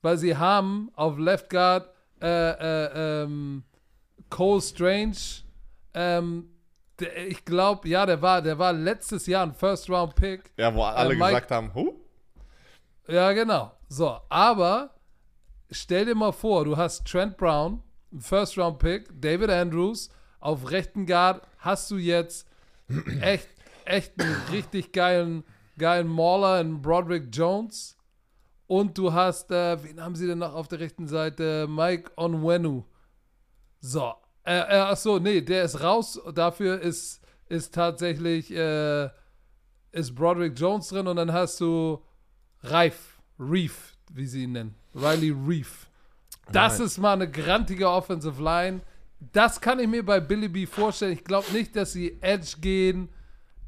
weil 0.03 0.17
sie 0.17 0.37
haben 0.37 0.91
auf 0.95 1.17
Left 1.17 1.49
Guard 1.49 1.89
äh, 2.21 2.27
äh, 2.27 3.23
ähm, 3.23 3.63
Cole 4.29 4.61
Strange. 4.61 5.15
Ähm, 5.95 6.49
der, 6.99 7.27
ich 7.27 7.43
glaube, 7.45 7.87
ja, 7.89 8.05
der 8.05 8.21
war, 8.21 8.41
der 8.43 8.59
war 8.59 8.73
letztes 8.73 9.25
Jahr 9.25 9.43
ein 9.43 9.53
First 9.53 9.89
Round 9.89 10.13
Pick. 10.15 10.51
Ja, 10.57 10.73
wo 10.73 10.83
alle 10.83 11.13
Äh, 11.13 11.17
Mike- 11.17 11.29
gesagt 11.29 11.51
haben, 11.51 11.73
huh? 11.73 11.93
Ja, 13.07 13.31
genau. 13.31 13.71
So, 13.87 14.17
aber 14.29 14.91
stell 15.71 16.05
dir 16.05 16.15
mal 16.15 16.31
vor, 16.31 16.65
du 16.65 16.77
hast 16.77 17.05
Trent 17.05 17.37
Brown, 17.37 17.81
ein 18.11 18.21
First 18.21 18.57
Round 18.57 18.79
Pick, 18.79 19.09
David 19.21 19.49
Andrews, 19.49 20.09
auf 20.39 20.71
rechten 20.71 21.05
Guard 21.05 21.45
hast 21.57 21.91
du 21.91 21.97
jetzt 21.97 22.47
echt, 23.21 23.49
echt 23.85 24.19
einen 24.19 24.35
richtig 24.51 24.91
geilen, 24.91 25.43
geilen 25.77 26.07
Mauler 26.07 26.61
in 26.61 26.81
Broderick 26.81 27.27
Jones. 27.31 27.95
Und 28.67 28.97
du 28.97 29.13
hast, 29.13 29.51
äh, 29.51 29.83
wen 29.83 30.01
haben 30.01 30.15
sie 30.15 30.27
denn 30.27 30.37
noch 30.39 30.53
auf 30.53 30.67
der 30.67 30.79
rechten 30.79 31.07
Seite? 31.07 31.67
Mike 31.67 32.11
Onwenu. 32.17 32.83
So, 33.81 34.13
äh, 34.43 34.57
äh, 34.57 34.79
ach 34.79 34.97
so, 34.97 35.17
nee, 35.19 35.41
der 35.41 35.63
ist 35.63 35.81
raus. 35.81 36.21
Dafür 36.33 36.79
ist, 36.79 37.21
ist 37.47 37.73
tatsächlich, 37.73 38.51
äh, 38.51 39.09
ist 39.91 40.13
Broderick 40.13 40.59
Jones 40.59 40.89
drin 40.89 41.07
und 41.07 41.15
dann 41.15 41.33
hast 41.33 41.59
du 41.61 42.03
Reif, 42.61 43.19
Reef, 43.39 43.95
wie 44.11 44.27
sie 44.27 44.43
ihn 44.43 44.51
nennen. 44.51 44.75
Riley 45.01 45.35
Reef. 45.47 45.87
Das 46.51 46.77
Nein. 46.77 46.87
ist 46.87 46.97
mal 46.97 47.13
eine 47.13 47.29
grantige 47.29 47.89
Offensive 47.89 48.41
Line. 48.41 48.81
Das 49.33 49.59
kann 49.59 49.79
ich 49.79 49.87
mir 49.87 50.03
bei 50.03 50.19
Billy 50.19 50.47
B 50.47 50.65
vorstellen. 50.65 51.13
Ich 51.13 51.23
glaube 51.23 51.51
nicht, 51.51 51.75
dass 51.75 51.91
sie 51.91 52.17
Edge 52.21 52.55
gehen. 52.59 53.09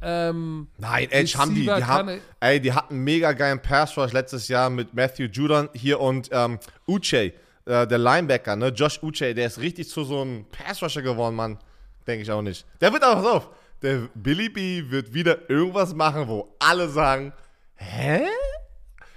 Ähm, 0.01 0.67
Nein, 0.77 1.11
Edge 1.11 1.37
haben 1.37 1.53
die. 1.53 1.61
Die, 1.65 1.71
haben, 1.71 2.19
ey, 2.39 2.59
die 2.59 2.73
hatten 2.73 2.95
einen 2.95 3.03
mega 3.03 3.33
geilen 3.33 3.61
Pass 3.61 3.95
Rush 3.97 4.13
letztes 4.13 4.47
Jahr 4.47 4.69
mit 4.69 4.93
Matthew 4.93 5.25
Judon 5.25 5.69
hier 5.73 5.99
und 5.99 6.29
ähm, 6.31 6.57
Uche, 6.87 7.33
äh, 7.65 7.87
der 7.87 7.97
Linebacker, 7.97 8.55
ne? 8.55 8.69
Josh 8.69 9.01
Uche, 9.03 9.35
der 9.35 9.47
ist 9.47 9.59
richtig 9.59 9.89
zu 9.89 10.03
so 10.03 10.21
einem 10.21 10.45
Pass 10.45 10.81
Rusher 10.81 11.03
geworden, 11.03 11.35
Mann. 11.35 11.59
Denke 12.07 12.23
ich 12.23 12.31
auch 12.31 12.41
nicht. 12.41 12.65
Der 12.79 12.91
wird 12.91 13.03
aber, 13.03 13.21
pass 13.21 13.31
auf, 13.31 13.49
der 13.83 14.09
Billy 14.15 14.49
B 14.49 14.89
wird 14.89 15.13
wieder 15.13 15.49
irgendwas 15.49 15.93
machen, 15.93 16.27
wo 16.27 16.55
alle 16.59 16.89
sagen, 16.89 17.33
hä? 17.75 18.25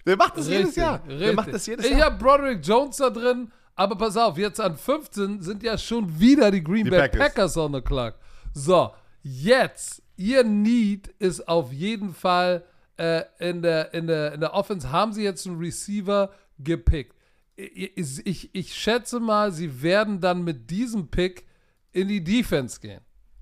Der 0.06 0.16
macht 0.16 0.36
das 0.36 0.48
jedes 0.48 0.76
Jahr. 0.76 0.98
Der 0.98 1.32
macht 1.32 1.52
das 1.52 1.66
jedes 1.66 1.86
ich 1.86 1.92
Jahr. 1.92 2.06
habe 2.12 2.22
Broderick 2.22 2.60
Jones 2.66 2.96
da 2.98 3.10
drin, 3.10 3.50
aber 3.74 3.96
pass 3.96 4.16
auf, 4.16 4.36
jetzt 4.38 4.60
an 4.60 4.76
15 4.76 5.40
sind 5.40 5.62
ja 5.62 5.78
schon 5.78 6.18
wieder 6.20 6.50
die 6.50 6.62
Green 6.62 6.84
Die 6.84 6.90
Bay 6.90 7.00
Packers. 7.08 7.20
Packers 7.20 7.56
on 7.56 7.72
the 7.74 7.80
clock. 7.80 8.14
So, 8.52 8.92
jetzt, 9.22 10.02
ihr 10.16 10.44
Need 10.44 11.08
ist 11.18 11.48
auf 11.48 11.72
jeden 11.72 12.14
Fall 12.14 12.64
äh, 12.96 13.22
in, 13.38 13.62
der, 13.62 13.92
in, 13.94 14.06
der, 14.06 14.32
in 14.34 14.40
der 14.40 14.54
Offense, 14.54 14.90
haben 14.92 15.12
sie 15.12 15.24
jetzt 15.24 15.46
einen 15.46 15.58
Receiver 15.58 16.30
gepickt. 16.58 17.14
Ich, 17.56 18.26
ich, 18.26 18.54
ich 18.54 18.74
schätze 18.74 19.20
mal, 19.20 19.52
sie 19.52 19.82
werden 19.82 20.20
dann 20.20 20.42
mit 20.44 20.70
diesem 20.70 21.08
Pick 21.08 21.46
in 21.92 22.08
die 22.08 22.22
Defense 22.22 22.80
gehen. 22.80 23.00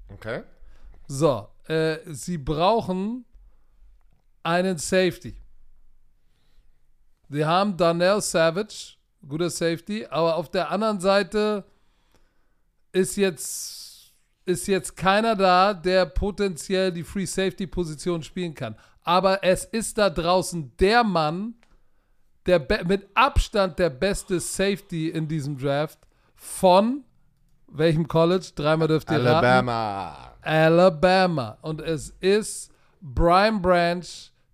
Okay. 0.08 0.42
So, 1.08 1.48
äh, 1.66 1.98
sie 2.06 2.38
brauchen 2.38 3.24
einen 4.42 4.78
Safety. 4.78 5.34
Sie 7.32 7.46
haben 7.46 7.78
Darnell 7.78 8.20
Savage, 8.20 8.96
guter 9.26 9.48
Safety, 9.48 10.04
aber 10.04 10.36
auf 10.36 10.50
der 10.50 10.70
anderen 10.70 11.00
Seite 11.00 11.64
ist 12.92 13.16
jetzt, 13.16 14.12
ist 14.44 14.66
jetzt 14.68 14.98
keiner 14.98 15.34
da, 15.34 15.72
der 15.72 16.04
potenziell 16.04 16.92
die 16.92 17.02
Free 17.02 17.24
Safety 17.24 17.66
Position 17.66 18.22
spielen 18.22 18.54
kann. 18.54 18.76
Aber 19.02 19.42
es 19.42 19.64
ist 19.64 19.96
da 19.96 20.10
draußen 20.10 20.72
der 20.78 21.04
Mann, 21.04 21.54
der 22.44 22.66
mit 22.84 23.08
Abstand 23.14 23.78
der 23.78 23.88
beste 23.88 24.38
Safety 24.38 25.08
in 25.08 25.26
diesem 25.26 25.56
Draft 25.56 26.00
von 26.34 27.02
welchem 27.66 28.06
College? 28.08 28.48
Dreimal 28.54 28.88
dürft 28.88 29.10
ihr 29.10 29.24
raten. 29.24 29.46
Alabama. 29.46 30.34
Alabama. 30.42 31.58
Und 31.62 31.80
es 31.80 32.10
ist 32.20 32.70
Brian 33.00 33.62
Branch, 33.62 34.04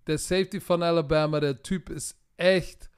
der 0.07 0.19
Safety 0.19 0.61
von 0.61 0.81
Alabama. 0.81 1.41
Der 1.41 1.61
Typ 1.61 1.91
ist 1.91 2.18
echt 2.39 2.89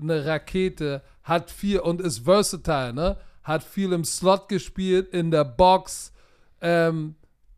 eine 0.00 0.24
Rakete, 0.24 1.02
hat 1.22 1.50
viel 1.50 1.80
und 1.80 2.00
ist 2.00 2.20
versatile, 2.20 2.92
ne? 2.92 3.16
Hat 3.42 3.62
viel 3.62 3.92
im 3.92 4.04
Slot 4.04 4.48
gespielt, 4.48 5.08
in 5.08 5.30
der 5.30 5.44
Box. 5.44 6.12
Ähm, 6.60 7.14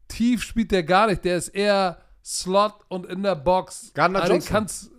tief 0.09 0.43
spielt 0.43 0.73
der 0.73 0.83
gar 0.83 1.07
nicht. 1.07 1.25
Der 1.25 1.37
ist 1.37 1.49
eher 1.49 1.99
Slot 2.25 2.75
und 2.89 3.07
in 3.07 3.23
der 3.23 3.37
Box. 3.37 3.93
Gardner 3.95 4.21
Also 4.23 4.35
Johnson. 4.35 4.91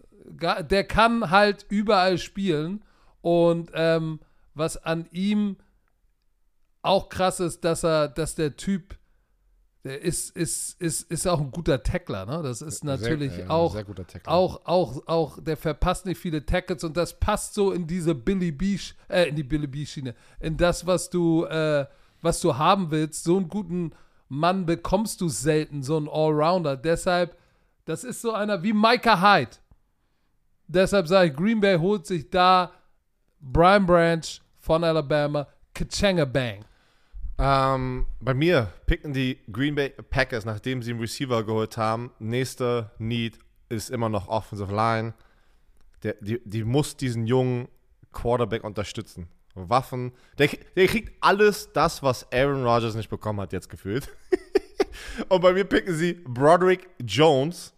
der 0.69 0.83
kann 0.85 1.29
halt 1.29 1.65
überall 1.67 2.17
spielen. 2.17 2.83
Und 3.21 3.71
ähm, 3.73 4.21
was 4.53 4.77
an 4.77 5.07
ihm 5.11 5.57
auch 6.81 7.09
krass 7.09 7.41
ist, 7.41 7.65
dass 7.65 7.83
er, 7.83 8.07
dass 8.07 8.35
der 8.35 8.55
Typ, 8.55 8.97
der 9.87 10.01
ist, 10.01 10.35
ist, 10.35 10.81
ist, 10.81 11.09
ist 11.09 11.27
auch 11.27 11.39
ein 11.39 11.49
guter 11.49 11.81
Tackler, 11.81 12.25
ne? 12.25 12.41
Das 12.43 12.61
ist 12.61 12.83
natürlich 12.83 13.31
sehr, 13.31 13.45
äh, 13.45 13.49
auch, 13.49 13.73
Sehr 13.73 13.85
guter 13.85 14.05
Tackler. 14.05 14.33
auch, 14.33 14.61
auch, 14.65 15.07
auch, 15.07 15.41
der 15.41 15.55
verpasst 15.55 16.05
nicht 16.05 16.19
viele 16.19 16.45
Tackles 16.45 16.83
und 16.83 16.97
das 16.97 17.17
passt 17.17 17.53
so 17.53 17.71
in 17.71 17.87
diese 17.87 18.13
Billy 18.13 18.51
B, 18.51 18.77
äh, 19.07 19.29
in 19.29 19.35
die 19.35 19.43
Billy 19.43 19.67
B 19.67 19.85
Schiene, 19.85 20.13
in 20.41 20.57
das, 20.57 20.85
was 20.85 21.09
du, 21.09 21.45
äh, 21.45 21.85
was 22.21 22.41
du 22.41 22.57
haben 22.57 22.91
willst. 22.91 23.23
So 23.23 23.37
einen 23.37 23.47
guten 23.47 23.93
Mann 24.27 24.65
bekommst 24.65 25.21
du 25.21 25.29
selten, 25.29 25.83
so 25.83 25.95
einen 25.95 26.09
Allrounder. 26.09 26.75
Deshalb, 26.75 27.37
das 27.85 28.03
ist 28.03 28.21
so 28.21 28.33
einer 28.33 28.61
wie 28.63 28.73
Micah 28.73 29.21
Hyde. 29.21 29.57
Deshalb 30.67 31.07
sage 31.07 31.29
ich, 31.29 31.35
Green 31.35 31.61
Bay 31.61 31.77
holt 31.77 32.05
sich 32.05 32.29
da 32.29 32.71
Brian 33.39 33.85
Branch 33.85 34.41
von 34.59 34.83
Alabama, 34.83 35.47
Kachanga 35.73 36.25
Bang. 36.25 36.65
Ähm, 37.39 38.07
bei 38.19 38.33
mir 38.33 38.73
picken 38.87 39.13
die 39.13 39.39
Green 39.51 39.75
Bay 39.75 39.89
Packers, 39.89 40.45
nachdem 40.45 40.81
sie 40.81 40.91
einen 40.91 40.99
Receiver 40.99 41.43
geholt 41.43 41.77
haben. 41.77 42.11
Nächster 42.19 42.91
Need 42.97 43.37
ist 43.69 43.89
immer 43.89 44.09
noch 44.09 44.27
Offensive 44.27 44.73
Line. 44.73 45.13
Der, 46.03 46.15
die, 46.19 46.41
die 46.45 46.63
muss 46.63 46.97
diesen 46.97 47.27
jungen 47.27 47.67
Quarterback 48.11 48.63
unterstützen. 48.63 49.27
Waffen. 49.53 50.13
Der, 50.37 50.49
der 50.75 50.87
kriegt 50.87 51.13
alles 51.21 51.71
das, 51.73 52.03
was 52.03 52.31
Aaron 52.31 52.63
Rodgers 52.63 52.95
nicht 52.95 53.09
bekommen 53.09 53.41
hat, 53.41 53.53
jetzt 53.53 53.69
gefühlt. 53.69 54.07
Und 55.29 55.41
bei 55.41 55.53
mir 55.53 55.63
picken 55.63 55.95
sie 55.95 56.13
Broderick 56.13 56.87
Jones, 57.03 57.73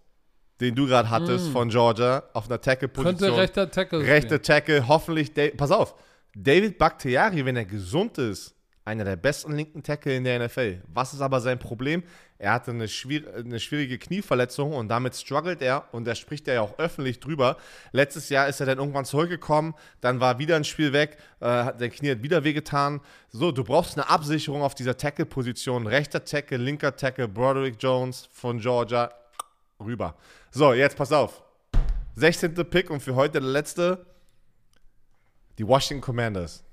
den 0.60 0.76
du 0.76 0.88
gerade 0.88 1.10
hattest 1.10 1.50
von 1.50 1.70
Georgia, 1.70 2.24
auf 2.34 2.48
einer 2.48 2.60
Tackle-Position. 2.60 3.18
Könnte 3.18 3.38
rechter 3.38 3.72
Tackle 3.72 4.00
Rechte 4.00 4.42
Tackle, 4.42 4.88
hoffentlich. 4.88 5.32
Pass 5.56 5.72
auf, 5.72 5.96
David 6.36 6.78
Bakhtiari, 6.78 7.46
wenn 7.46 7.56
er 7.56 7.66
gesund 7.66 8.18
ist, 8.18 8.56
einer 8.90 9.06
der 9.06 9.16
besten 9.16 9.54
linken 9.54 9.84
Tackle 9.84 10.16
in 10.16 10.24
der 10.24 10.44
NFL. 10.44 10.82
Was 10.88 11.14
ist 11.14 11.22
aber 11.22 11.40
sein 11.40 11.60
Problem? 11.60 12.04
Er 12.40 12.54
hatte 12.54 12.72
eine, 12.72 12.88
schwier 12.88 13.24
eine 13.36 13.60
schwierige 13.60 14.00
Knieverletzung 14.00 14.74
und 14.74 14.88
damit 14.88 15.16
struggelt 15.16 15.62
er 15.62 15.86
und 15.92 16.06
da 16.06 16.16
spricht 16.16 16.48
er 16.48 16.56
ja 16.56 16.62
auch 16.62 16.80
öffentlich 16.80 17.20
drüber. 17.20 17.58
Letztes 17.92 18.30
Jahr 18.30 18.48
ist 18.48 18.60
er 18.60 18.66
dann 18.66 18.80
irgendwann 18.80 19.06
zurückgekommen, 19.06 19.76
dann 20.02 20.20
war 20.20 20.40
wieder 20.40 20.56
ein 20.56 20.64
Spiel 20.64 20.92
weg, 20.92 21.18
äh, 21.40 21.72
sein 21.78 21.92
Knie 21.92 22.12
hat 22.12 22.24
wieder 22.24 22.44
wehgetan. 22.44 23.02
So, 23.30 23.52
du 23.52 23.64
brauchst 23.64 23.98
eine 23.98 24.10
Absicherung 24.10 24.64
auf 24.64 24.74
dieser 24.74 24.98
Tackle-Position. 24.98 25.86
Rechter 25.86 26.26
Tackle, 26.26 26.58
linker 26.58 26.96
Tackle, 26.96 27.28
Broderick 27.28 27.76
Jones 27.80 28.28
von 28.32 28.60
Georgia, 28.60 29.12
rüber. 29.80 30.16
So, 30.52 30.74
jetzt 30.74 30.98
pass 30.98 31.12
auf. 31.12 31.44
16. 32.16 32.56
Pick 32.56 32.90
und 32.90 33.02
für 33.02 33.16
heute 33.16 33.40
der 33.40 33.50
letzte. 33.50 34.06
Die 35.60 35.68
Washington 35.68 36.02
Commanders. 36.02 36.64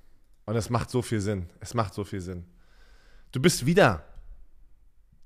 Und 0.47 0.57
es 0.57 0.71
macht 0.71 0.91
so 0.91 1.03
viel 1.03 1.21
Sinn. 1.21 1.51
Es 1.61 1.75
macht 1.75 1.93
so 1.93 2.05
viel 2.05 2.21
Sinn. 2.21 2.45
Du 3.33 3.41
bist 3.41 3.67
wieder. 3.67 4.05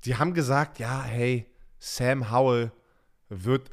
Die 0.05 0.17
haben 0.17 0.35
gesagt, 0.35 0.79
ja, 0.79 1.03
hey, 1.03 1.47
Sam 1.79 2.31
Howell 2.31 2.73
wird 3.29 3.71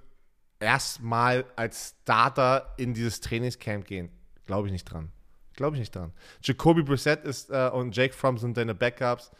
erstmal 0.59 1.45
als 1.55 1.95
Starter 2.01 2.73
in 2.77 2.93
dieses 2.93 3.21
Trainingscamp 3.21 3.85
gehen. 3.85 4.09
Glaube 4.45 4.67
ich 4.67 4.71
nicht 4.71 4.85
dran. 4.85 5.11
Glaube 5.53 5.75
ich 5.75 5.79
nicht 5.79 5.95
dran. 5.95 6.13
Jacoby 6.43 6.83
Brissett 6.83 7.23
ist 7.23 7.49
äh, 7.49 7.69
und 7.73 7.95
Jake 7.95 8.13
Fromm 8.13 8.37
sind 8.37 8.57
deine 8.57 8.75
Backups. 8.75 9.31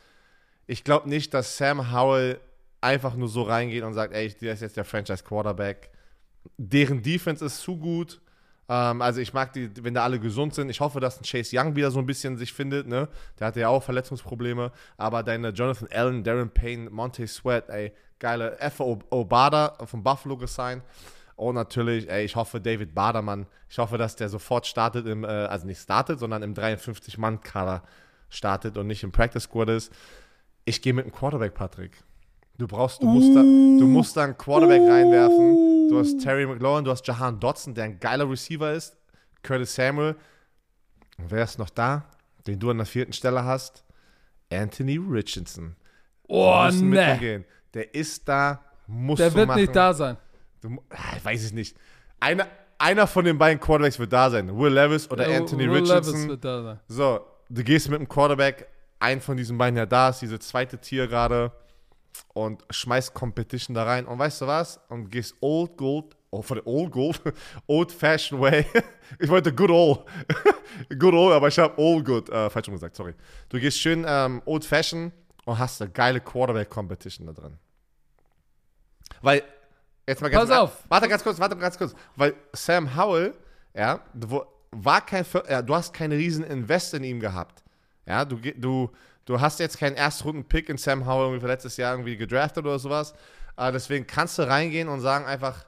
Ich 0.65 0.83
glaube 0.83 1.07
nicht, 1.09 1.33
dass 1.33 1.57
Sam 1.57 1.91
Howell 1.91 2.39
einfach 2.81 3.15
nur 3.15 3.27
so 3.27 3.43
reingeht 3.43 3.83
und 3.83 3.93
sagt, 3.93 4.13
ey, 4.13 4.29
der 4.29 4.53
ist 4.53 4.61
jetzt 4.61 4.77
der 4.77 4.85
Franchise 4.85 5.23
Quarterback. 5.23 5.91
Deren 6.57 7.01
Defense 7.01 7.43
ist 7.45 7.59
zu 7.61 7.77
gut. 7.77 8.21
Ähm, 8.69 9.01
also 9.01 9.21
ich 9.21 9.33
mag 9.33 9.53
die, 9.53 9.69
wenn 9.83 9.93
da 9.93 10.03
alle 10.03 10.19
gesund 10.19 10.53
sind. 10.53 10.69
Ich 10.69 10.79
hoffe, 10.79 10.99
dass 10.99 11.19
ein 11.19 11.23
Chase 11.23 11.57
Young 11.57 11.75
wieder 11.75 11.91
so 11.91 11.99
ein 11.99 12.05
bisschen 12.05 12.37
sich 12.37 12.53
findet. 12.53 12.87
Ne? 12.87 13.07
Der 13.39 13.47
hatte 13.47 13.59
ja 13.59 13.69
auch 13.69 13.83
Verletzungsprobleme. 13.83 14.71
Aber 14.97 15.23
deine 15.23 15.49
Jonathan 15.49 15.87
Allen, 15.91 16.23
Darren 16.23 16.49
Payne, 16.49 16.89
Monte 16.89 17.27
Sweat, 17.27 17.69
ey, 17.69 17.93
geile 18.19 18.59
F. 18.59 18.79
Obada 18.79 19.77
von 19.85 20.03
Buffalo 20.03 20.37
gesigned. 20.37 20.83
Und 21.35 21.53
natürlich, 21.53 22.09
ey, 22.09 22.25
ich 22.25 22.35
hoffe, 22.35 22.59
David 22.59 22.95
Badermann, 22.95 23.45
ich 23.69 23.77
hoffe, 23.77 23.99
dass 23.99 24.15
der 24.15 24.27
sofort 24.27 24.65
startet 24.65 25.05
im, 25.05 25.23
äh, 25.23 25.27
also 25.27 25.67
nicht 25.67 25.79
startet, 25.79 26.19
sondern 26.19 26.41
im 26.41 26.55
53-Mann-Kader 26.55 27.83
startet 28.29 28.77
und 28.77 28.87
nicht 28.87 29.03
im 29.03 29.11
Practice 29.11 29.43
Squad 29.43 29.69
ist. 29.69 29.93
Ich 30.65 30.81
gehe 30.81 30.93
mit 30.93 31.05
dem 31.05 31.11
Quarterback, 31.11 31.53
Patrick. 31.53 32.03
Du 32.57 32.65
brauchst, 32.67 33.01
du 33.03 33.05
musst 33.05 33.35
da, 33.35 33.41
du 33.41 33.85
musst 33.87 34.17
da 34.17 34.23
einen 34.23 34.37
Quarterback 34.37 34.81
reinwerfen. 34.81 35.89
Du 35.89 35.99
hast 35.99 36.19
Terry 36.19 36.45
McLaurin, 36.47 36.83
du 36.83 36.91
hast 36.91 37.05
Jahan 37.07 37.39
Dotson, 37.39 37.73
der 37.75 37.85
ein 37.85 37.99
geiler 37.99 38.29
Receiver 38.29 38.71
ist. 38.73 38.97
Curtis 39.43 39.75
Samuel. 39.75 40.15
Und 41.19 41.29
wer 41.31 41.43
ist 41.43 41.59
noch 41.59 41.69
da, 41.69 42.05
den 42.47 42.59
du 42.59 42.71
an 42.71 42.77
der 42.77 42.85
vierten 42.87 43.13
Stelle 43.13 43.43
hast? 43.45 43.83
Anthony 44.51 44.97
Richardson. 44.97 45.75
Oh, 46.27 46.67
ne. 46.71 47.43
Der 47.73 47.93
ist 47.93 48.27
da, 48.27 48.63
musst 48.87 49.19
Der 49.19 49.29
du 49.29 49.35
wird 49.35 49.47
machen. 49.49 49.61
nicht 49.61 49.75
da 49.75 49.93
sein. 49.93 50.17
Du, 50.61 50.69
mu- 50.69 50.81
ah, 50.89 50.97
weiß 51.23 51.45
ich 51.45 51.53
nicht. 51.53 51.77
Einer, 52.19 52.47
einer 52.79 53.05
von 53.07 53.23
den 53.23 53.37
beiden 53.37 53.59
Quarterbacks 53.59 53.99
wird 53.99 54.11
da 54.11 54.29
sein. 54.31 54.57
Will 54.57 54.73
Levis 54.73 55.09
oder 55.11 55.27
Äh, 55.27 55.37
Anthony 55.37 55.63
Will 55.69 55.75
Levis 55.77 55.89
Richardson. 55.89 56.27
wird 56.29 56.43
da 56.43 56.63
sein. 56.63 56.79
So, 56.87 57.19
du 57.49 57.63
gehst 57.63 57.89
mit 57.89 57.99
dem 57.99 58.07
Quarterback, 58.09 58.67
ein 58.99 59.21
von 59.21 59.37
diesen 59.37 59.57
beiden, 59.57 59.75
der 59.75 59.85
da 59.85 60.09
ist, 60.09 60.21
diese 60.21 60.39
zweite 60.39 60.77
Tier 60.79 61.07
gerade, 61.07 61.51
und 62.33 62.63
schmeißt 62.69 63.13
Competition 63.13 63.73
da 63.73 63.83
rein. 63.83 64.05
Und 64.05 64.19
weißt 64.19 64.41
du 64.41 64.47
was? 64.47 64.79
Und 64.89 65.09
gehst 65.09 65.35
Old 65.41 65.77
Gold, 65.77 66.15
oh, 66.31 66.43
Old 66.65 66.91
Gold, 66.91 67.21
Old 67.67 67.91
Fashioned 67.91 68.41
Way. 68.41 68.65
ich 69.19 69.29
wollte 69.29 69.53
Good 69.53 69.69
Old. 69.69 70.05
good 70.99 71.13
Old, 71.13 71.33
aber 71.33 71.47
ich 71.47 71.57
habe 71.59 71.77
Old 71.79 72.05
Good, 72.05 72.29
äh, 72.29 72.49
falsch 72.49 72.69
gesagt, 72.69 72.95
sorry. 72.95 73.13
Du 73.49 73.59
gehst 73.59 73.79
schön 73.79 74.05
ähm, 74.07 74.41
Old 74.45 74.65
Fashioned 74.65 75.13
und 75.45 75.57
hast 75.57 75.81
eine 75.81 75.91
geile 75.91 76.19
Quarterback 76.19 76.69
Competition 76.69 77.27
da 77.27 77.33
drin. 77.33 77.57
Weil, 79.21 79.43
jetzt 80.05 80.21
mal 80.21 80.29
ganz 80.29 80.49
Pass 80.49 80.57
auf. 80.57 80.83
Warte 80.89 81.07
ganz 81.07 81.23
kurz, 81.23 81.39
warte 81.39 81.55
ganz 81.55 81.77
kurz. 81.77 81.93
Weil 82.15 82.35
Sam 82.53 82.95
Howell, 82.95 83.33
ja, 83.73 84.01
war 84.71 85.05
kein, 85.05 85.25
ja, 85.49 85.61
du 85.61 85.73
hast 85.75 85.93
keinen 85.93 86.17
riesen 86.17 86.43
Invest 86.43 86.93
in 86.93 87.03
ihm 87.03 87.19
gehabt. 87.19 87.63
Ja, 88.05 88.25
du, 88.25 88.37
du, 88.37 88.89
du 89.27 89.39
hast 89.39 89.59
jetzt 89.59 89.77
keinen 89.77 89.95
Erstrunden-Pick 89.95 90.69
in 90.69 90.77
Sam 90.77 91.05
Howell 91.05 91.25
irgendwie 91.27 91.41
für 91.41 91.47
letztes 91.47 91.77
Jahr 91.77 91.93
irgendwie 91.93 92.17
gedraftet 92.17 92.65
oder 92.65 92.79
sowas. 92.79 93.13
Aber 93.55 93.71
deswegen 93.73 94.07
kannst 94.07 94.39
du 94.39 94.43
reingehen 94.47 94.87
und 94.89 95.01
sagen 95.01 95.25
einfach, 95.25 95.65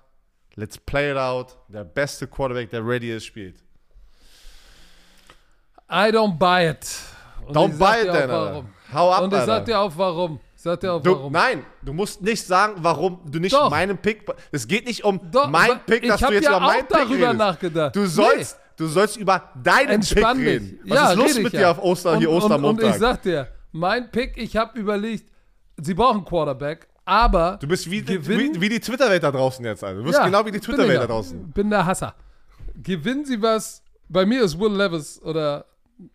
let's 0.56 0.78
play 0.78 1.12
it 1.12 1.18
out. 1.18 1.56
Der 1.68 1.84
beste 1.84 2.26
Quarterback, 2.28 2.70
der 2.72 2.86
ready 2.86 3.12
ist, 3.16 3.26
spielt. 3.26 3.64
I 5.90 6.12
don't 6.12 6.38
buy 6.38 6.70
it. 6.70 6.88
Und 7.46 7.56
Don't 7.56 7.74
sag 7.74 7.80
buy 7.80 8.02
it 8.08 8.14
then, 8.14 8.30
warum. 8.30 8.70
Hau 8.94 9.12
ab, 9.12 9.24
Und 9.24 9.34
ich 9.34 9.40
sag 9.40 9.50
Alter. 9.50 9.66
dir 9.66 9.80
auch 9.80 9.92
warum. 9.96 10.40
Sag 10.56 10.80
dir 10.82 10.94
auch 10.94 11.02
Du, 11.02 11.12
warum. 11.16 11.32
nein, 11.34 11.66
du 11.82 11.94
musst 11.94 12.22
nicht 12.22 12.46
sagen, 12.46 12.74
warum 12.78 13.22
du 13.26 13.40
nicht 13.40 13.54
Doch. 13.56 13.70
meinen 13.72 13.98
Pick. 13.98 14.30
Es 14.52 14.68
geht 14.68 14.86
nicht 14.86 15.04
um 15.04 15.20
Doch, 15.32 15.48
mein 15.48 15.72
wa- 15.72 15.76
Pick, 15.86 16.08
dass 16.08 16.20
du 16.20 16.32
jetzt 16.34 16.44
ja 16.44 16.52
über 16.58 16.60
meinen 16.60 16.86
Pick 16.88 16.90
darüber 16.98 17.16
redest. 17.16 17.38
nachgedacht. 17.38 17.96
Du 17.96 18.06
sollst, 18.06 18.60
du 18.80 18.88
sollst 18.88 19.18
über 19.18 19.50
deinen 19.62 19.90
Entspann 19.90 20.38
Pick 20.38 20.48
reden. 20.48 20.80
Was 20.86 20.96
ja, 20.98 21.12
ist 21.12 21.18
los 21.18 21.38
ich 21.38 21.44
mit 21.44 21.54
ja. 21.54 21.60
dir 21.60 21.70
auf 21.72 21.80
Oster, 21.84 22.18
hier 22.18 22.30
und, 22.30 22.38
und, 22.38 22.44
Ostermontag? 22.44 22.86
und 22.86 22.92
ich 22.92 22.98
sag 22.98 23.22
dir, 23.22 23.48
mein 23.72 24.10
Pick, 24.10 24.38
ich 24.38 24.56
habe 24.58 24.80
überlegt, 24.80 25.30
sie 25.78 25.94
brauchen 25.94 26.24
Quarterback, 26.26 26.88
aber 27.06 27.58
du 27.62 27.68
bist 27.68 27.90
wie, 27.92 28.02
Gewinnen- 28.02 28.56
wie, 28.56 28.62
wie 28.62 28.70
die 28.70 28.80
Twitter-Welt 28.80 29.22
da 29.24 29.32
draußen 29.32 29.64
jetzt, 29.66 29.84
Alter. 29.84 30.00
Du 30.00 30.04
bist 30.06 30.18
Ja, 30.18 30.26
genau 30.26 30.46
wie 30.46 30.52
die 30.52 30.60
Twitter-Welt 30.60 30.94
ich 30.94 31.00
da 31.00 31.08
draußen. 31.08 31.52
Bin 31.52 31.70
der 31.70 31.86
Hasser. 31.86 32.16
Gewinnen 32.82 33.26
sie 33.26 33.42
was, 33.42 33.84
bei 34.08 34.26
mir 34.26 34.44
ist 34.44 34.60
Will 34.60 34.74
Levis 34.76 35.22
oder 35.22 35.66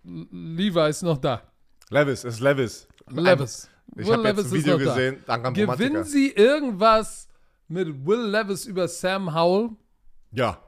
Levi 0.02 0.88
ist 0.88 1.02
noch 1.02 1.18
da. 1.18 1.42
Levis, 1.90 2.24
ist 2.24 2.40
Levis. 2.40 2.88
Levis. 3.10 3.68
Ich 3.96 4.10
habe 4.10 4.26
jetzt 4.26 4.36
Levis 4.38 4.52
ein 4.52 4.58
Video 4.58 4.78
da. 4.78 4.84
gesehen, 4.84 5.16
dank 5.26 5.46
am 5.46 5.54
Romantiker. 5.54 5.76
Gewinnen 5.76 6.04
sie 6.04 6.30
irgendwas 6.30 7.28
mit 7.68 8.06
Will 8.06 8.22
Levis 8.30 8.64
über 8.66 8.88
Sam 8.88 9.34
Howell? 9.34 9.70
Ja. 10.32 10.58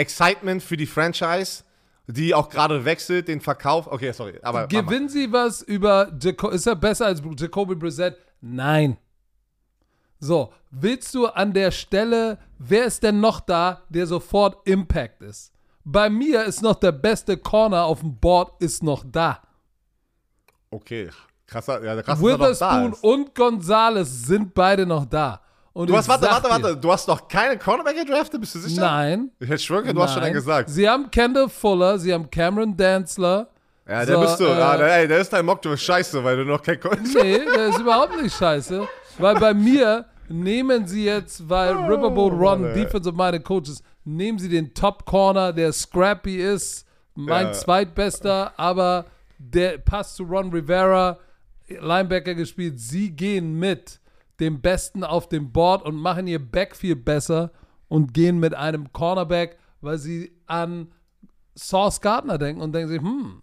Excitement 0.00 0.62
für 0.62 0.76
die 0.76 0.86
Franchise, 0.86 1.62
die 2.06 2.34
auch 2.34 2.48
gerade 2.48 2.84
wechselt, 2.84 3.28
den 3.28 3.40
Verkauf. 3.40 3.86
Okay, 3.86 4.12
sorry, 4.12 4.38
aber. 4.42 4.66
Gewinnen 4.66 5.08
sie 5.08 5.30
was 5.30 5.62
über 5.62 6.10
Jaco 6.20 6.48
Ist 6.48 6.66
er 6.66 6.74
besser 6.74 7.06
als 7.06 7.22
Jacoby 7.38 7.74
Brissett? 7.74 8.16
Nein. 8.40 8.96
So, 10.18 10.52
willst 10.70 11.14
du 11.14 11.26
an 11.26 11.52
der 11.52 11.70
Stelle, 11.70 12.38
wer 12.58 12.84
ist 12.84 13.02
denn 13.02 13.20
noch 13.20 13.40
da, 13.40 13.82
der 13.88 14.06
sofort 14.06 14.66
Impact 14.66 15.22
ist? 15.22 15.52
Bei 15.84 16.10
mir 16.10 16.44
ist 16.44 16.62
noch 16.62 16.76
der 16.76 16.92
beste 16.92 17.36
Corner 17.38 17.84
auf 17.84 18.00
dem 18.00 18.18
Board, 18.18 18.60
ist 18.62 18.82
noch 18.82 19.04
da. 19.06 19.42
Okay, 20.70 21.10
krasser, 21.46 21.82
ja, 21.82 22.00
krass, 22.02 22.20
dass 22.20 22.20
er 22.20 22.38
noch 22.38 22.38
da 22.38 22.48
Witherspoon 22.48 22.92
ist. 22.92 23.04
und 23.04 23.34
Gonzalez 23.34 24.26
sind 24.26 24.54
beide 24.54 24.86
noch 24.86 25.06
da. 25.06 25.40
Und 25.80 25.88
Du 25.88 25.96
hast, 25.96 26.08
warte, 26.08 26.26
warte, 26.26 26.48
warte, 26.50 26.76
du 26.76 26.92
hast 26.92 27.08
noch 27.08 27.26
keine 27.26 27.56
Cornerback 27.56 27.96
gedraftet, 27.96 28.38
bist 28.40 28.54
du 28.54 28.58
sicher? 28.58 28.82
Nein. 28.82 29.30
Ich 29.40 29.48
hätte 29.48 29.62
schwören 29.62 29.84
können, 29.84 29.94
du 29.96 30.02
hast 30.02 30.10
schon 30.12 30.20
nein. 30.20 30.26
einen 30.26 30.34
gesagt. 30.34 30.68
Sie 30.68 30.86
haben 30.88 31.10
Kendall 31.10 31.48
Fuller, 31.48 31.98
sie 31.98 32.12
haben 32.12 32.30
Cameron 32.30 32.76
Danzler. 32.76 33.48
Ja, 33.88 34.04
der 34.04 34.14
So, 34.16 34.20
bist 34.20 34.40
du. 34.40 34.44
äh, 34.44 34.52
ah, 34.52 34.76
der, 34.76 34.96
ey, 34.98 35.08
der 35.08 35.18
ist 35.20 35.32
dein 35.32 35.46
Mock, 35.46 35.62
du 35.62 35.70
bist 35.70 35.82
scheiße, 35.84 36.22
weil 36.22 36.36
du 36.36 36.44
noch 36.44 36.60
kein 36.62 36.78
Coach 36.78 36.98
Nee, 37.14 37.38
der 37.46 37.68
ist 37.68 37.78
überhaupt 37.80 38.20
nicht 38.20 38.36
scheiße. 38.36 38.86
Weil 39.18 39.34
bei 39.36 39.54
mir 39.54 40.04
nehmen 40.28 40.86
sie 40.86 41.04
jetzt, 41.06 41.48
weil 41.48 41.72
Riverboat 41.74 42.32
Ron, 42.32 42.62
Mann, 42.62 42.86
of 43.06 43.14
meine 43.14 43.40
Coaches, 43.40 43.82
nehmen 44.04 44.38
sie 44.38 44.48
den 44.48 44.74
Top 44.74 45.06
Corner, 45.06 45.52
der 45.52 45.72
scrappy 45.72 46.36
ist, 46.42 46.86
mein 47.14 47.46
Ja. 47.46 47.52
zweitbester, 47.52 48.52
aber 48.56 49.06
der 49.38 49.78
passt 49.78 50.16
zu 50.16 50.24
Ron 50.24 50.50
Rivera, 50.52 51.18
Linebacker 51.68 52.34
gespielt. 52.34 52.78
Sie 52.80 53.10
gehen 53.10 53.58
mit 53.58 53.99
dem 54.40 54.60
Besten 54.60 55.04
auf 55.04 55.28
dem 55.28 55.52
Board 55.52 55.84
und 55.84 55.96
machen 55.96 56.26
ihr 56.26 56.38
Backfield 56.38 57.04
besser 57.04 57.52
und 57.88 58.14
gehen 58.14 58.38
mit 58.38 58.54
einem 58.54 58.92
Cornerback, 58.92 59.58
weil 59.80 59.98
sie 59.98 60.32
an 60.46 60.92
Sauce 61.54 62.00
Gardner 62.00 62.38
denken 62.38 62.62
und 62.62 62.72
denken 62.72 62.88
sich, 62.88 63.02
hm, 63.02 63.42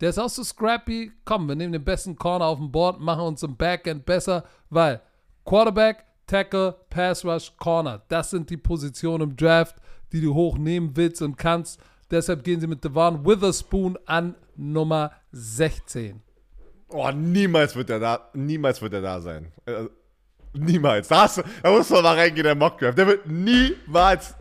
der 0.00 0.10
ist 0.10 0.18
auch 0.18 0.28
so 0.28 0.44
scrappy. 0.44 1.12
Komm, 1.24 1.48
wir 1.48 1.54
nehmen 1.54 1.72
den 1.72 1.84
besten 1.84 2.16
Corner 2.16 2.46
auf 2.46 2.58
dem 2.58 2.70
Board, 2.70 3.00
machen 3.00 3.22
uns 3.24 3.42
im 3.42 3.56
Backend 3.56 4.04
besser, 4.04 4.44
weil 4.68 5.00
Quarterback, 5.44 6.04
Tackle, 6.26 6.76
Pass 6.90 7.24
Rush, 7.24 7.52
Corner, 7.58 8.02
das 8.08 8.30
sind 8.30 8.50
die 8.50 8.56
Positionen 8.56 9.30
im 9.30 9.36
Draft, 9.36 9.76
die 10.12 10.20
du 10.20 10.34
hochnehmen 10.34 10.96
willst 10.96 11.22
und 11.22 11.36
kannst. 11.36 11.80
Deshalb 12.10 12.44
gehen 12.44 12.60
sie 12.60 12.66
mit 12.66 12.84
Devon 12.84 13.24
Witherspoon 13.24 13.98
an 14.06 14.34
Nummer 14.56 15.12
16. 15.32 16.22
Oh, 16.88 17.10
niemals 17.10 17.74
wird 17.74 17.90
er 17.90 17.98
da, 17.98 18.30
niemals 18.34 18.80
wird 18.82 18.92
er 18.92 19.00
da 19.00 19.20
sein. 19.20 19.52
Niemals. 20.54 21.08
Da, 21.08 21.22
hast 21.22 21.38
du, 21.38 21.42
da 21.62 21.70
musst 21.70 21.90
du 21.90 21.94
mal 21.94 22.16
reingehen, 22.16 22.44
der 22.44 22.54
Mockdraft. 22.54 22.96
Der 22.96 23.06
wird 23.06 23.26
niemals, 23.26 24.34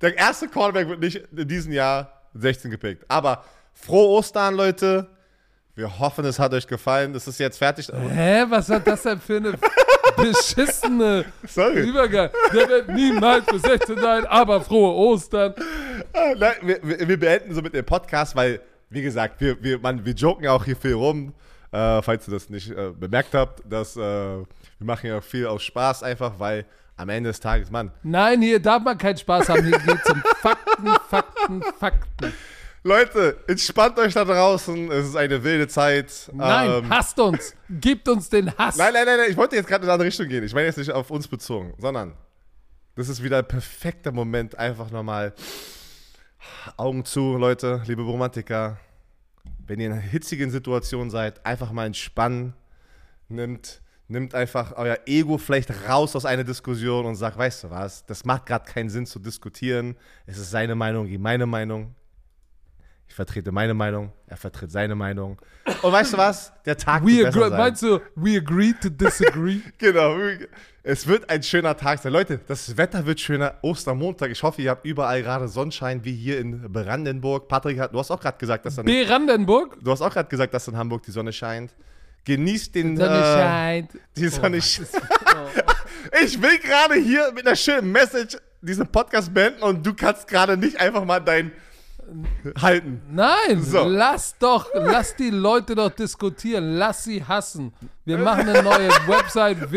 der 0.00 0.16
erste 0.16 0.48
Cornerback 0.48 0.88
wird 0.88 1.00
nicht 1.00 1.16
in 1.36 1.46
diesem 1.46 1.72
Jahr 1.72 2.12
16 2.34 2.70
gepickt. 2.70 3.04
Aber 3.08 3.44
frohe 3.74 4.08
Ostern, 4.08 4.54
Leute. 4.54 5.08
Wir 5.74 6.00
hoffen, 6.00 6.24
es 6.24 6.40
hat 6.40 6.52
euch 6.54 6.66
gefallen. 6.66 7.12
Das 7.12 7.28
ist 7.28 7.38
jetzt 7.38 7.58
fertig. 7.58 7.88
Hä, 7.88 8.44
was 8.48 8.68
hat 8.68 8.84
das 8.86 9.02
denn 9.02 9.20
für 9.20 9.36
eine 9.36 9.52
beschissene 10.16 11.24
Sorry. 11.46 11.88
Übergang? 11.88 12.30
Der 12.52 12.68
wird 12.68 12.88
niemals 12.88 13.46
bis 13.46 13.62
16 13.62 13.96
sein, 13.98 14.26
aber 14.26 14.60
frohe 14.60 14.92
Ostern. 14.92 15.54
Ah, 16.12 16.34
Nein, 16.36 16.54
wir, 16.62 17.08
wir, 17.08 17.18
beenden 17.18 17.54
so 17.54 17.62
mit 17.62 17.74
dem 17.74 17.84
Podcast, 17.84 18.34
weil, 18.34 18.60
wie 18.90 19.02
gesagt, 19.02 19.40
wir, 19.40 19.62
wir, 19.62 19.78
man, 19.78 20.04
wir 20.04 20.14
joken 20.14 20.44
ja 20.44 20.52
auch 20.52 20.64
hier 20.64 20.76
viel 20.76 20.94
rum. 20.94 21.32
Äh, 21.70 22.02
falls 22.02 22.26
ihr 22.26 22.32
das 22.32 22.48
nicht 22.48 22.70
äh, 22.70 22.90
bemerkt 22.98 23.34
habt, 23.34 23.62
dass 23.70 23.96
äh, 23.96 24.38
wir 24.78 24.86
machen 24.86 25.06
ja 25.08 25.20
viel 25.20 25.46
aus 25.46 25.62
Spaß 25.62 26.02
einfach, 26.02 26.38
weil 26.38 26.64
am 26.96 27.08
Ende 27.08 27.30
des 27.30 27.38
Tages, 27.40 27.70
Mann, 27.70 27.92
Nein, 28.02 28.42
hier 28.42 28.60
darf 28.60 28.82
man 28.82 28.98
keinen 28.98 29.16
Spaß 29.16 29.48
haben. 29.48 29.64
Hier 29.64 29.78
geht 29.78 29.98
es 30.04 30.10
um 30.10 30.22
Fakten, 30.40 30.88
Fakten, 31.08 31.62
Fakten. 31.78 32.32
Leute, 32.84 33.36
entspannt 33.46 33.98
euch 33.98 34.14
da 34.14 34.24
draußen. 34.24 34.90
Es 34.90 35.08
ist 35.08 35.16
eine 35.16 35.42
wilde 35.44 35.68
Zeit. 35.68 36.30
Nein, 36.32 36.70
Ähm, 36.84 36.90
hasst 36.90 37.18
uns. 37.20 37.54
Gibt 37.68 38.08
uns 38.08 38.28
den 38.30 38.56
Hass. 38.56 38.76
nein, 38.76 38.92
nein, 38.92 39.04
nein, 39.04 39.18
nein, 39.18 39.30
ich 39.30 39.36
wollte 39.36 39.56
jetzt 39.56 39.66
gerade 39.68 39.82
in 39.82 39.88
eine 39.88 39.94
andere 39.94 40.06
Richtung 40.08 40.28
gehen. 40.28 40.42
Ich 40.44 40.54
meine 40.54 40.66
jetzt 40.66 40.78
nicht 40.78 40.90
auf 40.90 41.10
uns 41.10 41.28
bezogen, 41.28 41.74
sondern 41.78 42.14
das 42.96 43.08
ist 43.08 43.22
wieder 43.22 43.38
ein 43.38 43.46
perfekter 43.48 44.10
Moment. 44.12 44.58
Einfach 44.58 44.90
nochmal 44.90 45.34
Augen 46.76 47.04
zu, 47.04 47.36
Leute, 47.36 47.82
liebe 47.86 48.02
Romantiker. 48.02 48.78
Wenn 49.66 49.80
ihr 49.80 49.86
in 49.86 49.92
einer 49.92 50.00
hitzigen 50.00 50.50
Situation 50.50 51.10
seid, 51.10 51.44
einfach 51.44 51.72
mal 51.72 51.86
entspannen. 51.86 52.54
Nimmt, 53.28 53.82
nimmt 54.08 54.34
einfach 54.34 54.72
euer 54.76 54.98
Ego 55.06 55.38
vielleicht 55.38 55.70
raus 55.88 56.16
aus 56.16 56.24
einer 56.24 56.44
Diskussion 56.44 57.06
und 57.06 57.14
sagt, 57.14 57.38
weißt 57.38 57.64
du 57.64 57.70
was, 57.70 58.04
das 58.06 58.24
macht 58.24 58.46
gerade 58.46 58.64
keinen 58.70 58.88
Sinn 58.88 59.06
zu 59.06 59.18
diskutieren. 59.18 59.96
Es 60.26 60.38
ist 60.38 60.50
seine 60.50 60.74
Meinung 60.74 61.06
gegen 61.06 61.22
meine 61.22 61.46
Meinung. 61.46 61.94
Ich 63.06 63.14
vertrete 63.14 63.52
meine 63.52 63.72
Meinung, 63.72 64.12
er 64.26 64.36
vertritt 64.36 64.70
seine 64.70 64.94
Meinung. 64.94 65.38
Und 65.82 65.92
weißt 65.92 66.12
du 66.12 66.18
was? 66.18 66.52
Der 66.66 66.76
Tag 66.76 67.02
We 67.02 67.18
wird 67.18 67.32
besser 67.32 67.48
sein. 67.48 67.58
meinst 67.58 67.82
du, 67.82 68.00
we 68.14 68.36
agree 68.36 68.74
to 68.74 68.90
disagree? 68.90 69.60
Genau. 69.78 70.16
Es 70.82 71.06
wird 71.06 71.28
ein 71.28 71.42
schöner 71.42 71.76
Tag 71.76 72.00
sein. 72.00 72.12
Leute, 72.12 72.38
das 72.46 72.76
Wetter 72.76 73.04
wird 73.06 73.18
schöner. 73.18 73.54
Ostermontag. 73.62 74.30
Ich 74.30 74.42
hoffe, 74.42 74.60
ihr 74.62 74.70
habt 74.70 74.84
überall 74.86 75.22
gerade 75.22 75.48
Sonnenschein, 75.48 76.04
wie 76.04 76.14
hier 76.14 76.38
in 76.38 76.70
Brandenburg. 76.70 77.48
Patrick, 77.48 77.78
hat, 77.78 77.94
du 77.94 77.98
hast 77.98 78.10
auch 78.10 78.20
gerade 78.20 78.38
gesagt, 78.38 78.66
dass 78.66 78.76
dann, 78.76 78.84
Brandenburg? 78.84 79.78
du 79.82 79.90
hast 79.90 80.02
auch 80.02 80.12
gerade 80.12 80.28
gesagt, 80.28 80.52
dass 80.52 80.68
in 80.68 80.76
Hamburg 80.76 81.02
die 81.02 81.10
Sonne 81.10 81.32
scheint. 81.32 81.74
Genießt 82.28 82.74
den 82.74 82.96
Sonne 82.96 83.18
äh, 83.18 83.22
scheint. 83.22 83.90
die 84.16 84.28
Sonne 84.28 84.60
scheint. 84.62 84.88
Oh. 84.94 85.62
Ich 86.22 86.40
will 86.40 86.58
gerade 86.58 86.94
hier 86.94 87.32
mit 87.34 87.46
einer 87.46 87.56
schönen 87.56 87.90
Message 87.92 88.36
diesen 88.62 88.86
Podcast 88.86 89.32
beenden 89.34 89.62
und 89.62 89.84
du 89.86 89.92
kannst 89.94 90.26
gerade 90.28 90.56
nicht 90.56 90.78
einfach 90.80 91.04
mal 91.04 91.20
dein 91.20 91.52
halten. 92.60 93.02
Nein, 93.10 93.62
So. 93.62 93.84
lass 93.86 94.34
doch, 94.38 94.68
lass 94.74 95.14
die 95.16 95.28
Leute 95.30 95.74
doch 95.74 95.90
diskutieren, 95.90 96.76
lass 96.76 97.04
sie 97.04 97.22
hassen. 97.24 97.72
Wir 98.04 98.16
machen 98.18 98.48
eine 98.48 98.62
neue 98.62 98.88
Website 99.06 99.70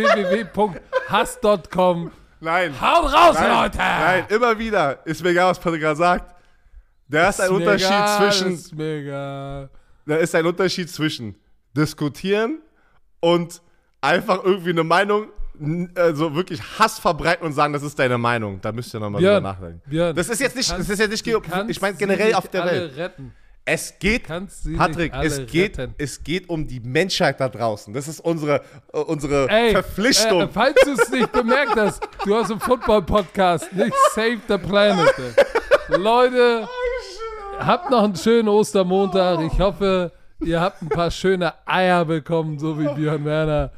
www.hass.com. 1.10 2.12
Nein. 2.40 2.80
Haut 2.82 3.14
raus, 3.14 3.36
Nein, 3.40 3.52
Leute! 3.64 3.78
nein, 3.78 4.26
immer 4.30 4.58
wieder. 4.58 5.06
Ist 5.06 5.22
mir 5.24 5.30
egal, 5.32 5.52
was 5.52 5.60
Patrick 5.60 5.82
gerade 5.82 5.96
sagt. 5.98 6.34
Da 7.10 7.30
ist 7.30 7.40
ein 7.42 7.46
Ist 7.48 7.52
mir 7.52 7.58
Unterschied 7.58 7.88
egal, 7.88 8.18
zwischen 8.32 8.54
Ist 8.54 8.74
mir 8.76 8.96
egal. 9.02 9.70
da 10.06 10.16
ist 10.16 10.34
ein 10.36 10.46
Unterschied 10.46 10.90
zwischen 10.90 11.36
diskutieren 11.76 12.60
und 13.20 13.62
einfach 14.02 14.44
irgendwie 14.44 14.72
eine 14.72 14.84
Meinung, 14.84 15.28
also 15.96 16.36
wirklich 16.36 16.62
Hass 16.80 16.98
verbreiten 17.00 17.46
und 17.46 17.54
sagen, 17.54 17.74
das 17.74 17.84
ist 17.84 17.98
deine 18.00 18.18
Meinung. 18.18 18.60
Da 18.62 18.72
müsst 18.72 18.94
ihr 18.94 19.00
nochmal 19.00 19.22
drüber 19.22 19.42
nachdenken. 19.42 19.82
Björn, 19.88 20.16
Das 20.16 20.30
ist 20.30 20.40
jetzt 20.42 20.56
nicht, 20.56 20.70
kannst- 20.70 20.90
das 20.90 20.94
ist 21.00 21.00
jetzt 21.00 21.26
nicht, 21.26 21.70
ich 21.70 21.82
meine 21.82 21.98
generell 21.98 22.34
auf 22.34 22.48
der 22.48 22.66
Welt. 22.66 22.98
Retten. 22.98 23.34
Es 23.64 24.00
geht, 24.00 24.24
Patrick, 24.28 25.14
es 25.22 25.46
geht, 25.46 25.78
retten. 25.78 25.94
es 26.00 26.24
geht 26.24 26.50
um 26.50 26.68
die 26.68 26.80
Menschheit 26.80 27.40
da 27.40 27.48
draußen. 27.48 27.94
Das 27.94 28.08
ist 28.08 28.20
unsere, 28.20 28.62
äh, 28.92 28.98
unsere 28.98 29.48
Ey, 29.50 29.72
Verpflichtung. 29.74 30.42
Äh, 30.42 30.48
falls 30.48 30.74
du 30.84 30.94
es 30.94 31.10
nicht 31.12 31.32
bemerkt 31.32 31.76
hast, 31.76 32.02
du 32.26 32.36
hast 32.36 32.50
einen 32.50 32.60
Football-Podcast, 32.60 33.72
nicht 33.74 33.94
Save 34.16 34.40
the 34.48 34.58
Planet. 34.58 35.14
Leute, 35.90 36.68
habt 37.60 37.92
noch 37.92 38.04
einen 38.04 38.16
schönen 38.16 38.48
Ostermontag. 38.50 39.42
Ich 39.54 39.60
hoffe, 39.60 40.12
ihr 40.44 40.62
habt 40.62 40.82
ein 40.82 40.90
paar 40.90 41.12
schöne 41.12 41.54
Eier 41.66 42.06
bekommen, 42.06 42.60
so 42.60 42.80
wie 42.80 42.88
Björn 42.94 43.26
Werner. 43.26 43.72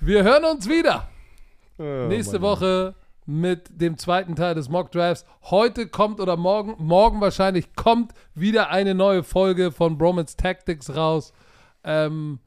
Wir 0.00 0.22
hören 0.22 0.44
uns 0.44 0.68
wieder 0.68 1.08
Oh, 1.78 2.06
nächste. 2.08 2.40
Woche 2.42 2.94
mit 3.26 3.68
dem 3.80 3.96
zweiten 3.96 4.34
Teil 4.36 4.54
des 4.54 4.68
Mock 4.68 4.90
Drafts. 4.92 5.24
Heute 5.44 5.86
kommt 5.88 6.20
oder 6.20 6.36
morgen, 6.36 6.74
morgen 6.78 7.20
wahrscheinlich 7.20 7.74
kommt 7.74 8.12
wieder 8.34 8.70
eine 8.70 8.94
neue 8.94 9.22
Folge 9.22 9.72
von 9.72 9.96
Bromance 9.96 10.36
Tactics 10.36 10.94
raus. 10.94 11.32
Ähm, 11.84 12.40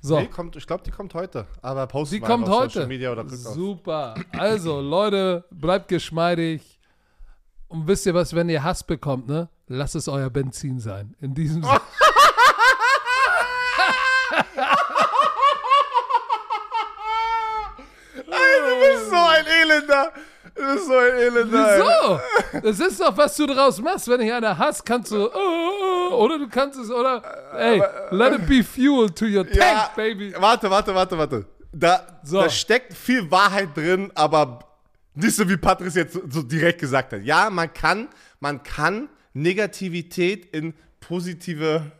so. 0.00 0.18
Nee, 0.20 0.26
kommt, 0.26 0.54
ich 0.56 0.66
glaube, 0.66 0.82
die 0.84 0.90
kommt 0.90 1.14
heute. 1.14 1.46
Aber 1.62 1.86
posten 1.86 2.16
Sie 2.16 2.20
wir 2.20 2.26
kommt 2.28 2.48
heute. 2.48 2.70
Social 2.74 2.88
Media 2.88 3.10
oder. 3.12 3.28
Super. 3.28 4.14
Also, 4.36 4.80
Leute, 4.80 5.44
bleibt 5.50 5.88
geschmeidig. 5.88 6.78
Und 7.68 7.88
wisst 7.88 8.04
ihr 8.06 8.12
was, 8.14 8.34
wenn 8.34 8.48
ihr 8.48 8.62
Hass 8.62 8.84
bekommt, 8.84 9.28
ne? 9.28 9.48
Lasst 9.66 9.94
es 9.94 10.06
euer 10.08 10.28
Benzin 10.28 10.78
sein. 10.78 11.14
In 11.20 11.34
diesem 11.34 11.62
Sinne. 11.62 11.80
Du 18.14 18.80
bist 18.80 19.01
so 19.12 19.16
ein 19.16 19.46
Elender. 19.62 20.12
Du 20.54 20.62
bist 20.74 20.86
so 20.86 20.96
ein 20.96 21.16
Elender. 21.16 22.20
Wieso? 22.52 22.60
Das 22.60 22.80
ist 22.80 23.00
doch, 23.00 23.16
was 23.16 23.36
du 23.36 23.46
draus 23.46 23.80
machst. 23.80 24.08
Wenn 24.08 24.20
ich 24.20 24.32
eine 24.32 24.56
hast, 24.58 24.84
kannst 24.84 25.12
du. 25.12 25.26
äh, 25.26 26.12
oder 26.14 26.38
du 26.38 26.48
kannst 26.48 26.78
es, 26.78 26.90
oder. 26.90 27.22
Ey, 27.56 27.82
let 28.10 28.34
it 28.34 28.46
be 28.46 28.62
fuel 28.62 29.08
to 29.10 29.24
your 29.24 29.44
tank, 29.44 29.56
Ja, 29.56 29.90
baby. 29.96 30.34
Warte, 30.38 30.68
warte, 30.70 30.94
warte, 30.94 31.16
warte. 31.16 31.46
Da, 31.72 32.20
So. 32.22 32.42
da 32.42 32.50
steckt 32.50 32.92
viel 32.94 33.30
Wahrheit 33.30 33.74
drin, 33.74 34.10
aber 34.14 34.58
nicht 35.14 35.34
so 35.36 35.48
wie 35.48 35.56
Patrice 35.56 36.00
jetzt 36.00 36.18
so 36.30 36.42
direkt 36.42 36.80
gesagt 36.80 37.12
hat. 37.14 37.22
Ja, 37.22 37.48
man 37.48 37.72
kann, 37.72 38.08
man 38.40 38.62
kann 38.62 39.08
Negativität 39.32 40.46
in 40.54 40.74
positive. 41.00 41.90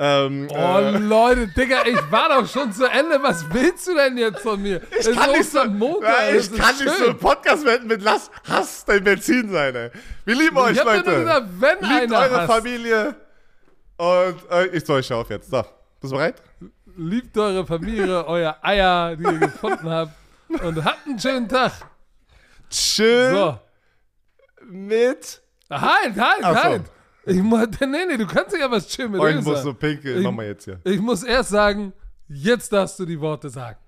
Ähm, 0.00 0.46
Oh, 0.50 0.54
äh, 0.54 0.90
Leute, 0.98 1.48
Digga, 1.48 1.84
ich 1.84 1.98
war 2.12 2.28
doch 2.28 2.48
schon 2.48 2.72
zu 2.72 2.86
Ende. 2.86 3.20
Was 3.20 3.44
willst 3.52 3.88
du 3.88 3.94
denn 3.96 4.16
jetzt 4.16 4.40
von 4.40 4.62
mir? 4.62 4.80
ich 4.96 5.10
kann 5.12 5.30
nicht 5.32 5.50
so, 5.50 5.58
Ostermontag, 5.58 6.20
ja, 6.30 6.36
ich 6.36 6.52
kann 6.56 6.76
nicht 6.76 6.88
so 6.88 6.94
schön. 6.94 7.10
einen 7.10 7.18
Podcast 7.18 7.64
wenden 7.64 7.88
mit 7.88 8.02
Lass 8.02 8.30
Hass 8.48 8.84
dein 8.84 9.02
Benzin 9.02 9.50
sein, 9.50 9.74
ey. 9.74 9.90
Wir 10.24 10.34
lieben 10.36 10.56
euch, 10.56 10.72
Ich 10.74 10.78
hab 10.78 10.86
Leute. 10.86 11.10
nur 11.10 11.18
gesagt, 11.18 11.46
wenn 11.58 11.78
Liebt 11.80 11.92
einer 11.92 12.18
eure 12.18 12.36
hasst, 12.42 12.52
Familie. 12.52 13.16
Und 13.96 14.36
äh, 14.50 14.66
ich 14.68 14.84
soll 14.86 15.00
euch 15.00 15.12
auf 15.12 15.28
jetzt. 15.30 15.50
So, 15.50 15.62
bist 16.00 16.12
du 16.12 16.16
bereit? 16.16 16.36
liebt 16.96 17.36
eure 17.38 17.64
Familie, 17.66 18.24
euer 18.26 18.56
Eier, 18.62 19.14
die 19.16 19.22
ihr 19.24 19.38
gefunden 19.38 19.88
habt. 19.90 20.12
Und 20.48 20.84
habt 20.84 21.06
einen 21.06 21.18
schönen 21.18 21.48
Tag. 21.48 21.72
Chill 22.70 23.30
So. 23.34 23.58
mit. 24.64 25.40
Halt, 25.70 26.16
halt, 26.18 26.38
Ach 26.42 26.64
so. 26.64 26.78
Ich 27.28 27.42
mu- 27.42 27.56
nee, 27.80 27.86
nee, 28.08 28.16
du 28.16 28.26
kannst 28.26 28.52
nicht 28.52 28.62
einfach 28.64 28.84
chill 28.86 29.08
mit 29.08 29.20
Oh, 29.20 29.26
ich 29.26 29.40
muss 29.42 29.62
so 29.62 29.74
pinkeln. 29.74 30.22
Mach 30.22 30.32
mal 30.32 30.46
jetzt 30.46 30.64
hier. 30.64 30.80
Ich 30.84 31.00
muss 31.00 31.22
erst 31.22 31.50
sagen, 31.50 31.92
jetzt 32.28 32.72
darfst 32.72 32.98
du 32.98 33.04
die 33.06 33.20
Worte 33.20 33.48
sagen. 33.50 33.78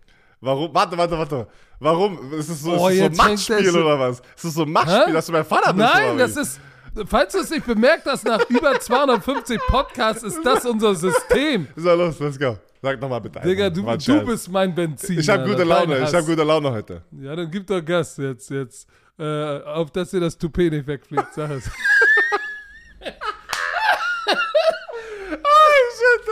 Warum? 0.40 0.72
Warte, 0.74 0.96
warte, 0.96 1.18
warte. 1.18 1.46
Warum? 1.78 2.32
Ist 2.32 2.48
es 2.48 2.62
so, 2.62 2.72
Oh, 2.72 2.88
ist 2.88 3.00
es 3.00 3.16
so 3.16 3.22
Machtspiel 3.22 3.70
oder 3.76 3.98
was? 3.98 4.20
Ist 4.36 4.44
es 4.44 4.54
so 4.54 4.62
ein 4.62 4.72
Machtspiel, 4.72 5.06
Hä? 5.08 5.12
dass 5.12 5.26
du 5.26 5.32
mein 5.32 5.44
Vater 5.44 5.72
bist? 5.72 5.88
Nein, 5.94 6.18
das 6.18 6.36
ist, 6.36 6.60
falls 7.06 7.32
du 7.32 7.40
es 7.40 7.50
nicht 7.50 7.66
bemerkt 7.66 8.06
hast, 8.06 8.24
nach 8.24 8.48
über 8.48 8.78
250 8.78 9.58
Podcasts 9.68 10.22
ist 10.22 10.40
das 10.44 10.64
unser 10.64 10.94
System. 10.94 11.66
So, 11.76 11.94
los, 11.94 12.18
let's 12.20 12.38
go. 12.38 12.56
Sag 12.82 12.98
nochmal 13.00 13.20
bitte. 13.20 13.40
Digga, 13.40 13.68
du, 13.68 13.82
du 13.82 14.24
bist 14.24 14.50
mein 14.50 14.74
Benzin. 14.74 15.18
Ich 15.18 15.28
habe 15.28 15.44
gute 15.46 15.64
Laune. 15.64 15.98
Ich 15.98 16.14
habe 16.14 16.24
gute 16.24 16.42
Laune 16.42 16.70
heute. 16.70 17.02
Ja, 17.20 17.36
dann 17.36 17.50
gib 17.50 17.66
doch 17.66 17.84
Gas 17.84 18.16
jetzt, 18.16 18.48
jetzt. 18.50 18.88
Äh, 19.18 19.62
auf 19.64 19.90
dass 19.90 20.10
dir 20.12 20.20
das 20.20 20.38
Toupet 20.38 20.72
nicht 20.72 20.86
wegfliegt, 20.86 21.34
sag 21.34 21.50
es. 21.50 21.70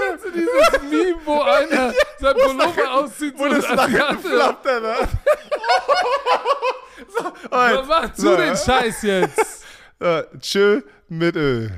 Kennst 0.09 0.24
du 0.24 0.31
dieses 0.31 0.82
Meme, 0.90 1.19
wo 1.24 1.40
einer 1.43 1.93
sein 2.19 2.35
Pullover 2.35 2.93
auszieht 2.93 3.35
Wo 3.36 3.48
so 3.48 3.55
das 3.55 3.65
Asiate? 3.66 4.28
so, 7.09 7.32
alright. 7.51 7.86
Mach 7.86 8.12
zu 8.15 8.23
So, 8.23 8.36
den 8.36 8.56
Scheiß 8.56 9.02
jetzt. 9.02 9.65
äh, 10.01 10.23
chill 10.40 10.85
mit 11.09 11.36
Öl. 11.36 11.70